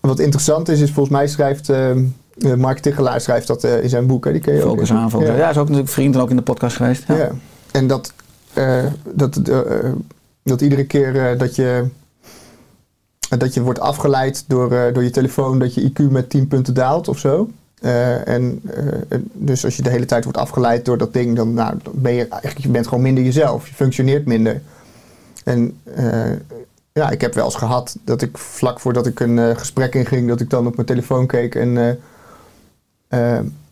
wat 0.00 0.18
interessant 0.18 0.68
is, 0.68 0.80
is 0.80 0.90
volgens 0.90 1.16
mij 1.16 1.26
schrijft 1.26 1.68
eh, 1.68 1.90
eh, 1.90 1.96
Mark 2.56 2.78
Tichelaar 2.78 3.20
schrijft 3.20 3.46
dat 3.46 3.64
eh, 3.64 3.82
in 3.82 3.88
zijn 3.88 4.06
boek. 4.06 4.24
Hè, 4.24 4.32
die 4.32 4.40
ken 4.40 4.54
je 4.54 4.62
ook. 4.62 4.68
Focus 4.68 4.92
aan. 4.92 5.10
Ja, 5.36 5.50
is 5.50 5.56
ook 5.56 5.64
natuurlijk 5.66 5.92
vriend 5.92 6.14
en 6.14 6.20
ook 6.20 6.30
in 6.30 6.36
de 6.36 6.42
podcast 6.42 6.76
geweest. 6.76 7.04
Ja. 7.08 7.14
Ja. 7.16 7.30
En 7.70 7.86
dat, 7.86 8.12
eh, 8.54 8.84
dat, 9.14 9.36
eh, 9.36 9.58
eh, 9.58 9.92
dat 10.42 10.60
iedere 10.60 10.84
keer 10.84 11.38
dat, 11.38 11.56
je, 11.56 11.88
dat 13.38 13.54
je 13.54 13.62
wordt 13.62 13.80
afgeleid 13.80 14.44
door, 14.46 14.68
door 14.68 15.02
je 15.02 15.10
telefoon, 15.10 15.58
dat 15.58 15.74
je 15.74 15.90
IQ 15.90 16.10
met 16.10 16.30
10 16.30 16.48
punten 16.48 16.74
daalt 16.74 17.08
of 17.08 17.18
zo. 17.18 17.50
En 18.24 18.62
dus 19.32 19.64
als 19.64 19.76
je 19.76 19.82
de 19.82 19.90
hele 19.90 20.04
tijd 20.04 20.24
wordt 20.24 20.38
afgeleid 20.38 20.84
door 20.84 20.98
dat 20.98 21.12
ding, 21.12 21.36
dan, 21.36 21.54
nou, 21.54 21.76
ben 21.92 22.12
je 22.12 22.28
eigenlijk 22.28 22.58
je 22.58 22.68
bent 22.68 22.86
gewoon 22.86 23.02
minder 23.02 23.24
jezelf. 23.24 23.68
Je 23.68 23.74
functioneert 23.74 24.26
minder. 24.26 24.62
En 25.44 25.80
ja, 26.92 27.10
ik 27.10 27.20
heb 27.20 27.34
wel 27.34 27.44
eens 27.44 27.54
gehad 27.54 27.96
dat 28.04 28.22
ik 28.22 28.38
vlak 28.38 28.80
voordat 28.80 29.06
ik 29.06 29.20
een 29.20 29.56
gesprek 29.56 29.94
inging, 29.94 30.28
dat 30.28 30.40
ik 30.40 30.50
dan 30.50 30.66
op 30.66 30.74
mijn 30.74 30.86
telefoon 30.86 31.26
keek 31.26 31.54
en, 31.54 31.98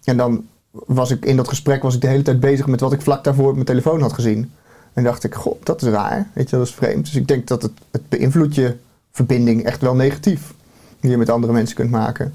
en 0.05 0.17
dan 0.17 0.45
was 0.73 1.11
ik 1.11 1.25
in 1.25 1.37
dat 1.37 1.49
gesprek 1.49 1.83
was 1.83 1.95
ik 1.95 2.01
de 2.01 2.07
hele 2.07 2.23
tijd 2.23 2.41
bezig 2.41 2.67
met 2.67 2.81
wat 2.81 2.93
ik 2.93 3.01
vlak 3.01 3.25
daarvoor 3.25 3.49
op 3.49 3.55
mijn 3.55 3.67
telefoon 3.67 4.01
had 4.01 4.13
gezien. 4.13 4.51
En 4.93 5.05
dacht 5.05 5.25
ik, 5.25 5.35
god, 5.35 5.67
dat 5.67 5.83
is 5.83 5.89
raar. 5.89 6.29
Weet 6.33 6.51
je, 6.51 6.57
dat 6.57 6.67
is 6.67 6.75
vreemd. 6.75 7.05
Dus 7.05 7.15
ik 7.15 7.29
denk 7.29 7.47
dat 7.47 7.63
het, 7.63 7.73
het 7.91 8.09
beïnvloedt 8.09 8.55
je 8.55 8.77
verbinding 9.11 9.65
echt 9.65 9.81
wel 9.81 9.95
negatief. 9.95 10.55
Die 11.01 11.11
je 11.11 11.17
met 11.17 11.31
andere 11.31 11.53
mensen 11.53 11.77
kunt 11.77 11.91
maken. 11.91 12.35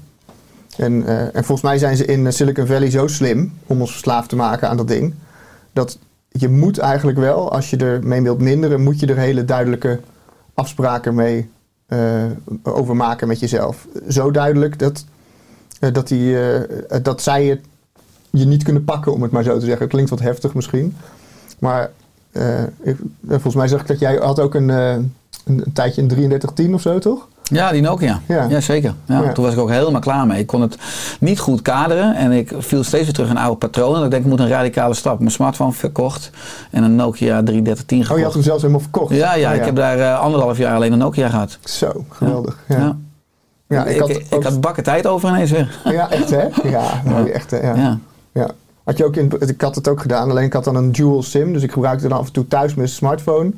En, 0.76 1.06
eh, 1.06 1.20
en 1.20 1.44
volgens 1.44 1.62
mij 1.62 1.78
zijn 1.78 1.96
ze 1.96 2.04
in 2.04 2.26
eh, 2.26 2.32
Silicon 2.32 2.66
Valley 2.66 2.90
zo 2.90 3.06
slim 3.06 3.52
om 3.66 3.80
ons 3.80 3.90
verslaafd 3.90 4.28
te 4.28 4.36
maken 4.36 4.68
aan 4.68 4.76
dat 4.76 4.88
ding. 4.88 5.14
Dat 5.72 5.98
je 6.28 6.48
moet 6.48 6.78
eigenlijk 6.78 7.18
wel, 7.18 7.52
als 7.52 7.70
je 7.70 7.76
er 7.76 8.06
mee 8.06 8.22
wilt 8.22 8.40
minderen, 8.40 8.82
moet 8.82 9.00
je 9.00 9.06
er 9.06 9.16
hele 9.16 9.44
duidelijke 9.44 10.00
afspraken 10.54 11.14
mee 11.14 11.50
eh, 11.86 12.24
over 12.62 12.96
maken 12.96 13.28
met 13.28 13.40
jezelf. 13.40 13.86
Zo 14.08 14.30
duidelijk 14.30 14.78
dat, 14.78 15.04
dat, 15.92 16.08
die, 16.08 16.36
dat 17.02 17.22
zij 17.22 17.46
het 17.46 17.60
je 18.30 18.44
niet 18.44 18.62
kunnen 18.62 18.84
pakken, 18.84 19.12
om 19.12 19.22
het 19.22 19.30
maar 19.30 19.42
zo 19.42 19.54
te 19.58 19.64
zeggen. 19.64 19.80
Het 19.80 19.90
klinkt 19.90 20.10
wat 20.10 20.20
heftig 20.20 20.54
misschien. 20.54 20.96
Maar 21.58 21.90
ik- 22.82 22.96
volgens 23.28 23.54
mij 23.54 23.68
zag 23.68 23.80
ik 23.80 23.86
dat 23.86 23.98
jij 23.98 24.16
had 24.16 24.40
ook 24.40 24.54
een, 24.54 24.70
eh, 24.70 24.90
een, 24.92 25.12
een 25.44 25.72
tijdje 25.72 26.02
een 26.02 26.08
3310 26.08 26.74
of 26.74 26.80
zo, 26.80 26.98
toch? 26.98 27.26
Ja, 27.42 27.70
die 27.72 27.82
Nokia. 27.82 28.20
Ja. 28.26 28.46
Ja, 28.48 28.60
zeker. 28.60 28.94
Ja, 29.04 29.20
Ja. 29.22 29.32
Toen 29.32 29.44
was 29.44 29.52
ik 29.52 29.58
ook 29.60 29.70
helemaal 29.70 30.00
klaar 30.00 30.26
mee. 30.26 30.38
Ik 30.40 30.46
kon 30.46 30.60
het 30.60 30.76
niet 31.20 31.38
goed 31.38 31.62
kaderen 31.62 32.14
en 32.16 32.32
ik 32.32 32.52
viel 32.58 32.84
steeds 32.84 33.04
weer 33.04 33.12
terug 33.12 33.30
in 33.30 33.36
oude 33.36 33.56
patronen. 33.58 34.04
Ik 34.04 34.10
denk, 34.10 34.22
ik 34.24 34.28
moet 34.30 34.40
een 34.40 34.48
radicale 34.48 34.94
stap. 34.94 35.18
Mijn 35.18 35.30
smartphone 35.30 35.72
verkocht 35.72 36.30
en 36.70 36.82
een 36.82 36.94
Nokia 36.96 37.42
3310 37.42 37.98
Oh, 37.98 38.02
gekocht. 38.04 38.18
je 38.18 38.24
had 38.24 38.34
hem 38.34 38.42
zelfs 38.42 38.60
helemaal 38.62 38.82
verkocht. 38.82 39.14
ja, 39.14 39.34
ja, 39.34 39.50
Oh, 39.50 39.56
ik 39.56 39.64
heb 39.64 39.76
daar 39.76 39.98
eh, 39.98 40.20
anderhalf 40.20 40.58
jaar 40.58 40.74
alleen 40.74 40.92
een 40.92 40.98
Nokia 40.98 41.28
gehad. 41.28 41.58
Zo, 41.64 42.04
geweldig. 42.08 42.58
Ja, 42.68 42.96
Ja. 43.68 43.84
ik, 43.84 43.94
ik 43.94 44.00
had, 44.00 44.08
ik, 44.08 44.26
ook- 44.30 44.44
had 44.44 44.60
bakken 44.60 44.82
tijd 44.82 45.06
over 45.06 45.28
ineens 45.28 45.50
weer. 45.50 45.78
ja 45.84 46.10
echt 46.10 46.30
hè? 46.30 46.48
Ja, 46.70 47.02
echt 47.32 47.50
hè? 47.50 47.58
Ja. 47.72 47.98
Had 48.88 48.96
je 48.98 49.04
ook 49.04 49.16
in, 49.16 49.32
ik 49.38 49.60
had 49.60 49.74
het 49.74 49.88
ook 49.88 50.00
gedaan, 50.00 50.30
alleen 50.30 50.44
ik 50.44 50.52
had 50.52 50.64
dan 50.64 50.74
een 50.76 50.92
dual 50.92 51.22
sim. 51.22 51.52
Dus 51.52 51.62
ik 51.62 51.72
gebruikte 51.72 52.08
dan 52.08 52.18
af 52.18 52.26
en 52.26 52.32
toe 52.32 52.46
thuis 52.48 52.74
mijn 52.74 52.88
smartphone. 52.88 53.50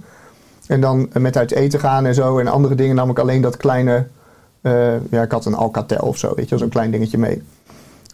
En 0.66 0.80
dan 0.80 1.08
met 1.18 1.36
uit 1.36 1.50
eten 1.52 1.80
gaan 1.80 2.06
en 2.06 2.14
zo 2.14 2.38
en 2.38 2.48
andere 2.48 2.74
dingen 2.74 2.96
nam 2.96 3.10
ik 3.10 3.18
alleen 3.18 3.40
dat 3.40 3.56
kleine... 3.56 4.06
eh, 4.60 5.10
ja, 5.10 5.22
ik 5.22 5.30
had 5.32 5.44
een 5.44 5.54
Alcatel 5.54 6.06
of 6.06 6.18
zo, 6.18 6.32
weet 6.36 6.48
je 6.48 6.58
zo'n 6.58 6.68
klein 6.68 6.90
dingetje 6.90 7.18
mee. 7.18 7.42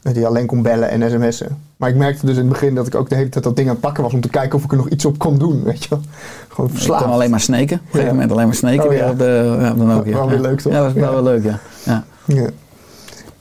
Eh, 0.03 0.15
Die 0.15 0.27
alleen 0.27 0.47
kon 0.47 0.63
bellen 0.63 0.89
en 0.91 1.11
sms'en. 1.11 1.59
Maar 1.77 1.89
ik 1.89 1.97
merkte 1.97 2.27
dus 2.27 2.35
in 2.37 2.41
het 2.43 2.49
begin 2.53 2.75
dat 2.75 2.87
ik 2.87 2.95
ook 2.95 3.09
de 3.09 3.15
hele 3.15 3.29
tijd 3.29 3.45
dat 3.45 3.57
ding 3.57 3.69
aan 3.69 3.75
het 3.75 3.83
pakken 3.83 4.03
was... 4.03 4.13
om 4.13 4.21
te 4.21 4.29
kijken 4.29 4.59
of 4.59 4.65
ik 4.65 4.71
er 4.71 4.77
nog 4.77 4.89
iets 4.89 5.05
op 5.05 5.19
kon 5.19 5.39
doen, 5.39 5.63
weet 5.65 5.83
je 5.83 5.89
wel. 5.89 6.01
Gewoon 6.49 6.71
Ik 6.75 6.87
kon 6.87 6.97
alleen 7.13 7.31
maar 7.31 7.41
sneken. 7.41 7.77
Op 7.77 7.83
een 7.85 7.91
gegeven 7.91 8.13
moment 8.15 8.33
alleen 8.33 8.47
maar 8.47 8.55
sneken 8.55 8.85
Oh, 8.85 8.89
weer 8.91 8.99
ja. 8.99 9.11
op, 9.11 9.19
de, 9.19 9.57
ja, 9.61 9.71
op 9.71 9.79
de 9.79 9.85
Nokia. 9.85 10.13
Wel 10.13 10.27
weer 10.29 10.37
Ja. 10.37 10.43
leuk, 10.43 10.61
toch? 10.61 10.73
Ja, 10.73 10.79
dat 10.83 10.93
was 10.93 11.03
wel 11.03 11.09
Ja. 11.17 11.23
wel 11.23 11.33
leuk, 11.33 11.45
ja. 11.45 11.59
ja. 11.85 12.05
Ja. 12.25 12.47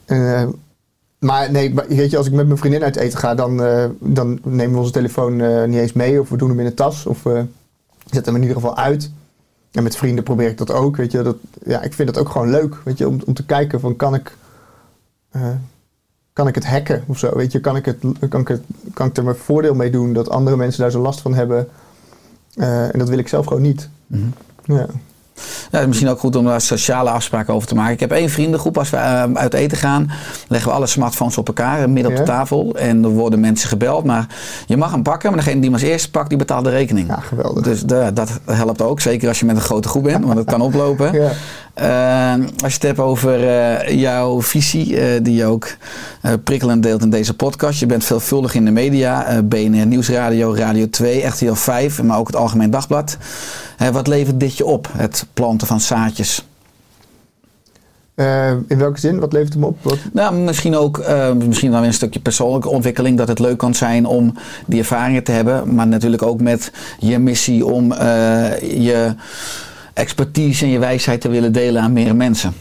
En, 0.05 0.35
eh, 0.35 0.43
maar 1.25 1.51
nee, 1.51 1.73
weet 1.87 2.11
je, 2.11 2.17
als 2.17 2.27
ik 2.27 2.33
met 2.33 2.45
mijn 2.45 2.57
vriendin 2.57 2.83
uit 2.83 2.95
eten 2.95 3.19
ga, 3.19 3.35
dan, 3.35 3.63
eh, 3.63 3.85
dan 3.99 4.39
nemen 4.43 4.71
we 4.71 4.79
onze 4.79 4.91
telefoon 4.91 5.41
eh, 5.41 5.63
niet 5.63 5.79
eens 5.79 5.93
mee. 5.93 6.21
Of 6.21 6.29
we 6.29 6.37
doen 6.37 6.49
hem 6.49 6.59
in 6.59 6.65
de 6.65 6.73
tas. 6.73 7.05
Of 7.05 7.23
we 7.23 7.45
zetten 8.05 8.33
hem 8.33 8.35
in 8.35 8.47
ieder 8.47 8.61
geval 8.61 8.77
uit. 8.77 9.11
En 9.71 9.83
met 9.83 9.95
vrienden 9.95 10.23
probeer 10.23 10.49
ik 10.49 10.57
dat 10.57 10.71
ook. 10.71 10.95
Weet 10.95 11.11
je, 11.11 11.21
dat, 11.21 11.35
ja, 11.65 11.81
ik 11.81 11.93
vind 11.93 12.13
dat 12.13 12.23
ook 12.23 12.29
gewoon 12.29 12.49
leuk. 12.49 12.75
Weet 12.83 12.97
je, 12.97 13.07
om, 13.07 13.19
om 13.25 13.33
te 13.33 13.45
kijken 13.45 13.79
van 13.79 13.95
kan 13.95 14.15
ik, 14.15 14.37
eh, 15.31 15.49
kan 16.33 16.47
ik 16.47 16.55
het 16.55 16.65
hacken 16.65 17.03
of 17.07 17.17
zo. 17.17 17.35
Weet 17.35 17.51
je, 17.51 17.59
kan 17.59 17.75
ik, 17.75 17.85
het, 17.85 17.97
kan, 18.29 18.41
ik 18.41 18.47
het, 18.47 18.61
kan 18.93 19.07
ik 19.07 19.17
er 19.17 19.23
mijn 19.23 19.35
voordeel 19.35 19.75
mee 19.75 19.89
doen 19.89 20.13
dat 20.13 20.29
andere 20.29 20.55
mensen 20.55 20.81
daar 20.81 20.91
zo 20.91 21.01
last 21.01 21.21
van 21.21 21.33
hebben. 21.33 21.67
Eh, 22.53 22.93
en 22.93 22.99
dat 22.99 23.09
wil 23.09 23.17
ik 23.17 23.27
zelf 23.27 23.45
gewoon 23.45 23.61
niet. 23.61 23.89
Mhm. 24.07 24.27
Ja. 24.63 24.87
Ja, 25.71 25.87
misschien 25.87 26.09
ook 26.09 26.19
goed 26.19 26.35
om 26.35 26.45
daar 26.45 26.61
sociale 26.61 27.09
afspraken 27.09 27.53
over 27.53 27.67
te 27.67 27.75
maken. 27.75 27.93
Ik 27.93 27.99
heb 27.99 28.11
één 28.11 28.29
vriendengroep. 28.29 28.77
Als 28.77 28.89
we 28.89 28.97
eh, 28.97 29.23
uit 29.33 29.53
eten 29.53 29.77
gaan, 29.77 30.11
leggen 30.47 30.69
we 30.69 30.75
alle 30.75 30.87
smartphones 30.87 31.37
op 31.37 31.47
elkaar, 31.47 31.79
eh, 31.81 31.85
midden 31.87 32.11
op 32.11 32.17
de 32.17 32.23
tafel. 32.23 32.75
En 32.75 33.03
er 33.03 33.09
worden 33.09 33.39
mensen 33.39 33.69
gebeld. 33.69 34.03
Maar 34.03 34.27
je 34.65 34.77
mag 34.77 34.91
hem 34.91 35.03
pakken, 35.03 35.29
maar 35.29 35.39
degene 35.39 35.55
die 35.61 35.63
hem 35.69 35.73
als 35.73 35.81
eerste 35.89 36.11
pakt, 36.11 36.29
die 36.29 36.37
betaalt 36.37 36.63
de 36.63 36.69
rekening. 36.69 37.07
Ja, 37.07 37.19
geweldig. 37.19 37.63
Dus 37.63 37.83
de- 37.83 38.11
dat 38.13 38.39
helpt 38.45 38.81
ook. 38.81 38.99
Zeker 39.01 39.27
als 39.27 39.39
je 39.39 39.45
met 39.45 39.55
een 39.55 39.61
grote 39.61 39.87
groep 39.87 40.03
bent, 40.03 40.23
want 40.23 40.35
dat 40.35 40.45
kan 40.45 40.61
oplopen. 40.61 41.13
Ja. 41.21 41.31
Eh, 41.75 42.33
als 42.63 42.73
je 42.73 42.79
het 42.79 42.81
hebt 42.81 42.99
over 42.99 43.47
eh, 43.47 43.99
jouw 43.99 44.41
visie, 44.41 44.99
eh, 44.99 45.23
die 45.23 45.35
je 45.35 45.45
ook 45.45 45.67
eh, 46.21 46.33
prikkelend 46.43 46.83
deelt 46.83 47.01
in 47.01 47.09
deze 47.09 47.33
podcast. 47.33 47.79
Je 47.79 47.85
bent 47.85 48.03
veelvuldig 48.03 48.55
in 48.55 48.65
de 48.65 48.71
media, 48.71 49.41
BNR 49.43 49.85
Nieuwsradio, 49.85 50.53
Radio 50.53 50.89
2, 50.89 51.25
RTL 51.25 51.53
5, 51.53 52.03
maar 52.03 52.17
ook 52.17 52.27
het 52.27 52.35
Algemeen 52.35 52.69
Dagblad. 52.69 53.17
Wat 53.91 54.07
levert 54.07 54.39
dit 54.39 54.57
je 54.57 54.65
op, 54.65 54.89
het 54.97 55.25
planten 55.33 55.67
van 55.67 55.79
zaadjes? 55.79 56.45
In 58.67 58.77
welke 58.77 58.99
zin? 58.99 59.19
Wat 59.19 59.33
levert 59.33 59.53
hem 59.53 59.63
op? 59.63 59.77
Wat, 59.81 59.97
Nou, 60.13 60.35
misschien 60.35 60.75
ook 60.75 61.03
misschien 61.45 61.71
dan 61.71 61.79
weer 61.79 61.89
een 61.89 61.95
stukje 61.95 62.19
persoonlijke 62.19 62.69
ontwikkeling. 62.69 63.17
Dat 63.17 63.27
het 63.27 63.39
leuk 63.39 63.57
kan 63.57 63.73
zijn 63.73 64.05
om 64.05 64.33
die 64.65 64.79
ervaringen 64.79 65.23
te 65.23 65.31
hebben. 65.31 65.75
Maar 65.75 65.87
natuurlijk 65.87 66.23
ook 66.23 66.41
met 66.41 66.71
je 66.99 67.19
missie 67.19 67.65
om 67.65 67.93
je 68.61 69.15
expertise 69.95 70.65
en 70.65 70.71
je 70.71 70.79
wijsheid 70.79 71.21
te 71.21 71.29
willen 71.29 71.53
delen 71.53 71.81
aan 71.81 71.93
meer 71.93 72.15
mensen. 72.15 72.53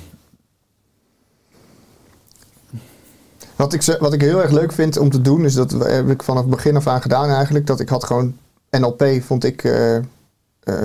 Wat 3.56 3.72
ik, 3.72 3.96
wat 4.00 4.12
ik 4.12 4.20
heel 4.20 4.42
erg 4.42 4.50
leuk 4.50 4.72
vind 4.72 4.96
om 4.96 5.10
te 5.10 5.20
doen, 5.20 5.44
is 5.44 5.54
dat 5.54 5.70
heb 5.70 6.08
ik 6.08 6.22
vanaf 6.22 6.42
het 6.42 6.50
begin 6.50 6.76
af 6.76 6.86
aan 6.86 7.02
gedaan 7.02 7.28
eigenlijk. 7.28 7.66
Dat 7.66 7.80
ik 7.80 7.88
had 7.88 8.04
gewoon 8.04 8.36
NLP 8.70 9.04
vond 9.20 9.44
ik, 9.44 9.64
eh, 9.64 9.96
eh, 9.96 10.02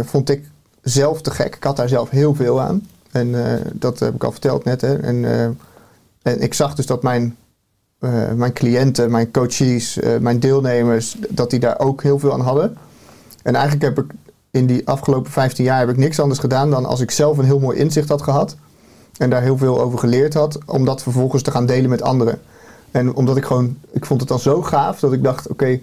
vond 0.03 0.29
ik 0.29 0.43
zelf 0.81 1.21
te 1.21 1.31
gek. 1.31 1.55
Ik 1.55 1.63
had 1.63 1.75
daar 1.75 1.89
zelf 1.89 2.09
heel 2.09 2.35
veel 2.35 2.61
aan. 2.61 2.87
En 3.11 3.45
eh, 3.45 3.65
dat 3.73 3.99
heb 3.99 4.15
ik 4.15 4.23
al 4.23 4.31
verteld 4.31 4.63
net. 4.63 4.81
Hè. 4.81 4.97
En, 4.97 5.25
eh, 5.25 5.43
en 6.21 6.41
ik 6.41 6.53
zag 6.53 6.75
dus 6.75 6.85
dat 6.85 7.03
mijn, 7.03 7.37
eh, 7.99 8.31
mijn 8.31 8.53
cliënten, 8.53 9.11
mijn 9.11 9.31
coaches, 9.31 9.99
eh, 9.99 10.17
mijn 10.17 10.39
deelnemers, 10.39 11.17
dat 11.29 11.49
die 11.49 11.59
daar 11.59 11.79
ook 11.79 12.03
heel 12.03 12.19
veel 12.19 12.33
aan 12.33 12.41
hadden. 12.41 12.77
En 13.43 13.55
eigenlijk 13.55 13.83
heb 13.83 14.05
ik 14.05 14.11
in 14.51 14.65
die 14.65 14.87
afgelopen 14.87 15.31
15 15.31 15.65
jaar 15.65 15.79
heb 15.79 15.89
ik 15.89 15.97
niks 15.97 16.19
anders 16.19 16.39
gedaan 16.39 16.69
dan 16.69 16.85
als 16.85 16.99
ik 16.99 17.11
zelf 17.11 17.37
een 17.37 17.45
heel 17.45 17.59
mooi 17.59 17.77
inzicht 17.77 18.09
had 18.09 18.21
gehad. 18.21 18.55
En 19.17 19.29
daar 19.29 19.41
heel 19.41 19.57
veel 19.57 19.81
over 19.81 19.99
geleerd 19.99 20.33
had, 20.33 20.59
om 20.65 20.85
dat 20.85 21.03
vervolgens 21.03 21.43
te 21.43 21.51
gaan 21.51 21.65
delen 21.65 21.89
met 21.89 22.01
anderen. 22.01 22.41
En 22.91 23.15
omdat 23.15 23.37
ik 23.37 23.45
gewoon, 23.45 23.77
ik 23.91 24.05
vond 24.05 24.19
het 24.19 24.29
dan 24.29 24.39
zo 24.39 24.61
gaaf 24.61 24.99
dat 24.99 25.13
ik 25.13 25.23
dacht: 25.23 25.47
oké, 25.47 25.79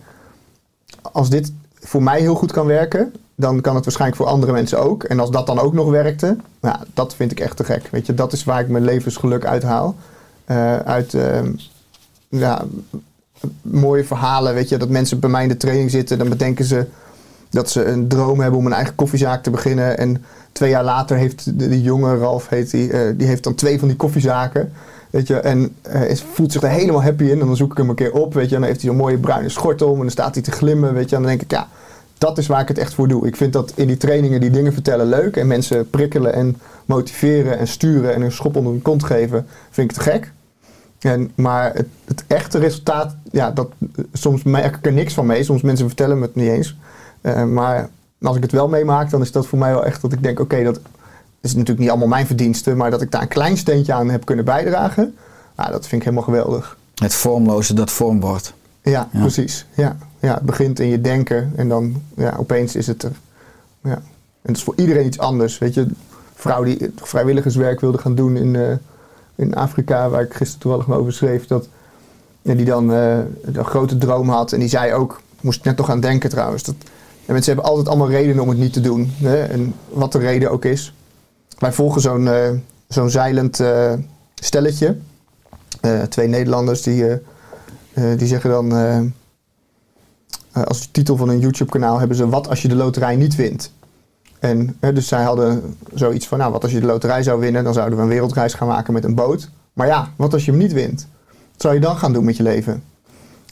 als 1.02 1.30
dit 1.30 1.52
voor 1.74 2.02
mij 2.02 2.20
heel 2.20 2.34
goed 2.34 2.52
kan 2.52 2.66
werken, 2.66 3.14
dan 3.34 3.60
kan 3.60 3.74
het 3.74 3.84
waarschijnlijk 3.84 4.20
voor 4.20 4.30
andere 4.30 4.52
mensen 4.52 4.80
ook. 4.80 5.04
En 5.04 5.20
als 5.20 5.30
dat 5.30 5.46
dan 5.46 5.58
ook 5.58 5.72
nog 5.72 5.90
werkte, 5.90 6.36
nou, 6.60 6.76
dat 6.94 7.14
vind 7.14 7.30
ik 7.30 7.40
echt 7.40 7.56
te 7.56 7.64
gek. 7.64 7.88
Weet 7.90 8.06
je, 8.06 8.14
dat 8.14 8.32
is 8.32 8.44
waar 8.44 8.60
ik 8.60 8.68
mijn 8.68 8.84
levensgeluk 8.84 9.44
uithaal. 9.44 9.96
Eh, 10.44 10.76
uit 10.76 11.14
ehm, 11.14 11.52
ja, 12.28 12.64
mooie 13.62 14.04
verhalen, 14.04 14.54
weet 14.54 14.68
je, 14.68 14.76
dat 14.76 14.88
mensen 14.88 15.20
bij 15.20 15.30
mij 15.30 15.42
in 15.42 15.48
de 15.48 15.56
training 15.56 15.90
zitten, 15.90 16.18
dan 16.18 16.28
bedenken 16.28 16.64
ze 16.64 16.86
dat 17.50 17.70
ze 17.70 17.84
een 17.84 18.08
droom 18.08 18.40
hebben 18.40 18.58
om 18.58 18.66
een 18.66 18.72
eigen 18.72 18.94
koffiezaak 18.94 19.42
te 19.42 19.50
beginnen. 19.50 19.98
En 19.98 20.24
twee 20.52 20.70
jaar 20.70 20.84
later 20.84 21.16
heeft 21.16 21.58
de, 21.58 21.68
die 21.68 21.82
jonge 21.82 22.18
Ralf, 22.18 22.48
heet 22.48 22.70
die, 22.70 22.92
eh, 22.92 23.12
die 23.16 23.26
heeft 23.26 23.42
dan 23.42 23.54
twee 23.54 23.78
van 23.78 23.88
die 23.88 23.96
koffiezaken. 23.96 24.72
Weet 25.10 25.26
je, 25.26 25.36
en 25.36 25.74
eh, 25.82 26.10
is, 26.10 26.24
voelt 26.32 26.52
zich 26.52 26.62
er 26.62 26.68
helemaal 26.68 27.02
happy 27.02 27.24
in. 27.24 27.40
En 27.40 27.46
dan 27.46 27.56
zoek 27.56 27.70
ik 27.70 27.76
hem 27.76 27.88
een 27.88 27.94
keer 27.94 28.12
op, 28.12 28.34
weet 28.34 28.48
je. 28.48 28.54
En 28.54 28.60
dan 28.60 28.70
heeft 28.70 28.82
hij 28.82 28.90
zo'n 28.90 28.98
mooie 28.98 29.18
bruine 29.18 29.48
schort 29.48 29.82
om. 29.82 29.94
En 29.94 30.00
dan 30.00 30.10
staat 30.10 30.34
hij 30.34 30.42
te 30.42 30.50
glimmen, 30.50 30.94
weet 30.94 31.10
je. 31.10 31.16
En 31.16 31.22
dan 31.22 31.30
denk 31.30 31.42
ik, 31.42 31.50
ja, 31.50 31.68
dat 32.18 32.38
is 32.38 32.46
waar 32.46 32.60
ik 32.60 32.68
het 32.68 32.78
echt 32.78 32.94
voor 32.94 33.08
doe. 33.08 33.26
Ik 33.26 33.36
vind 33.36 33.52
dat 33.52 33.72
in 33.74 33.86
die 33.86 33.96
trainingen 33.96 34.40
die 34.40 34.50
dingen 34.50 34.72
vertellen 34.72 35.06
leuk. 35.06 35.36
En 35.36 35.46
mensen 35.46 35.90
prikkelen 35.90 36.32
en 36.32 36.56
motiveren 36.84 37.58
en 37.58 37.68
sturen 37.68 38.14
en 38.14 38.22
een 38.22 38.32
schop 38.32 38.56
onder 38.56 38.72
hun 38.72 38.82
kont 38.82 39.04
geven. 39.04 39.46
Vind 39.70 39.90
ik 39.90 39.96
te 39.96 40.02
gek. 40.02 40.32
En, 40.98 41.30
maar 41.34 41.74
het, 41.74 41.86
het 42.04 42.24
echte 42.26 42.58
resultaat, 42.58 43.16
ja, 43.32 43.50
dat, 43.50 43.68
soms 44.12 44.42
merk 44.42 44.76
ik 44.76 44.86
er 44.86 44.92
niks 44.92 45.14
van 45.14 45.26
mee. 45.26 45.44
Soms 45.44 45.62
mensen 45.62 45.86
vertellen 45.86 46.18
me 46.18 46.24
het 46.24 46.34
niet 46.34 46.48
eens. 46.48 46.76
Eh, 47.26 47.44
maar 47.44 47.88
als 48.22 48.36
ik 48.36 48.42
het 48.42 48.52
wel 48.52 48.68
meemaak, 48.68 49.10
dan 49.10 49.20
is 49.20 49.32
dat 49.32 49.46
voor 49.46 49.58
mij 49.58 49.70
wel 49.70 49.84
echt 49.84 50.00
dat 50.02 50.12
ik 50.12 50.22
denk: 50.22 50.40
oké, 50.40 50.62
dat 50.62 50.80
is 51.40 51.52
natuurlijk 51.52 51.78
niet 51.78 51.88
allemaal 51.88 52.08
mijn 52.08 52.26
verdienste, 52.26 52.74
maar 52.74 52.90
dat 52.90 53.02
ik 53.02 53.10
daar 53.10 53.22
een 53.22 53.28
klein 53.28 53.56
steentje 53.56 53.92
aan 53.92 54.10
heb 54.10 54.24
kunnen 54.24 54.44
bijdragen, 54.44 55.14
nou, 55.56 55.70
dat 55.70 55.86
vind 55.86 56.00
ik 56.00 56.08
helemaal 56.08 56.24
geweldig. 56.24 56.76
Het 56.94 57.14
vormloze 57.14 57.74
dat 57.74 57.90
vorm 57.90 58.20
wordt. 58.20 58.52
Ja, 58.82 59.08
Ja. 59.12 59.20
precies. 59.20 59.66
Ja. 59.74 59.96
ja, 60.20 60.34
het 60.34 60.42
begint 60.42 60.80
in 60.80 60.88
je 60.88 61.00
denken 61.00 61.52
en 61.56 61.68
dan 61.68 62.02
ja, 62.16 62.34
opeens 62.38 62.76
is 62.76 62.86
het 62.86 63.02
er. 63.02 63.12
Ja. 63.82 63.90
En 64.42 64.52
het 64.52 64.56
is 64.56 64.62
voor 64.62 64.74
iedereen 64.76 65.06
iets 65.06 65.18
anders. 65.18 65.58
Weet 65.58 65.74
je, 65.74 65.80
een 65.80 65.96
vrouw 66.34 66.62
die 66.64 66.92
vrijwilligerswerk 66.96 67.80
wilde 67.80 67.98
gaan 67.98 68.14
doen 68.14 68.36
in, 68.36 68.56
eh, 68.56 68.72
in 69.34 69.54
Afrika, 69.54 70.08
waar 70.08 70.22
ik 70.22 70.34
gisteren 70.34 70.60
toevallig 70.60 70.90
over 70.90 71.12
schreef, 71.12 71.46
dat, 71.46 71.68
ja, 72.42 72.54
die 72.54 72.64
dan 72.64 72.92
eh, 72.92 73.18
een 73.42 73.64
grote 73.64 73.98
droom 73.98 74.28
had 74.28 74.52
en 74.52 74.58
die 74.60 74.68
zei 74.68 74.92
ook, 74.92 75.20
moest 75.40 75.58
ik 75.58 75.64
net 75.64 75.76
nog 75.76 75.90
aan 75.90 76.00
denken 76.00 76.30
trouwens, 76.30 76.62
dat 76.62 76.74
en 77.26 77.32
mensen 77.32 77.52
hebben 77.52 77.70
altijd 77.70 77.88
allemaal 77.88 78.10
redenen 78.10 78.42
om 78.42 78.48
het 78.48 78.58
niet 78.58 78.72
te 78.72 78.80
doen. 78.80 79.12
Hè? 79.16 79.44
En 79.44 79.74
wat 79.88 80.12
de 80.12 80.18
reden 80.18 80.50
ook 80.50 80.64
is. 80.64 80.94
Wij 81.58 81.72
volgen 81.72 82.00
zo'n 82.00 82.28
eh, 82.28 82.50
zo'n 82.88 83.10
zeilend 83.10 83.60
eh, 83.60 83.92
stelletje. 84.34 84.96
Eh, 85.80 86.02
twee 86.02 86.28
Nederlanders 86.28 86.82
die, 86.82 87.04
die 88.16 88.26
zeggen 88.26 88.50
dan... 88.50 88.72
als 90.52 90.88
titel 90.90 91.16
van 91.16 91.28
hun 91.28 91.38
YouTube-kanaal 91.38 91.98
hebben 91.98 92.16
ze... 92.16 92.28
Wat 92.28 92.48
als 92.48 92.62
je 92.62 92.68
de 92.68 92.74
loterij 92.74 93.16
niet 93.16 93.34
wint? 93.34 93.72
En 94.38 94.76
dus 94.80 95.08
zij 95.08 95.22
hadden 95.22 95.76
zoiets 95.94 96.26
van... 96.26 96.38
Nou, 96.38 96.52
wat 96.52 96.62
als 96.62 96.72
je 96.72 96.80
de 96.80 96.86
loterij 96.86 97.22
zou 97.22 97.40
winnen? 97.40 97.64
Dan 97.64 97.74
zouden 97.74 97.96
we 97.96 98.02
een 98.04 98.10
wereldreis 98.10 98.54
gaan 98.54 98.68
maken 98.68 98.92
met 98.92 99.04
een 99.04 99.14
boot. 99.14 99.50
Maar 99.72 99.86
ja, 99.86 100.12
wat 100.16 100.32
als 100.32 100.44
je 100.44 100.50
hem 100.50 100.60
niet 100.60 100.72
wint? 100.72 101.08
Wat 101.52 101.60
zou 101.60 101.74
je 101.74 101.80
dan 101.80 101.96
gaan 101.96 102.12
doen 102.12 102.24
met 102.24 102.36
je 102.36 102.42
leven? 102.42 102.82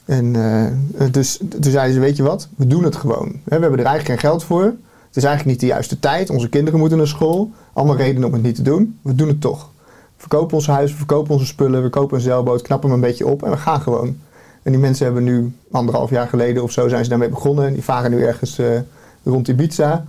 En 0.05 0.35
eh, 0.35 1.11
dus 1.11 1.37
toen 1.37 1.71
zeiden 1.71 1.93
ze, 1.93 1.99
weet 1.99 2.17
je 2.17 2.23
wat, 2.23 2.47
we 2.55 2.67
doen 2.67 2.83
het 2.83 2.95
gewoon. 2.95 3.31
We 3.43 3.51
hebben 3.51 3.71
er 3.71 3.85
eigenlijk 3.85 4.05
geen 4.05 4.29
geld 4.29 4.43
voor. 4.43 4.63
Het 5.07 5.23
is 5.23 5.23
eigenlijk 5.23 5.45
niet 5.45 5.59
de 5.69 5.75
juiste 5.75 5.99
tijd. 5.99 6.29
Onze 6.29 6.49
kinderen 6.49 6.79
moeten 6.79 6.97
naar 6.97 7.07
school. 7.07 7.51
Allemaal 7.73 7.95
redenen 7.95 8.27
om 8.27 8.33
het 8.33 8.43
niet 8.43 8.55
te 8.55 8.61
doen. 8.61 8.99
We 9.01 9.15
doen 9.15 9.27
het 9.27 9.41
toch. 9.41 9.69
We 10.15 10.21
verkopen 10.21 10.55
ons 10.55 10.67
huis, 10.67 10.91
we 10.91 10.97
verkopen 10.97 11.33
onze 11.33 11.45
spullen, 11.45 11.83
we 11.83 11.89
kopen 11.89 12.17
een 12.17 12.23
zeilboot, 12.23 12.61
knappen 12.61 12.89
hem 12.89 12.97
een 12.99 13.05
beetje 13.07 13.27
op 13.27 13.43
en 13.43 13.51
we 13.51 13.57
gaan 13.57 13.81
gewoon. 13.81 14.17
En 14.63 14.71
die 14.71 14.81
mensen 14.81 15.05
hebben 15.05 15.23
nu 15.23 15.53
anderhalf 15.71 16.09
jaar 16.09 16.27
geleden 16.27 16.63
of 16.63 16.71
zo 16.71 16.87
zijn 16.87 17.03
ze 17.03 17.09
daarmee 17.09 17.29
begonnen. 17.29 17.65
En 17.65 17.73
die 17.73 17.83
varen 17.83 18.11
nu 18.11 18.23
ergens 18.23 18.57
eh, 18.57 18.79
rond 19.23 19.47
Ibiza. 19.47 20.05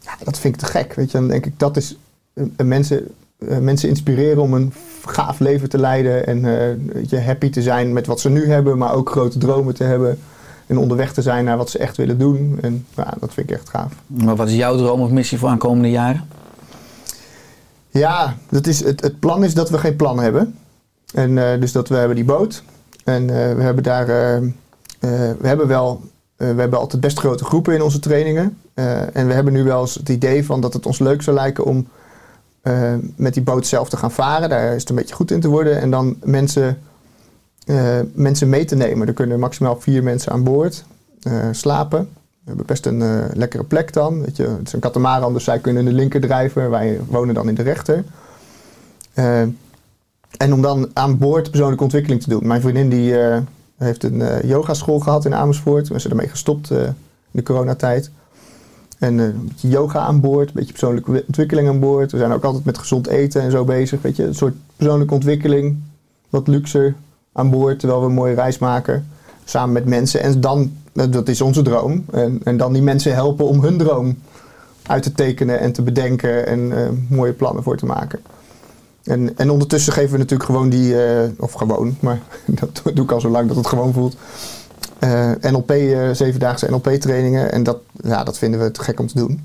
Ja, 0.00 0.12
dat 0.24 0.38
vind 0.38 0.54
ik 0.54 0.60
te 0.60 0.66
gek. 0.66 0.94
Weet 0.94 1.10
je, 1.10 1.18
dan 1.18 1.28
denk 1.28 1.46
ik, 1.46 1.58
dat 1.58 1.76
is 1.76 1.98
eh, 2.32 2.44
mensen, 2.56 3.08
eh, 3.38 3.58
mensen 3.58 3.88
inspireren 3.88 4.42
om 4.42 4.54
een 4.54 4.72
gaaf 5.04 5.38
leven 5.38 5.68
te 5.68 5.78
leiden. 5.78 6.26
En 6.26 6.42
weet 6.92 7.10
je, 7.10 7.20
happy 7.20 7.50
te 7.50 7.62
zijn 7.62 7.92
met 7.92 8.06
wat 8.06 8.20
ze 8.20 8.30
nu 8.30 8.46
hebben, 8.46 8.78
maar 8.78 8.94
ook 8.94 9.10
grote 9.10 9.38
dromen 9.38 9.74
te 9.74 9.84
hebben. 9.84 10.18
En 10.66 10.78
onderweg 10.78 11.12
te 11.12 11.22
zijn 11.22 11.44
naar 11.44 11.56
wat 11.56 11.70
ze 11.70 11.78
echt 11.78 11.96
willen 11.96 12.18
doen. 12.18 12.58
En 12.62 12.86
ja, 12.96 13.14
dat 13.20 13.34
vind 13.34 13.50
ik 13.50 13.56
echt 13.56 13.68
gaaf. 13.68 13.92
Maar 14.06 14.36
wat 14.36 14.48
is 14.48 14.54
jouw 14.54 14.76
droom 14.76 15.00
of 15.00 15.10
missie 15.10 15.38
voor 15.38 15.48
aankomende 15.48 15.90
jaren? 15.90 16.28
Ja, 17.90 18.36
dat 18.50 18.66
is, 18.66 18.84
het, 18.84 19.00
het 19.00 19.20
plan 19.20 19.44
is 19.44 19.54
dat 19.54 19.70
we 19.70 19.78
geen 19.78 19.96
plan 19.96 20.18
hebben. 20.18 20.54
En 21.14 21.38
eh, 21.38 21.60
dus 21.60 21.72
dat 21.72 21.88
we 21.88 21.94
hebben 21.94 22.16
die 22.16 22.24
boot. 22.24 22.62
En 23.04 23.26
we 23.26 23.62
hebben 23.62 23.82
daar. 23.82 24.06
we 25.00 25.36
hebben 25.46 25.66
wel. 25.66 26.02
we 26.36 26.44
hebben 26.44 26.78
altijd 26.78 27.00
best 27.00 27.18
grote 27.18 27.44
groepen 27.44 27.74
in 27.74 27.82
onze 27.82 27.98
trainingen. 27.98 28.58
En 29.12 29.26
we 29.26 29.32
hebben 29.32 29.52
nu 29.52 29.62
wel 29.62 29.80
eens 29.80 29.94
het 29.94 30.08
idee 30.08 30.44
van 30.44 30.60
dat 30.60 30.72
het 30.72 30.86
ons 30.86 30.98
leuk 30.98 31.22
zou 31.22 31.36
lijken 31.36 31.64
om 31.64 31.86
eh, 32.66 32.94
met 33.16 33.34
die 33.34 33.42
boot 33.42 33.66
zelf 33.66 33.88
te 33.88 33.96
gaan 33.96 34.12
varen. 34.12 34.48
Daar 34.48 34.74
is 34.74 34.80
het 34.80 34.88
een 34.90 34.96
beetje 34.96 35.14
goed 35.14 35.30
in 35.30 35.40
te 35.40 35.48
worden. 35.48 35.80
En 35.80 35.90
dan 35.90 36.16
mensen, 36.24 36.78
eh, 37.66 37.98
mensen 38.12 38.48
mee 38.48 38.64
te 38.64 38.74
nemen. 38.74 39.06
Er 39.06 39.12
kunnen 39.12 39.38
maximaal 39.38 39.80
vier 39.80 40.02
mensen 40.02 40.32
aan 40.32 40.44
boord 40.44 40.84
eh, 41.22 41.48
slapen. 41.50 41.98
We 42.00 42.44
hebben 42.44 42.66
best 42.66 42.86
een 42.86 43.28
lekkere 43.34 43.64
plek 43.64 43.92
dan. 43.92 44.20
Weet 44.20 44.36
je, 44.36 44.42
het 44.42 44.66
is 44.66 44.72
een 44.72 44.80
katamaran, 44.80 45.32
dus 45.32 45.44
zij 45.44 45.58
kunnen 45.58 45.86
in 45.86 45.88
de 45.88 45.94
linker 45.94 46.20
drijven. 46.20 46.70
Wij 46.70 47.00
wonen 47.08 47.34
dan 47.34 47.48
in 47.48 47.54
de 47.54 47.62
rechter. 47.62 48.04
En 50.36 50.52
om 50.52 50.62
dan 50.62 50.90
aan 50.92 51.18
boord 51.18 51.50
persoonlijke 51.50 51.84
ontwikkeling 51.84 52.22
te 52.22 52.28
doen. 52.28 52.46
Mijn 52.46 52.60
vriendin 52.60 52.88
die, 52.88 53.14
heeft 53.76 54.04
een 54.04 54.46
yogaschool 54.46 54.98
gehad 54.98 55.24
in 55.24 55.34
Amersfoort. 55.34 55.88
We 55.88 55.98
zijn 55.98 56.12
ermee 56.12 56.28
gestopt 56.28 56.70
in 56.70 56.94
de 57.30 57.42
coronatijd. 57.42 58.10
En 58.98 59.20
eh, 59.20 59.26
een 59.26 59.48
beetje 59.48 59.68
yoga 59.68 59.98
aan 59.98 60.20
boord, 60.20 60.48
een 60.48 60.54
beetje 60.54 60.70
persoonlijke 60.70 61.24
ontwikkeling 61.26 61.68
aan 61.68 61.80
boord. 61.80 62.12
We 62.12 62.18
zijn 62.18 62.32
ook 62.32 62.44
altijd 62.44 62.64
met 62.64 62.78
gezond 62.78 63.06
eten 63.06 63.42
en 63.42 63.50
zo 63.50 63.64
bezig. 63.64 64.02
Weet 64.02 64.16
je, 64.16 64.24
een 64.24 64.34
soort 64.34 64.54
persoonlijke 64.76 65.14
ontwikkeling, 65.14 65.76
wat 66.30 66.48
luxer 66.48 66.94
aan 67.32 67.50
boord, 67.50 67.78
terwijl 67.78 68.00
we 68.00 68.06
een 68.06 68.12
mooie 68.12 68.34
reis 68.34 68.58
maken. 68.58 69.06
Samen 69.44 69.72
met 69.72 69.84
mensen. 69.84 70.20
En 70.20 70.40
dan, 70.40 70.72
eh, 70.92 71.04
dat 71.10 71.28
is 71.28 71.40
onze 71.40 71.62
droom. 71.62 72.04
En, 72.12 72.40
en 72.44 72.56
dan 72.56 72.72
die 72.72 72.82
mensen 72.82 73.14
helpen 73.14 73.46
om 73.46 73.62
hun 73.62 73.78
droom 73.78 74.18
uit 74.82 75.02
te 75.02 75.12
tekenen 75.12 75.60
en 75.60 75.72
te 75.72 75.82
bedenken 75.82 76.46
en 76.46 76.78
eh, 76.78 76.88
mooie 77.08 77.32
plannen 77.32 77.62
voor 77.62 77.76
te 77.76 77.86
maken. 77.86 78.20
En, 79.02 79.38
en 79.38 79.50
ondertussen 79.50 79.92
geven 79.92 80.12
we 80.12 80.18
natuurlijk 80.18 80.50
gewoon 80.50 80.68
die, 80.68 80.94
of 81.38 81.52
gewoon, 81.52 81.96
maar 82.00 82.20
dat 82.60 82.82
doe 82.94 83.04
ik 83.04 83.12
al 83.12 83.20
zo 83.20 83.28
lang 83.28 83.48
dat 83.48 83.56
het 83.56 83.66
gewoon 83.66 83.92
voelt. 83.92 84.16
Eh, 84.98 85.30
NLP, 85.40 85.70
eh, 85.70 86.10
zevendaagse 86.12 86.70
NLP 86.70 86.88
trainingen. 86.88 87.52
En 87.52 87.62
dat, 87.62 87.78
ja, 88.02 88.24
dat 88.24 88.38
vinden 88.38 88.60
we 88.60 88.70
te 88.70 88.82
gek 88.82 89.00
om 89.00 89.06
te 89.06 89.18
doen. 89.18 89.40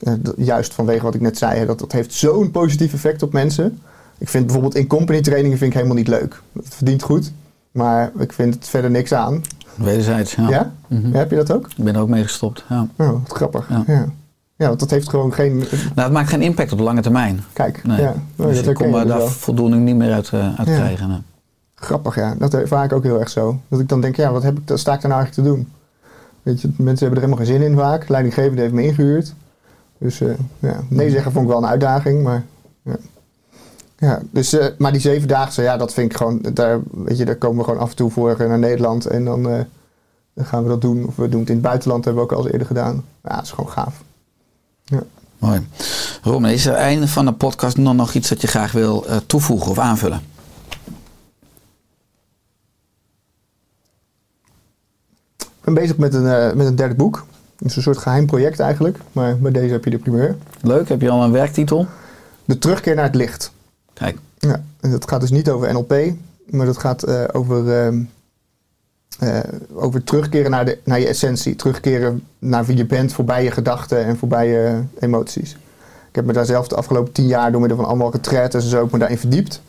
Eh, 0.00 0.12
juist 0.36 0.74
vanwege 0.74 1.02
wat 1.02 1.14
ik 1.14 1.20
net 1.20 1.38
zei, 1.38 1.58
hè, 1.58 1.66
dat, 1.66 1.78
dat 1.78 1.92
heeft 1.92 2.12
zo'n 2.12 2.50
positief 2.50 2.92
effect 2.92 3.22
op 3.22 3.32
mensen. 3.32 3.78
Ik 4.18 4.28
vind 4.28 4.44
bijvoorbeeld 4.44 4.74
in 4.74 4.86
company 4.86 5.20
trainingen 5.20 5.58
vind 5.58 5.70
ik 5.70 5.76
helemaal 5.76 5.96
niet 5.98 6.08
leuk. 6.08 6.42
Het 6.52 6.74
verdient 6.74 7.02
goed, 7.02 7.32
maar 7.70 8.12
ik 8.18 8.32
vind 8.32 8.54
het 8.54 8.68
verder 8.68 8.90
niks 8.90 9.12
aan. 9.12 9.42
Wederzijds, 9.74 10.34
ja. 10.34 10.48
Ja? 10.48 10.72
Mhm. 10.86 11.12
Heb 11.12 11.30
je 11.30 11.36
dat 11.36 11.52
ook? 11.52 11.68
Ik 11.76 11.84
ben 11.84 11.94
er 11.94 12.00
ook 12.00 12.08
mee 12.08 12.22
gestopt. 12.22 12.64
Ja. 12.68 12.86
Oh, 12.96 13.10
wat 13.10 13.32
grappig. 13.32 13.68
Ja. 13.68 13.84
Ja. 13.86 14.06
ja. 14.56 14.66
want 14.66 14.80
dat 14.80 14.90
heeft 14.90 15.08
gewoon 15.08 15.32
geen... 15.32 15.56
Nou, 15.58 15.68
het 15.94 16.12
maakt 16.12 16.28
geen 16.28 16.42
impact 16.42 16.72
op 16.72 16.78
de 16.78 16.84
lange 16.84 17.00
termijn. 17.02 17.40
Kijk, 17.52 17.84
Nee. 17.84 18.00
ja. 18.00 18.14
Dus 18.36 18.56
dat 18.56 18.66
ik 18.66 18.74
kon 18.74 18.92
dus 18.92 19.04
daar 19.06 19.28
voldoening 19.28 19.84
niet 19.84 19.96
meer 19.96 20.12
uit, 20.12 20.30
uit 20.32 20.68
Ja. 20.68 20.74
krijgen. 20.74 21.24
Grappig, 21.76 22.14
ja. 22.14 22.34
Dat 22.38 22.54
ervaar 22.54 22.84
ik 22.84 22.92
ook 22.92 23.02
heel 23.02 23.20
erg 23.20 23.30
zo. 23.30 23.60
Dat 23.68 23.80
ik 23.80 23.88
dan 23.88 24.00
denk, 24.00 24.16
ja, 24.16 24.32
wat 24.32 24.42
heb 24.42 24.58
ik, 24.58 24.78
sta 24.78 24.94
ik 24.94 25.00
daar 25.00 25.10
nou 25.10 25.22
eigenlijk 25.22 25.32
te 25.32 25.54
doen? 25.54 25.72
Weet 26.42 26.60
je, 26.60 26.68
mensen 26.76 27.06
hebben 27.06 27.22
er 27.22 27.28
helemaal 27.28 27.46
geen 27.46 27.60
zin 27.60 27.70
in 27.70 27.76
vaak. 27.76 28.08
Leidinggevende 28.08 28.60
heeft 28.60 28.74
me 28.74 28.82
ingehuurd. 28.82 29.34
Dus 29.98 30.20
eh, 30.20 30.34
ja, 30.58 30.80
nee 30.88 31.10
zeggen 31.10 31.32
vond 31.32 31.44
ik 31.44 31.50
wel 31.50 31.62
een 31.62 31.68
uitdaging, 31.68 32.22
maar... 32.22 32.44
Ja. 32.82 32.96
Ja, 33.98 34.22
dus, 34.30 34.52
eh, 34.52 34.66
maar 34.78 34.92
die 34.92 35.00
zevendaagse, 35.00 35.62
ja, 35.62 35.76
dat 35.76 35.92
vind 35.92 36.10
ik 36.10 36.16
gewoon... 36.16 36.40
Daar, 36.52 36.80
weet 36.90 37.18
je, 37.18 37.24
daar 37.24 37.36
komen 37.36 37.58
we 37.58 37.64
gewoon 37.64 37.80
af 37.80 37.90
en 37.90 37.96
toe 37.96 38.10
voor 38.10 38.30
eh, 38.30 38.48
naar 38.48 38.58
Nederland. 38.58 39.06
En 39.06 39.24
dan, 39.24 39.42
dan 40.34 40.44
gaan 40.44 40.62
we 40.62 40.68
dat 40.68 40.80
doen. 40.80 41.06
Of 41.06 41.16
we 41.16 41.28
doen 41.28 41.40
het 41.40 41.48
in 41.48 41.54
het 41.54 41.64
buitenland, 41.64 42.04
hebben 42.04 42.22
we 42.22 42.30
ook 42.30 42.36
al 42.36 42.42
eens 42.42 42.52
eerder 42.52 42.66
gedaan. 42.66 43.04
Ja, 43.22 43.34
dat 43.34 43.44
is 43.44 43.50
gewoon 43.50 43.70
gaaf. 43.70 44.02
Mooi. 45.38 45.66
Ron, 46.22 46.46
is 46.46 46.66
er 46.66 46.74
einde 46.74 47.08
van 47.08 47.24
de 47.24 47.32
podcast 47.32 47.76
nog, 47.76 47.94
nog 47.94 48.14
iets 48.14 48.28
dat 48.28 48.40
je 48.40 48.46
graag 48.46 48.72
wil 48.72 49.06
toevoegen 49.26 49.70
of 49.70 49.78
aanvullen? 49.78 50.20
Ben 55.66 55.74
bezig 55.74 55.96
met 55.96 56.14
een, 56.14 56.26
eh, 56.26 56.52
met 56.52 56.66
een 56.66 56.76
derde 56.76 56.94
boek. 56.94 57.26
Het 57.56 57.68
is 57.68 57.76
een 57.76 57.82
soort 57.82 57.98
geheim 57.98 58.26
project 58.26 58.60
eigenlijk. 58.60 58.98
Maar 59.12 59.38
bij 59.38 59.50
deze 59.50 59.72
heb 59.72 59.84
je 59.84 59.90
de 59.90 59.98
primeur. 59.98 60.36
Leuk, 60.60 60.88
heb 60.88 61.00
je 61.00 61.10
al 61.10 61.22
een 61.22 61.32
werktitel? 61.32 61.86
De 62.44 62.58
terugkeer 62.58 62.94
naar 62.94 63.04
het 63.04 63.14
licht. 63.14 63.52
Kijk, 63.92 64.18
Ja, 64.38 64.62
en 64.80 64.90
dat 64.90 65.08
gaat 65.08 65.20
dus 65.20 65.30
niet 65.30 65.50
over 65.50 65.72
NLP, 65.72 65.94
maar 66.46 66.66
dat 66.66 66.78
gaat 66.78 67.02
eh, 67.02 67.24
over, 67.32 67.78
ehm, 67.78 68.02
eh, 69.18 69.38
over 69.74 70.04
terugkeren 70.04 70.50
naar, 70.50 70.64
de, 70.64 70.78
naar 70.84 71.00
je 71.00 71.06
essentie. 71.06 71.56
Terugkeren 71.56 72.22
naar 72.38 72.64
wie 72.64 72.76
je 72.76 72.86
bent, 72.86 73.12
voorbij 73.12 73.44
je 73.44 73.50
gedachten 73.50 74.04
en 74.04 74.16
voorbij 74.16 74.48
je 74.48 74.80
emoties. 74.98 75.52
Ik 76.08 76.14
heb 76.14 76.24
me 76.24 76.32
daar 76.32 76.46
zelf 76.46 76.68
de 76.68 76.76
afgelopen 76.76 77.12
tien 77.12 77.26
jaar 77.26 77.50
door 77.50 77.60
middel 77.60 77.78
van 77.78 77.86
allemaal 77.86 78.12
retraites 78.12 78.64
en 78.64 78.70
zo 78.70 78.80
ook 78.80 78.90
me 78.90 78.98
daarin 78.98 79.18
verdiept. 79.18 79.62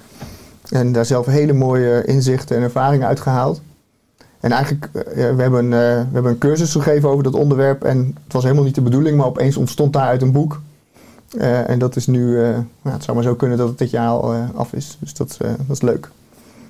En 0.69 0.91
daar 0.91 1.05
zelf 1.05 1.25
hele 1.25 1.53
mooie 1.53 2.05
inzichten 2.05 2.55
en 2.55 2.63
ervaringen 2.63 3.07
uitgehaald. 3.07 3.61
En 4.39 4.51
eigenlijk, 4.51 4.89
eh, 4.93 5.35
we, 5.35 5.41
hebben, 5.41 5.63
eh, 5.63 5.79
we 5.79 6.13
hebben 6.13 6.31
een 6.31 6.37
cursus 6.37 6.71
gegeven 6.71 7.09
over 7.09 7.23
dat 7.23 7.33
onderwerp. 7.33 7.83
En 7.83 8.15
het 8.23 8.33
was 8.33 8.43
helemaal 8.43 8.63
niet 8.63 8.75
de 8.75 8.81
bedoeling, 8.81 9.17
maar 9.17 9.25
opeens 9.25 9.57
ontstond 9.57 9.93
daaruit 9.93 10.21
een 10.21 10.31
boek. 10.31 10.61
Eh, 11.37 11.69
en 11.69 11.79
dat 11.79 11.95
is 11.95 12.07
nu, 12.07 12.37
eh, 12.37 12.49
nou, 12.81 12.95
het 12.95 13.03
zou 13.03 13.17
maar 13.17 13.25
zo 13.25 13.35
kunnen 13.35 13.57
dat 13.57 13.67
het 13.67 13.77
dit 13.77 13.89
jaar 13.89 14.09
al 14.09 14.33
af 14.55 14.73
is. 14.73 14.97
Dus 14.99 15.13
dat, 15.13 15.37
dat 15.39 15.75
is 15.75 15.81
leuk. 15.81 16.09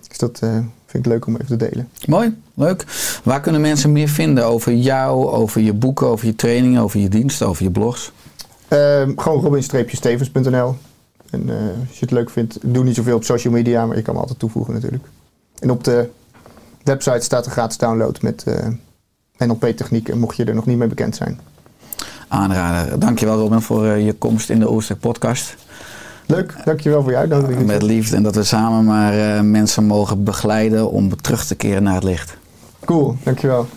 Dus 0.07 0.17
dat 0.17 0.39
vind 0.85 1.05
ik 1.05 1.11
leuk 1.11 1.25
om 1.25 1.35
even 1.35 1.57
te 1.57 1.69
delen. 1.69 1.89
mooi, 2.05 2.37
leuk. 2.53 2.85
Waar 3.23 3.41
kunnen 3.41 3.61
mensen 3.61 3.91
meer 3.91 4.07
vinden 4.07 4.45
over 4.45 4.73
jou, 4.73 5.27
over 5.27 5.61
je 5.61 5.73
boeken, 5.73 6.07
over 6.07 6.25
je 6.25 6.35
trainingen, 6.35 6.81
over 6.81 6.99
je 6.99 7.09
diensten, 7.09 7.47
over 7.47 7.63
je 7.63 7.71
blogs? 7.71 8.11
Ehm, 8.67 9.11
gewoon 9.15 9.41
robin-stevens.nl. 9.41 10.75
En 11.29 11.49
als 11.87 11.99
je 11.99 11.99
het 11.99 12.11
leuk 12.11 12.29
vindt, 12.29 12.57
doe 12.61 12.83
niet 12.83 12.95
zoveel 12.95 13.15
op 13.15 13.23
social 13.23 13.53
media, 13.53 13.85
maar 13.85 13.95
je 13.95 14.01
kan 14.01 14.13
me 14.13 14.19
altijd 14.19 14.39
toevoegen 14.39 14.73
natuurlijk. 14.73 15.03
En 15.59 15.71
op 15.71 15.83
de 15.83 16.09
website 16.87 17.21
staat 17.21 17.45
een 17.45 17.51
gratis 17.51 17.77
download 17.77 18.21
met 18.21 18.43
eh, 18.43 19.47
NLP-technieken, 19.47 20.19
mocht 20.19 20.37
je 20.37 20.45
er 20.45 20.55
nog 20.55 20.65
niet 20.65 20.77
mee 20.77 20.87
bekend 20.87 21.15
zijn. 21.15 21.39
Aanrader. 22.27 22.99
Dankjewel 22.99 23.37
Robin 23.37 23.61
voor 23.61 23.85
eh, 23.85 24.05
je 24.05 24.13
komst 24.13 24.49
in 24.49 24.59
de 24.59 24.69
Oosterk 24.69 24.99
podcast. 24.99 25.55
Leuk, 26.25 26.55
dankjewel 26.65 27.01
voor 27.01 27.11
je 27.11 27.17
uitnodiging. 27.17 27.65
Met 27.65 27.81
liefde 27.81 28.15
en 28.15 28.23
dat 28.23 28.35
we 28.35 28.43
samen 28.43 28.85
maar 28.85 29.13
eh, 29.13 29.41
mensen 29.41 29.83
mogen 29.83 30.23
begeleiden 30.23 30.91
om 30.91 31.21
terug 31.21 31.45
te 31.45 31.55
keren 31.55 31.83
naar 31.83 31.93
het 31.93 32.03
licht. 32.03 32.37
Cool, 32.85 33.15
dankjewel. 33.23 33.67